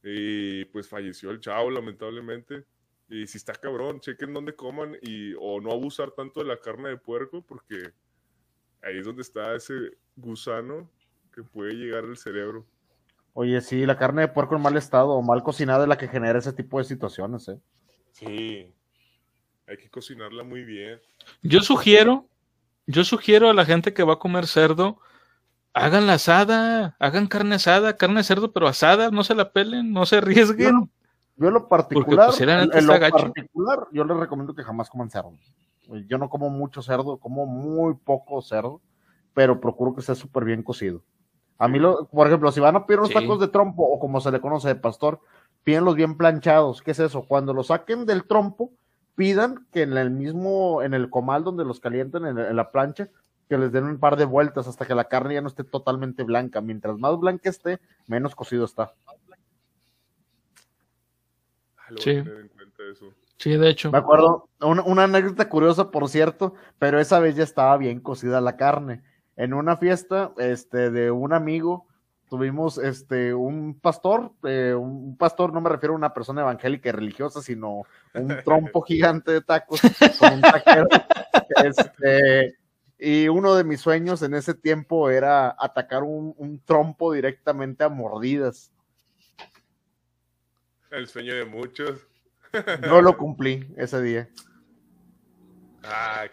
Y 0.01 0.65
pues 0.65 0.89
falleció 0.89 1.29
el 1.29 1.39
chavo 1.39 1.69
lamentablemente 1.69 2.65
y 3.09 3.27
si 3.27 3.37
está 3.37 3.53
cabrón, 3.53 3.99
chequen 3.99 4.33
dónde 4.33 4.55
coman 4.55 4.97
y 5.01 5.33
o 5.39 5.61
no 5.61 5.71
abusar 5.71 6.11
tanto 6.11 6.41
de 6.41 6.47
la 6.47 6.57
carne 6.57 6.89
de 6.89 6.97
puerco 6.97 7.41
porque 7.41 7.93
ahí 8.83 8.97
es 8.97 9.05
donde 9.05 9.21
está 9.21 9.55
ese 9.55 9.73
gusano 10.15 10.89
que 11.33 11.43
puede 11.43 11.73
llegar 11.73 12.03
al 12.03 12.17
cerebro. 12.17 12.65
Oye, 13.33 13.61
sí, 13.61 13.85
la 13.85 13.97
carne 13.97 14.23
de 14.23 14.27
puerco 14.29 14.55
en 14.55 14.61
mal 14.61 14.75
estado 14.75 15.11
o 15.11 15.21
mal 15.21 15.43
cocinada 15.43 15.83
es 15.83 15.89
la 15.89 15.97
que 15.97 16.07
genera 16.07 16.39
ese 16.39 16.53
tipo 16.53 16.79
de 16.79 16.85
situaciones, 16.85 17.47
¿eh? 17.47 17.59
Sí. 18.11 18.73
Hay 19.67 19.77
que 19.77 19.89
cocinarla 19.89 20.43
muy 20.43 20.63
bien. 20.63 20.99
Yo 21.43 21.61
sugiero, 21.61 22.27
yo 22.87 23.03
sugiero 23.03 23.49
a 23.49 23.53
la 23.53 23.65
gente 23.65 23.93
que 23.93 24.03
va 24.03 24.13
a 24.13 24.19
comer 24.19 24.47
cerdo, 24.47 24.99
hagan 25.73 26.07
la 26.07 26.13
asada, 26.13 26.95
hagan 26.99 27.27
carne 27.27 27.55
asada, 27.55 27.95
carne 27.95 28.17
de 28.17 28.23
cerdo 28.23 28.51
pero 28.51 28.67
asada, 28.67 29.11
no 29.11 29.23
se 29.23 29.35
la 29.35 29.51
pelen, 29.51 29.93
no 29.93 30.05
se 30.05 30.17
arriesguen. 30.17 30.89
Yo 31.37 31.47
en 31.47 31.53
lo 31.53 31.67
particular, 31.67 32.29
pues, 32.29 32.41
en, 32.41 32.87
lo 32.87 32.99
particular, 32.99 33.87
yo 33.91 34.03
les 34.03 34.17
recomiendo 34.17 34.55
que 34.55 34.63
jamás 34.63 34.89
coman 34.89 35.09
cerdo. 35.09 35.33
Yo 36.07 36.17
no 36.17 36.29
como 36.29 36.49
mucho 36.49 36.81
cerdo, 36.81 37.17
como 37.17 37.45
muy 37.45 37.93
poco 37.93 38.41
cerdo, 38.41 38.81
pero 39.33 39.61
procuro 39.61 39.93
que 39.95 40.01
sea 40.01 40.15
súper 40.15 40.45
bien 40.45 40.63
cocido. 40.63 41.03
A 41.59 41.67
mí, 41.67 41.79
lo, 41.79 42.05
por 42.05 42.27
ejemplo, 42.27 42.51
si 42.51 42.59
van 42.59 42.75
a 42.75 42.85
pedir 42.85 42.99
unos 42.99 43.13
tacos 43.13 43.39
de 43.39 43.47
trompo, 43.47 43.83
o 43.83 43.99
como 43.99 44.19
se 44.19 44.31
le 44.31 44.41
conoce 44.41 44.67
de 44.67 44.75
pastor, 44.75 45.21
pídenlos 45.63 45.95
bien 45.95 46.17
planchados. 46.17 46.81
¿Qué 46.81 46.91
es 46.91 46.99
eso? 46.99 47.23
Cuando 47.23 47.53
los 47.53 47.67
saquen 47.67 48.05
del 48.05 48.25
trompo, 48.25 48.71
pidan 49.15 49.67
que 49.71 49.83
en 49.83 49.95
el 49.95 50.09
mismo, 50.09 50.81
en 50.81 50.93
el 50.93 51.09
comal 51.09 51.43
donde 51.43 51.65
los 51.65 51.79
calienten, 51.79 52.25
en, 52.25 52.37
en 52.37 52.55
la 52.55 52.71
plancha, 52.71 53.09
que 53.47 53.57
les 53.57 53.71
den 53.71 53.85
un 53.85 53.99
par 53.99 54.17
de 54.17 54.25
vueltas 54.25 54.67
hasta 54.67 54.85
que 54.85 54.95
la 54.95 55.05
carne 55.05 55.35
ya 55.35 55.41
no 55.41 55.47
esté 55.47 55.63
totalmente 55.63 56.23
blanca. 56.23 56.61
Mientras 56.61 56.97
más 56.97 57.17
blanca 57.17 57.49
esté, 57.49 57.79
menos 58.07 58.35
cocido 58.35 58.65
está. 58.65 58.93
Sí. 61.99 62.23
Sí, 63.37 63.55
de 63.55 63.69
hecho. 63.69 63.91
Me 63.91 63.99
acuerdo, 63.99 64.49
una, 64.59 65.03
anécdota 65.03 65.47
curiosa, 65.47 65.91
por 65.91 66.09
cierto, 66.09 66.55
pero 66.79 66.99
esa 66.99 67.19
vez 67.19 67.35
ya 67.35 67.43
estaba 67.43 67.77
bien 67.77 67.99
cocida 67.99 68.41
la 68.41 68.57
carne. 68.57 69.03
en 69.35 69.53
una 69.53 69.77
fiesta 69.77 70.33
este, 70.37 70.89
de 70.89 71.11
un 71.11 71.33
amigo, 71.33 71.85
tuvimos 72.29 72.79
este, 72.79 73.35
un 73.35 73.79
pastor, 73.79 74.31
eh, 74.43 74.73
un 74.73 75.15
pastor, 75.17 75.53
no 75.53 75.61
me 75.61 75.69
refiero 75.69 75.93
a 75.93 75.97
una 75.97 76.13
persona 76.13 76.41
evangélica 76.41 76.89
y 76.89 76.91
religiosa, 76.91 77.41
sino 77.41 77.83
un 78.15 78.37
trompo 78.43 78.81
gigante 78.81 79.31
de 79.31 79.41
tacos 79.41 79.81
con 80.19 80.33
un 80.33 80.41
taquero. 80.41 80.87
Este, 81.63 82.57
y 82.99 83.29
uno 83.29 83.55
de 83.55 83.63
mis 83.63 83.79
sueños 83.79 84.21
en 84.21 84.33
ese 84.33 84.53
tiempo 84.53 85.09
era 85.09 85.55
atacar 85.57 86.03
un, 86.03 86.35
un 86.37 86.59
trompo 86.59 87.13
directamente 87.13 87.83
a 87.83 87.89
mordidas. 87.89 88.71
El 90.91 91.07
sueño 91.07 91.35
de 91.35 91.45
muchos. 91.45 92.07
No 92.87 93.01
lo 93.01 93.17
cumplí 93.17 93.67
ese 93.77 94.01
día. 94.01 94.29
Ah, 95.83 96.25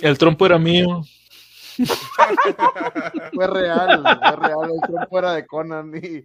El 0.00 0.18
trompo 0.18 0.46
era 0.46 0.58
mío. 0.58 1.02
fue 3.32 3.46
real, 3.46 4.02
fue 4.02 4.36
real. 4.36 4.70
El 4.74 4.80
trompo 4.86 5.18
era 5.18 5.32
de 5.32 5.46
Conan. 5.46 5.92
Y 5.96 6.24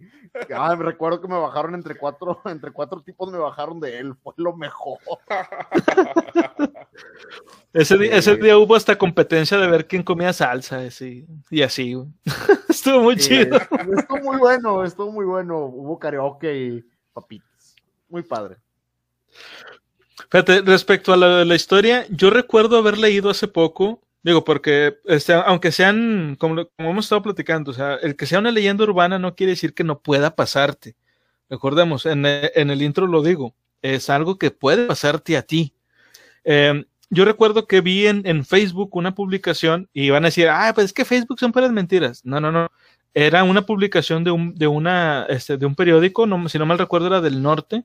ah, 0.54 0.76
me 0.76 0.84
recuerdo 0.84 1.20
que 1.20 1.28
me 1.28 1.38
bajaron 1.38 1.74
entre 1.74 1.96
cuatro, 1.96 2.40
entre 2.46 2.70
cuatro 2.70 3.00
tipos, 3.02 3.30
me 3.32 3.38
bajaron 3.38 3.80
de 3.80 3.98
él. 3.98 4.14
Fue 4.22 4.34
lo 4.36 4.56
mejor. 4.56 4.98
Ese, 7.72 7.96
día, 7.98 8.16
ese 8.16 8.36
día 8.36 8.56
hubo 8.56 8.74
hasta 8.74 8.96
competencia 8.96 9.58
de 9.58 9.68
ver 9.68 9.86
quién 9.86 10.02
comía 10.02 10.32
salsa 10.32 10.78
así, 10.78 11.26
y 11.50 11.62
así. 11.62 11.94
estuvo 12.68 13.00
muy 13.00 13.16
chido. 13.16 13.56
Estuvo 13.56 14.18
muy 14.22 14.38
bueno, 14.38 14.82
estuvo 14.82 15.12
muy 15.12 15.26
bueno. 15.26 15.66
Hubo 15.66 15.98
karaoke 15.98 16.56
y 16.56 16.84
papitas. 17.12 17.47
Muy 18.08 18.22
padre. 18.22 18.56
Fíjate, 20.30 20.62
respecto 20.62 21.12
a 21.12 21.16
la, 21.16 21.44
la, 21.44 21.54
historia, 21.54 22.06
yo 22.10 22.30
recuerdo 22.30 22.76
haber 22.76 22.98
leído 22.98 23.30
hace 23.30 23.48
poco, 23.48 24.02
digo, 24.22 24.44
porque 24.44 24.98
este, 25.04 25.32
aunque 25.32 25.72
sean, 25.72 26.36
como, 26.38 26.66
como, 26.76 26.90
hemos 26.90 27.06
estado 27.06 27.22
platicando, 27.22 27.70
o 27.70 27.74
sea, 27.74 27.94
el 27.96 28.16
que 28.16 28.26
sea 28.26 28.38
una 28.38 28.50
leyenda 28.50 28.84
urbana 28.84 29.18
no 29.18 29.34
quiere 29.34 29.52
decir 29.52 29.74
que 29.74 29.84
no 29.84 30.00
pueda 30.00 30.34
pasarte. 30.34 30.96
Recordemos, 31.48 32.04
en, 32.04 32.26
en 32.26 32.70
el 32.70 32.82
intro 32.82 33.06
lo 33.06 33.22
digo, 33.22 33.54
es 33.82 34.10
algo 34.10 34.38
que 34.38 34.50
puede 34.50 34.86
pasarte 34.86 35.36
a 35.36 35.42
ti. 35.42 35.74
Eh, 36.44 36.84
yo 37.10 37.24
recuerdo 37.24 37.66
que 37.66 37.80
vi 37.80 38.06
en, 38.06 38.22
en, 38.26 38.44
Facebook 38.44 38.94
una 38.94 39.14
publicación 39.14 39.88
y 39.92 40.04
iban 40.04 40.24
a 40.24 40.28
decir, 40.28 40.48
ah, 40.48 40.72
pues 40.74 40.86
es 40.86 40.92
que 40.92 41.04
Facebook 41.04 41.38
son 41.40 41.52
puras 41.52 41.72
mentiras. 41.72 42.24
No, 42.24 42.40
no, 42.40 42.52
no. 42.52 42.70
Era 43.14 43.44
una 43.44 43.62
publicación 43.62 44.24
de 44.24 44.30
un, 44.30 44.54
de 44.54 44.66
una, 44.66 45.26
este, 45.28 45.56
de 45.56 45.66
un 45.66 45.74
periódico, 45.74 46.26
si 46.48 46.58
no 46.58 46.66
mal 46.66 46.78
recuerdo, 46.78 47.06
era 47.06 47.20
del 47.20 47.42
norte, 47.42 47.84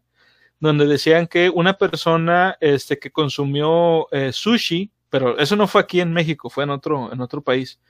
donde 0.63 0.87
decían 0.87 1.27
que 1.27 1.49
una 1.49 1.73
persona 1.73 2.57
este, 2.61 2.97
que 2.97 3.11
consumió 3.11 4.07
eh, 4.11 4.31
sushi, 4.31 4.89
pero 5.09 5.37
eso 5.37 5.57
no 5.57 5.67
fue 5.67 5.81
aquí 5.81 5.99
en 5.99 6.13
México, 6.13 6.49
fue 6.49 6.63
en 6.63 6.69
otro, 6.69 7.11
en 7.11 7.19
otro 7.19 7.41
país. 7.41 7.81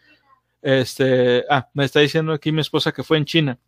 Este, 0.59 1.45
ah, 1.51 1.69
me 1.75 1.85
está 1.85 1.99
diciendo 1.99 2.33
aquí 2.33 2.51
mi 2.51 2.61
esposa 2.61 2.91
que 2.91 3.03
fue 3.03 3.17
en 3.17 3.25
China. 3.25 3.59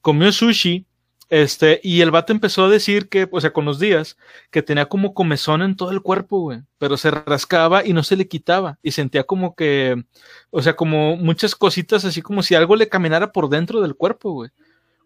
Comió 0.00 0.32
sushi, 0.32 0.84
este, 1.28 1.80
y 1.84 2.00
el 2.00 2.10
vato 2.10 2.32
empezó 2.32 2.64
a 2.64 2.68
decir 2.68 3.08
que, 3.08 3.28
o 3.30 3.40
sea, 3.40 3.52
con 3.52 3.64
los 3.64 3.78
días, 3.78 4.16
que 4.50 4.62
tenía 4.62 4.86
como 4.86 5.14
comezón 5.14 5.62
en 5.62 5.76
todo 5.76 5.92
el 5.92 6.02
cuerpo, 6.02 6.40
güey, 6.40 6.62
pero 6.78 6.96
se 6.96 7.12
rascaba 7.12 7.86
y 7.86 7.92
no 7.92 8.02
se 8.02 8.16
le 8.16 8.26
quitaba, 8.26 8.80
y 8.82 8.90
sentía 8.90 9.22
como 9.22 9.54
que, 9.54 10.02
o 10.50 10.62
sea, 10.62 10.74
como 10.74 11.16
muchas 11.16 11.54
cositas, 11.54 12.04
así 12.04 12.22
como 12.22 12.42
si 12.42 12.56
algo 12.56 12.74
le 12.74 12.88
caminara 12.88 13.30
por 13.30 13.48
dentro 13.50 13.80
del 13.82 13.94
cuerpo, 13.94 14.32
güey. 14.32 14.50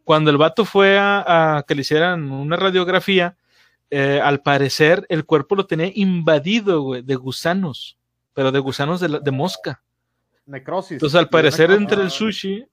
Cuando 0.05 0.31
el 0.31 0.39
vato 0.39 0.65
fue 0.65 0.99
a, 0.99 1.59
a 1.59 1.63
que 1.65 1.75
le 1.75 1.83
hicieran 1.83 2.33
una 2.33 2.57
radiografía, 2.57 3.37
eh, 3.95 4.23
al 4.25 4.41
parecer 4.41 5.05
el 5.11 5.27
cuerpo 5.27 5.55
lo 5.55 5.67
tenía 5.67 5.93
invadido, 5.95 6.81
güey, 6.81 7.03
de 7.03 7.15
gusanos, 7.15 7.99
pero 8.33 8.51
de 8.51 8.59
gusanos 8.59 9.01
de, 9.01 9.11
la, 9.11 9.19
de 9.19 9.31
mosca. 9.31 9.83
Necrosis. 10.47 10.93
Entonces, 10.93 11.19
al 11.19 11.29
parecer, 11.29 11.71
entre 11.71 12.01
el 12.01 12.11
sushi. 12.11 12.65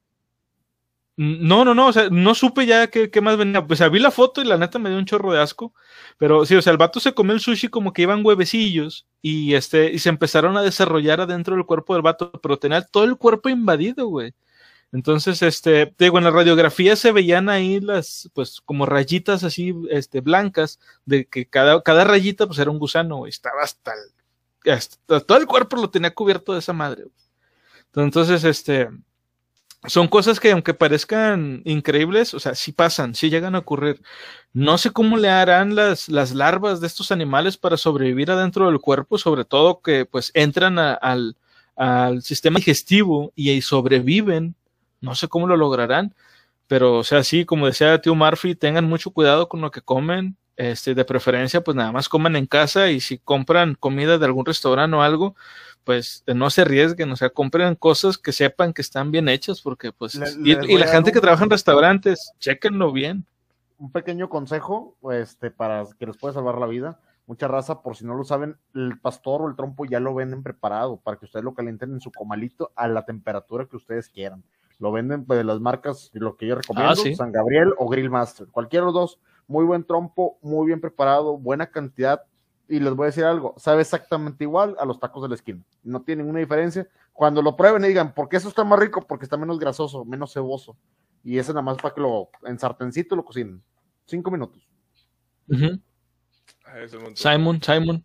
No, 1.18 1.62
no, 1.66 1.74
no, 1.74 1.88
o 1.88 1.92
sea, 1.92 2.08
no 2.10 2.34
supe 2.34 2.64
ya 2.64 2.86
qué, 2.86 3.10
qué 3.10 3.20
más 3.20 3.36
venía. 3.36 3.60
O 3.60 3.76
sea, 3.76 3.90
vi 3.90 3.98
la 3.98 4.10
foto 4.10 4.40
y 4.40 4.46
la 4.46 4.56
neta 4.56 4.78
me 4.78 4.88
dio 4.88 4.98
un 4.98 5.04
chorro 5.04 5.30
de 5.30 5.42
asco. 5.42 5.74
Pero 6.16 6.46
sí, 6.46 6.56
o 6.56 6.62
sea, 6.62 6.70
el 6.70 6.78
vato 6.78 7.00
se 7.00 7.12
comió 7.12 7.34
el 7.34 7.40
sushi 7.40 7.68
como 7.68 7.92
que 7.92 8.00
iban 8.00 8.24
huevecillos 8.24 9.06
y 9.20 9.52
este, 9.52 9.92
y 9.92 9.98
se 9.98 10.08
empezaron 10.08 10.56
a 10.56 10.62
desarrollar 10.62 11.20
adentro 11.20 11.54
del 11.54 11.66
cuerpo 11.66 11.92
del 11.92 12.02
vato, 12.02 12.32
pero 12.42 12.58
tenía 12.58 12.80
todo 12.80 13.04
el 13.04 13.18
cuerpo 13.18 13.50
invadido, 13.50 14.06
güey. 14.06 14.32
Entonces, 14.92 15.40
este, 15.42 15.94
digo, 15.98 16.18
en 16.18 16.24
la 16.24 16.30
radiografía 16.30 16.96
se 16.96 17.12
veían 17.12 17.48
ahí 17.48 17.80
las, 17.80 18.28
pues, 18.34 18.60
como 18.60 18.86
rayitas 18.86 19.44
así, 19.44 19.72
este, 19.90 20.20
blancas, 20.20 20.80
de 21.04 21.26
que 21.26 21.46
cada, 21.46 21.80
cada 21.82 22.04
rayita, 22.04 22.46
pues, 22.46 22.58
era 22.58 22.70
un 22.70 22.78
gusano, 22.80 23.26
estaba 23.26 23.62
hasta, 23.62 23.92
el, 24.64 24.72
hasta, 24.72 25.20
todo 25.20 25.38
el 25.38 25.46
cuerpo 25.46 25.76
lo 25.76 25.90
tenía 25.90 26.12
cubierto 26.12 26.52
de 26.52 26.58
esa 26.58 26.72
madre. 26.72 27.04
Entonces, 27.94 28.42
este, 28.44 28.88
son 29.86 30.08
cosas 30.08 30.40
que 30.40 30.50
aunque 30.52 30.74
parezcan 30.74 31.62
increíbles, 31.64 32.34
o 32.34 32.40
sea, 32.40 32.54
sí 32.54 32.72
pasan, 32.72 33.14
sí 33.14 33.30
llegan 33.30 33.54
a 33.54 33.60
ocurrir. 33.60 34.02
No 34.52 34.76
sé 34.76 34.90
cómo 34.90 35.16
le 35.16 35.30
harán 35.30 35.74
las, 35.76 36.08
las 36.08 36.32
larvas 36.34 36.80
de 36.80 36.88
estos 36.88 37.12
animales 37.12 37.56
para 37.56 37.76
sobrevivir 37.76 38.30
adentro 38.30 38.66
del 38.66 38.80
cuerpo, 38.80 39.18
sobre 39.18 39.44
todo 39.44 39.82
que, 39.82 40.04
pues, 40.04 40.32
entran 40.34 40.78
al, 40.78 41.36
al 41.76 42.22
sistema 42.22 42.58
digestivo 42.58 43.32
y 43.36 43.50
ahí 43.50 43.62
sobreviven 43.62 44.56
no 45.00 45.14
sé 45.14 45.28
cómo 45.28 45.46
lo 45.46 45.56
lograrán, 45.56 46.14
pero 46.66 46.98
o 46.98 47.04
sea, 47.04 47.24
sí, 47.24 47.44
como 47.44 47.66
decía 47.66 48.00
tío 48.00 48.14
Murphy, 48.14 48.54
tengan 48.54 48.84
mucho 48.84 49.10
cuidado 49.10 49.48
con 49.48 49.60
lo 49.60 49.70
que 49.70 49.82
comen, 49.82 50.36
este, 50.60 50.94
de 50.94 51.04
preferencia, 51.06 51.62
pues 51.62 51.74
nada 51.74 51.90
más 51.90 52.08
coman 52.08 52.36
en 52.36 52.46
casa 52.46 52.90
y 52.90 53.00
si 53.00 53.18
compran 53.18 53.74
comida 53.74 54.18
de 54.18 54.26
algún 54.26 54.44
restaurante 54.44 54.94
o 54.94 55.00
algo, 55.02 55.34
pues 55.84 56.22
no 56.26 56.50
se 56.50 56.62
arriesguen, 56.62 57.10
o 57.10 57.16
sea, 57.16 57.30
compren 57.30 57.74
cosas 57.74 58.18
que 58.18 58.32
sepan 58.32 58.74
que 58.74 58.82
están 58.82 59.10
bien 59.10 59.28
hechas, 59.28 59.62
porque 59.62 59.90
pues, 59.90 60.14
le, 60.16 60.28
y, 60.44 60.74
y, 60.74 60.78
la 60.78 60.86
gente 60.86 61.12
que 61.12 61.20
trabaja 61.20 61.44
en 61.44 61.50
restaurantes, 61.50 62.32
chequenlo 62.38 62.92
bien. 62.92 63.24
Un 63.78 63.90
pequeño 63.90 64.28
consejo, 64.28 64.96
este, 65.12 65.50
para 65.50 65.86
que 65.98 66.06
les 66.06 66.18
pueda 66.18 66.34
salvar 66.34 66.58
la 66.58 66.66
vida. 66.66 67.00
Mucha 67.26 67.48
raza, 67.48 67.80
por 67.80 67.96
si 67.96 68.04
no 68.04 68.14
lo 68.14 68.24
saben, 68.24 68.56
el 68.74 68.98
pastor 68.98 69.40
o 69.40 69.48
el 69.48 69.56
trompo 69.56 69.86
ya 69.86 70.00
lo 70.00 70.14
venden 70.14 70.42
preparado 70.42 70.98
para 70.98 71.16
que 71.16 71.24
ustedes 71.24 71.44
lo 71.44 71.54
calienten 71.54 71.92
en 71.92 72.00
su 72.00 72.10
comalito 72.10 72.72
a 72.76 72.86
la 72.88 73.06
temperatura 73.06 73.64
que 73.64 73.76
ustedes 73.76 74.10
quieran. 74.10 74.42
Lo 74.80 74.90
venden 74.90 75.24
pues, 75.26 75.38
de 75.38 75.44
las 75.44 75.60
marcas, 75.60 76.10
lo 76.14 76.36
que 76.36 76.46
yo 76.46 76.56
recomiendo, 76.56 76.92
ah, 76.92 76.96
¿sí? 76.96 77.14
San 77.14 77.30
Gabriel 77.30 77.74
o 77.78 77.88
Grill 77.88 78.10
Master. 78.10 78.48
Cualquiera 78.48 78.86
de 78.86 78.92
los 78.92 78.94
dos, 78.94 79.20
muy 79.46 79.64
buen 79.64 79.84
trompo, 79.84 80.38
muy 80.40 80.66
bien 80.66 80.80
preparado, 80.80 81.36
buena 81.36 81.66
cantidad. 81.66 82.22
Y 82.66 82.80
les 82.80 82.94
voy 82.94 83.04
a 83.04 83.06
decir 83.06 83.24
algo, 83.24 83.54
sabe 83.58 83.82
exactamente 83.82 84.44
igual 84.44 84.76
a 84.78 84.84
los 84.84 84.98
tacos 84.98 85.22
de 85.22 85.28
la 85.28 85.34
esquina. 85.34 85.62
No 85.82 86.02
tiene 86.02 86.22
ninguna 86.22 86.40
diferencia. 86.40 86.88
Cuando 87.12 87.42
lo 87.42 87.56
prueben 87.56 87.84
y 87.84 87.88
digan, 87.88 88.14
¿por 88.14 88.28
qué 88.28 88.38
eso 88.38 88.48
está 88.48 88.64
más 88.64 88.78
rico? 88.78 89.06
Porque 89.06 89.24
está 89.24 89.36
menos 89.36 89.58
grasoso, 89.58 90.04
menos 90.04 90.32
ceboso. 90.32 90.76
Y 91.22 91.38
ese 91.38 91.52
nada 91.52 91.62
más 91.62 91.76
para 91.76 91.94
que 91.94 92.00
lo 92.00 92.30
en 92.44 92.58
sartencito 92.58 93.14
lo 93.14 93.24
cocinen. 93.24 93.62
Cinco 94.06 94.30
minutos. 94.30 94.66
Uh 95.48 95.54
-huh. 95.54 95.80
Simon, 97.14 97.60
Simon. 97.60 98.04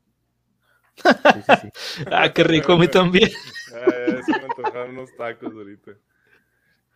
Sí, 0.96 1.10
sí, 1.46 1.54
sí. 1.62 2.06
ah, 2.12 2.32
qué 2.34 2.44
rico, 2.44 2.74
a 2.74 2.78
mí 2.78 2.88
también. 2.88 3.30
se 4.26 4.32
me 4.32 4.46
antojaron 4.46 4.92
unos 4.92 5.16
tacos 5.16 5.54
ahorita. 5.54 5.92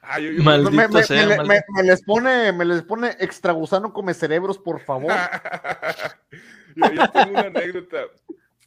Ah, 0.02 0.20
yo, 0.20 0.32
yo, 0.32 0.44
me, 0.44 0.88
me, 0.88 1.04
sea, 1.04 1.28
me, 1.28 1.62
me, 1.76 1.84
les 1.84 2.02
pone, 2.04 2.54
me 2.54 2.64
les 2.64 2.82
pone 2.84 3.10
extra 3.20 3.52
gusano 3.52 3.92
come 3.92 4.14
cerebros, 4.14 4.58
por 4.58 4.80
favor. 4.80 5.12
yo, 6.76 6.94
yo, 6.94 7.12
tengo 7.12 7.32
una 7.32 7.42
anécdota. 7.42 8.06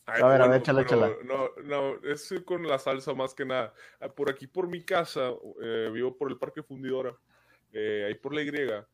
Ay, 0.04 0.20
a 0.20 0.26
ver, 0.26 0.38
bueno, 0.38 0.44
a 0.44 0.48
ver, 0.48 0.60
échala, 0.60 0.82
échala. 0.82 1.10
No, 1.24 1.48
no, 1.64 1.94
es 2.02 2.34
con 2.44 2.66
la 2.66 2.78
salsa 2.78 3.14
más 3.14 3.34
que 3.34 3.46
nada. 3.46 3.72
Ah, 4.00 4.08
por 4.08 4.30
aquí, 4.30 4.46
por 4.46 4.68
mi 4.68 4.82
casa, 4.82 5.30
eh, 5.62 5.90
vivo 5.92 6.16
por 6.16 6.30
el 6.30 6.36
Parque 6.36 6.62
Fundidora, 6.62 7.16
eh, 7.72 8.04
ahí 8.06 8.14
por 8.14 8.34
la 8.34 8.42
Y, 8.42 8.86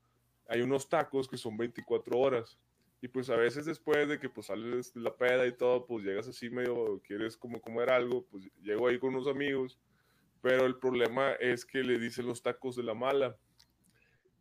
hay 0.48 0.62
unos 0.62 0.89
tacos 0.89 1.28
que 1.28 1.36
son 1.36 1.56
24 1.56 2.19
horas. 2.19 2.59
Y 3.01 3.09
pues 3.09 3.31
a 3.31 3.36
veces 3.36 3.65
después 3.65 4.09
de 4.09 4.19
que 4.19 4.28
pues 4.28 4.47
sales 4.47 4.93
de 4.93 5.01
la 5.01 5.15
peda 5.15 5.47
y 5.47 5.52
todo, 5.52 5.86
pues 5.86 6.05
llegas 6.05 6.28
así 6.28 6.51
medio, 6.51 7.01
quieres 7.06 7.36
como 7.36 7.60
comer 7.60 7.90
algo, 7.90 8.24
pues 8.31 8.48
llego 8.60 8.89
ahí 8.89 8.98
con 8.98 9.15
unos 9.15 9.28
amigos 9.28 9.78
pero 10.40 10.66
el 10.66 10.77
problema 10.77 11.32
es 11.32 11.65
que 11.65 11.82
le 11.82 11.98
dicen 11.98 12.27
los 12.27 12.43
tacos 12.43 12.77
de 12.77 12.82
la 12.82 12.94
mala. 12.94 13.36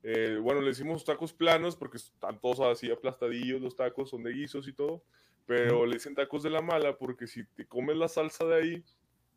Eh, 0.03 0.37
bueno, 0.41 0.61
le 0.61 0.67
decimos 0.67 1.03
tacos 1.03 1.33
planos 1.33 1.75
porque 1.75 1.97
están 1.97 2.39
todos 2.39 2.59
así 2.61 2.89
aplastadillos, 2.91 3.61
los 3.61 3.75
tacos 3.75 4.09
son 4.09 4.23
de 4.23 4.31
guisos 4.31 4.67
y 4.67 4.73
todo, 4.73 5.03
pero 5.45 5.85
le 5.85 5.95
dicen 5.95 6.15
tacos 6.15 6.43
de 6.43 6.49
la 6.49 6.61
mala 6.61 6.97
porque 6.97 7.27
si 7.27 7.43
te 7.45 7.65
comes 7.65 7.97
la 7.97 8.07
salsa 8.07 8.45
de 8.45 8.55
ahí, 8.55 8.83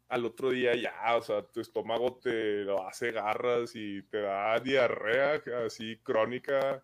al 0.09 0.27
otro 0.27 0.51
día 0.51 0.75
ya, 0.75 1.17
o 1.17 1.23
sea, 1.23 1.43
tu 1.43 1.61
estómago 1.61 2.19
te 2.23 2.65
lo 2.65 2.87
hace 2.87 3.13
garras 3.13 3.75
y 3.75 4.03
te 4.03 4.21
da 4.21 4.59
diarrea 4.59 5.41
así 5.65 5.97
crónica, 6.03 6.83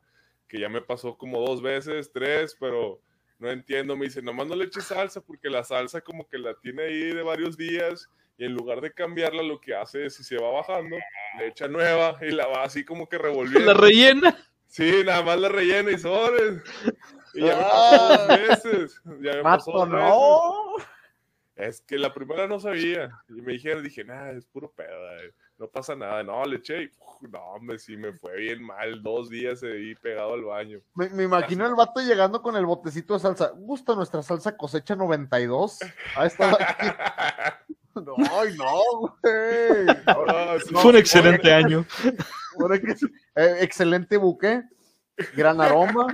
que 0.49 0.61
ya 0.61 0.69
me 0.69 0.81
pasó 0.81 1.19
como 1.19 1.41
dos 1.41 1.61
veces, 1.61 2.13
tres, 2.13 2.57
pero 2.59 3.01
no 3.39 3.51
entiendo, 3.51 3.97
me 3.97 4.07
dice, 4.07 4.23
nomás 4.23 4.47
no 4.47 4.55
le 4.55 4.67
eches 4.67 4.85
salsa 4.85 5.21
porque 5.21 5.51
la 5.51 5.65
salsa 5.65 6.01
como 6.01 6.29
que 6.29 6.39
la 6.39 6.55
tiene 6.55 6.85
ahí 6.85 7.13
de 7.13 7.23
varios 7.23 7.57
días 7.57 8.09
y 8.39 8.45
en 8.45 8.53
lugar 8.53 8.81
de 8.81 8.93
cambiarla 8.93 9.43
lo 9.43 9.61
que 9.61 9.75
hace 9.75 10.07
es 10.07 10.15
si 10.15 10.25
se 10.25 10.37
va 10.37 10.51
bajando, 10.51 10.97
le 11.39 11.49
echa 11.49 11.69
nueva 11.69 12.19
y 12.21 12.31
la 12.31 12.47
va 12.47 12.65
así 12.65 12.85
como 12.85 13.09
que 13.09 13.19
revolviendo. 13.19 13.73
La 13.73 13.79
rellena. 13.79 14.37
Sí, 14.67 15.03
nada 15.05 15.23
más 15.23 15.41
la 15.41 15.49
rellena 15.49 15.91
y 15.91 15.99
sobres. 15.99 16.61
Y 17.35 17.41
ya 17.41 17.57
me 17.57 17.63
pasó 17.63 18.09
dos 18.09 18.29
veces. 18.29 19.03
Ya 19.21 19.33
me 19.37 19.43
pasó 19.43 19.73
dos 19.73 19.89
no. 19.89 20.77
Es 21.55 21.81
que 21.81 21.99
la 21.99 22.13
primera 22.13 22.47
no 22.47 22.61
sabía. 22.61 23.11
Y 23.29 23.41
me 23.41 23.55
dijeron, 23.55 23.83
dije, 23.83 24.05
nada, 24.05 24.33
es 24.33 24.45
puro 24.45 24.71
pedo. 24.73 24.91
no 25.59 25.69
pasa 25.69 25.97
nada. 25.97 26.23
No, 26.23 26.45
le 26.45 26.57
eché 26.57 26.83
y, 26.83 26.91
no, 27.31 27.41
hombre, 27.41 27.79
sí 27.79 27.97
me 27.97 28.13
fue 28.13 28.37
bien 28.37 28.63
mal. 28.63 29.03
Dos 29.03 29.31
días 29.31 29.63
ahí 29.63 29.95
pegado 29.95 30.35
al 30.35 30.45
baño. 30.45 30.81
Me, 30.95 31.09
me 31.09 31.23
imagino 31.23 31.67
el 31.67 31.75
vato 31.75 32.01
llegando 32.01 32.43
con 32.43 32.57
el 32.57 32.67
botecito 32.67 33.15
de 33.15 33.21
salsa. 33.21 33.53
¿Gusta 33.57 33.95
nuestra 33.95 34.23
salsa 34.23 34.55
cosecha 34.59 34.95
92? 34.95 35.79
Ahí 36.17 36.27
está. 36.27 37.63
No, 37.97 38.15
ay, 38.39 38.55
no, 38.57 38.99
güey. 39.01 39.87
Fue 40.83 40.91
un 40.91 40.97
excelente 40.97 41.53
año. 41.53 41.85
Eh, 43.37 43.57
excelente 43.61 44.17
buque, 44.17 44.63
gran 45.35 45.61
aroma, 45.61 46.07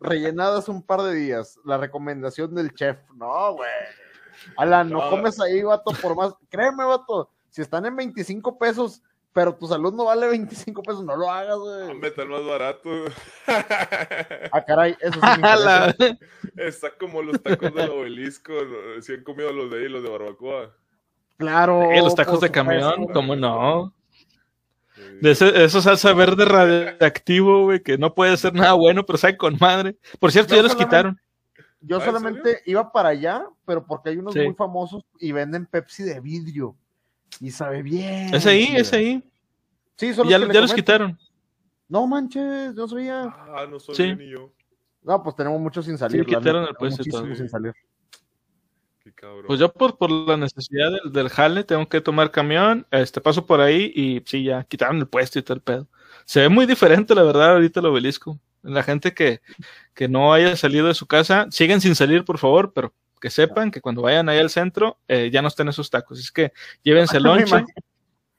rellenadas 0.00 0.68
un 0.68 0.82
par 0.82 1.02
de 1.02 1.14
días. 1.14 1.58
La 1.64 1.78
recomendación 1.78 2.54
del 2.54 2.72
chef. 2.74 2.98
No, 3.14 3.54
güey. 3.54 3.70
Alan, 4.56 4.90
no 4.90 4.98
No. 5.04 5.10
comes 5.10 5.40
ahí, 5.40 5.62
vato, 5.62 5.92
por 6.00 6.16
más. 6.16 6.34
Créeme, 6.50 6.84
vato, 6.84 7.30
si 7.50 7.62
están 7.62 7.86
en 7.86 7.94
25 7.96 8.58
pesos, 8.58 9.02
pero 9.32 9.54
tu 9.54 9.66
salud 9.66 9.92
no 9.94 10.04
vale 10.06 10.26
25 10.28 10.82
pesos, 10.82 11.04
no 11.04 11.16
lo 11.16 11.30
hagas, 11.30 11.56
güey. 11.56 11.90
Hombre, 11.90 12.08
está 12.10 12.24
más 12.24 12.44
barato. 12.44 12.90
Ah, 13.46 14.64
caray, 14.66 14.96
eso 15.00 15.18
sí. 15.20 16.18
Está 16.56 16.90
como 16.98 17.22
los 17.22 17.40
tacos 17.42 17.74
del 17.74 17.90
obelisco. 17.90 18.52
Si 19.00 19.14
han 19.14 19.24
comido 19.24 19.52
los 19.52 19.70
de 19.70 19.78
ahí, 19.78 19.88
los 19.88 20.02
de 20.02 20.10
barbacoa. 20.10 20.74
Claro. 21.42 21.90
Eh, 21.92 22.00
los 22.00 22.14
tacos 22.14 22.40
de 22.40 22.50
camión, 22.50 22.90
supuesto. 22.92 23.12
¿cómo 23.12 23.36
no? 23.36 23.92
Sí. 24.94 25.02
De 25.20 25.30
ese, 25.32 25.64
eso 25.64 25.80
salsa 25.82 26.12
verde 26.14 26.44
radioactivo, 26.44 27.64
güey, 27.64 27.82
que 27.82 27.98
no 27.98 28.14
puede 28.14 28.36
ser 28.36 28.54
nada 28.54 28.72
bueno, 28.74 29.04
pero 29.04 29.18
sabe 29.18 29.36
con 29.36 29.56
madre. 29.60 29.96
Por 30.18 30.32
cierto, 30.32 30.50
Yo 30.50 30.56
ya 30.56 30.62
los 30.62 30.74
quitaron. 30.76 31.20
Yo 31.80 31.96
¿Ah, 31.96 32.00
en 32.00 32.06
solamente 32.06 32.60
iba 32.66 32.92
para 32.92 33.08
allá, 33.10 33.44
pero 33.66 33.84
porque 33.84 34.10
hay 34.10 34.16
unos 34.16 34.34
Sí. 34.34 34.40
muy 34.40 34.54
famosos 34.54 35.04
y 35.18 35.32
venden 35.32 35.66
Pepsi 35.66 36.04
de 36.04 36.20
vidrio. 36.20 36.76
Y 37.40 37.50
sabe 37.50 37.82
bien. 37.82 38.32
Es 38.34 38.46
ahí, 38.46 38.66
chido. 38.66 38.78
es 38.78 38.92
ahí. 38.92 39.30
Sí, 39.96 40.14
son 40.14 40.28
Ya, 40.28 40.38
que 40.38 40.52
ya 40.52 40.60
los 40.60 40.72
quitaron. 40.74 41.18
No 41.88 42.06
manches, 42.06 42.74
no 42.74 42.86
sabía. 42.88 43.22
Ah, 43.24 43.66
no 43.68 43.80
soy 43.80 43.94
Sí. 43.94 44.14
ni 44.14 44.30
yo. 44.30 44.52
No, 45.02 45.22
pues 45.22 45.34
tenemos 45.34 45.60
muchos 45.60 45.84
sin 45.84 45.98
salir. 45.98 46.20
la 46.20 46.38
quitaron 46.38 46.68
el 46.68 46.74
puesto 46.76 47.02
sin 47.02 47.48
salir. 47.48 47.74
Qué 49.04 49.12
cabrón. 49.12 49.44
Pues 49.46 49.58
yo 49.58 49.72
por, 49.72 49.96
por 49.98 50.10
la 50.10 50.36
necesidad 50.36 50.90
del, 50.92 51.12
del 51.12 51.28
jale 51.28 51.64
tengo 51.64 51.88
que 51.88 52.00
tomar 52.00 52.30
camión, 52.30 52.86
este 52.90 53.20
paso 53.20 53.46
por 53.46 53.60
ahí 53.60 53.92
y 53.94 54.22
sí, 54.26 54.44
ya 54.44 54.62
quitaron 54.64 54.98
el 54.98 55.08
puesto 55.08 55.38
y 55.38 55.42
todo 55.42 55.54
el 55.56 55.60
pedo. 55.62 55.88
Se 56.24 56.40
ve 56.40 56.48
muy 56.48 56.66
diferente, 56.66 57.14
la 57.14 57.22
verdad, 57.24 57.52
ahorita 57.54 57.80
el 57.80 57.86
obelisco. 57.86 58.38
La 58.62 58.84
gente 58.84 59.12
que, 59.12 59.40
que 59.92 60.06
no 60.08 60.32
haya 60.32 60.54
salido 60.54 60.86
de 60.86 60.94
su 60.94 61.06
casa, 61.06 61.48
siguen 61.50 61.80
sin 61.80 61.96
salir, 61.96 62.24
por 62.24 62.38
favor, 62.38 62.72
pero 62.72 62.94
que 63.20 63.28
sepan 63.28 63.70
que 63.72 63.80
cuando 63.80 64.02
vayan 64.02 64.28
ahí 64.28 64.38
al 64.38 64.50
centro, 64.50 64.98
eh, 65.08 65.30
ya 65.32 65.42
no 65.42 65.48
estén 65.48 65.68
esos 65.68 65.90
tacos. 65.90 66.20
Es 66.20 66.30
que 66.30 66.52
llévense 66.84 67.16
el 67.16 67.24
lonche. 67.24 67.64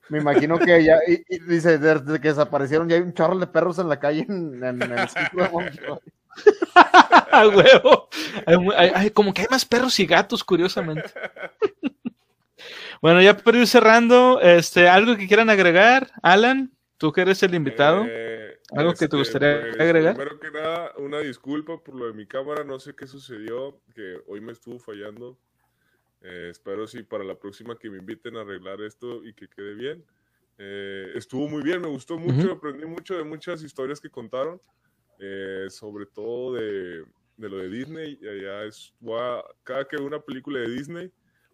Me 0.09 0.19
imagino 0.19 0.59
que 0.59 0.83
ya, 0.83 0.97
y, 1.07 1.23
y 1.27 1.39
dice, 1.39 1.77
desde 1.77 2.21
que 2.21 2.27
desaparecieron, 2.29 2.87
ya 2.87 2.95
hay 2.97 3.01
un 3.01 3.13
chorro 3.13 3.37
de 3.37 3.47
perros 3.47 3.79
en 3.79 3.89
la 3.89 3.99
calle 3.99 4.25
en, 4.29 4.63
en- 4.63 4.81
en 4.81 4.91
el 4.97 5.09
centro 5.09 5.43
de 5.43 5.49
Montreal. 5.49 5.99
¡A 7.31 7.47
huevo! 7.47 8.09
Hay 8.45 8.57
mu- 8.57 8.71
hay- 8.71 8.91
hay- 8.93 9.09
como 9.11 9.33
que 9.33 9.41
hay 9.41 9.47
más 9.49 9.65
perros 9.65 9.99
y 9.99 10.05
gatos, 10.05 10.43
curiosamente. 10.43 11.11
bueno, 13.01 13.21
ya 13.21 13.37
para 13.37 13.57
ir 13.59 13.67
cerrando, 13.67 14.39
este, 14.41 14.87
¿algo 14.87 15.15
que 15.17 15.27
quieran 15.27 15.49
agregar? 15.49 16.11
Alan, 16.21 16.71
tú 16.97 17.11
que 17.11 17.21
eres 17.21 17.43
el 17.43 17.53
invitado. 17.55 18.05
Eh, 18.09 18.57
¿Algo 18.75 18.93
que 18.93 19.07
te 19.07 19.17
gustaría 19.17 19.55
agregar? 19.79 20.15
Primero 20.15 20.39
que 20.39 20.49
nada, 20.51 20.91
una 20.97 21.19
disculpa 21.19 21.77
por 21.77 21.95
lo 21.95 22.07
de 22.07 22.13
mi 22.13 22.25
cámara. 22.25 22.63
No 22.63 22.79
sé 22.79 22.95
qué 22.95 23.05
sucedió, 23.05 23.79
que 23.93 24.17
hoy 24.27 24.41
me 24.41 24.51
estuvo 24.53 24.79
fallando. 24.79 25.37
Eh, 26.21 26.47
espero 26.51 26.87
si 26.87 27.03
para 27.03 27.23
la 27.23 27.35
próxima 27.35 27.77
que 27.77 27.89
me 27.89 27.97
inviten 27.97 28.37
a 28.37 28.41
arreglar 28.41 28.81
esto 28.81 29.23
y 29.25 29.33
que 29.33 29.47
quede 29.49 29.75
bien. 29.75 30.03
Eh, 30.57 31.11
estuvo 31.15 31.47
muy 31.49 31.61
bien, 31.61 31.81
me 31.81 31.87
gustó 31.87 32.17
mucho, 32.17 32.53
aprendí 32.53 32.85
mucho 32.85 33.15
de 33.17 33.23
muchas 33.23 33.61
historias 33.63 33.99
que 33.99 34.09
contaron, 34.09 34.61
eh, 35.25 35.69
sobre 35.69 36.05
todo 36.05 36.55
de, 36.55 37.05
de 37.37 37.49
lo 37.49 37.57
de 37.57 37.69
Disney. 37.69 38.19
allá 38.27 38.63
es, 38.65 38.93
a- 39.17 39.43
cada 39.63 39.85
que 39.87 39.95
veo 39.97 40.05
una 40.05 40.19
película 40.19 40.59
de 40.59 40.69
Disney, 40.69 41.05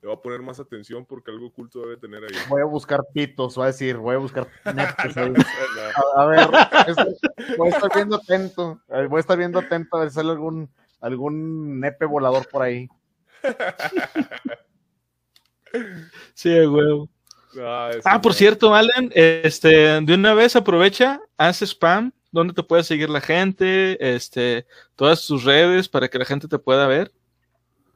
le 0.01 0.07
voy 0.07 0.13
a 0.15 0.21
poner 0.21 0.41
más 0.41 0.59
atención 0.59 1.05
porque 1.05 1.29
algo 1.29 1.47
oculto 1.47 1.81
debe 1.81 1.97
tener 1.97 2.23
ahí. 2.23 2.31
Voy 2.47 2.61
a 2.61 2.65
buscar 2.65 3.01
pitos, 3.13 3.55
voy 3.55 3.65
a 3.65 3.67
decir, 3.67 3.97
voy 3.97 4.15
a 4.15 4.19
buscar. 4.19 4.47
No, 4.73 4.81
A, 4.81 6.23
a 6.23 6.25
ver, 6.25 6.47
es- 6.87 7.57
voy 7.57 7.67
a 7.67 7.71
estar 7.71 7.91
viendo 7.93 8.15
atento, 8.15 8.81
ver, 8.87 9.07
voy 9.07 9.17
a 9.17 9.21
estar 9.21 9.37
viendo 9.37 9.59
atento 9.59 9.97
a 9.97 9.99
ver 10.01 10.09
si 10.09 10.15
sale 10.15 10.31
algún, 10.31 10.69
algún 10.99 11.79
nepe 11.79 12.05
volador 12.05 12.47
por 12.49 12.63
ahí. 12.63 12.87
Sí, 16.33 16.49
huevo. 16.65 17.09
eso 17.53 18.01
Ah, 18.05 18.19
por 18.21 18.33
cierto, 18.33 18.73
Alan, 18.73 19.11
este, 19.13 20.01
de 20.01 20.13
una 20.15 20.33
vez 20.33 20.55
aprovecha, 20.55 21.21
haz 21.37 21.61
spam, 21.61 22.11
donde 22.31 22.53
te 22.53 22.63
puede 22.63 22.83
seguir 22.83 23.09
la 23.09 23.21
gente, 23.21 24.15
este, 24.15 24.65
todas 24.95 25.25
tus 25.25 25.43
redes 25.43 25.89
para 25.89 26.07
que 26.07 26.19
la 26.19 26.25
gente 26.25 26.47
te 26.47 26.59
pueda 26.59 26.87
ver. 26.87 27.11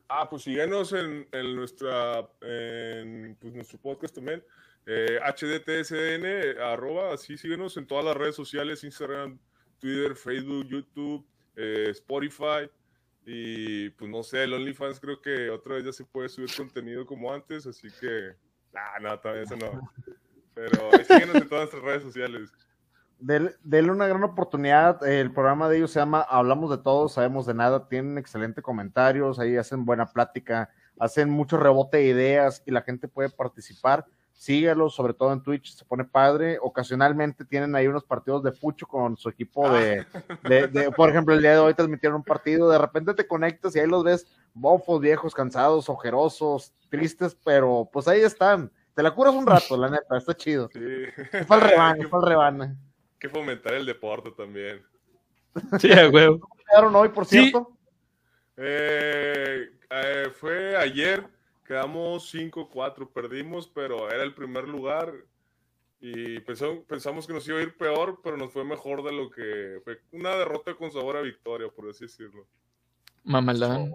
Ah, 0.10 0.30
pues 0.30 0.43
síguenos 0.43 0.93
en, 0.93 1.27
nuestra, 1.55 2.27
en 2.41 3.35
pues, 3.39 3.53
nuestro 3.53 3.80
podcast 3.80 4.15
también. 4.15 4.43
Eh, 4.85 5.18
HDTSN, 5.19 6.61
arroba, 6.61 7.14
así 7.14 7.38
síguenos 7.38 7.77
en 7.77 7.88
todas 7.88 8.03
las 8.05 8.15
redes 8.15 8.35
sociales, 8.35 8.84
Instagram, 8.84 9.39
Twitter, 9.80 10.15
Facebook, 10.15 10.68
YouTube, 10.68 11.26
eh, 11.55 11.88
Spotify. 11.91 12.69
Y 13.26 13.89
pues 13.91 14.11
no 14.11 14.22
sé, 14.22 14.43
el 14.43 14.53
OnlyFans 14.53 14.99
creo 14.99 15.22
que 15.22 15.49
otra 15.49 15.76
vez 15.76 15.85
ya 15.85 15.93
se 15.93 16.03
puede 16.03 16.27
subir 16.27 16.49
contenido 16.55 17.05
como 17.05 17.34
antes, 17.34 17.65
así 17.65 17.88
que. 17.99 18.35
No, 19.01 19.19
todavía 19.19 19.43
eso 19.43 19.55
no. 19.55 19.91
Pero 20.53 20.91
síguenos 21.07 21.35
en 21.35 21.49
todas 21.49 21.72
nuestras 21.72 21.84
redes 21.84 22.03
sociales. 22.03 22.51
Denle 23.26 23.91
una 23.91 24.08
gran 24.08 24.24
oportunidad. 24.24 25.06
El 25.08 25.32
programa 25.32 25.70
de 25.70 25.78
ellos 25.78 25.91
se 25.91 26.00
llama 26.00 26.22
Hablamos 26.22 26.70
de 26.70 26.78
todo, 26.78 27.08
sabemos 27.08 27.45
de 27.45 27.54
nada. 27.54 27.88
Tienen 27.88 28.18
excelentes 28.18 28.64
comentarios, 28.64 29.40
ahí 29.40 29.56
hacen 29.56 29.86
buena 29.86 30.06
plática, 30.08 30.70
hacen 31.00 31.30
mucho 31.30 31.58
rebote 31.58 31.98
de 31.98 32.04
ideas 32.06 32.62
y 32.66 32.72
la 32.72 32.82
gente 32.82 33.08
puede 33.08 33.30
participar. 33.30 34.06
Síguelos, 34.34 34.95
sobre 34.95 35.14
todo 35.14 35.32
en 35.32 35.41
Twitch, 35.41 35.74
se 35.76 35.86
pone 35.86 36.04
padre. 36.04 36.58
Ocasionalmente 36.62 37.45
tienen 37.45 37.76
ahí 37.76 37.88
unos 37.88 38.04
partidos 38.04 38.44
de 38.44 38.52
pucho 38.52 38.88
con 38.88 39.16
su 39.16 39.30
equipo 39.30 39.70
de, 39.70 40.06
de- 40.50 40.68
de- 40.68 40.91
por 40.91 41.10
ejemplo, 41.10 41.34
el 41.34 41.41
día 41.41 41.52
de 41.52 41.60
hoy 41.60 41.74
transmitieron 41.76 42.18
un 42.18 42.24
partido, 42.24 42.68
de 42.70 42.78
repente 42.80 43.14
te 43.14 43.28
conectas 43.28 43.76
y 43.76 43.80
ahí 43.80 43.88
los 43.88 44.04
ves 44.04 44.26
bofos, 44.54 45.00
viejos, 45.00 45.34
cansados, 45.34 45.88
ojerosos, 45.88 46.74
tristes, 46.90 47.38
pero 47.45 47.88
pues 47.94 48.08
ahí 48.08 48.22
están. 48.22 48.70
Te 48.95 49.02
la 49.04 49.12
curas 49.12 49.34
un 49.34 49.45
rato, 49.48 49.78
la 49.78 49.90
neta, 49.90 50.18
está 50.18 50.36
chido. 50.36 50.68
Sí. 50.74 50.80
El 50.80 51.62
rebane, 51.62 52.08
fue 52.08 52.20
el 52.20 52.26
rebane. 52.28 52.76
que 53.24 53.30
fomentar 53.30 53.74
el 53.74 53.86
deporte 53.86 54.32
también. 54.32 54.84
Sí, 55.80 55.90
a 55.94 56.10
huevo. 56.10 56.45
quedaron 56.70 56.94
hoy, 56.95 57.08
por 57.10 57.26
Sí. 57.26 57.40
cierto? 57.40 57.72
Eh, 58.58 59.70
eh, 59.90 60.30
fue 60.38 60.76
ayer, 60.76 61.26
quedamos 61.66 62.30
5-4, 62.30 63.10
perdimos, 63.10 63.68
pero 63.74 64.12
era 64.12 64.24
el 64.24 64.34
primer 64.34 64.68
lugar 64.68 65.14
y 66.02 66.40
pensó- 66.41 66.84
pensamos 66.86 67.26
que 67.26 67.32
nos 67.34 67.48
iba 67.48 67.60
a 67.60 67.62
ir 67.62 67.78
peor, 67.78 68.20
pero 68.22 68.36
nos 68.36 68.52
fue 68.52 68.66
mejor 68.66 69.02
de 69.04 69.14
lo 69.14 69.30
que 69.30 69.80
fue 69.86 70.02
una 70.12 70.36
derrota 70.36 70.76
con 70.76 70.91
sabor 70.91 71.16
a 71.16 71.22
victoria, 71.22 71.70
por 71.70 71.90
así 71.90 72.04
decirlo. 72.06 72.45
Mamalán. 73.24 73.94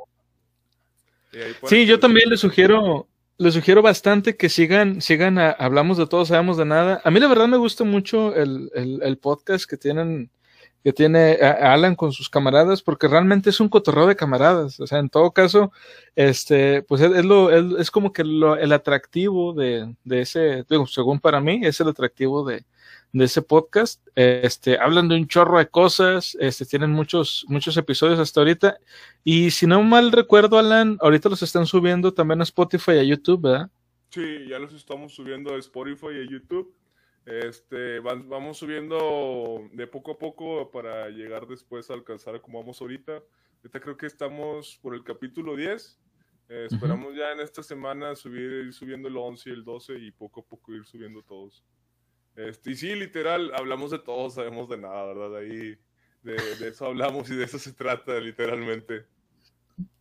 Sí, 1.67 1.85
yo 1.85 2.01
también 2.01 2.31
les 2.31 2.41
sugiero, 2.41 3.07
les 3.39 3.55
sugiero 3.55 3.83
bastante 3.83 4.37
que 4.37 4.49
sigan, 4.49 5.01
sigan 5.01 5.39
a- 5.39 5.51
hablamos 5.53 5.97
de 5.99 6.07
todo, 6.07 6.25
sabemos 6.27 6.57
de 6.57 6.65
nada. 6.65 7.01
A 7.05 7.11
mí 7.11 7.21
la 7.21 7.29
verdad 7.29 7.47
me 7.49 7.57
gusta 7.57 7.85
mucho 7.85 8.35
el, 8.35 8.71
el- 8.75 9.01
el 9.03 9.19
podcast 9.19 9.69
que 9.71 9.77
tienen, 9.77 10.31
que 10.85 10.93
tiene 10.93 11.39
a- 11.41 11.73
Alan 11.75 11.95
con 11.95 12.13
sus 12.13 12.29
camaradas, 12.29 12.83
porque 12.83 13.07
realmente 13.09 13.51
es 13.51 13.61
un 13.61 13.69
cotorreo 13.69 14.07
de 14.07 14.17
camaradas. 14.17 14.81
O 14.81 14.87
sea, 14.87 14.99
en 14.99 15.09
todo 15.09 15.31
caso, 15.33 15.73
este, 16.17 16.83
pues 16.83 17.01
es, 17.01 17.13
es 17.17 17.25
lo, 17.25 17.51
es, 17.53 17.81
es 17.81 17.91
como 17.93 18.13
que 18.13 18.25
lo- 18.25 18.57
el 18.57 18.73
atractivo 18.73 19.53
de, 19.55 19.95
de 20.05 20.21
ese, 20.23 20.65
digo, 20.69 20.87
según 20.87 21.21
para 21.21 21.41
mí, 21.41 21.61
es 21.65 21.81
el 21.81 21.89
atractivo 21.89 22.45
de, 22.45 22.65
de 23.13 23.25
ese 23.25 23.43
podcast. 23.43 24.07
Este, 24.15 24.79
hablan 24.79 25.09
de 25.09 25.17
un 25.17 25.27
chorro 25.27 25.59
de 25.59 25.69
cosas, 25.69 26.37
este, 26.41 26.65
tienen 26.67 26.91
muchos, 26.91 27.45
muchos 27.49 27.77
episodios 27.77 28.19
hasta 28.19 28.41
ahorita. 28.41 28.79
Y 29.25 29.51
si 29.51 29.67
no 29.67 29.83
mal 29.83 30.13
recuerdo, 30.13 30.59
Alan, 30.59 30.99
ahorita 31.01 31.29
los 31.29 31.43
están 31.43 31.67
subiendo 31.67 32.13
también 32.13 32.41
a 32.41 32.45
Spotify 32.45 32.93
y 32.93 32.99
a 32.99 33.03
YouTube, 33.05 33.43
¿verdad? 33.43 33.71
Sí, 34.11 34.47
ya 34.49 34.59
los 34.59 34.73
estamos 34.73 35.15
subiendo 35.15 35.55
a 35.55 35.59
Spotify 35.59 36.07
y 36.15 36.27
a 36.27 36.31
YouTube. 36.31 36.75
Este, 37.27 38.01
van- 38.01 38.27
vamos 38.29 38.57
subiendo 38.57 39.69
de 39.73 39.87
poco 39.87 40.13
a 40.13 40.19
poco 40.19 40.71
para 40.71 41.09
llegar 41.11 41.47
después 41.47 41.91
a 41.91 41.95
alcanzar 41.95 42.41
como 42.41 42.59
vamos 42.61 42.81
ahorita. 42.81 43.23
Ahorita 43.59 43.81
creo 43.81 43.97
que 43.97 44.07
estamos 44.07 44.79
por 44.81 44.95
el 44.95 45.05
capítulo 45.05 45.57
10. 45.57 45.99
Eh, 46.49 46.67
esperamos 46.71 47.15
ya 47.15 47.33
en 47.33 47.41
esta 47.41 47.63
semana 47.63 48.15
subir, 48.17 48.51
ir 48.67 48.73
subiendo 48.73 49.09
el 49.09 49.17
11 49.19 49.51
y 49.51 49.53
el 49.53 49.65
12 49.65 49.99
y 49.99 50.11
poco 50.11 50.41
a 50.41 50.45
poco 50.45 50.73
ir 50.75 50.87
subiendo 50.87 51.23
todos. 51.23 51.63
Este, 52.39 52.71
y 52.71 52.77
sí, 52.77 52.95
literal, 52.95 53.53
hablamos 53.57 53.91
de 53.91 53.99
todo, 53.99 54.31
sabemos 54.31 54.69
de 54.69 54.79
nada, 54.79 55.07
¿verdad? 55.07 55.39
Ahí 55.39 55.77
de, 56.23 56.37
de 56.61 56.69
eso 56.69 56.87
hablamos 56.87 57.29
y 57.31 57.35
de 57.35 57.45
eso 57.45 57.59
se 57.59 57.73
trata, 57.73 58.19
literalmente. 58.21 59.07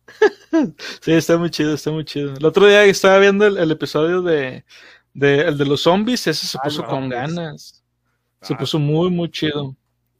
Sí, 1.02 1.12
está 1.12 1.36
muy 1.36 1.50
chido, 1.50 1.74
está 1.74 1.90
muy 1.90 2.04
chido. 2.04 2.34
El 2.34 2.44
otro 2.44 2.66
día 2.66 2.84
estaba 2.84 3.18
viendo 3.18 3.46
el, 3.46 3.58
el 3.58 3.70
episodio 3.70 4.22
de, 4.22 4.64
de, 5.12 5.40
el 5.42 5.58
de 5.58 5.66
los 5.66 5.82
zombies, 5.82 6.26
ese 6.26 6.46
se 6.46 6.58
puso 6.62 6.84
con 6.86 7.08
ganas. 7.08 7.84
Se 8.40 8.54
ah. 8.54 8.58
puso 8.58 8.78
muy, 8.78 9.10
muy 9.10 9.30
chido. 9.30 9.76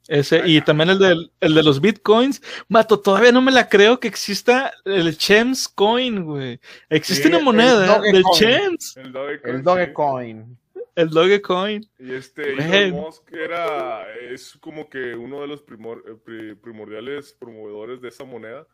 Ese, 0.08 0.42
y 0.46 0.60
también 0.60 0.90
el 0.90 0.98
de, 0.98 1.30
el 1.40 1.54
de 1.54 1.62
los 1.62 1.80
bitcoins. 1.80 2.42
Mato, 2.68 2.98
todavía 2.98 3.30
no 3.30 3.40
me 3.40 3.52
la 3.52 3.68
creo 3.68 4.00
que 4.00 4.08
exista 4.08 4.72
el 4.84 5.16
Chems 5.16 5.68
Coin, 5.68 6.24
güey. 6.24 6.60
Existe 6.90 7.28
una 7.28 7.40
moneda 7.40 8.00
del 8.00 8.24
Chems. 8.34 8.96
El 8.96 9.12
Dogecoin. 9.12 9.54
El 9.54 9.62
Dogecoin. 9.62 10.57
Y 11.98 12.12
este 12.12 12.54
Elon 12.54 13.02
Musk 13.02 13.32
era, 13.32 14.12
es 14.14 14.58
como 14.60 14.88
que 14.88 15.14
uno 15.14 15.40
de 15.40 15.46
los 15.46 15.60
eh, 15.60 16.56
primordiales 16.60 17.32
promovedores 17.34 18.00
de 18.00 18.08
esa 18.08 18.24
moneda. 18.24 18.66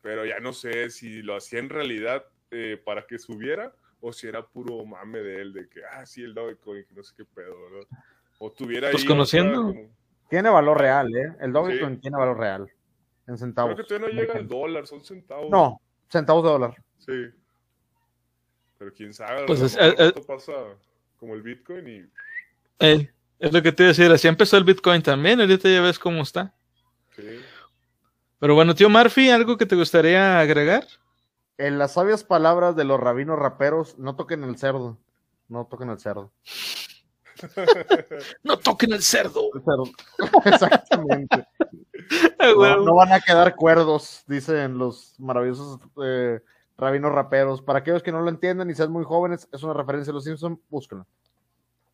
Pero 0.00 0.24
ya 0.24 0.38
no 0.38 0.52
sé 0.52 0.90
si 0.90 1.22
lo 1.22 1.34
hacía 1.34 1.58
en 1.58 1.68
realidad 1.68 2.24
eh, 2.52 2.80
para 2.84 3.06
que 3.06 3.18
subiera 3.18 3.74
o 4.00 4.12
si 4.12 4.28
era 4.28 4.46
puro 4.46 4.84
mame 4.84 5.18
de 5.18 5.40
él, 5.40 5.52
de 5.52 5.68
que, 5.68 5.80
ah, 5.84 6.06
sí, 6.06 6.22
el 6.22 6.32
Dogecoin, 6.32 6.84
que 6.84 6.94
no 6.94 7.02
sé 7.02 7.14
qué 7.16 7.24
pedo, 7.24 7.56
¿verdad? 7.64 7.88
O 8.38 8.52
tuviera 8.52 8.92
pues 8.92 9.04
conociendo. 9.04 9.74
Tiene 10.30 10.50
valor 10.50 10.78
real, 10.78 11.14
¿eh? 11.16 11.34
El 11.40 11.52
Dogecoin 11.52 12.00
tiene 12.00 12.16
valor 12.16 12.38
real. 12.38 12.70
En 13.26 13.36
centavos. 13.36 13.74
Creo 13.74 13.84
que 13.84 13.94
todavía 13.94 14.14
no 14.14 14.20
llega 14.22 14.34
al 14.38 14.46
dólar, 14.46 14.86
son 14.86 15.00
centavos. 15.02 15.50
No, 15.50 15.80
centavos 16.08 16.44
de 16.44 16.50
dólar. 16.50 16.76
Sí. 16.98 17.26
Pero 18.78 18.92
quién 18.92 19.12
sabe, 19.12 19.44
pues 19.44 19.60
es, 19.60 19.76
esto 19.76 20.22
pasa 20.24 20.52
como 21.18 21.34
el 21.34 21.42
Bitcoin 21.42 21.88
y. 21.88 22.10
es 22.78 23.52
lo 23.52 23.62
que 23.62 23.72
te 23.72 23.82
iba 23.82 23.88
a 23.88 23.94
decir, 23.94 24.10
así 24.10 24.28
empezó 24.28 24.56
el 24.56 24.64
Bitcoin 24.64 25.02
también, 25.02 25.40
ahorita 25.40 25.68
ya 25.68 25.80
ves 25.80 25.98
cómo 25.98 26.22
está. 26.22 26.54
Sí. 27.16 27.40
Pero 28.38 28.54
bueno, 28.54 28.74
tío 28.74 28.88
Murphy, 28.88 29.30
¿algo 29.30 29.56
que 29.56 29.66
te 29.66 29.76
gustaría 29.76 30.38
agregar? 30.38 30.86
En 31.56 31.78
las 31.78 31.94
sabias 31.94 32.22
palabras 32.22 32.76
de 32.76 32.84
los 32.84 33.00
rabinos 33.00 33.38
raperos, 33.38 33.98
no 33.98 34.14
toquen 34.14 34.44
el 34.44 34.56
cerdo. 34.56 34.96
No 35.48 35.66
toquen 35.66 35.90
el 35.90 35.98
cerdo. 35.98 36.30
no 38.44 38.58
toquen 38.58 38.92
el 38.92 39.02
cerdo. 39.02 39.50
Exactamente. 40.44 41.46
no, 42.84 42.94
van 42.94 43.12
a 43.12 43.20
quedar 43.20 43.56
cuerdos, 43.56 44.22
dicen 44.26 44.78
los 44.78 45.14
maravillosos 45.18 45.80
eh, 46.04 46.40
rabinos 46.78 47.12
raperos. 47.12 47.60
Para 47.60 47.80
aquellos 47.80 48.02
que 48.02 48.12
no 48.12 48.22
lo 48.22 48.30
entienden 48.30 48.70
y 48.70 48.74
sean 48.74 48.90
muy 48.90 49.04
jóvenes, 49.04 49.48
es 49.52 49.62
una 49.62 49.74
referencia 49.74 50.10
a 50.10 50.14
los 50.14 50.24
Simpsons, 50.24 50.58
búsquenlo. 50.70 51.06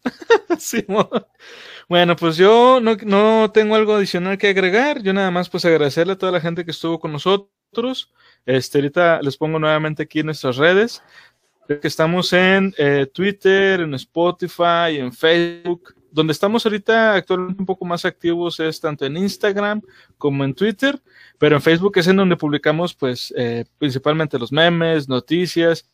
bueno, 1.88 2.14
pues 2.14 2.36
yo 2.36 2.78
no, 2.80 2.96
no, 3.04 3.50
tengo 3.50 3.74
algo 3.74 3.94
adicional 3.94 4.38
que 4.38 4.48
agregar. 4.48 5.02
Yo 5.02 5.12
nada 5.12 5.30
más 5.30 5.48
pues 5.48 5.64
agradecerle 5.64 6.12
a 6.12 6.18
toda 6.18 6.32
la 6.32 6.40
gente 6.40 6.64
que 6.64 6.70
estuvo 6.70 7.00
con 7.00 7.12
nosotros. 7.12 8.12
Este, 8.46 8.78
ahorita 8.78 9.22
les 9.22 9.36
pongo 9.36 9.58
nuevamente 9.58 10.02
aquí 10.02 10.20
en 10.20 10.26
nuestras 10.26 10.56
redes 10.58 11.02
que 11.66 11.88
estamos 11.88 12.32
en 12.32 12.74
eh, 12.76 13.06
Twitter, 13.12 13.80
en 13.80 13.94
Spotify, 13.94 14.98
en 14.98 15.12
Facebook. 15.12 15.94
Donde 16.14 16.32
estamos 16.32 16.64
ahorita 16.64 17.14
actualmente 17.14 17.60
un 17.60 17.66
poco 17.66 17.84
más 17.84 18.04
activos 18.04 18.60
es 18.60 18.80
tanto 18.80 19.04
en 19.04 19.16
Instagram 19.16 19.82
como 20.16 20.44
en 20.44 20.54
Twitter, 20.54 21.02
pero 21.38 21.56
en 21.56 21.62
Facebook 21.62 21.98
es 21.98 22.06
en 22.06 22.14
donde 22.14 22.36
publicamos 22.36 22.94
pues 22.94 23.34
eh, 23.36 23.64
principalmente 23.78 24.38
los 24.38 24.52
memes, 24.52 25.08
noticias. 25.08 25.90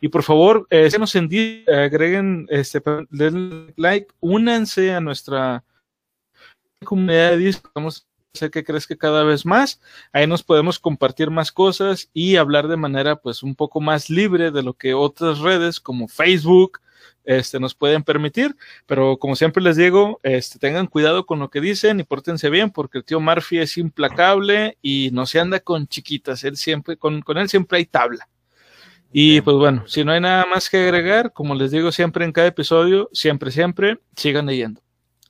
Y 0.00 0.08
por 0.08 0.24
favor, 0.24 0.66
eh, 0.68 0.90
en 0.92 1.64
agreguen, 1.72 2.46
este, 2.50 2.82
den 3.10 3.72
like, 3.76 4.08
únanse 4.18 4.92
a 4.92 5.00
nuestra 5.00 5.64
comunidad 6.84 7.30
de 7.30 7.36
Discord. 7.36 7.70
Vamos 7.76 8.08
que 8.32 8.64
crees 8.64 8.88
que 8.88 8.98
cada 8.98 9.22
vez 9.22 9.46
más. 9.46 9.80
Ahí 10.12 10.26
nos 10.26 10.42
podemos 10.42 10.80
compartir 10.80 11.30
más 11.30 11.52
cosas 11.52 12.10
y 12.12 12.34
hablar 12.34 12.66
de 12.66 12.76
manera 12.76 13.14
pues 13.14 13.44
un 13.44 13.54
poco 13.54 13.80
más 13.80 14.10
libre 14.10 14.50
de 14.50 14.64
lo 14.64 14.74
que 14.74 14.92
otras 14.92 15.38
redes 15.38 15.78
como 15.78 16.08
Facebook 16.08 16.80
este, 17.24 17.60
nos 17.60 17.74
pueden 17.74 18.02
permitir. 18.02 18.56
Pero 18.86 19.16
como 19.18 19.36
siempre 19.36 19.62
les 19.62 19.76
digo, 19.76 20.20
este, 20.22 20.58
tengan 20.58 20.86
cuidado 20.86 21.26
con 21.26 21.38
lo 21.38 21.50
que 21.50 21.60
dicen 21.60 22.00
y 22.00 22.04
pórtense 22.04 22.50
bien 22.50 22.70
porque 22.70 22.98
el 22.98 23.04
tío 23.04 23.20
Murphy 23.20 23.58
es 23.58 23.78
implacable 23.78 24.78
y 24.82 25.10
no 25.12 25.26
se 25.26 25.40
anda 25.40 25.60
con 25.60 25.86
chiquitas. 25.86 26.44
Él 26.44 26.56
siempre, 26.56 26.96
con, 26.96 27.22
con 27.22 27.38
él 27.38 27.48
siempre 27.48 27.78
hay 27.78 27.86
tabla. 27.86 28.28
Y 29.12 29.42
pues 29.42 29.56
bueno, 29.56 29.84
si 29.86 30.04
no 30.04 30.12
hay 30.12 30.20
nada 30.20 30.46
más 30.46 30.70
que 30.70 30.78
agregar, 30.78 31.32
como 31.32 31.54
les 31.54 31.70
digo 31.70 31.92
siempre 31.92 32.24
en 32.24 32.32
cada 32.32 32.48
episodio, 32.48 33.10
siempre, 33.12 33.50
siempre, 33.50 33.98
sigan 34.16 34.46
leyendo. 34.46 34.80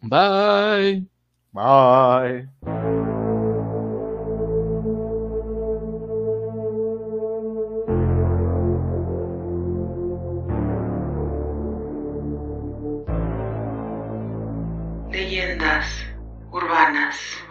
Bye. 0.01 1.05
Bye. 1.53 2.49
Leyendas 15.13 15.87
urbanas. 16.51 17.42